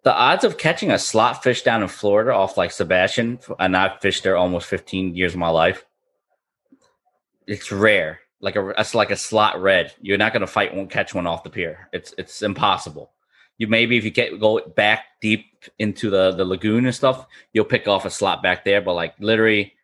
The 0.02 0.14
odds 0.14 0.44
of 0.44 0.56
catching 0.56 0.90
a 0.90 0.98
slot 0.98 1.42
fish 1.42 1.62
down 1.62 1.82
in 1.82 1.88
Florida 1.88 2.32
off 2.34 2.56
like 2.56 2.72
Sebastian, 2.72 3.38
and 3.58 3.76
I've 3.76 4.00
fished 4.00 4.22
there 4.24 4.36
almost 4.36 4.66
15 4.66 5.14
years 5.14 5.34
of 5.34 5.38
my 5.38 5.50
life. 5.50 5.84
It's 7.46 7.70
rare. 7.70 8.20
Like 8.40 8.56
a 8.56 8.72
that's 8.76 8.94
like 8.94 9.10
a 9.10 9.16
slot 9.16 9.60
red. 9.60 9.92
You're 10.00 10.16
not 10.18 10.32
going 10.32 10.40
to 10.40 10.46
fight 10.46 10.74
one 10.74 10.88
catch 10.88 11.14
one 11.14 11.26
off 11.26 11.42
the 11.44 11.50
pier. 11.50 11.88
It's 11.92 12.14
it's 12.16 12.42
impossible 12.42 13.12
You 13.60 13.66
maybe 13.68 13.98
if 13.98 14.04
you 14.04 14.10
get 14.10 14.40
go 14.40 14.60
back 14.60 15.04
deep 15.20 15.44
into 15.78 16.08
the 16.08 16.32
the 16.32 16.46
lagoon 16.46 16.86
and 16.86 16.94
stuff, 16.94 17.26
you'll 17.52 17.66
pick 17.66 17.86
off 17.86 18.06
a 18.06 18.10
slot 18.10 18.42
back 18.42 18.64
there. 18.64 18.80
But 18.80 18.94
like 18.94 19.14
literally, 19.20 19.74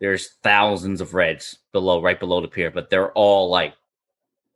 there's 0.00 0.32
thousands 0.42 1.00
of 1.00 1.14
reds 1.14 1.56
below, 1.72 2.02
right 2.02 2.20
below 2.20 2.42
the 2.42 2.48
pier, 2.48 2.70
but 2.70 2.90
they're 2.90 3.10
all 3.12 3.48
like 3.48 3.72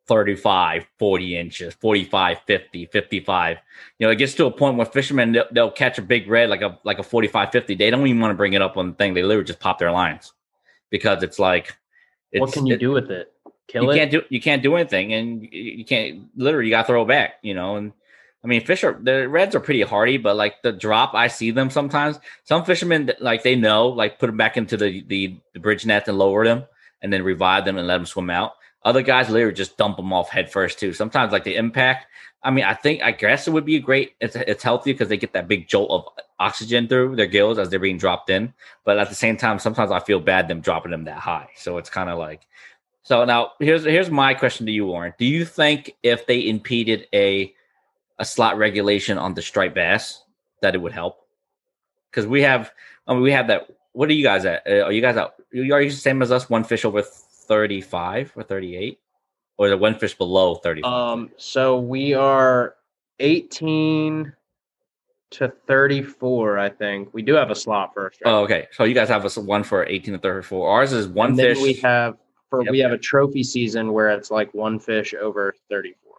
35, 0.09 0.87
40 0.99 1.37
inches, 1.39 1.73
45, 1.73 2.43
50, 2.47 2.85
55. 2.85 3.57
You 3.99 4.07
know, 4.07 4.11
it 4.11 4.17
gets 4.17 4.35
to 4.35 4.45
a 4.45 4.51
point 4.51 4.77
where 4.77 4.85
fishermen 4.85 5.33
they'll, 5.33 5.47
they'll, 5.51 5.71
catch 5.71 5.97
a 5.97 6.03
big 6.03 6.29
red 6.29 6.51
like 6.51 6.61
a 6.61 6.79
like 6.85 6.99
a 6.99 7.03
45, 7.03 7.51
50. 7.51 7.75
They 7.77 7.89
don't 7.89 8.07
even 8.07 8.21
want 8.21 8.31
to 8.31 8.37
bring 8.37 8.53
it 8.53 8.61
up 8.61 8.77
on 8.77 8.91
the 8.91 8.95
thing. 8.97 9.15
They 9.15 9.23
literally 9.23 9.47
just 9.47 9.61
pop 9.61 9.79
their 9.79 9.91
lines 9.91 10.35
because 10.91 11.23
it's 11.23 11.39
like 11.39 11.75
it's, 12.31 12.43
what 12.43 12.53
can 12.53 12.67
you 12.67 12.75
it, 12.75 12.81
do 12.81 12.91
with 12.91 13.11
it? 13.11 13.33
Kill 13.69 13.85
you 13.85 13.91
it? 13.93 13.97
can't 13.97 14.11
do 14.11 14.23
you 14.29 14.41
can't 14.43 14.63
do 14.63 14.77
anything 14.77 15.15
and 15.15 15.49
you 15.51 15.87
can't 15.87 16.29
literally 16.37 16.67
you 16.67 16.73
gotta 16.73 16.87
throw 16.87 17.03
it 17.03 17.09
back, 17.09 17.37
you 17.41 17.55
know, 17.55 17.77
and 17.77 17.93
I 18.45 18.47
mean, 18.47 18.63
fish 18.65 18.85
are 18.85 18.99
the 19.01 19.27
reds 19.27 19.55
are 19.55 19.61
pretty 19.61 19.81
hardy, 19.81 20.19
but 20.19 20.37
like 20.37 20.61
the 20.63 20.71
drop, 20.71 21.15
I 21.15 21.29
see 21.29 21.51
them 21.51 21.71
sometimes. 21.71 22.21
Some 22.45 22.65
fishermen 22.65 23.11
like 23.19 23.43
they 23.43 23.57
know, 23.57 23.89
like 23.89 24.19
put 24.19 24.27
them 24.27 24.37
back 24.37 24.59
into 24.59 24.77
the 24.77 25.03
the, 25.07 25.41
the 25.55 25.61
bridge 25.61 25.87
net 25.87 26.07
and 26.07 26.19
lower 26.19 26.45
them, 26.45 26.65
and 27.01 27.11
then 27.11 27.23
revive 27.23 27.65
them 27.65 27.79
and 27.79 27.87
let 27.87 27.97
them 27.97 28.07
swim 28.07 28.29
out. 28.29 28.53
Other 28.83 29.01
guys 29.01 29.31
literally 29.31 29.55
just 29.55 29.79
dump 29.79 29.97
them 29.97 30.13
off 30.13 30.29
head 30.29 30.53
first 30.53 30.79
too. 30.79 30.93
Sometimes 30.93 31.33
like 31.33 31.45
the 31.45 31.57
impact. 31.57 32.07
I 32.43 32.51
mean, 32.51 32.65
I 32.65 32.75
think 32.75 33.03
I 33.03 33.13
guess 33.13 33.49
it 33.49 33.53
would 33.53 33.65
be 33.65 33.79
great. 33.79 34.13
It's 34.21 34.37
it's 34.37 34.63
healthy 34.63 34.93
because 34.93 35.09
they 35.09 35.17
get 35.17 35.33
that 35.33 35.49
big 35.49 35.67
jolt 35.67 35.91
of 35.91 36.05
oxygen 36.39 36.87
through 36.87 37.17
their 37.17 37.27
gills 37.27 37.59
as 37.59 37.71
they're 37.71 37.79
being 37.79 37.97
dropped 37.97 38.29
in. 38.29 38.53
But 38.85 38.99
at 38.99 39.09
the 39.09 39.15
same 39.15 39.39
time, 39.39 39.59
sometimes 39.59 39.91
I 39.91 40.01
feel 40.01 40.21
bad 40.21 40.49
them 40.49 40.61
dropping 40.61 40.91
them 40.91 41.05
that 41.05 41.19
high. 41.19 41.49
So 41.57 41.79
it's 41.79 41.89
kind 41.89 42.11
of 42.11 42.19
like. 42.19 42.47
So 43.05 43.25
now 43.25 43.53
here's 43.59 43.85
here's 43.85 44.11
my 44.11 44.35
question 44.35 44.67
to 44.67 44.73
you, 44.73 44.85
Warren. 44.85 45.15
Do 45.19 45.25
you 45.25 45.47
think 45.47 45.97
if 46.03 46.27
they 46.27 46.47
impeded 46.47 47.07
a 47.15 47.55
a 48.19 48.25
slot 48.25 48.59
regulation 48.59 49.19
on 49.19 49.35
the 49.35 49.43
striped 49.43 49.75
bass 49.75 50.23
that 50.63 50.75
it 50.75 50.79
would 50.79 50.93
help? 50.93 51.27
Because 52.11 52.27
we 52.27 52.43
have, 52.43 52.71
I 53.07 53.15
mean, 53.15 53.23
we 53.23 53.33
have 53.33 53.49
that. 53.49 53.69
What 53.93 54.09
are 54.09 54.13
you 54.13 54.25
guys 54.25 54.45
at? 54.45 54.63
Uh, 54.67 54.83
are 54.83 54.93
you 54.93 55.01
guys 55.01 55.17
out? 55.17 55.35
Are 55.55 55.83
you 55.83 55.91
the 55.91 55.97
same 55.97 56.23
as 56.23 56.33
us? 56.33 56.51
One 56.51 56.65
fish 56.65 56.85
over 56.85 57.03
35 57.03 58.33
or 58.37 58.43
38 58.43 58.99
or 59.57 59.69
the 59.69 59.77
one 59.77 59.95
fish 59.99 60.17
below 60.17 60.57
35 60.57 60.93
um 60.93 61.31
so 61.37 61.79
we 61.79 62.15
are 62.15 62.75
18 63.21 64.33
to 65.31 65.49
34 65.67 66.59
i 66.59 66.69
think 66.69 67.13
we 67.13 67.23
do 67.23 67.35
have 67.35 67.51
a 67.51 67.55
slot 67.55 67.93
for 67.95 68.07
a 68.07 68.11
oh 68.25 68.43
okay 68.43 68.67
so 68.73 68.85
you 68.85 68.95
guys 68.95 69.09
have 69.09 69.25
a 69.25 69.41
one 69.41 69.63
for 69.63 69.85
18 69.87 70.15
to 70.15 70.19
34 70.19 70.69
ours 70.69 70.93
is 70.93 71.07
one 71.07 71.31
and 71.31 71.39
fish 71.39 71.61
we 71.61 71.75
have 71.75 72.17
for 72.51 72.63
yep. 72.63 72.73
we 72.73 72.79
have 72.79 72.93
a 72.93 72.99
trophy 72.99 73.43
season 73.43 73.93
where 73.93 74.11
it's 74.11 74.31
like 74.31 74.53
one 74.55 74.79
fish 74.79 75.15
over 75.15 75.55
34 75.71 76.13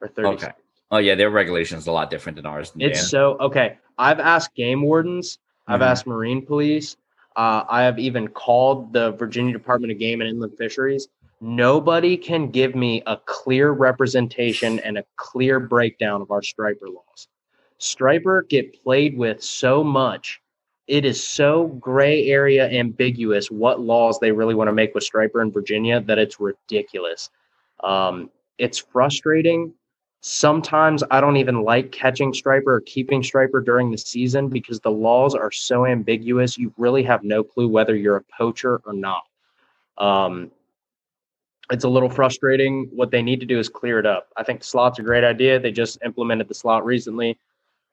or 0.00 0.08
30 0.08 0.28
okay 0.28 0.52
oh 0.90 0.98
yeah 0.98 1.14
their 1.14 1.30
regulations 1.30 1.82
is 1.82 1.86
a 1.86 1.92
lot 1.92 2.10
different 2.10 2.36
than 2.36 2.46
ours 2.46 2.72
it's 2.78 3.00
Dan. 3.00 3.08
so 3.08 3.36
okay 3.38 3.78
i've 3.98 4.20
asked 4.20 4.54
game 4.54 4.82
wardens 4.82 5.36
mm-hmm. 5.36 5.74
i've 5.74 5.82
asked 5.82 6.06
marine 6.06 6.44
police 6.44 6.96
uh, 7.38 7.64
I 7.68 7.82
have 7.82 8.00
even 8.00 8.26
called 8.26 8.92
the 8.92 9.12
Virginia 9.12 9.52
Department 9.52 9.92
of 9.92 9.98
Game 10.00 10.20
and 10.20 10.28
Inland 10.28 10.58
Fisheries. 10.58 11.06
Nobody 11.40 12.16
can 12.16 12.50
give 12.50 12.74
me 12.74 13.00
a 13.06 13.16
clear 13.16 13.70
representation 13.70 14.80
and 14.80 14.98
a 14.98 15.04
clear 15.14 15.60
breakdown 15.60 16.20
of 16.20 16.32
our 16.32 16.42
striper 16.42 16.88
laws. 16.88 17.28
Striper 17.78 18.44
get 18.48 18.82
played 18.82 19.16
with 19.16 19.40
so 19.40 19.84
much. 19.84 20.40
It 20.88 21.04
is 21.04 21.24
so 21.24 21.68
gray 21.68 22.26
area 22.26 22.68
ambiguous 22.68 23.52
what 23.52 23.78
laws 23.78 24.18
they 24.18 24.32
really 24.32 24.56
want 24.56 24.66
to 24.66 24.72
make 24.72 24.92
with 24.92 25.04
striper 25.04 25.40
in 25.40 25.52
Virginia 25.52 26.00
that 26.00 26.18
it's 26.18 26.40
ridiculous. 26.40 27.30
Um, 27.84 28.30
it's 28.58 28.78
frustrating 28.78 29.74
Sometimes 30.20 31.04
I 31.10 31.20
don't 31.20 31.36
even 31.36 31.62
like 31.62 31.92
catching 31.92 32.34
striper 32.34 32.74
or 32.74 32.80
keeping 32.80 33.22
striper 33.22 33.60
during 33.60 33.90
the 33.90 33.98
season 33.98 34.48
because 34.48 34.80
the 34.80 34.90
laws 34.90 35.34
are 35.34 35.52
so 35.52 35.86
ambiguous. 35.86 36.58
You 36.58 36.72
really 36.76 37.04
have 37.04 37.22
no 37.22 37.44
clue 37.44 37.68
whether 37.68 37.94
you're 37.94 38.16
a 38.16 38.24
poacher 38.36 38.80
or 38.84 38.92
not. 38.92 39.22
Um, 39.96 40.50
it's 41.70 41.84
a 41.84 41.88
little 41.88 42.08
frustrating. 42.08 42.88
What 42.92 43.12
they 43.12 43.22
need 43.22 43.40
to 43.40 43.46
do 43.46 43.60
is 43.60 43.68
clear 43.68 44.00
it 44.00 44.06
up. 44.06 44.28
I 44.36 44.42
think 44.42 44.60
the 44.60 44.66
slot's 44.66 44.98
a 44.98 45.02
great 45.02 45.22
idea. 45.22 45.60
They 45.60 45.70
just 45.70 45.98
implemented 46.04 46.48
the 46.48 46.54
slot 46.54 46.84
recently. 46.84 47.38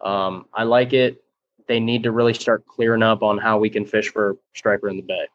Um, 0.01 0.45
I 0.53 0.63
like 0.63 0.93
it. 0.93 1.21
They 1.67 1.79
need 1.79 2.03
to 2.03 2.11
really 2.11 2.33
start 2.33 2.65
clearing 2.65 3.03
up 3.03 3.21
on 3.21 3.37
how 3.37 3.59
we 3.59 3.69
can 3.69 3.85
fish 3.85 4.09
for 4.11 4.37
striper 4.53 4.89
in 4.89 4.97
the 4.97 5.03
bay. 5.03 5.27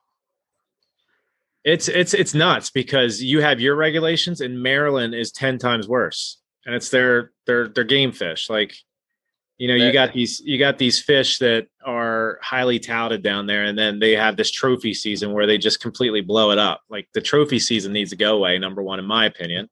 It's 1.62 1.88
it's 1.88 2.14
it's 2.14 2.34
nuts 2.34 2.70
because 2.70 3.22
you 3.22 3.43
have 3.43 3.61
your 3.61 3.76
regulations 3.76 4.41
and 4.41 4.62
Maryland 4.62 5.14
is 5.14 5.30
10 5.30 5.59
times 5.59 5.86
worse 5.86 6.39
and 6.66 6.74
it's 6.74 6.90
their 6.90 7.32
their 7.46 7.68
their 7.68 7.84
game 7.84 8.12
fish. 8.12 8.50
Like, 8.50 8.74
you 9.58 9.68
know, 9.68 9.74
you 9.74 9.92
got 9.92 10.12
these 10.12 10.40
you 10.40 10.58
got 10.58 10.78
these 10.78 11.00
fish 11.00 11.38
that 11.38 11.66
are 11.84 12.38
highly 12.42 12.78
touted 12.78 13.22
down 13.22 13.46
there, 13.46 13.64
and 13.64 13.78
then 13.78 13.98
they 13.98 14.12
have 14.16 14.36
this 14.36 14.50
trophy 14.50 14.94
season 14.94 15.32
where 15.32 15.46
they 15.46 15.58
just 15.58 15.80
completely 15.80 16.20
blow 16.20 16.50
it 16.50 16.58
up. 16.58 16.82
Like 16.88 17.08
the 17.14 17.20
trophy 17.20 17.58
season 17.58 17.92
needs 17.92 18.11
to 18.11 18.16
go 18.16 18.36
away. 18.36 18.58
Number 18.58 18.82
one, 18.82 18.98
in 18.98 19.04
my 19.04 19.26
opinion, 19.26 19.68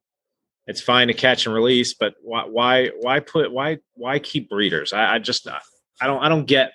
it's 0.67 0.81
fine 0.81 1.07
to 1.07 1.13
catch 1.13 1.45
and 1.45 1.55
release, 1.55 1.93
but 1.93 2.13
why 2.21 2.43
why 2.43 2.91
why 2.99 3.19
put 3.19 3.51
why 3.51 3.79
why 3.95 4.19
keep 4.19 4.49
breeders? 4.49 4.93
I, 4.93 5.15
I 5.15 5.19
just 5.19 5.47
I 5.47 6.07
don't 6.07 6.23
I 6.23 6.29
don't 6.29 6.45
get 6.45 6.73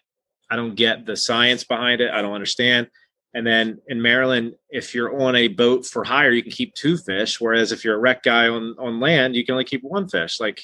I 0.50 0.56
don't 0.56 0.74
get 0.74 1.06
the 1.06 1.16
science 1.16 1.64
behind 1.64 2.00
it. 2.00 2.10
I 2.10 2.22
don't 2.22 2.34
understand. 2.34 2.88
And 3.35 3.47
then 3.47 3.80
in 3.89 4.01
Maryland, 4.01 4.55
if 4.70 4.95
you're 4.95 5.20
on 5.20 5.35
a 5.35 5.49
boat 5.49 5.85
for 5.85 6.05
hire, 6.05 6.30
you 6.30 6.43
can 6.43 6.53
keep 6.53 6.74
two 6.74 6.97
fish. 6.97 7.41
Whereas 7.41 7.72
if 7.72 7.85
you're 7.85 7.97
a 7.97 7.99
rec 7.99 8.22
guy 8.22 8.49
on, 8.49 8.76
on 8.78 9.01
land, 9.01 9.35
you 9.35 9.45
can 9.45 9.55
only 9.55 9.64
keep 9.64 9.82
one 9.82 10.09
fish. 10.09 10.39
Like, 10.39 10.62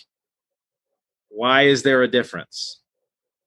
why 1.28 1.62
is 1.62 1.82
there 1.82 2.02
a 2.02 2.08
difference? 2.08 2.80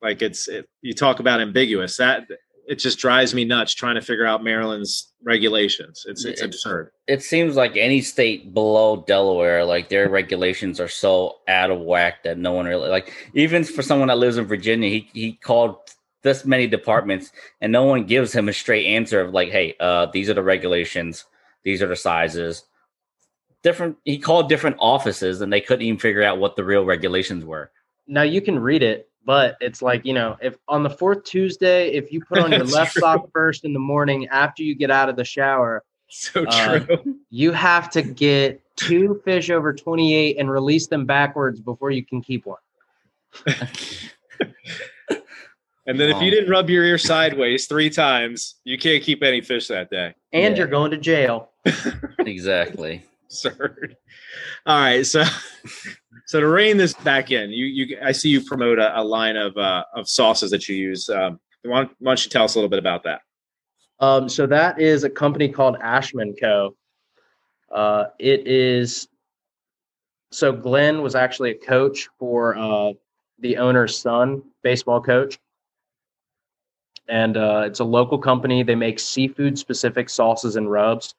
Like 0.02 0.22
it's 0.22 0.50
it, 0.50 0.68
you 0.82 0.94
talk 0.94 1.20
about 1.20 1.40
ambiguous. 1.40 1.96
That 1.98 2.28
it 2.68 2.76
just 2.76 3.00
drives 3.00 3.34
me 3.34 3.46
nuts 3.46 3.74
trying 3.74 3.96
to 3.96 4.02
figure 4.02 4.26
out 4.26 4.44
Maryland's 4.44 5.14
regulations. 5.24 6.06
It's 6.08 6.26
it's 6.26 6.42
it, 6.42 6.46
absurd. 6.46 6.92
It 7.08 7.24
seems 7.24 7.56
like 7.56 7.78
any 7.78 8.02
state 8.02 8.54
below 8.54 9.06
Delaware, 9.08 9.64
like 9.64 9.88
their 9.88 10.10
regulations 10.10 10.82
are 10.82 10.90
so 10.90 11.40
out 11.48 11.72
of 11.72 11.80
whack 11.80 12.24
that 12.24 12.38
no 12.38 12.52
one 12.52 12.66
really 12.66 12.90
like. 12.90 13.14
Even 13.34 13.64
for 13.64 13.82
someone 13.82 14.10
that 14.10 14.18
lives 14.18 14.38
in 14.38 14.46
Virginia, 14.46 14.90
he 14.90 15.10
he 15.14 15.34
called 15.34 15.78
this 16.24 16.46
many 16.46 16.68
departments 16.68 17.32
and 17.62 17.72
no 17.72 17.84
one 17.84 18.06
gives 18.06 18.34
him 18.34 18.50
a 18.50 18.54
straight 18.54 18.88
answer 18.88 19.22
of 19.22 19.34
like, 19.34 19.50
hey, 19.50 19.76
uh, 19.80 20.08
these 20.08 20.30
are 20.30 20.34
the 20.34 20.44
regulations, 20.44 21.26
these 21.64 21.82
are 21.82 21.88
the 21.88 21.96
sizes. 21.96 22.64
Different 23.62 23.98
he 24.04 24.18
called 24.18 24.50
different 24.50 24.78
offices 24.80 25.42
and 25.42 25.54
they 25.54 25.62
couldn't 25.62 25.86
even 25.86 26.00
figure 26.00 26.24
out 26.24 26.40
what 26.40 26.56
the 26.56 26.64
real 26.64 26.86
regulations 26.86 27.46
were. 27.46 27.72
Now 28.08 28.24
you 28.24 28.42
can 28.42 28.60
read 28.60 28.84
it, 28.84 29.10
but 29.26 29.56
it's 29.62 29.82
like, 29.82 30.06
you 30.06 30.14
know, 30.14 30.38
if 30.42 30.58
on 30.68 30.84
the 30.84 30.90
fourth 30.90 31.24
Tuesday, 31.24 31.92
if 31.92 32.12
you 32.12 32.24
put 32.24 32.40
on 32.40 32.52
your 32.52 32.64
left 32.66 32.94
true. 32.94 33.02
sock 33.02 33.30
first 33.32 33.64
in 33.64 33.74
the 33.74 33.80
morning 33.80 34.28
after 34.28 34.64
you 34.64 34.76
get 34.76 34.92
out 34.92 35.10
of 35.10 35.16
the 35.16 35.24
shower, 35.24 35.84
so 36.10 36.46
uh, 36.46 36.80
true. 36.80 37.18
you 37.30 37.52
have 37.52 37.90
to 37.92 38.02
get 38.02 38.62
two 38.76 39.22
fish 39.24 39.50
over 39.50 39.74
28 39.74 40.38
and 40.38 40.52
release 40.52 40.88
them 40.88 41.06
backwards 41.06 41.62
before 41.62 41.92
you 41.92 42.06
can 42.06 42.22
keep 42.22 42.46
one. 42.46 42.60
And 45.86 46.00
then 46.00 46.10
if 46.10 46.22
you 46.22 46.32
didn't 46.32 46.50
rub 46.50 46.70
your 46.70 46.86
ear 46.86 46.98
sideways 46.98 47.68
three 47.68 47.90
times, 47.90 48.56
you 48.64 48.78
can't 48.78 49.04
keep 49.04 49.22
any 49.22 49.42
fish 49.42 49.68
that 49.68 49.90
day. 49.90 50.14
And 50.32 50.56
yeah. 50.56 50.60
you're 50.60 50.68
going 50.68 50.92
to 50.92 50.98
jail. 50.98 51.50
exactly. 52.20 53.04
Sir. 53.28 53.76
All 54.66 54.80
right. 54.80 55.06
So 55.06 55.24
so 56.26 56.40
to 56.40 56.48
rein 56.48 56.78
this 56.78 56.94
back 56.94 57.32
in, 57.32 57.50
you 57.50 57.66
you 57.66 57.98
I 58.02 58.14
see 58.14 58.30
you 58.30 58.42
promote 58.46 58.80
a, 58.80 58.98
a 59.00 59.04
line 59.04 59.36
of 59.36 59.58
uh, 59.58 59.84
of 59.94 60.08
sauces 60.08 60.52
that 60.52 60.70
you 60.70 60.76
use. 60.76 61.10
Um, 61.10 61.40
why, 61.64 61.82
don't, 61.82 61.92
why 62.00 62.12
don't 62.12 62.26
you 62.26 62.30
tell 62.30 62.44
us 62.46 62.56
a 62.56 62.60
little 62.60 62.70
bit 62.70 62.80
about 62.80 63.04
that? 63.04 63.22
Um, 64.00 64.30
so 64.30 64.46
that 64.48 64.80
is 64.80 65.04
a 65.04 65.10
company 65.10 65.50
called 65.50 65.78
Ashman 65.82 66.36
Co. 66.40 66.76
Uh, 67.74 68.06
it 68.20 68.48
is 68.48 69.08
so 70.32 70.52
Glenn 70.54 71.02
was 71.02 71.16
actually 71.16 71.52
a 71.52 71.58
coach 71.58 72.08
for 72.20 72.58
uh, 72.58 72.94
the 73.40 73.58
owner's 73.58 73.98
son, 73.98 74.44
baseball 74.62 75.02
coach 75.02 75.40
and 77.08 77.38
uh, 77.38 77.64
it's 77.66 77.80
a 77.80 77.84
local 77.84 78.18
company. 78.18 78.64
They 78.64 78.76
make 78.76 79.00
seafood 79.00 79.58
specific 79.58 80.10
sauces 80.10 80.56
and 80.56 80.70
rubs. 80.72 81.16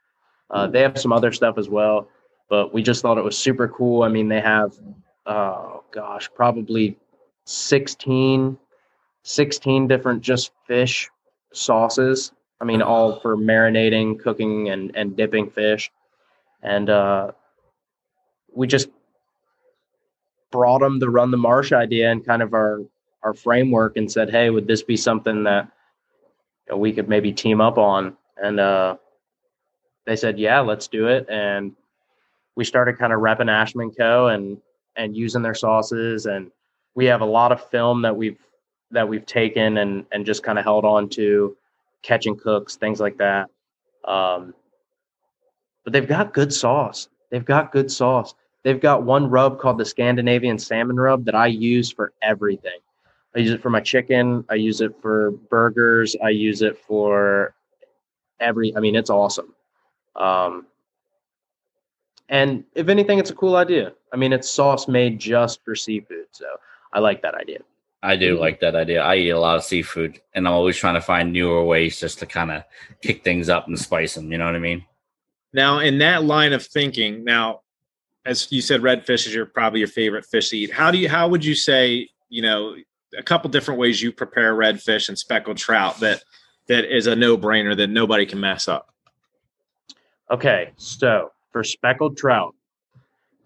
Uh, 0.51 0.67
they 0.67 0.81
have 0.81 0.99
some 0.99 1.13
other 1.13 1.33
stuff 1.33 1.59
as 1.59 1.69
well, 1.69 2.09
but 2.49 2.73
we 2.73 2.83
just 2.83 3.03
thought 3.03 3.19
it 3.19 3.25
was 3.25 3.37
super 3.37 3.69
cool. 3.69 4.03
I 4.03 4.09
mean, 4.09 4.29
they 4.29 4.41
have, 4.41 4.73
oh 5.27 5.85
gosh, 5.91 6.31
probably 6.35 6.97
16, 7.45 8.59
16 9.23 9.89
different 9.89 10.23
just 10.23 10.53
fish 10.67 11.11
sauces. 11.53 12.33
I 12.61 12.65
mean, 12.65 12.83
all 12.83 13.21
for 13.21 13.37
marinating, 13.37 14.21
cooking, 14.21 14.71
and, 14.71 14.95
and 14.95 15.17
dipping 15.17 15.51
fish. 15.51 15.91
And 16.63 16.89
uh, 16.89 17.33
we 18.55 18.67
just 18.67 18.89
brought 20.51 20.81
them 20.81 20.99
the 20.99 21.11
run 21.11 21.31
the 21.31 21.37
marsh 21.37 21.73
idea 21.73 22.11
and 22.11 22.25
kind 22.25 22.41
of 22.41 22.55
our 22.55 22.81
our 23.25 23.35
framework 23.35 23.97
and 23.97 24.11
said, 24.11 24.31
"Hey, 24.31 24.51
would 24.51 24.67
this 24.67 24.83
be 24.83 24.97
something 24.97 25.43
that 25.45 25.69
you 26.69 26.75
know, 26.75 26.79
we 26.79 26.93
could 26.93 27.09
maybe 27.09 27.33
team 27.33 27.61
up 27.61 27.79
on?" 27.79 28.17
And 28.37 28.61
uh, 28.61 28.97
they 30.07 30.17
said, 30.17 30.39
"Yeah, 30.39 30.61
let's 30.61 30.87
do 30.87 31.09
it." 31.09 31.27
And 31.29 31.73
we 32.55 32.65
started 32.65 32.99
kind 32.99 33.13
of 33.13 33.21
repping 33.21 33.51
Ashman 33.51 33.91
Co. 33.91 34.29
and 34.29 34.59
and 34.97 35.17
using 35.17 35.43
their 35.43 35.55
sauces 35.55 36.27
and 36.27 36.51
we 36.95 37.05
have 37.07 37.21
a 37.21 37.27
lot 37.27 37.53
of 37.53 37.69
film 37.71 38.03
that 38.03 38.17
we've 38.17 38.39
that 38.91 39.09
we've 39.09 39.27
taken 39.27 39.79
and 39.79 40.07
and 40.13 40.25
just 40.25 40.43
kind 40.43 40.59
of 40.59 40.65
held 40.65 40.85
on 40.85 41.09
to 41.09 41.57
catching 42.03 42.37
cooks 42.37 42.77
things 42.77 43.01
like 43.01 43.17
that 43.19 43.49
um, 44.05 44.55
but 45.85 45.93
they've 45.93 46.09
got 46.09 46.33
good 46.33 46.53
sauce 46.53 47.09
they've 47.31 47.45
got 47.45 47.73
good 47.73 47.91
sauce 47.91 48.35
they've 48.63 48.81
got 48.81 49.03
one 49.03 49.29
rub 49.29 49.59
called 49.59 49.79
the 49.79 49.85
scandinavian 49.85 50.59
salmon 50.59 50.97
rub 50.97 51.25
that 51.25 51.35
i 51.35 51.47
use 51.47 51.91
for 51.91 52.13
everything 52.23 52.79
i 53.37 53.39
use 53.39 53.51
it 53.51 53.63
for 53.63 53.71
my 53.71 53.81
chicken 53.81 54.45
i 54.49 54.55
use 54.55 54.81
it 54.81 54.95
for 55.01 55.33
burgers 55.51 56.17
i 56.25 56.29
use 56.29 56.63
it 56.63 56.79
for 56.79 57.55
every 58.41 58.75
i 58.77 58.81
mean 58.81 58.95
it's 58.95 59.11
awesome 59.11 59.55
um, 60.17 60.67
and 62.29 62.65
if 62.75 62.89
anything, 62.89 63.19
it's 63.19 63.31
a 63.31 63.35
cool 63.35 63.57
idea. 63.57 63.93
I 64.13 64.17
mean, 64.17 64.33
it's 64.33 64.49
sauce 64.49 64.89
made 64.89 65.19
just 65.19 65.65
for 65.65 65.75
seafood. 65.75 66.27
So 66.33 66.47
I 66.93 67.01
like 67.01 67.23
that 67.23 67.35
idea. 67.35 67.59
I 68.03 68.17
do 68.17 68.39
like 68.39 68.61
that 68.61 68.77
idea. 68.77 69.03
I 69.03 69.17
eat 69.17 69.31
a 69.31 69.39
lot 69.39 69.57
of 69.57 69.65
seafood, 69.65 70.21
and 70.35 70.47
I'm 70.47 70.53
always 70.53 70.77
trying 70.77 70.95
to 70.95 71.01
find 71.01 71.33
newer 71.33 71.65
ways 71.65 71.99
just 71.99 72.19
to 72.19 72.27
kind 72.27 72.51
of 72.51 72.63
kick 73.01 73.25
things 73.25 73.49
up 73.49 73.67
and 73.67 73.79
spice 73.79 74.15
them. 74.15 74.31
You 74.31 74.37
know 74.37 74.45
what 74.45 74.55
I 74.55 74.59
mean? 74.59 74.85
Now, 75.55 75.79
in 75.79 75.99
that 75.99 76.25
line 76.25 76.53
of 76.53 76.67
thinking, 76.67 77.25
now, 77.25 77.61
as 78.27 78.51
you 78.53 78.61
said, 78.61 78.83
redfish 78.83 79.27
is 79.27 79.35
your 79.35 79.47
probably 79.47 79.79
your 79.79 79.89
favorite 79.89 80.27
fish 80.27 80.51
to 80.51 80.59
eat. 80.59 80.71
How 80.71 80.91
do 80.91 80.99
you? 80.99 81.09
How 81.09 81.29
would 81.29 81.45
you 81.45 81.55
say? 81.55 82.09
You 82.29 82.43
know, 82.43 82.75
a 83.19 83.23
couple 83.23 83.51
different 83.51 83.81
ways 83.81 84.03
you 84.03 84.13
prepare 84.13 84.55
redfish 84.55 85.09
and 85.09 85.19
speckled 85.19 85.57
trout 85.57 85.99
that 86.01 86.23
that 86.67 86.85
is 86.85 87.07
a 87.07 87.17
no 87.17 87.37
brainer 87.37 87.77
that 87.77 87.89
nobody 87.89 88.25
can 88.27 88.41
mess 88.41 88.69
up. 88.69 88.93
Okay, 90.31 90.73
so 90.77 91.33
for 91.53 91.63
speckled 91.63 92.17
trout, 92.17 92.55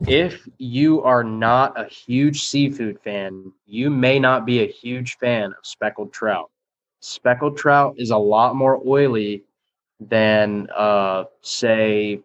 if 0.07 0.49
you 0.59 1.03
are 1.03 1.25
not 1.25 1.79
a 1.79 1.89
huge 1.89 2.45
seafood 2.45 3.01
fan, 3.01 3.53
you 3.67 3.91
may 3.91 4.19
not 4.19 4.47
be 4.47 4.61
a 4.61 4.67
huge 4.67 5.17
fan 5.19 5.47
of 5.47 5.59
speckled 5.67 6.13
trout. 6.13 6.51
Speckled 7.01 7.57
trout 7.57 7.95
is 7.97 8.11
a 8.11 8.17
lot 8.17 8.55
more 8.55 8.81
oily 8.87 9.43
than, 10.01 10.69
uh, 10.77 11.25
say, 11.43 12.21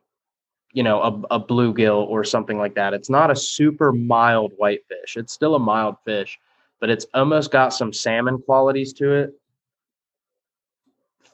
you 0.71 0.83
know, 0.83 1.01
a, 1.01 1.35
a 1.35 1.39
bluegill 1.39 2.07
or 2.07 2.23
something 2.23 2.57
like 2.57 2.75
that. 2.75 2.93
It's 2.93 3.09
not 3.09 3.31
a 3.31 3.35
super 3.35 3.91
mild 3.91 4.53
whitefish. 4.57 5.17
It's 5.17 5.33
still 5.33 5.55
a 5.55 5.59
mild 5.59 5.95
fish, 6.05 6.39
but 6.83 6.89
it's 6.89 7.05
almost 7.13 7.49
got 7.49 7.69
some 7.69 7.93
salmon 7.93 8.41
qualities 8.41 8.91
to 8.91 9.13
it. 9.13 9.29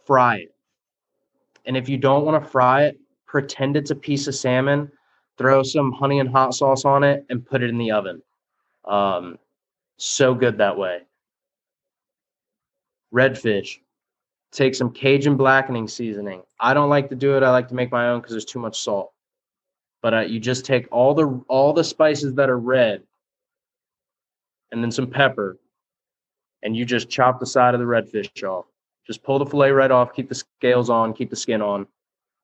Fry 0.05 0.35
it. 0.35 0.53
And 1.65 1.75
if 1.75 1.89
you 1.89 1.97
don't 1.97 2.23
want 2.23 2.43
to 2.43 2.47
fry 2.51 2.83
it, 2.83 2.99
pretend 3.25 3.75
it's 3.75 3.89
a 3.89 3.95
piece 3.95 4.27
of 4.27 4.35
salmon, 4.35 4.91
throw 5.39 5.63
some 5.63 5.91
honey 5.91 6.19
and 6.19 6.29
hot 6.29 6.53
sauce 6.53 6.85
on 6.85 7.03
it, 7.03 7.25
and 7.31 7.43
put 7.43 7.63
it 7.63 7.71
in 7.71 7.79
the 7.79 7.89
oven. 7.89 8.21
Um, 8.85 9.39
so 9.97 10.35
good 10.35 10.59
that 10.59 10.77
way. 10.77 10.99
Redfish, 13.11 13.79
take 14.51 14.75
some 14.75 14.91
Cajun 14.91 15.35
blackening 15.35 15.87
seasoning. 15.87 16.43
I 16.59 16.75
don't 16.75 16.91
like 16.91 17.09
to 17.09 17.15
do 17.15 17.35
it. 17.37 17.41
I 17.41 17.49
like 17.49 17.69
to 17.69 17.73
make 17.73 17.91
my 17.91 18.09
own 18.09 18.19
because 18.19 18.33
there's 18.33 18.45
too 18.45 18.59
much 18.59 18.79
salt. 18.79 19.13
But 20.03 20.13
uh, 20.13 20.19
you 20.19 20.39
just 20.39 20.63
take 20.63 20.87
all 20.91 21.15
the 21.15 21.43
all 21.47 21.73
the 21.73 21.83
spices 21.83 22.35
that 22.35 22.51
are 22.51 22.59
red, 22.59 23.01
and 24.71 24.83
then 24.83 24.91
some 24.91 25.07
pepper, 25.07 25.57
and 26.63 26.75
you 26.75 26.85
just 26.85 27.09
chop 27.09 27.39
the 27.39 27.45
side 27.45 27.73
of 27.73 27.79
the 27.79 27.85
redfish 27.85 28.43
off. 28.43 28.65
Just 29.05 29.23
pull 29.23 29.39
the 29.39 29.45
fillet 29.45 29.71
right 29.71 29.91
off. 29.91 30.13
Keep 30.13 30.29
the 30.29 30.35
scales 30.35 30.89
on. 30.89 31.13
Keep 31.13 31.29
the 31.29 31.35
skin 31.35 31.61
on 31.61 31.87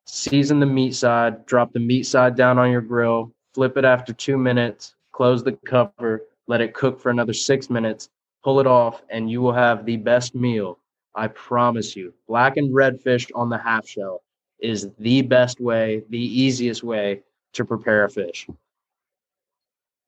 season 0.06 0.60
the 0.60 0.66
meat 0.66 0.96
side, 0.96 1.46
drop 1.46 1.74
the 1.74 1.80
meat 1.80 2.04
side 2.04 2.36
down 2.36 2.58
on 2.58 2.72
your 2.72 2.82
grill, 2.82 3.32
flip 3.54 3.78
it 3.78 3.86
after 3.86 4.14
two 4.14 4.38
minutes, 4.38 4.96
close 5.12 5.44
the 5.44 5.54
cover, 5.66 6.24
let 6.48 6.62
it 6.62 6.74
cook 6.74 7.00
for 7.00 7.10
another 7.10 7.34
six 7.34 7.70
minutes, 7.70 8.10
pull 8.44 8.60
it 8.60 8.68
off, 8.68 9.02
and 9.10 9.30
you 9.30 9.42
will 9.42 9.54
have 9.54 9.86
the 9.86 9.98
best 9.98 10.36
meal. 10.36 10.80
I 11.16 11.28
promise 11.28 11.96
you. 11.96 12.14
Blackened 12.28 12.74
redfish 12.74 13.32
on 13.34 13.50
the 13.50 13.58
half 13.58 13.88
shell 13.88 14.22
is 14.60 14.90
the 15.00 15.22
best 15.22 15.60
way, 15.60 16.04
the 16.10 16.20
easiest 16.20 16.84
way 16.84 17.22
to 17.54 17.66
prepare 17.66 18.04
a 18.04 18.10
fish. 18.10 18.48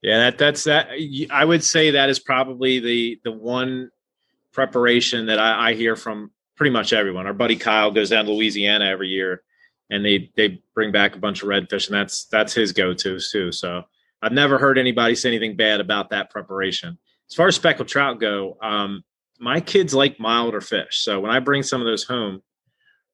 Yeah, 0.02 0.18
that 0.18 0.38
that's 0.38 0.64
that. 0.64 0.90
I 1.30 1.44
would 1.44 1.64
say 1.64 1.90
that 1.92 2.08
is 2.08 2.18
probably 2.18 2.78
the 2.78 3.20
the 3.24 3.32
one 3.32 3.90
preparation 4.52 5.26
that 5.26 5.38
I, 5.38 5.70
I 5.70 5.74
hear 5.74 5.96
from 5.96 6.30
pretty 6.56 6.70
much 6.70 6.92
everyone. 6.92 7.26
Our 7.26 7.32
buddy 7.32 7.56
Kyle 7.56 7.90
goes 7.90 8.10
down 8.10 8.24
to 8.26 8.32
Louisiana 8.32 8.86
every 8.86 9.08
year 9.08 9.42
and 9.90 10.04
they 10.04 10.30
they 10.36 10.62
bring 10.74 10.92
back 10.92 11.14
a 11.14 11.18
bunch 11.18 11.42
of 11.42 11.48
redfish, 11.48 11.88
and 11.88 11.96
that's 11.96 12.24
that's 12.26 12.52
his 12.52 12.72
go-tos 12.72 13.30
too. 13.30 13.52
So 13.52 13.82
I've 14.22 14.32
never 14.32 14.58
heard 14.58 14.78
anybody 14.78 15.14
say 15.14 15.28
anything 15.28 15.56
bad 15.56 15.80
about 15.80 16.10
that 16.10 16.30
preparation. 16.30 16.98
As 17.30 17.34
far 17.34 17.48
as 17.48 17.56
speckled 17.56 17.88
trout 17.88 18.20
go, 18.20 18.56
um, 18.62 19.04
my 19.38 19.60
kids 19.60 19.94
like 19.94 20.18
milder 20.18 20.60
fish, 20.60 21.00
so 21.00 21.20
when 21.20 21.30
I 21.30 21.40
bring 21.40 21.62
some 21.62 21.80
of 21.80 21.86
those 21.86 22.04
home, 22.04 22.42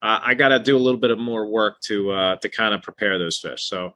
uh, 0.03 0.21
I 0.23 0.35
got 0.35 0.49
to 0.49 0.59
do 0.59 0.77
a 0.77 0.79
little 0.79 1.01
bit 1.01 1.11
of 1.11 1.19
more 1.19 1.47
work 1.47 1.81
to 1.83 2.11
uh, 2.11 2.37
to 2.37 2.49
kind 2.49 2.75
of 2.75 2.83
prepare 2.83 3.19
those 3.19 3.39
fish. 3.39 3.65
So 3.65 3.95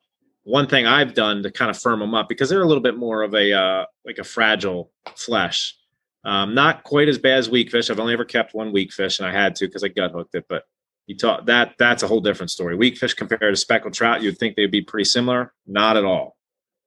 one 0.48 0.66
thing 0.66 0.86
I've 0.86 1.12
done 1.12 1.42
to 1.42 1.50
kind 1.50 1.70
of 1.70 1.78
firm 1.78 2.00
them 2.00 2.14
up 2.14 2.26
because 2.26 2.48
they're 2.48 2.62
a 2.62 2.66
little 2.66 2.82
bit 2.82 2.96
more 2.96 3.22
of 3.22 3.34
a 3.34 3.52
uh, 3.52 3.84
like 4.06 4.16
a 4.18 4.24
fragile 4.24 4.90
flesh. 5.14 5.76
Um, 6.24 6.54
not 6.54 6.84
quite 6.84 7.08
as 7.08 7.18
bad 7.18 7.38
as 7.38 7.50
weak 7.50 7.70
fish. 7.70 7.90
I've 7.90 8.00
only 8.00 8.14
ever 8.14 8.24
kept 8.24 8.54
one 8.54 8.72
weak 8.72 8.90
fish, 8.90 9.18
and 9.18 9.28
I 9.28 9.32
had 9.32 9.54
to 9.56 9.66
because 9.66 9.84
I 9.84 9.88
gut 9.88 10.12
hooked 10.12 10.34
it. 10.34 10.46
But 10.48 10.64
you 11.06 11.16
talk 11.16 11.44
that 11.46 11.74
that's 11.78 12.02
a 12.02 12.08
whole 12.08 12.22
different 12.22 12.50
story. 12.50 12.76
Weak 12.76 12.96
fish 12.96 13.12
compared 13.12 13.52
to 13.52 13.56
speckled 13.56 13.92
trout, 13.92 14.22
you'd 14.22 14.38
think 14.38 14.56
they'd 14.56 14.70
be 14.70 14.80
pretty 14.80 15.04
similar. 15.04 15.52
Not 15.66 15.98
at 15.98 16.04
all. 16.04 16.34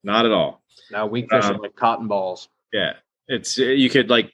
Not 0.03 0.25
at 0.25 0.31
all. 0.31 0.63
Now 0.91 1.05
weak 1.05 1.29
fish 1.29 1.45
um, 1.45 1.57
are 1.57 1.59
like 1.59 1.75
cotton 1.75 2.07
balls. 2.07 2.49
Yeah, 2.73 2.93
it's 3.27 3.59
you 3.59 3.91
could 3.91 4.09
like 4.09 4.33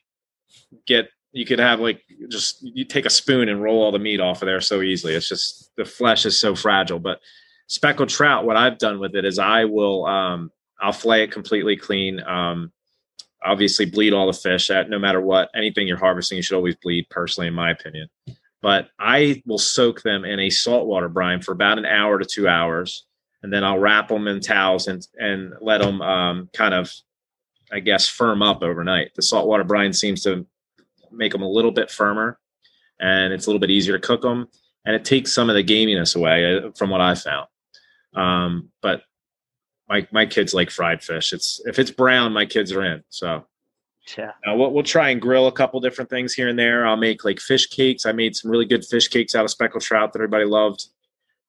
get 0.86 1.10
you 1.34 1.45
could 1.45 1.60
have 1.60 1.82
like 1.82 2.02
just 2.30 2.60
you 2.62 2.86
take 2.86 3.06
a 3.06 3.10
spoon 3.10 3.49
and 3.49 3.62
roll 3.62 3.84
all 3.84 3.91
the 3.91 3.99
meat 3.99 4.22
off 4.22 4.41
of 4.41 4.45
there 4.45 4.62
so 4.62 4.82
easily. 4.82 5.16
It's 5.16 5.28
just 5.28 5.70
the 5.76 5.84
flesh 5.84 6.26
is 6.26 6.40
so 6.40 6.56
fragile. 6.56 6.99
But 6.99 7.20
speckled 7.68 8.10
trout, 8.10 8.45
what 8.45 8.57
I've 8.57 8.77
done 8.77 8.99
with 8.99 9.15
it 9.15 9.26
is 9.26 9.39
I 9.39 9.65
will 9.65 10.06
um 10.06 10.52
I'll 10.80 10.94
flay 10.94 11.23
it 11.23 11.31
completely 11.31 11.77
clean. 11.77 12.22
Um 12.22 12.72
obviously 13.45 13.85
bleed 13.85 14.14
all 14.14 14.26
the 14.26 14.34
fish 14.34 14.72
at 14.72 14.89
no 14.89 14.98
matter 14.98 15.22
what 15.22 15.49
anything 15.56 15.88
you're 15.88 15.95
harvesting 15.95 16.38
you 16.38 16.41
should 16.41 16.56
always 16.56 16.76
bleed 16.77 17.07
personally 17.10 17.48
in 17.48 17.53
my 17.53 17.69
opinion 17.69 18.10
but 18.61 18.89
I 18.99 19.41
will 19.45 19.57
soak 19.57 20.02
them 20.02 20.26
in 20.26 20.39
a 20.39 20.49
saltwater 20.49 21.10
brine 21.10 21.41
for 21.41 21.52
about 21.52 21.77
an 21.77 21.85
hour 21.85 22.18
to 22.18 22.26
two 22.26 22.48
hours, 22.48 23.06
and 23.44 23.53
then 23.53 23.64
I'll 23.64 23.80
wrap 23.80 24.07
them 24.07 24.27
in 24.27 24.39
towels 24.39 24.88
and 24.88 25.06
and 25.18 25.53
let 25.61 25.81
them 25.81 26.02
um, 26.02 26.49
kind 26.53 26.73
of, 26.73 26.91
I 27.72 27.80
guess, 27.80 28.07
firm 28.07 28.41
up 28.41 28.64
overnight. 28.64 29.14
The 29.15 29.22
saltwater 29.22 29.64
brine 29.64 29.94
seems 29.94 30.23
to 30.23 30.45
make 31.11 31.31
them 31.31 31.44
a 31.44 31.49
little 31.49 31.72
bit 31.72 31.91
firmer, 31.91 32.39
and 32.99 33.31
it's 33.31 33.45
a 33.45 33.49
little 33.49 33.60
bit 33.60 33.69
easier 33.72 33.98
to 33.98 34.06
cook 34.06 34.22
them, 34.22 34.48
and 34.85 34.95
it 34.95 35.06
takes 35.06 35.34
some 35.34 35.49
of 35.49 35.56
the 35.56 35.64
gaminess 35.64 36.15
away 36.15 36.57
uh, 36.57 36.72
from 36.76 36.89
what 36.89 37.02
I 37.02 37.14
found. 37.15 37.48
Um, 38.16 38.70
but 38.82 39.04
my 39.88 40.08
my 40.12 40.26
kids 40.26 40.54
like 40.54 40.70
fried 40.70 41.04
fish. 41.04 41.34
It's 41.34 41.62
if 41.66 41.80
it's 41.80 41.92
brown, 41.92 42.34
my 42.34 42.46
kids 42.46 42.72
are 42.72 42.84
in. 42.84 43.04
So 43.10 43.46
yeah. 44.18 44.32
Uh, 44.48 44.56
we'll, 44.56 44.72
we'll 44.72 44.84
try 44.84 45.10
and 45.10 45.22
grill 45.22 45.48
a 45.48 45.52
couple 45.52 45.80
different 45.80 46.10
things 46.10 46.34
here 46.34 46.48
and 46.48 46.58
there. 46.58 46.88
I'll 46.88 46.96
make 46.96 47.26
like 47.26 47.40
fish 47.40 47.68
cakes. 47.68 48.06
I 48.06 48.12
made 48.12 48.36
some 48.36 48.52
really 48.52 48.66
good 48.66 48.86
fish 48.86 49.08
cakes 49.08 49.36
out 49.36 49.44
of 49.44 49.52
speckled 49.52 49.84
trout 49.84 50.14
that 50.14 50.20
everybody 50.20 50.46
loved. 50.46 50.88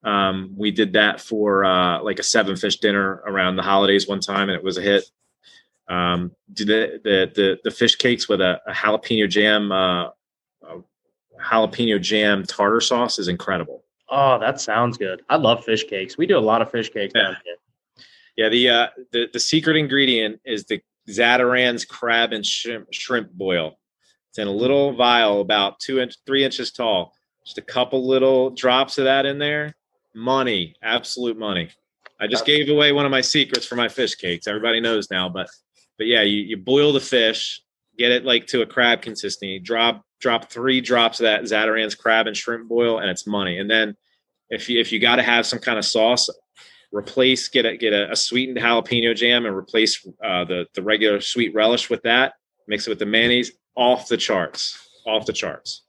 Um, 0.03 0.55
we 0.57 0.71
did 0.71 0.93
that 0.95 1.21
for 1.21 1.65
uh, 1.65 2.03
like 2.03 2.19
a 2.19 2.25
seven 2.25 2.57
fish 2.57 2.79
dinner 2.79 3.23
around 3.27 3.57
the 3.57 3.63
holidays 3.63 4.09
one 4.09 4.21
time, 4.21 4.49
and 4.49 4.57
it 4.57 4.65
was 4.65 4.79
a 4.79 4.83
hit. 4.83 5.05
Um, 5.89 6.33
did 6.53 6.69
the, 6.69 7.01
the 7.03 7.33
the 7.35 7.59
the 7.65 7.71
fish 7.71 7.97
cakes 7.97 8.29
with 8.29 8.41
a, 8.41 8.61
a 8.67 8.73
jalapeno 8.73 9.29
jam, 9.29 9.73
uh, 9.73 10.07
a 10.63 10.83
jalapeno 11.43 12.01
jam 12.01 12.45
tartar 12.45 12.81
sauce 12.81 13.19
is 13.19 13.29
incredible. 13.29 13.85
Oh, 14.11 14.39
that 14.39 14.61
sounds 14.61 14.97
good. 14.97 15.23
I 15.29 15.37
love 15.37 15.65
fish 15.65 15.85
cakes. 15.85 16.17
We 16.17 16.27
do 16.27 16.39
a 16.39 16.41
lot 16.41 16.63
of 16.63 16.71
fish 16.71 16.91
cakes 16.91 17.13
yeah. 17.15 17.23
down 17.23 17.37
here. 17.45 17.57
Yeah, 18.37 18.49
the 18.49 18.69
uh, 18.69 18.87
the 19.13 19.29
the 19.33 19.41
secret 19.41 19.77
ingredient 19.77 20.41
is 20.45 20.65
the 20.65 20.81
Zatarain's 21.09 21.85
crab 21.85 22.33
and 22.33 22.45
shrimp, 22.45 22.93
shrimp 22.93 23.33
boil. 23.33 23.79
It's 24.31 24.39
in 24.39 24.47
a 24.47 24.53
little 24.53 24.93
vial 24.93 25.41
about 25.41 25.81
two 25.81 26.01
inch, 26.01 26.15
three 26.27 26.45
inches 26.45 26.71
tall. 26.71 27.13
Just 27.45 27.59
a 27.59 27.63
couple 27.63 28.07
little 28.07 28.51
drops 28.51 28.99
of 28.99 29.05
that 29.05 29.27
in 29.27 29.39
there. 29.39 29.75
Money, 30.15 30.75
absolute 30.83 31.39
money. 31.39 31.71
I 32.21 32.27
just 32.27 32.45
gave 32.45 32.69
away 32.69 32.93
one 32.93 33.05
of 33.05 33.11
my 33.11 33.21
secrets 33.21 33.65
for 33.65 33.77
my 33.77 33.89
fish 33.89 34.15
cakes. 34.17 34.47
Everybody 34.47 34.81
knows 34.81 35.11
now, 35.11 35.29
but 35.29 35.49
but 35.97 36.07
yeah, 36.07 36.23
you, 36.23 36.43
you 36.43 36.57
boil 36.57 36.93
the 36.93 37.01
fish, 37.01 37.63
get 37.97 38.13
it 38.13 38.25
like 38.25 38.47
to 38.49 38.63
a 38.63 38.67
crab 38.67 39.03
consistency. 39.03 39.59
Drop 39.59 40.05
drop 40.21 40.51
three 40.51 40.81
drops 40.81 41.21
of 41.21 41.25
that 41.25 41.43
Zatarain's 41.43 41.95
crab 41.95 42.27
and 42.27 42.37
shrimp 42.37 42.69
boil, 42.69 42.99
and 42.99 43.09
it's 43.11 43.27
money. 43.27 43.59
And 43.59 43.71
then 43.71 43.97
if 44.51 44.69
you 44.69 44.81
if 44.81 44.93
you 44.93 44.99
got 45.01 45.17
to 45.17 45.23
have 45.23 45.47
some 45.47 45.59
kind 45.59 45.79
of 45.79 45.85
sauce, 45.85 46.29
replace 46.93 47.49
get 47.49 47.67
a 47.67 47.77
get 47.77 47.93
a, 47.93 48.11
a 48.11 48.17
sweetened 48.17 48.59
jalapeno 48.59 49.15
jam 49.15 49.47
and 49.47 49.55
replace 49.57 50.07
uh, 50.25 50.45
the 50.45 50.67
the 50.75 50.83
regular 50.83 51.21
sweet 51.21 51.55
relish 51.55 51.91
with 51.91 52.03
that. 52.03 52.35
Mix 52.67 52.87
it 52.87 52.91
with 52.91 52.99
the 52.99 53.07
mayonnaise. 53.07 53.53
Off 53.77 54.09
the 54.09 54.17
charts. 54.17 54.89
Off 55.07 55.25
the 55.27 55.33
charts. 55.33 55.83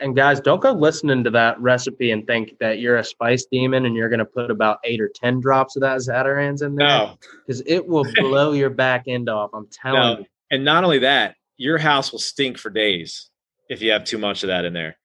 And 0.00 0.14
guys, 0.14 0.38
don't 0.38 0.60
go 0.60 0.72
listening 0.72 1.24
to 1.24 1.30
that 1.30 1.58
recipe 1.58 2.10
and 2.10 2.26
think 2.26 2.58
that 2.60 2.78
you're 2.78 2.98
a 2.98 3.04
spice 3.04 3.46
demon 3.50 3.86
and 3.86 3.96
you're 3.96 4.10
going 4.10 4.18
to 4.18 4.24
put 4.26 4.50
about 4.50 4.78
eight 4.84 5.00
or 5.00 5.08
10 5.14 5.40
drops 5.40 5.76
of 5.76 5.80
that 5.80 5.96
Zatarains 5.98 6.62
in 6.62 6.74
there. 6.76 6.86
No, 6.86 7.16
Because 7.46 7.62
it 7.66 7.86
will 7.86 8.04
blow 8.16 8.52
your 8.52 8.68
back 8.68 9.04
end 9.06 9.30
off. 9.30 9.50
I'm 9.54 9.66
telling 9.72 10.00
No. 10.00 10.18
you. 10.20 10.26
and 10.50 10.62
not 10.64 10.84
only 10.84 10.98
that, 11.00 11.36
your 11.56 11.78
house 11.78 12.12
will 12.12 12.18
stink 12.18 12.58
for 12.58 12.68
days 12.68 13.30
if 13.72 13.82
you 13.82 13.90
have 13.90 14.04
too 14.04 14.18
much 14.18 14.42
of 14.42 14.48
that 14.48 14.64
in 14.64 14.72
there. 14.72 14.98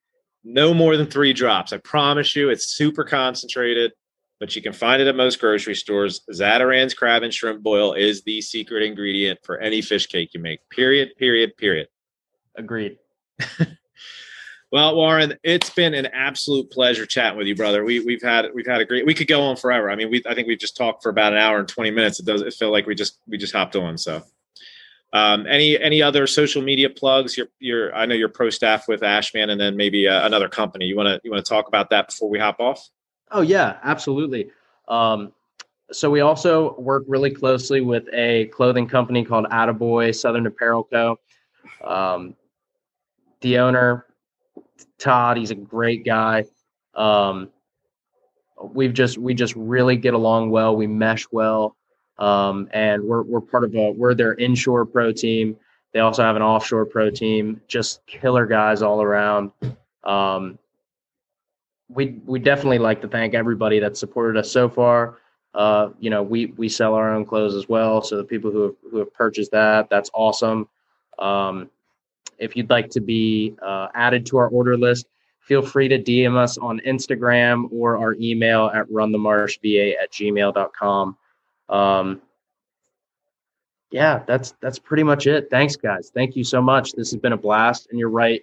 No 0.44 0.72
more 0.72 0.96
than 0.96 1.06
three 1.06 1.32
drops. 1.32 1.72
I 1.72 1.78
promise 1.78 2.36
you, 2.36 2.50
it's 2.50 2.76
super 2.76 3.02
concentrated, 3.02 3.92
but 4.38 4.54
you 4.54 4.62
can 4.62 4.72
find 4.72 5.02
it 5.02 5.08
at 5.08 5.16
most 5.16 5.40
grocery 5.40 5.74
stores. 5.74 6.20
Zatarain's 6.32 6.94
crab 6.94 7.22
and 7.22 7.32
shrimp 7.32 7.62
boil 7.62 7.94
is 7.94 8.22
the 8.22 8.40
secret 8.40 8.82
ingredient 8.82 9.40
for 9.42 9.58
any 9.58 9.80
fish 9.80 10.06
cake 10.06 10.30
you 10.34 10.40
make. 10.40 10.60
Period. 10.70 11.10
Period. 11.18 11.56
Period. 11.56 11.88
Agreed. 12.56 12.98
Well, 14.70 14.96
Warren, 14.96 15.34
it's 15.42 15.70
been 15.70 15.94
an 15.94 16.06
absolute 16.06 16.70
pleasure 16.70 17.06
chatting 17.06 17.38
with 17.38 17.46
you, 17.46 17.56
brother. 17.56 17.84
We 17.84 18.00
we've 18.00 18.22
had 18.22 18.48
we've 18.54 18.66
had 18.66 18.82
a 18.82 18.84
great. 18.84 19.06
We 19.06 19.14
could 19.14 19.26
go 19.26 19.40
on 19.40 19.56
forever. 19.56 19.90
I 19.90 19.96
mean, 19.96 20.10
we 20.10 20.22
I 20.28 20.34
think 20.34 20.46
we've 20.46 20.58
just 20.58 20.76
talked 20.76 21.02
for 21.02 21.08
about 21.08 21.32
an 21.32 21.38
hour 21.38 21.58
and 21.58 21.66
twenty 21.66 21.90
minutes. 21.90 22.20
It 22.20 22.26
does 22.26 22.42
it 22.42 22.52
feel 22.52 22.70
like 22.70 22.86
we 22.86 22.94
just 22.94 23.18
we 23.26 23.38
just 23.38 23.54
hopped 23.54 23.76
on. 23.76 23.96
So, 23.96 24.22
um, 25.12 25.46
any 25.46 25.78
any 25.78 26.02
other 26.02 26.26
social 26.26 26.62
media 26.62 26.90
plugs? 26.90 27.36
Your 27.36 27.46
your 27.58 27.94
I 27.94 28.06
know 28.06 28.14
you're 28.14 28.28
pro 28.28 28.50
staff 28.50 28.88
with 28.88 29.02
Ashman, 29.02 29.50
and 29.50 29.60
then 29.60 29.76
maybe 29.76 30.06
uh, 30.06 30.26
another 30.26 30.48
company. 30.48 30.84
You 30.84 30.96
want 30.96 31.06
to 31.06 31.20
you 31.24 31.30
want 31.30 31.44
to 31.44 31.48
talk 31.48 31.68
about 31.68 31.90
that 31.90 32.08
before 32.08 32.28
we 32.28 32.38
hop 32.38 32.60
off? 32.60 32.88
Oh 33.30 33.40
yeah, 33.40 33.78
absolutely. 33.82 34.50
Um, 34.88 35.32
so 35.90 36.10
we 36.10 36.20
also 36.20 36.74
work 36.78 37.04
really 37.06 37.30
closely 37.30 37.80
with 37.80 38.04
a 38.12 38.46
clothing 38.46 38.86
company 38.86 39.24
called 39.24 39.46
Attaboy 39.46 40.14
Southern 40.14 40.46
Apparel 40.46 40.84
Co. 40.84 41.18
Um, 41.82 42.34
the 43.40 43.58
owner, 43.58 44.06
Todd, 44.98 45.38
he's 45.38 45.50
a 45.50 45.54
great 45.54 46.04
guy. 46.04 46.44
Um, 46.94 47.50
we've 48.62 48.92
just 48.92 49.16
we 49.16 49.32
just 49.32 49.54
really 49.56 49.96
get 49.96 50.12
along 50.12 50.50
well. 50.50 50.76
We 50.76 50.86
mesh 50.86 51.26
well, 51.30 51.76
um, 52.18 52.68
and 52.72 53.02
we're 53.02 53.22
we're 53.22 53.40
part 53.40 53.64
of 53.64 53.74
a 53.74 53.90
we're 53.90 54.14
their 54.14 54.34
inshore 54.34 54.84
pro 54.84 55.12
team. 55.12 55.56
They 55.92 56.00
also 56.00 56.22
have 56.22 56.36
an 56.36 56.42
offshore 56.42 56.84
pro 56.86 57.10
team. 57.10 57.60
Just 57.68 58.04
killer 58.06 58.46
guys 58.46 58.82
all 58.82 59.02
around. 59.02 59.52
Um, 60.04 60.58
we 61.88 62.20
we 62.26 62.38
definitely 62.38 62.78
like 62.78 63.00
to 63.02 63.08
thank 63.08 63.34
everybody 63.34 63.78
that 63.80 63.96
supported 63.96 64.38
us 64.38 64.50
so 64.50 64.68
far. 64.68 65.18
Uh, 65.54 65.90
you 65.98 66.10
know, 66.10 66.22
we 66.22 66.46
we 66.56 66.68
sell 66.68 66.94
our 66.94 67.14
own 67.14 67.24
clothes 67.24 67.54
as 67.54 67.68
well, 67.68 68.02
so 68.02 68.16
the 68.16 68.24
people 68.24 68.50
who 68.50 68.62
have 68.62 68.74
who 68.90 68.98
have 68.98 69.12
purchased 69.14 69.50
that, 69.52 69.88
that's 69.88 70.10
awesome. 70.12 70.68
Um, 71.18 71.70
if 72.38 72.56
you'd 72.56 72.70
like 72.70 72.90
to 72.90 73.00
be 73.00 73.56
uh, 73.62 73.88
added 73.94 74.26
to 74.26 74.36
our 74.36 74.48
order 74.48 74.76
list, 74.76 75.06
feel 75.40 75.62
free 75.62 75.88
to 75.88 75.98
DM 75.98 76.36
us 76.36 76.58
on 76.58 76.80
Instagram 76.86 77.68
or 77.72 77.96
our 77.98 78.14
email 78.20 78.66
at 78.74 78.88
runthemarshva 78.88 79.94
at 80.00 80.12
gmail.com. 80.12 81.16
Um, 81.68 82.22
yeah, 83.90 84.22
that's 84.26 84.54
that's 84.60 84.78
pretty 84.78 85.02
much 85.02 85.26
it. 85.26 85.48
Thanks, 85.50 85.76
guys. 85.76 86.10
Thank 86.12 86.36
you 86.36 86.44
so 86.44 86.60
much. 86.60 86.92
This 86.92 87.10
has 87.10 87.20
been 87.20 87.32
a 87.32 87.38
blast, 87.38 87.88
and 87.90 87.98
you're 87.98 88.10
right. 88.10 88.42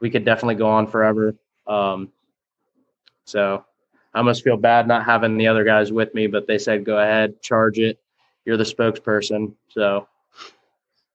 We 0.00 0.10
could 0.10 0.24
definitely 0.24 0.56
go 0.56 0.68
on 0.68 0.86
forever. 0.86 1.34
Um, 1.66 2.12
so 3.24 3.64
I 4.12 4.18
almost 4.18 4.44
feel 4.44 4.56
bad 4.56 4.86
not 4.86 5.04
having 5.04 5.38
the 5.38 5.46
other 5.46 5.64
guys 5.64 5.90
with 5.90 6.14
me, 6.14 6.26
but 6.26 6.46
they 6.46 6.58
said 6.58 6.84
go 6.84 6.98
ahead, 6.98 7.40
charge 7.42 7.78
it. 7.78 7.98
You're 8.44 8.58
the 8.58 8.64
spokesperson. 8.64 9.54
So 9.68 10.06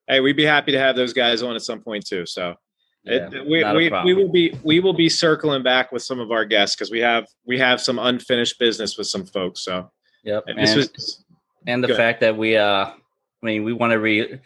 Hey, 0.07 0.19
we'd 0.21 0.35
be 0.35 0.43
happy 0.43 0.71
to 0.71 0.79
have 0.79 0.95
those 0.95 1.13
guys 1.13 1.43
on 1.43 1.55
at 1.55 1.61
some 1.61 1.81
point 1.81 2.05
too. 2.05 2.25
So 2.25 2.55
Yeah, 3.03 3.29
it, 3.31 3.47
we, 3.47 3.63
we, 3.63 3.91
we 4.03 4.13
will 4.15 4.31
be 4.31 4.57
we 4.63 4.79
will 4.79 4.93
be 4.93 5.07
circling 5.07 5.61
back 5.61 5.91
with 5.91 6.01
some 6.01 6.19
of 6.19 6.31
our 6.31 6.45
guests 6.45 6.75
because 6.75 6.89
we 6.89 6.99
have 6.99 7.27
we 7.45 7.59
have 7.59 7.79
some 7.79 7.99
unfinished 7.99 8.57
business 8.57 8.97
with 8.97 9.07
some 9.07 9.25
folks. 9.25 9.63
So 9.63 9.91
Yep. 10.23 10.45
this 10.57 10.71
and, 10.71 10.77
was 10.77 11.23
and 11.67 11.83
the 11.83 11.87
good. 11.87 11.97
fact 11.97 12.21
that 12.21 12.37
we 12.37 12.57
uh 12.57 12.85
I 12.85 12.93
mean 13.41 13.63
we 13.63 13.73
want 13.73 13.91
to 13.91 13.99
re 13.99 14.39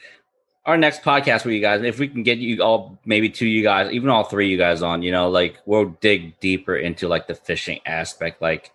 our 0.65 0.77
next 0.77 1.01
podcast 1.01 1.43
with 1.43 1.53
you 1.53 1.59
guys, 1.59 1.83
if 1.83 1.99
we 1.99 2.07
can 2.07 2.23
get 2.23 2.37
you 2.37 2.61
all 2.63 2.97
maybe 3.05 3.29
two 3.29 3.47
you 3.47 3.63
guys, 3.63 3.91
even 3.91 4.09
all 4.09 4.23
three 4.23 4.47
you 4.47 4.57
guys 4.57 4.81
on, 4.81 5.01
you 5.03 5.11
know, 5.11 5.29
like 5.29 5.57
we'll 5.65 5.85
dig 5.99 6.39
deeper 6.39 6.77
into 6.77 7.07
like 7.09 7.27
the 7.27 7.35
fishing 7.35 7.79
aspect, 7.85 8.41
like 8.41 8.71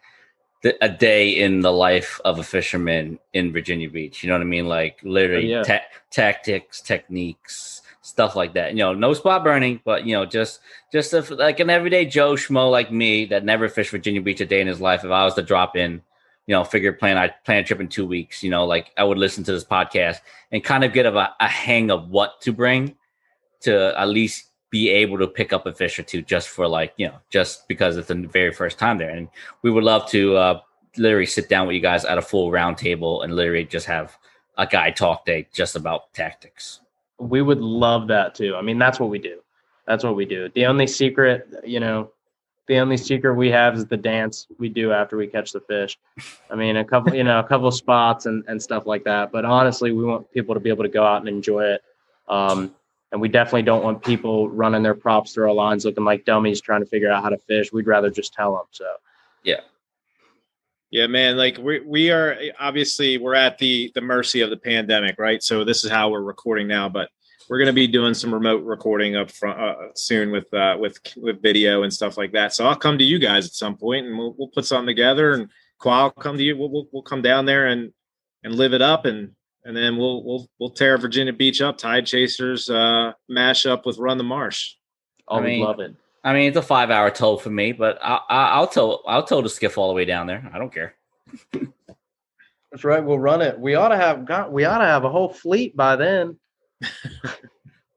the, 0.62 0.76
a 0.84 0.88
day 0.90 1.30
in 1.30 1.60
the 1.60 1.72
life 1.72 2.20
of 2.26 2.38
a 2.38 2.42
fisherman 2.42 3.18
in 3.32 3.52
Virginia 3.52 3.88
Beach. 3.88 4.22
You 4.22 4.28
know 4.28 4.34
what 4.34 4.42
I 4.42 4.44
mean? 4.44 4.68
Like 4.68 4.98
literally 5.02 5.54
Oh, 5.54 5.58
yeah. 5.58 5.62
ta- 5.62 5.86
tactics, 6.10 6.82
techniques, 6.82 7.80
stuff 8.02 8.36
like 8.36 8.52
that. 8.52 8.72
You 8.72 8.78
know, 8.78 8.92
no 8.92 9.14
spot 9.14 9.42
burning, 9.42 9.80
but 9.82 10.04
you 10.04 10.14
know, 10.14 10.26
just 10.26 10.60
just 10.92 11.14
if, 11.14 11.30
like 11.30 11.58
an 11.60 11.70
everyday 11.70 12.04
Joe 12.04 12.34
schmo 12.34 12.70
like 12.70 12.92
me 12.92 13.24
that 13.26 13.46
never 13.46 13.66
fished 13.66 13.92
Virginia 13.92 14.20
Beach 14.20 14.42
a 14.42 14.46
day 14.46 14.60
in 14.60 14.66
his 14.66 14.80
life. 14.80 15.04
If 15.06 15.10
I 15.10 15.24
was 15.24 15.34
to 15.34 15.42
drop 15.42 15.74
in, 15.74 16.02
you 16.48 16.54
know, 16.54 16.64
figure 16.64 16.92
plan 16.92 17.16
I 17.16 17.28
plan 17.28 17.58
a 17.58 17.64
trip 17.64 17.78
in 17.78 17.86
two 17.86 18.06
weeks. 18.06 18.42
You 18.42 18.50
know, 18.50 18.64
like 18.64 18.90
I 18.96 19.04
would 19.04 19.18
listen 19.18 19.44
to 19.44 19.52
this 19.52 19.64
podcast 19.64 20.16
and 20.50 20.64
kind 20.64 20.82
of 20.82 20.92
get 20.92 21.06
a, 21.06 21.34
a 21.38 21.46
hang 21.46 21.92
of 21.92 22.08
what 22.08 22.40
to 22.40 22.52
bring 22.52 22.96
to 23.60 23.94
at 23.96 24.08
least 24.08 24.46
be 24.70 24.90
able 24.90 25.18
to 25.18 25.28
pick 25.28 25.52
up 25.52 25.66
a 25.66 25.72
fish 25.72 25.98
or 25.98 26.02
two 26.02 26.22
just 26.22 26.48
for 26.48 26.66
like 26.66 26.92
you 26.96 27.06
know 27.06 27.14
just 27.30 27.68
because 27.68 27.96
it's 27.96 28.08
the 28.08 28.14
very 28.32 28.52
first 28.52 28.78
time 28.78 28.98
there 28.98 29.10
and 29.10 29.28
we 29.62 29.70
would 29.70 29.82
love 29.82 30.06
to 30.10 30.36
uh 30.36 30.60
literally 30.98 31.24
sit 31.24 31.48
down 31.48 31.66
with 31.66 31.74
you 31.74 31.80
guys 31.80 32.04
at 32.04 32.18
a 32.18 32.22
full 32.22 32.50
round 32.50 32.76
table 32.76 33.22
and 33.22 33.34
literally 33.34 33.64
just 33.64 33.86
have 33.86 34.18
a 34.58 34.66
guy 34.66 34.90
talk 34.90 35.24
day 35.24 35.48
just 35.54 35.74
about 35.74 36.12
tactics 36.12 36.80
we 37.18 37.42
would 37.42 37.60
love 37.60 38.08
that 38.08 38.34
too. 38.34 38.54
I 38.56 38.62
mean, 38.62 38.78
that's 38.78 39.00
what 39.00 39.10
we 39.10 39.18
do. 39.18 39.40
That's 39.86 40.04
what 40.04 40.16
we 40.16 40.24
do. 40.24 40.48
The 40.54 40.66
only 40.66 40.86
secret, 40.86 41.48
you 41.64 41.80
know, 41.80 42.12
the 42.68 42.78
only 42.78 42.98
secret 42.98 43.34
we 43.34 43.50
have 43.50 43.74
is 43.74 43.86
the 43.86 43.96
dance 43.96 44.46
we 44.58 44.68
do 44.68 44.92
after 44.92 45.16
we 45.16 45.26
catch 45.26 45.52
the 45.52 45.60
fish. 45.60 45.98
I 46.50 46.54
mean, 46.54 46.76
a 46.76 46.84
couple, 46.84 47.14
you 47.14 47.24
know, 47.24 47.38
a 47.38 47.44
couple 47.44 47.70
spots 47.70 48.26
and, 48.26 48.44
and 48.46 48.62
stuff 48.62 48.86
like 48.86 49.04
that. 49.04 49.32
But 49.32 49.46
honestly, 49.46 49.90
we 49.90 50.04
want 50.04 50.30
people 50.32 50.54
to 50.54 50.60
be 50.60 50.68
able 50.68 50.84
to 50.84 50.90
go 50.90 51.04
out 51.04 51.20
and 51.20 51.28
enjoy 51.28 51.64
it. 51.64 51.82
Um, 52.28 52.74
and 53.10 53.20
we 53.22 53.28
definitely 53.28 53.62
don't 53.62 53.82
want 53.82 54.04
people 54.04 54.50
running 54.50 54.82
their 54.82 54.94
props 54.94 55.32
through 55.32 55.48
our 55.48 55.54
lines 55.54 55.86
looking 55.86 56.04
like 56.04 56.26
dummies 56.26 56.60
trying 56.60 56.82
to 56.82 56.86
figure 56.86 57.10
out 57.10 57.22
how 57.22 57.30
to 57.30 57.38
fish. 57.38 57.72
We'd 57.72 57.86
rather 57.86 58.10
just 58.10 58.34
tell 58.34 58.52
them. 58.52 58.66
So 58.70 58.84
Yeah, 59.44 59.60
Yeah, 60.90 61.06
man. 61.06 61.38
Like 61.38 61.56
we 61.56 61.80
we 61.80 62.10
are 62.10 62.36
obviously 62.60 63.16
we're 63.16 63.34
at 63.34 63.56
the 63.56 63.90
the 63.94 64.02
mercy 64.02 64.42
of 64.42 64.50
the 64.50 64.58
pandemic, 64.58 65.18
right? 65.18 65.42
So 65.42 65.64
this 65.64 65.84
is 65.84 65.90
how 65.90 66.10
we're 66.10 66.20
recording 66.20 66.68
now, 66.68 66.90
but 66.90 67.08
we're 67.48 67.58
going 67.58 67.66
to 67.66 67.72
be 67.72 67.86
doing 67.86 68.14
some 68.14 68.32
remote 68.32 68.62
recording 68.64 69.16
up 69.16 69.30
front 69.30 69.58
uh, 69.60 69.74
soon 69.94 70.30
with 70.30 70.52
uh, 70.54 70.76
with 70.78 70.98
with 71.16 71.40
video 71.42 71.82
and 71.82 71.92
stuff 71.92 72.16
like 72.16 72.32
that. 72.32 72.54
So 72.54 72.66
I'll 72.66 72.76
come 72.76 72.98
to 72.98 73.04
you 73.04 73.18
guys 73.18 73.46
at 73.46 73.52
some 73.52 73.76
point, 73.76 74.06
and 74.06 74.16
we'll 74.18 74.34
we'll 74.38 74.48
put 74.48 74.64
something 74.64 74.86
together. 74.86 75.32
And 75.32 75.48
Qua 75.78 76.04
will 76.04 76.10
come 76.10 76.36
to 76.36 76.42
you. 76.42 76.56
We'll, 76.56 76.70
we'll 76.70 76.88
we'll 76.92 77.02
come 77.02 77.22
down 77.22 77.46
there 77.46 77.66
and 77.66 77.92
and 78.44 78.54
live 78.54 78.72
it 78.74 78.82
up, 78.82 79.04
and 79.04 79.32
and 79.64 79.76
then 79.76 79.96
we'll 79.96 80.22
we'll 80.24 80.48
we'll 80.58 80.70
tear 80.70 80.98
Virginia 80.98 81.32
Beach 81.32 81.60
up. 81.60 81.78
Tide 81.78 82.06
Chasers 82.06 82.68
uh, 82.70 83.12
mash 83.28 83.66
up 83.66 83.86
with 83.86 83.98
Run 83.98 84.18
the 84.18 84.24
Marsh. 84.24 84.74
oh, 85.28 85.36
I 85.36 85.40
we 85.40 85.46
mean- 85.46 85.60
love 85.64 85.80
it. 85.80 85.94
i 86.24 86.32
mean 86.32 86.48
it's 86.48 86.56
a 86.56 86.62
five 86.62 86.90
hour 86.90 87.10
tow 87.10 87.36
for 87.36 87.48
me 87.50 87.70
but 87.72 87.96
I, 88.02 88.18
I, 88.28 88.42
i'll 88.56 88.66
tow 88.66 89.00
i'll 89.06 89.22
tow 89.22 89.40
the 89.40 89.48
skiff 89.48 89.78
all 89.78 89.86
the 89.88 89.94
way 89.94 90.04
down 90.04 90.26
there 90.26 90.50
i 90.52 90.58
don't 90.58 90.72
care 90.74 90.94
That's 92.70 92.84
right. 92.84 93.02
We'll 93.02 93.18
run 93.18 93.40
it. 93.40 93.58
We 93.58 93.76
ought 93.76 93.88
to 93.88 93.96
have 93.96 94.26
got. 94.26 94.52
We 94.52 94.64
ought 94.66 94.78
to 94.78 94.84
have 94.84 95.04
a 95.04 95.08
whole 95.10 95.32
fleet 95.32 95.74
by 95.76 95.96
then. 95.96 96.38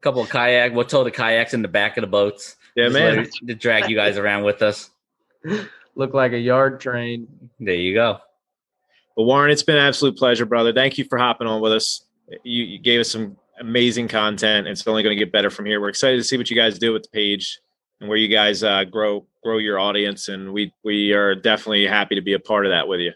couple 0.02 0.22
of 0.22 0.30
kayak 0.30 0.74
we'll 0.74 0.86
tow 0.86 1.04
the 1.04 1.12
kayaks 1.12 1.54
in 1.54 1.62
the 1.62 1.68
back 1.68 1.96
of 1.98 2.02
the 2.02 2.08
boats 2.08 2.56
Yeah, 2.76 2.86
Just 2.86 2.94
man. 2.94 3.16
let- 3.18 3.32
to 3.48 3.56
drag 3.56 3.90
you 3.90 3.96
guys 3.96 4.18
around 4.18 4.44
with 4.44 4.62
us 4.62 4.90
Look 5.96 6.14
like 6.14 6.32
a 6.34 6.40
yard 6.40 6.80
train. 6.80 7.28
there 7.60 7.76
you 7.76 7.94
go 7.94 8.20
Well, 9.16 9.26
Warren, 9.26 9.52
it's 9.52 9.64
been 9.64 9.76
an 9.78 9.84
absolute 9.86 10.18
pleasure, 10.18 10.46
brother. 10.46 10.72
Thank 10.74 10.98
you 10.98 11.04
for 11.06 11.18
hopping 11.18 11.48
on 11.48 11.62
with 11.62 11.74
us. 11.74 12.06
You, 12.44 12.64
you 12.64 12.80
gave 12.80 13.02
us 13.02 13.12
some 13.12 13.36
amazing 13.60 14.08
content. 14.08 14.68
It's 14.68 14.88
only 14.88 15.04
going 15.04 15.16
to 15.18 15.24
get 15.26 15.32
better 15.34 15.50
from 15.50 15.66
here. 15.66 15.82
We're 15.82 15.90
excited 15.90 16.16
to 16.18 16.24
see 16.24 16.38
what 16.38 16.50
you 16.50 16.56
guys 16.56 16.80
do 16.80 16.94
with 16.94 17.04
the 17.04 17.10
page 17.10 17.60
and 18.00 18.08
where 18.08 18.18
you 18.18 18.30
guys 18.30 18.64
uh, 18.64 18.86
grow 18.86 19.26
grow 19.44 19.58
your 19.58 19.80
audience. 19.80 20.30
And 20.30 20.54
we 20.54 20.74
we 20.86 21.12
are 21.14 21.36
definitely 21.36 21.86
happy 21.86 22.16
to 22.16 22.22
be 22.22 22.34
a 22.34 22.40
part 22.40 22.66
of 22.66 22.72
that 22.72 22.88
with 22.88 23.02
you. 23.02 23.12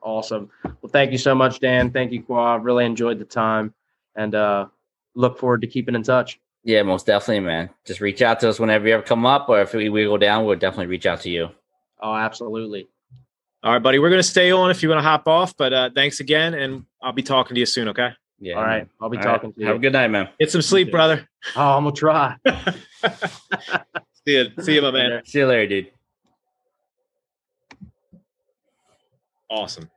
Awesome. 0.00 0.48
Well, 0.64 0.90
thank 0.90 1.12
you 1.12 1.18
so 1.18 1.34
much, 1.34 1.60
Dan. 1.60 1.90
Thank 1.90 2.12
you, 2.12 2.22
Qua. 2.22 2.54
Really 2.56 2.86
enjoyed 2.86 3.18
the 3.18 3.24
time 3.26 3.74
and 4.16 4.34
uh, 4.34 4.66
look 5.16 5.38
forward 5.38 5.62
to 5.62 5.66
keeping 5.66 5.96
in 5.96 6.04
touch. 6.04 6.38
Yeah, 6.62 6.82
most 6.82 7.06
definitely, 7.06 7.40
man. 7.40 7.70
Just 7.84 8.00
reach 8.00 8.22
out 8.22 8.40
to 8.40 8.48
us 8.48 8.60
whenever 8.60 8.86
you 8.86 8.94
ever 8.94 9.02
come 9.02 9.26
up, 9.26 9.48
or 9.48 9.60
if 9.60 9.72
we, 9.72 9.88
we 9.88 10.04
go 10.04 10.16
down, 10.16 10.44
we'll 10.44 10.58
definitely 10.58 10.86
reach 10.86 11.06
out 11.06 11.20
to 11.22 11.30
you. 11.30 11.48
Oh, 12.00 12.14
absolutely. 12.14 12.88
All 13.62 13.72
right, 13.72 13.82
buddy. 13.82 13.98
We're 13.98 14.10
going 14.10 14.20
to 14.20 14.28
stay 14.28 14.50
on 14.50 14.70
if 14.70 14.82
you 14.82 14.88
want 14.88 14.98
to 14.98 15.02
hop 15.02 15.26
off, 15.26 15.56
but 15.56 15.72
uh, 15.72 15.90
thanks 15.94 16.20
again, 16.20 16.54
and 16.54 16.84
I'll 17.02 17.12
be 17.12 17.22
talking 17.22 17.54
to 17.54 17.60
you 17.60 17.66
soon. 17.66 17.88
Okay. 17.88 18.10
Yeah. 18.38 18.54
All 18.54 18.64
right. 18.64 18.86
I'll 19.00 19.08
be 19.08 19.16
All 19.16 19.24
right. 19.24 19.32
talking 19.32 19.52
to 19.52 19.60
you. 19.60 19.66
Have 19.66 19.76
a 19.76 19.78
good 19.78 19.92
night, 19.92 20.08
man. 20.08 20.28
Get 20.38 20.50
some 20.50 20.62
sleep, 20.62 20.90
brother. 20.90 21.26
Oh, 21.54 21.76
I'm 21.76 21.84
going 21.84 21.94
to 21.94 21.98
try. 21.98 22.36
see 24.26 24.36
you, 24.36 24.50
see 24.60 24.74
you, 24.74 24.82
my 24.82 24.90
man. 24.90 25.22
See 25.24 25.38
you 25.38 25.46
later, 25.46 25.66
dude. 25.68 25.92
Awesome. 29.48 29.88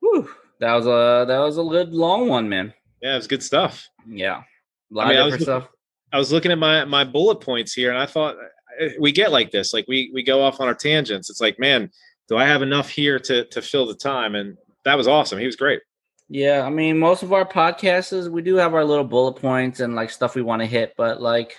Whew. 0.00 0.28
That 0.60 0.74
was 0.74 0.86
a 0.86 1.26
that 1.26 1.38
was 1.38 1.58
a 1.58 1.64
good 1.64 1.92
long 1.92 2.28
one, 2.28 2.48
man. 2.48 2.72
Yeah, 3.02 3.14
it 3.14 3.16
was 3.16 3.26
good 3.26 3.42
stuff. 3.42 3.88
Yeah. 4.08 4.38
A 4.38 4.94
lot 4.94 5.06
I 5.06 5.08
mean, 5.10 5.18
I 5.18 5.20
of 5.20 5.24
was 5.26 5.32
looking- 5.32 5.44
stuff. 5.44 5.68
I 6.14 6.18
was 6.18 6.30
looking 6.30 6.52
at 6.52 6.58
my 6.58 6.84
my 6.84 7.04
bullet 7.04 7.36
points 7.36 7.72
here, 7.72 7.88
and 7.90 7.98
I 7.98 8.04
thought 8.06 8.36
eh, 8.78 8.90
we 9.00 9.12
get 9.12 9.32
like 9.32 9.50
this. 9.50 9.72
Like 9.72 9.86
we 9.88 10.10
we 10.12 10.22
go 10.22 10.42
off 10.42 10.60
on 10.60 10.68
our 10.68 10.74
tangents. 10.74 11.30
It's 11.30 11.40
like, 11.40 11.58
man, 11.58 11.90
do 12.28 12.36
I 12.36 12.44
have 12.44 12.60
enough 12.62 12.88
here 12.90 13.18
to 13.18 13.44
to 13.46 13.62
fill 13.62 13.86
the 13.86 13.94
time? 13.94 14.34
And 14.34 14.58
that 14.84 14.96
was 14.96 15.08
awesome. 15.08 15.38
He 15.38 15.46
was 15.46 15.56
great. 15.56 15.80
Yeah, 16.28 16.64
I 16.66 16.70
mean, 16.70 16.98
most 16.98 17.22
of 17.22 17.32
our 17.32 17.44
podcasts, 17.46 18.12
is, 18.12 18.28
we 18.30 18.40
do 18.42 18.54
have 18.56 18.72
our 18.74 18.84
little 18.84 19.04
bullet 19.04 19.34
points 19.34 19.80
and 19.80 19.94
like 19.94 20.08
stuff 20.10 20.34
we 20.34 20.40
want 20.42 20.60
to 20.60 20.66
hit, 20.66 20.94
but 20.96 21.20
like 21.20 21.56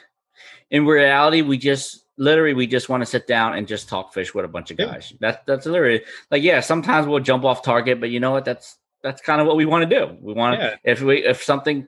in 0.71 0.85
reality, 0.85 1.41
we 1.41 1.57
just 1.57 2.05
literally 2.17 2.53
we 2.53 2.67
just 2.67 2.89
want 2.89 3.01
to 3.01 3.05
sit 3.05 3.25
down 3.25 3.55
and 3.55 3.67
just 3.67 3.89
talk 3.89 4.13
fish 4.13 4.35
with 4.35 4.45
a 4.45 4.47
bunch 4.47 4.69
of 4.69 4.77
guys. 4.77 5.11
Yeah. 5.11 5.17
That's 5.19 5.37
that's 5.47 5.65
literally 5.65 6.03
like 6.29 6.43
yeah. 6.43 6.59
Sometimes 6.59 7.07
we'll 7.07 7.19
jump 7.21 7.43
off 7.43 7.63
target, 7.63 7.99
but 7.99 8.11
you 8.11 8.19
know 8.19 8.31
what? 8.31 8.45
That's 8.45 8.77
that's 9.03 9.21
kind 9.21 9.41
of 9.41 9.47
what 9.47 9.57
we 9.57 9.65
want 9.65 9.87
to 9.87 9.99
do. 9.99 10.17
We 10.19 10.33
want 10.33 10.59
yeah. 10.59 10.75
if 10.83 11.01
we 11.01 11.25
if 11.25 11.43
something 11.43 11.87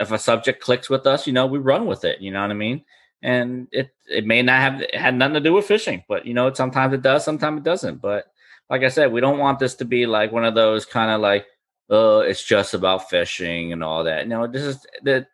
if 0.00 0.10
a 0.10 0.18
subject 0.18 0.62
clicks 0.62 0.90
with 0.90 1.06
us, 1.06 1.26
you 1.26 1.32
know, 1.32 1.46
we 1.46 1.58
run 1.58 1.86
with 1.86 2.04
it. 2.04 2.20
You 2.20 2.32
know 2.32 2.40
what 2.40 2.50
I 2.50 2.54
mean? 2.54 2.84
And 3.22 3.68
it 3.70 3.90
it 4.08 4.26
may 4.26 4.42
not 4.42 4.60
have 4.60 4.82
had 4.94 5.14
nothing 5.14 5.34
to 5.34 5.40
do 5.40 5.52
with 5.52 5.66
fishing, 5.66 6.04
but 6.08 6.26
you 6.26 6.34
know, 6.34 6.52
sometimes 6.52 6.94
it 6.94 7.02
does, 7.02 7.24
sometimes 7.24 7.58
it 7.58 7.64
doesn't. 7.64 8.00
But 8.00 8.26
like 8.70 8.82
I 8.82 8.88
said, 8.88 9.12
we 9.12 9.20
don't 9.20 9.38
want 9.38 9.58
this 9.58 9.74
to 9.76 9.84
be 9.84 10.06
like 10.06 10.32
one 10.32 10.44
of 10.44 10.54
those 10.54 10.84
kind 10.84 11.10
of 11.10 11.20
like, 11.20 11.46
oh, 11.90 12.20
it's 12.20 12.44
just 12.44 12.74
about 12.74 13.08
fishing 13.08 13.72
and 13.72 13.84
all 13.84 14.04
that. 14.04 14.26
No, 14.26 14.46
this 14.46 14.62
is 14.62 14.86
that 15.02 15.28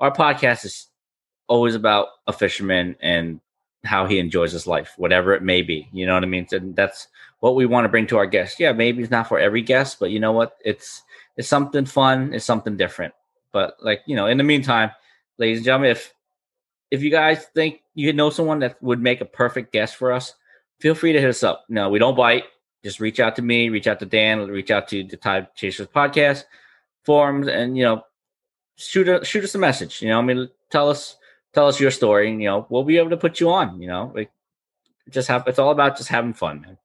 our 0.00 0.12
podcast 0.12 0.64
is 0.64 0.88
always 1.46 1.74
about 1.74 2.08
a 2.26 2.32
fisherman 2.32 2.96
and 3.00 3.40
how 3.84 4.06
he 4.06 4.18
enjoys 4.18 4.52
his 4.52 4.66
life, 4.66 4.94
whatever 4.96 5.34
it 5.34 5.42
may 5.42 5.62
be. 5.62 5.88
You 5.92 6.06
know 6.06 6.14
what 6.14 6.22
I 6.22 6.26
mean? 6.26 6.46
And 6.52 6.74
that's 6.74 7.08
what 7.44 7.56
we 7.56 7.66
want 7.66 7.84
to 7.84 7.90
bring 7.90 8.06
to 8.06 8.16
our 8.16 8.24
guests. 8.24 8.58
Yeah, 8.58 8.72
maybe 8.72 9.02
it's 9.02 9.10
not 9.10 9.28
for 9.28 9.38
every 9.38 9.60
guest, 9.60 10.00
but 10.00 10.10
you 10.10 10.18
know 10.18 10.32
what? 10.32 10.56
It's 10.64 11.02
it's 11.36 11.46
something 11.46 11.84
fun. 11.84 12.32
It's 12.32 12.46
something 12.46 12.78
different. 12.78 13.12
But 13.52 13.76
like 13.82 14.00
you 14.06 14.16
know, 14.16 14.28
in 14.28 14.38
the 14.38 14.44
meantime, 14.44 14.92
ladies 15.36 15.58
and 15.58 15.66
gentlemen, 15.66 15.90
if 15.90 16.14
if 16.90 17.02
you 17.02 17.10
guys 17.10 17.44
think 17.54 17.82
you 17.94 18.14
know 18.14 18.30
someone 18.30 18.60
that 18.60 18.82
would 18.82 19.02
make 19.02 19.20
a 19.20 19.26
perfect 19.26 19.74
guest 19.74 19.96
for 19.96 20.10
us, 20.10 20.32
feel 20.80 20.94
free 20.94 21.12
to 21.12 21.20
hit 21.20 21.28
us 21.28 21.42
up. 21.42 21.66
No, 21.68 21.90
we 21.90 21.98
don't 21.98 22.16
bite. 22.16 22.44
Just 22.82 22.98
reach 22.98 23.20
out 23.20 23.36
to 23.36 23.42
me, 23.42 23.68
reach 23.68 23.88
out 23.88 24.00
to 24.00 24.06
Dan, 24.06 24.46
reach 24.48 24.70
out 24.70 24.88
to 24.88 25.04
the 25.04 25.18
Tide 25.18 25.54
Chasers 25.54 25.88
podcast 25.88 26.44
forums, 27.02 27.46
and 27.46 27.76
you 27.76 27.84
know, 27.84 28.04
shoot 28.76 29.06
a, 29.06 29.22
shoot 29.22 29.44
us 29.44 29.54
a 29.54 29.58
message. 29.58 30.00
You 30.00 30.08
know, 30.08 30.18
I 30.18 30.22
mean, 30.22 30.48
tell 30.70 30.88
us 30.88 31.16
tell 31.52 31.68
us 31.68 31.78
your 31.78 31.90
story, 31.90 32.30
and 32.30 32.40
you 32.40 32.48
know, 32.48 32.66
we'll 32.70 32.84
be 32.84 32.96
able 32.96 33.10
to 33.10 33.18
put 33.18 33.38
you 33.38 33.50
on. 33.50 33.82
You 33.82 33.88
know, 33.88 34.12
like 34.14 34.30
just 35.10 35.28
have 35.28 35.46
it's 35.46 35.58
all 35.58 35.72
about 35.72 35.98
just 35.98 36.08
having 36.08 36.32
fun, 36.32 36.62
man. 36.62 36.78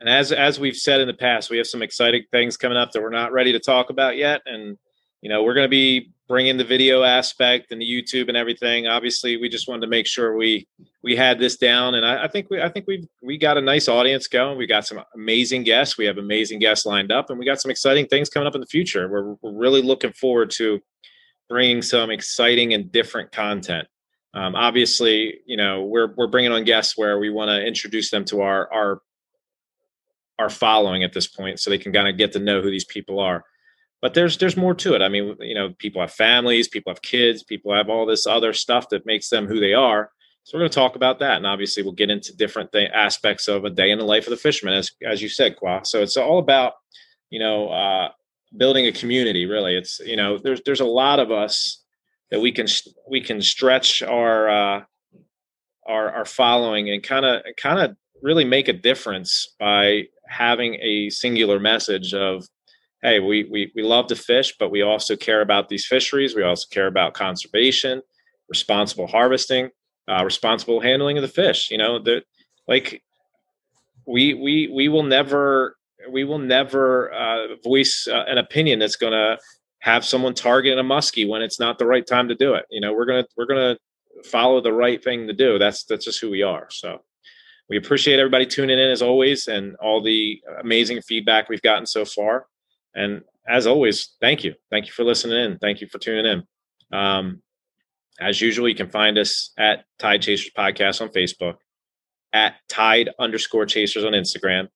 And 0.00 0.08
as 0.08 0.30
as 0.32 0.60
we've 0.60 0.76
said 0.76 1.00
in 1.00 1.08
the 1.08 1.14
past, 1.14 1.50
we 1.50 1.56
have 1.58 1.66
some 1.66 1.82
exciting 1.82 2.24
things 2.30 2.56
coming 2.56 2.78
up 2.78 2.92
that 2.92 3.02
we're 3.02 3.10
not 3.10 3.32
ready 3.32 3.52
to 3.52 3.58
talk 3.58 3.90
about 3.90 4.16
yet, 4.16 4.42
and 4.46 4.78
you 5.22 5.28
know, 5.28 5.42
we're 5.42 5.54
going 5.54 5.64
to 5.64 5.68
be 5.68 6.12
bringing 6.28 6.56
the 6.58 6.64
video 6.64 7.02
aspect 7.02 7.72
and 7.72 7.80
the 7.80 7.86
YouTube 7.86 8.28
and 8.28 8.36
everything. 8.36 8.86
Obviously, 8.86 9.36
we 9.36 9.48
just 9.48 9.66
wanted 9.66 9.80
to 9.80 9.86
make 9.88 10.06
sure 10.06 10.36
we 10.36 10.68
we 11.02 11.16
had 11.16 11.38
this 11.38 11.56
down, 11.56 11.94
and 11.94 12.06
I, 12.06 12.24
I 12.24 12.28
think 12.28 12.48
we 12.50 12.62
I 12.62 12.68
think 12.68 12.86
we 12.86 13.08
we 13.22 13.38
got 13.38 13.58
a 13.58 13.60
nice 13.60 13.88
audience 13.88 14.28
going. 14.28 14.56
We 14.56 14.66
got 14.66 14.86
some 14.86 15.00
amazing 15.14 15.64
guests. 15.64 15.98
We 15.98 16.04
have 16.04 16.18
amazing 16.18 16.60
guests 16.60 16.86
lined 16.86 17.10
up, 17.10 17.30
and 17.30 17.38
we 17.38 17.44
got 17.44 17.60
some 17.60 17.70
exciting 17.70 18.06
things 18.06 18.28
coming 18.28 18.46
up 18.46 18.54
in 18.54 18.60
the 18.60 18.66
future. 18.66 19.08
We're, 19.08 19.34
we're 19.42 19.58
really 19.58 19.82
looking 19.82 20.12
forward 20.12 20.50
to 20.52 20.80
bringing 21.48 21.82
some 21.82 22.10
exciting 22.10 22.74
and 22.74 22.92
different 22.92 23.32
content. 23.32 23.88
Um, 24.34 24.54
obviously, 24.54 25.40
you 25.46 25.56
know, 25.56 25.82
we're 25.82 26.14
we're 26.14 26.26
bringing 26.28 26.52
on 26.52 26.62
guests 26.62 26.96
where 26.96 27.18
we 27.18 27.30
want 27.30 27.48
to 27.48 27.66
introduce 27.66 28.10
them 28.10 28.24
to 28.26 28.42
our 28.42 28.72
our 28.72 29.00
our 30.38 30.50
following 30.50 31.02
at 31.02 31.12
this 31.12 31.26
point, 31.26 31.60
so 31.60 31.70
they 31.70 31.78
can 31.78 31.92
kind 31.92 32.08
of 32.08 32.16
get 32.16 32.32
to 32.32 32.38
know 32.38 32.62
who 32.62 32.70
these 32.70 32.84
people 32.84 33.20
are. 33.20 33.44
But 34.00 34.14
there's 34.14 34.38
there's 34.38 34.56
more 34.56 34.74
to 34.74 34.94
it. 34.94 35.02
I 35.02 35.08
mean, 35.08 35.36
you 35.40 35.54
know, 35.54 35.74
people 35.78 36.00
have 36.00 36.12
families, 36.12 36.68
people 36.68 36.92
have 36.92 37.02
kids, 37.02 37.42
people 37.42 37.74
have 37.74 37.88
all 37.88 38.06
this 38.06 38.26
other 38.26 38.52
stuff 38.52 38.88
that 38.90 39.06
makes 39.06 39.28
them 39.28 39.46
who 39.46 39.58
they 39.58 39.74
are. 39.74 40.10
So 40.44 40.56
we're 40.56 40.62
going 40.62 40.70
to 40.70 40.74
talk 40.74 40.96
about 40.96 41.18
that, 41.18 41.36
and 41.36 41.46
obviously 41.46 41.82
we'll 41.82 41.92
get 41.92 42.08
into 42.08 42.34
different 42.34 42.72
th- 42.72 42.90
aspects 42.94 43.48
of 43.48 43.64
a 43.64 43.70
day 43.70 43.90
in 43.90 43.98
the 43.98 44.04
life 44.04 44.26
of 44.26 44.30
the 44.30 44.36
fisherman, 44.36 44.74
as 44.74 44.90
as 45.06 45.20
you 45.20 45.28
said, 45.28 45.56
Qua. 45.56 45.82
So 45.82 46.00
it's 46.00 46.16
all 46.16 46.38
about 46.38 46.74
you 47.28 47.38
know 47.40 47.68
uh, 47.68 48.08
building 48.56 48.86
a 48.86 48.92
community. 48.92 49.46
Really, 49.46 49.74
it's 49.74 49.98
you 50.00 50.16
know 50.16 50.38
there's 50.38 50.62
there's 50.64 50.80
a 50.80 50.86
lot 50.86 51.18
of 51.18 51.30
us 51.30 51.82
that 52.30 52.40
we 52.40 52.52
can 52.52 52.66
we 53.10 53.20
can 53.20 53.42
stretch 53.42 54.02
our 54.02 54.48
uh, 54.48 54.84
our 55.86 56.10
our 56.12 56.24
following 56.24 56.88
and 56.90 57.02
kind 57.02 57.26
of 57.26 57.42
kind 57.60 57.80
of 57.80 57.96
really 58.22 58.44
make 58.44 58.68
a 58.68 58.72
difference 58.72 59.54
by 59.58 60.04
having 60.26 60.76
a 60.80 61.10
singular 61.10 61.58
message 61.58 62.14
of 62.14 62.46
hey 63.02 63.20
we, 63.20 63.44
we 63.44 63.72
we 63.74 63.82
love 63.82 64.06
to 64.08 64.16
fish 64.16 64.54
but 64.58 64.70
we 64.70 64.82
also 64.82 65.16
care 65.16 65.40
about 65.40 65.68
these 65.68 65.86
fisheries 65.86 66.34
we 66.34 66.42
also 66.42 66.66
care 66.70 66.86
about 66.86 67.14
conservation 67.14 68.02
responsible 68.48 69.06
harvesting 69.06 69.70
uh, 70.08 70.24
responsible 70.24 70.80
handling 70.80 71.16
of 71.16 71.22
the 71.22 71.28
fish 71.28 71.70
you 71.70 71.78
know 71.78 71.98
that 71.98 72.22
like 72.66 73.02
we 74.06 74.34
we 74.34 74.68
we 74.68 74.88
will 74.88 75.02
never 75.02 75.76
we 76.10 76.24
will 76.24 76.38
never 76.38 77.12
uh, 77.12 77.56
voice 77.62 78.08
uh, 78.10 78.24
an 78.26 78.38
opinion 78.38 78.78
that's 78.78 78.96
going 78.96 79.12
to 79.12 79.38
have 79.80 80.04
someone 80.04 80.34
target 80.34 80.78
a 80.78 80.82
muskie 80.82 81.28
when 81.28 81.42
it's 81.42 81.60
not 81.60 81.78
the 81.78 81.86
right 81.86 82.06
time 82.06 82.28
to 82.28 82.34
do 82.34 82.54
it. 82.54 82.64
You 82.70 82.80
know, 82.80 82.92
we're 82.92 83.06
gonna 83.06 83.26
we're 83.36 83.46
gonna 83.46 83.78
follow 84.24 84.60
the 84.60 84.72
right 84.72 85.02
thing 85.02 85.26
to 85.26 85.32
do. 85.32 85.58
That's 85.58 85.84
that's 85.84 86.04
just 86.04 86.20
who 86.20 86.30
we 86.30 86.42
are. 86.42 86.68
So 86.70 87.02
we 87.68 87.76
appreciate 87.76 88.18
everybody 88.18 88.46
tuning 88.46 88.78
in 88.78 88.90
as 88.90 89.02
always 89.02 89.46
and 89.46 89.76
all 89.76 90.02
the 90.02 90.40
amazing 90.60 91.02
feedback 91.02 91.48
we've 91.48 91.62
gotten 91.62 91.86
so 91.86 92.04
far. 92.04 92.46
And 92.94 93.22
as 93.48 93.66
always, 93.66 94.16
thank 94.20 94.44
you. 94.44 94.54
Thank 94.70 94.86
you 94.86 94.92
for 94.92 95.04
listening 95.04 95.38
in. 95.38 95.58
Thank 95.58 95.80
you 95.80 95.86
for 95.86 95.98
tuning 95.98 96.26
in. 96.26 96.98
Um, 96.98 97.42
as 98.20 98.40
usual, 98.40 98.68
you 98.68 98.74
can 98.74 98.88
find 98.88 99.18
us 99.18 99.52
at 99.58 99.84
Tide 99.98 100.22
Chasers 100.22 100.50
Podcast 100.56 101.00
on 101.00 101.08
Facebook, 101.10 101.56
at 102.32 102.54
Tide 102.68 103.10
underscore 103.18 103.66
Chasers 103.66 104.04
on 104.04 104.12
Instagram. 104.12 104.68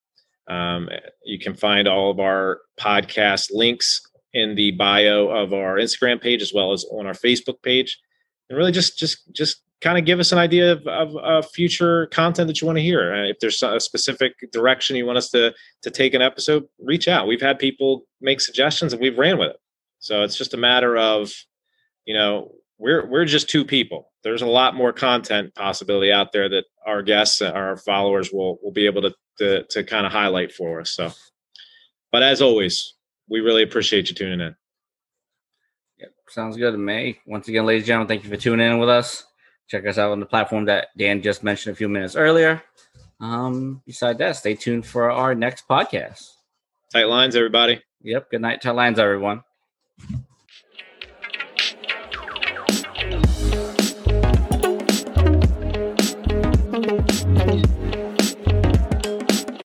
Um, 0.48 0.88
you 1.24 1.38
can 1.38 1.54
find 1.54 1.88
all 1.88 2.10
of 2.10 2.20
our 2.20 2.60
podcast 2.78 3.48
links 3.52 4.00
in 4.32 4.54
the 4.54 4.72
bio 4.72 5.28
of 5.28 5.52
our 5.52 5.76
Instagram 5.76 6.20
page 6.20 6.42
as 6.42 6.52
well 6.54 6.72
as 6.72 6.84
on 6.90 7.06
our 7.06 7.14
Facebook 7.14 7.62
page, 7.62 8.00
and 8.48 8.56
really 8.56 8.72
just 8.72 8.98
just 8.98 9.32
just 9.32 9.62
kind 9.82 9.98
of 9.98 10.04
give 10.04 10.20
us 10.20 10.32
an 10.32 10.38
idea 10.38 10.72
of, 10.72 10.86
of, 10.86 11.16
of 11.16 11.50
future 11.50 12.06
content 12.06 12.46
that 12.46 12.60
you 12.60 12.66
want 12.66 12.78
to 12.78 12.82
hear. 12.82 13.12
Uh, 13.12 13.28
if 13.28 13.38
there's 13.40 13.62
a 13.62 13.80
specific 13.80 14.32
direction 14.52 14.96
you 14.96 15.04
want 15.04 15.18
us 15.18 15.30
to 15.30 15.52
to 15.82 15.90
take 15.90 16.14
an 16.14 16.22
episode, 16.22 16.64
reach 16.78 17.08
out. 17.08 17.26
We've 17.26 17.42
had 17.42 17.58
people 17.58 18.06
make 18.20 18.40
suggestions 18.40 18.92
and 18.92 19.02
we've 19.02 19.18
ran 19.18 19.38
with 19.38 19.50
it. 19.50 19.56
So 19.98 20.22
it's 20.22 20.36
just 20.36 20.54
a 20.54 20.56
matter 20.56 20.96
of, 20.96 21.32
you 22.04 22.14
know, 22.14 22.52
we're 22.78 23.06
we're 23.06 23.24
just 23.24 23.50
two 23.50 23.64
people. 23.64 24.10
There's 24.24 24.42
a 24.42 24.46
lot 24.46 24.74
more 24.74 24.92
content 24.92 25.54
possibility 25.54 26.12
out 26.12 26.32
there 26.32 26.48
that 26.48 26.64
our 26.86 27.02
guests, 27.02 27.42
our 27.42 27.76
followers 27.76 28.32
will 28.32 28.58
will 28.62 28.72
be 28.72 28.86
able 28.86 29.02
to 29.02 29.14
to, 29.38 29.64
to 29.64 29.84
kind 29.84 30.06
of 30.06 30.12
highlight 30.12 30.52
for 30.52 30.80
us. 30.80 30.90
So, 30.90 31.10
but 32.10 32.22
as 32.22 32.40
always, 32.40 32.94
we 33.28 33.40
really 33.40 33.62
appreciate 33.62 34.08
you 34.08 34.14
tuning 34.14 34.40
in. 34.40 34.54
Yep, 35.98 36.10
sounds 36.28 36.56
good 36.56 36.72
to 36.72 36.78
me. 36.78 37.18
Once 37.26 37.48
again, 37.48 37.66
ladies 37.66 37.82
and 37.82 37.86
gentlemen, 37.86 38.08
thank 38.08 38.24
you 38.24 38.30
for 38.30 38.36
tuning 38.36 38.70
in 38.70 38.78
with 38.78 38.88
us. 38.88 39.24
Check 39.68 39.86
us 39.86 39.98
out 39.98 40.12
on 40.12 40.20
the 40.20 40.26
platform 40.26 40.66
that 40.66 40.88
Dan 40.96 41.22
just 41.22 41.42
mentioned 41.42 41.72
a 41.72 41.76
few 41.76 41.88
minutes 41.88 42.16
earlier. 42.16 42.62
Um, 43.20 43.82
beside 43.86 44.18
that, 44.18 44.36
stay 44.36 44.54
tuned 44.54 44.84
for 44.84 45.10
our 45.10 45.34
next 45.34 45.66
podcast. 45.68 46.28
Tight 46.92 47.04
lines, 47.04 47.36
everybody. 47.36 47.80
Yep. 48.02 48.30
Good 48.30 48.40
night, 48.40 48.60
tight 48.60 48.72
lines, 48.72 48.98
everyone. 48.98 49.42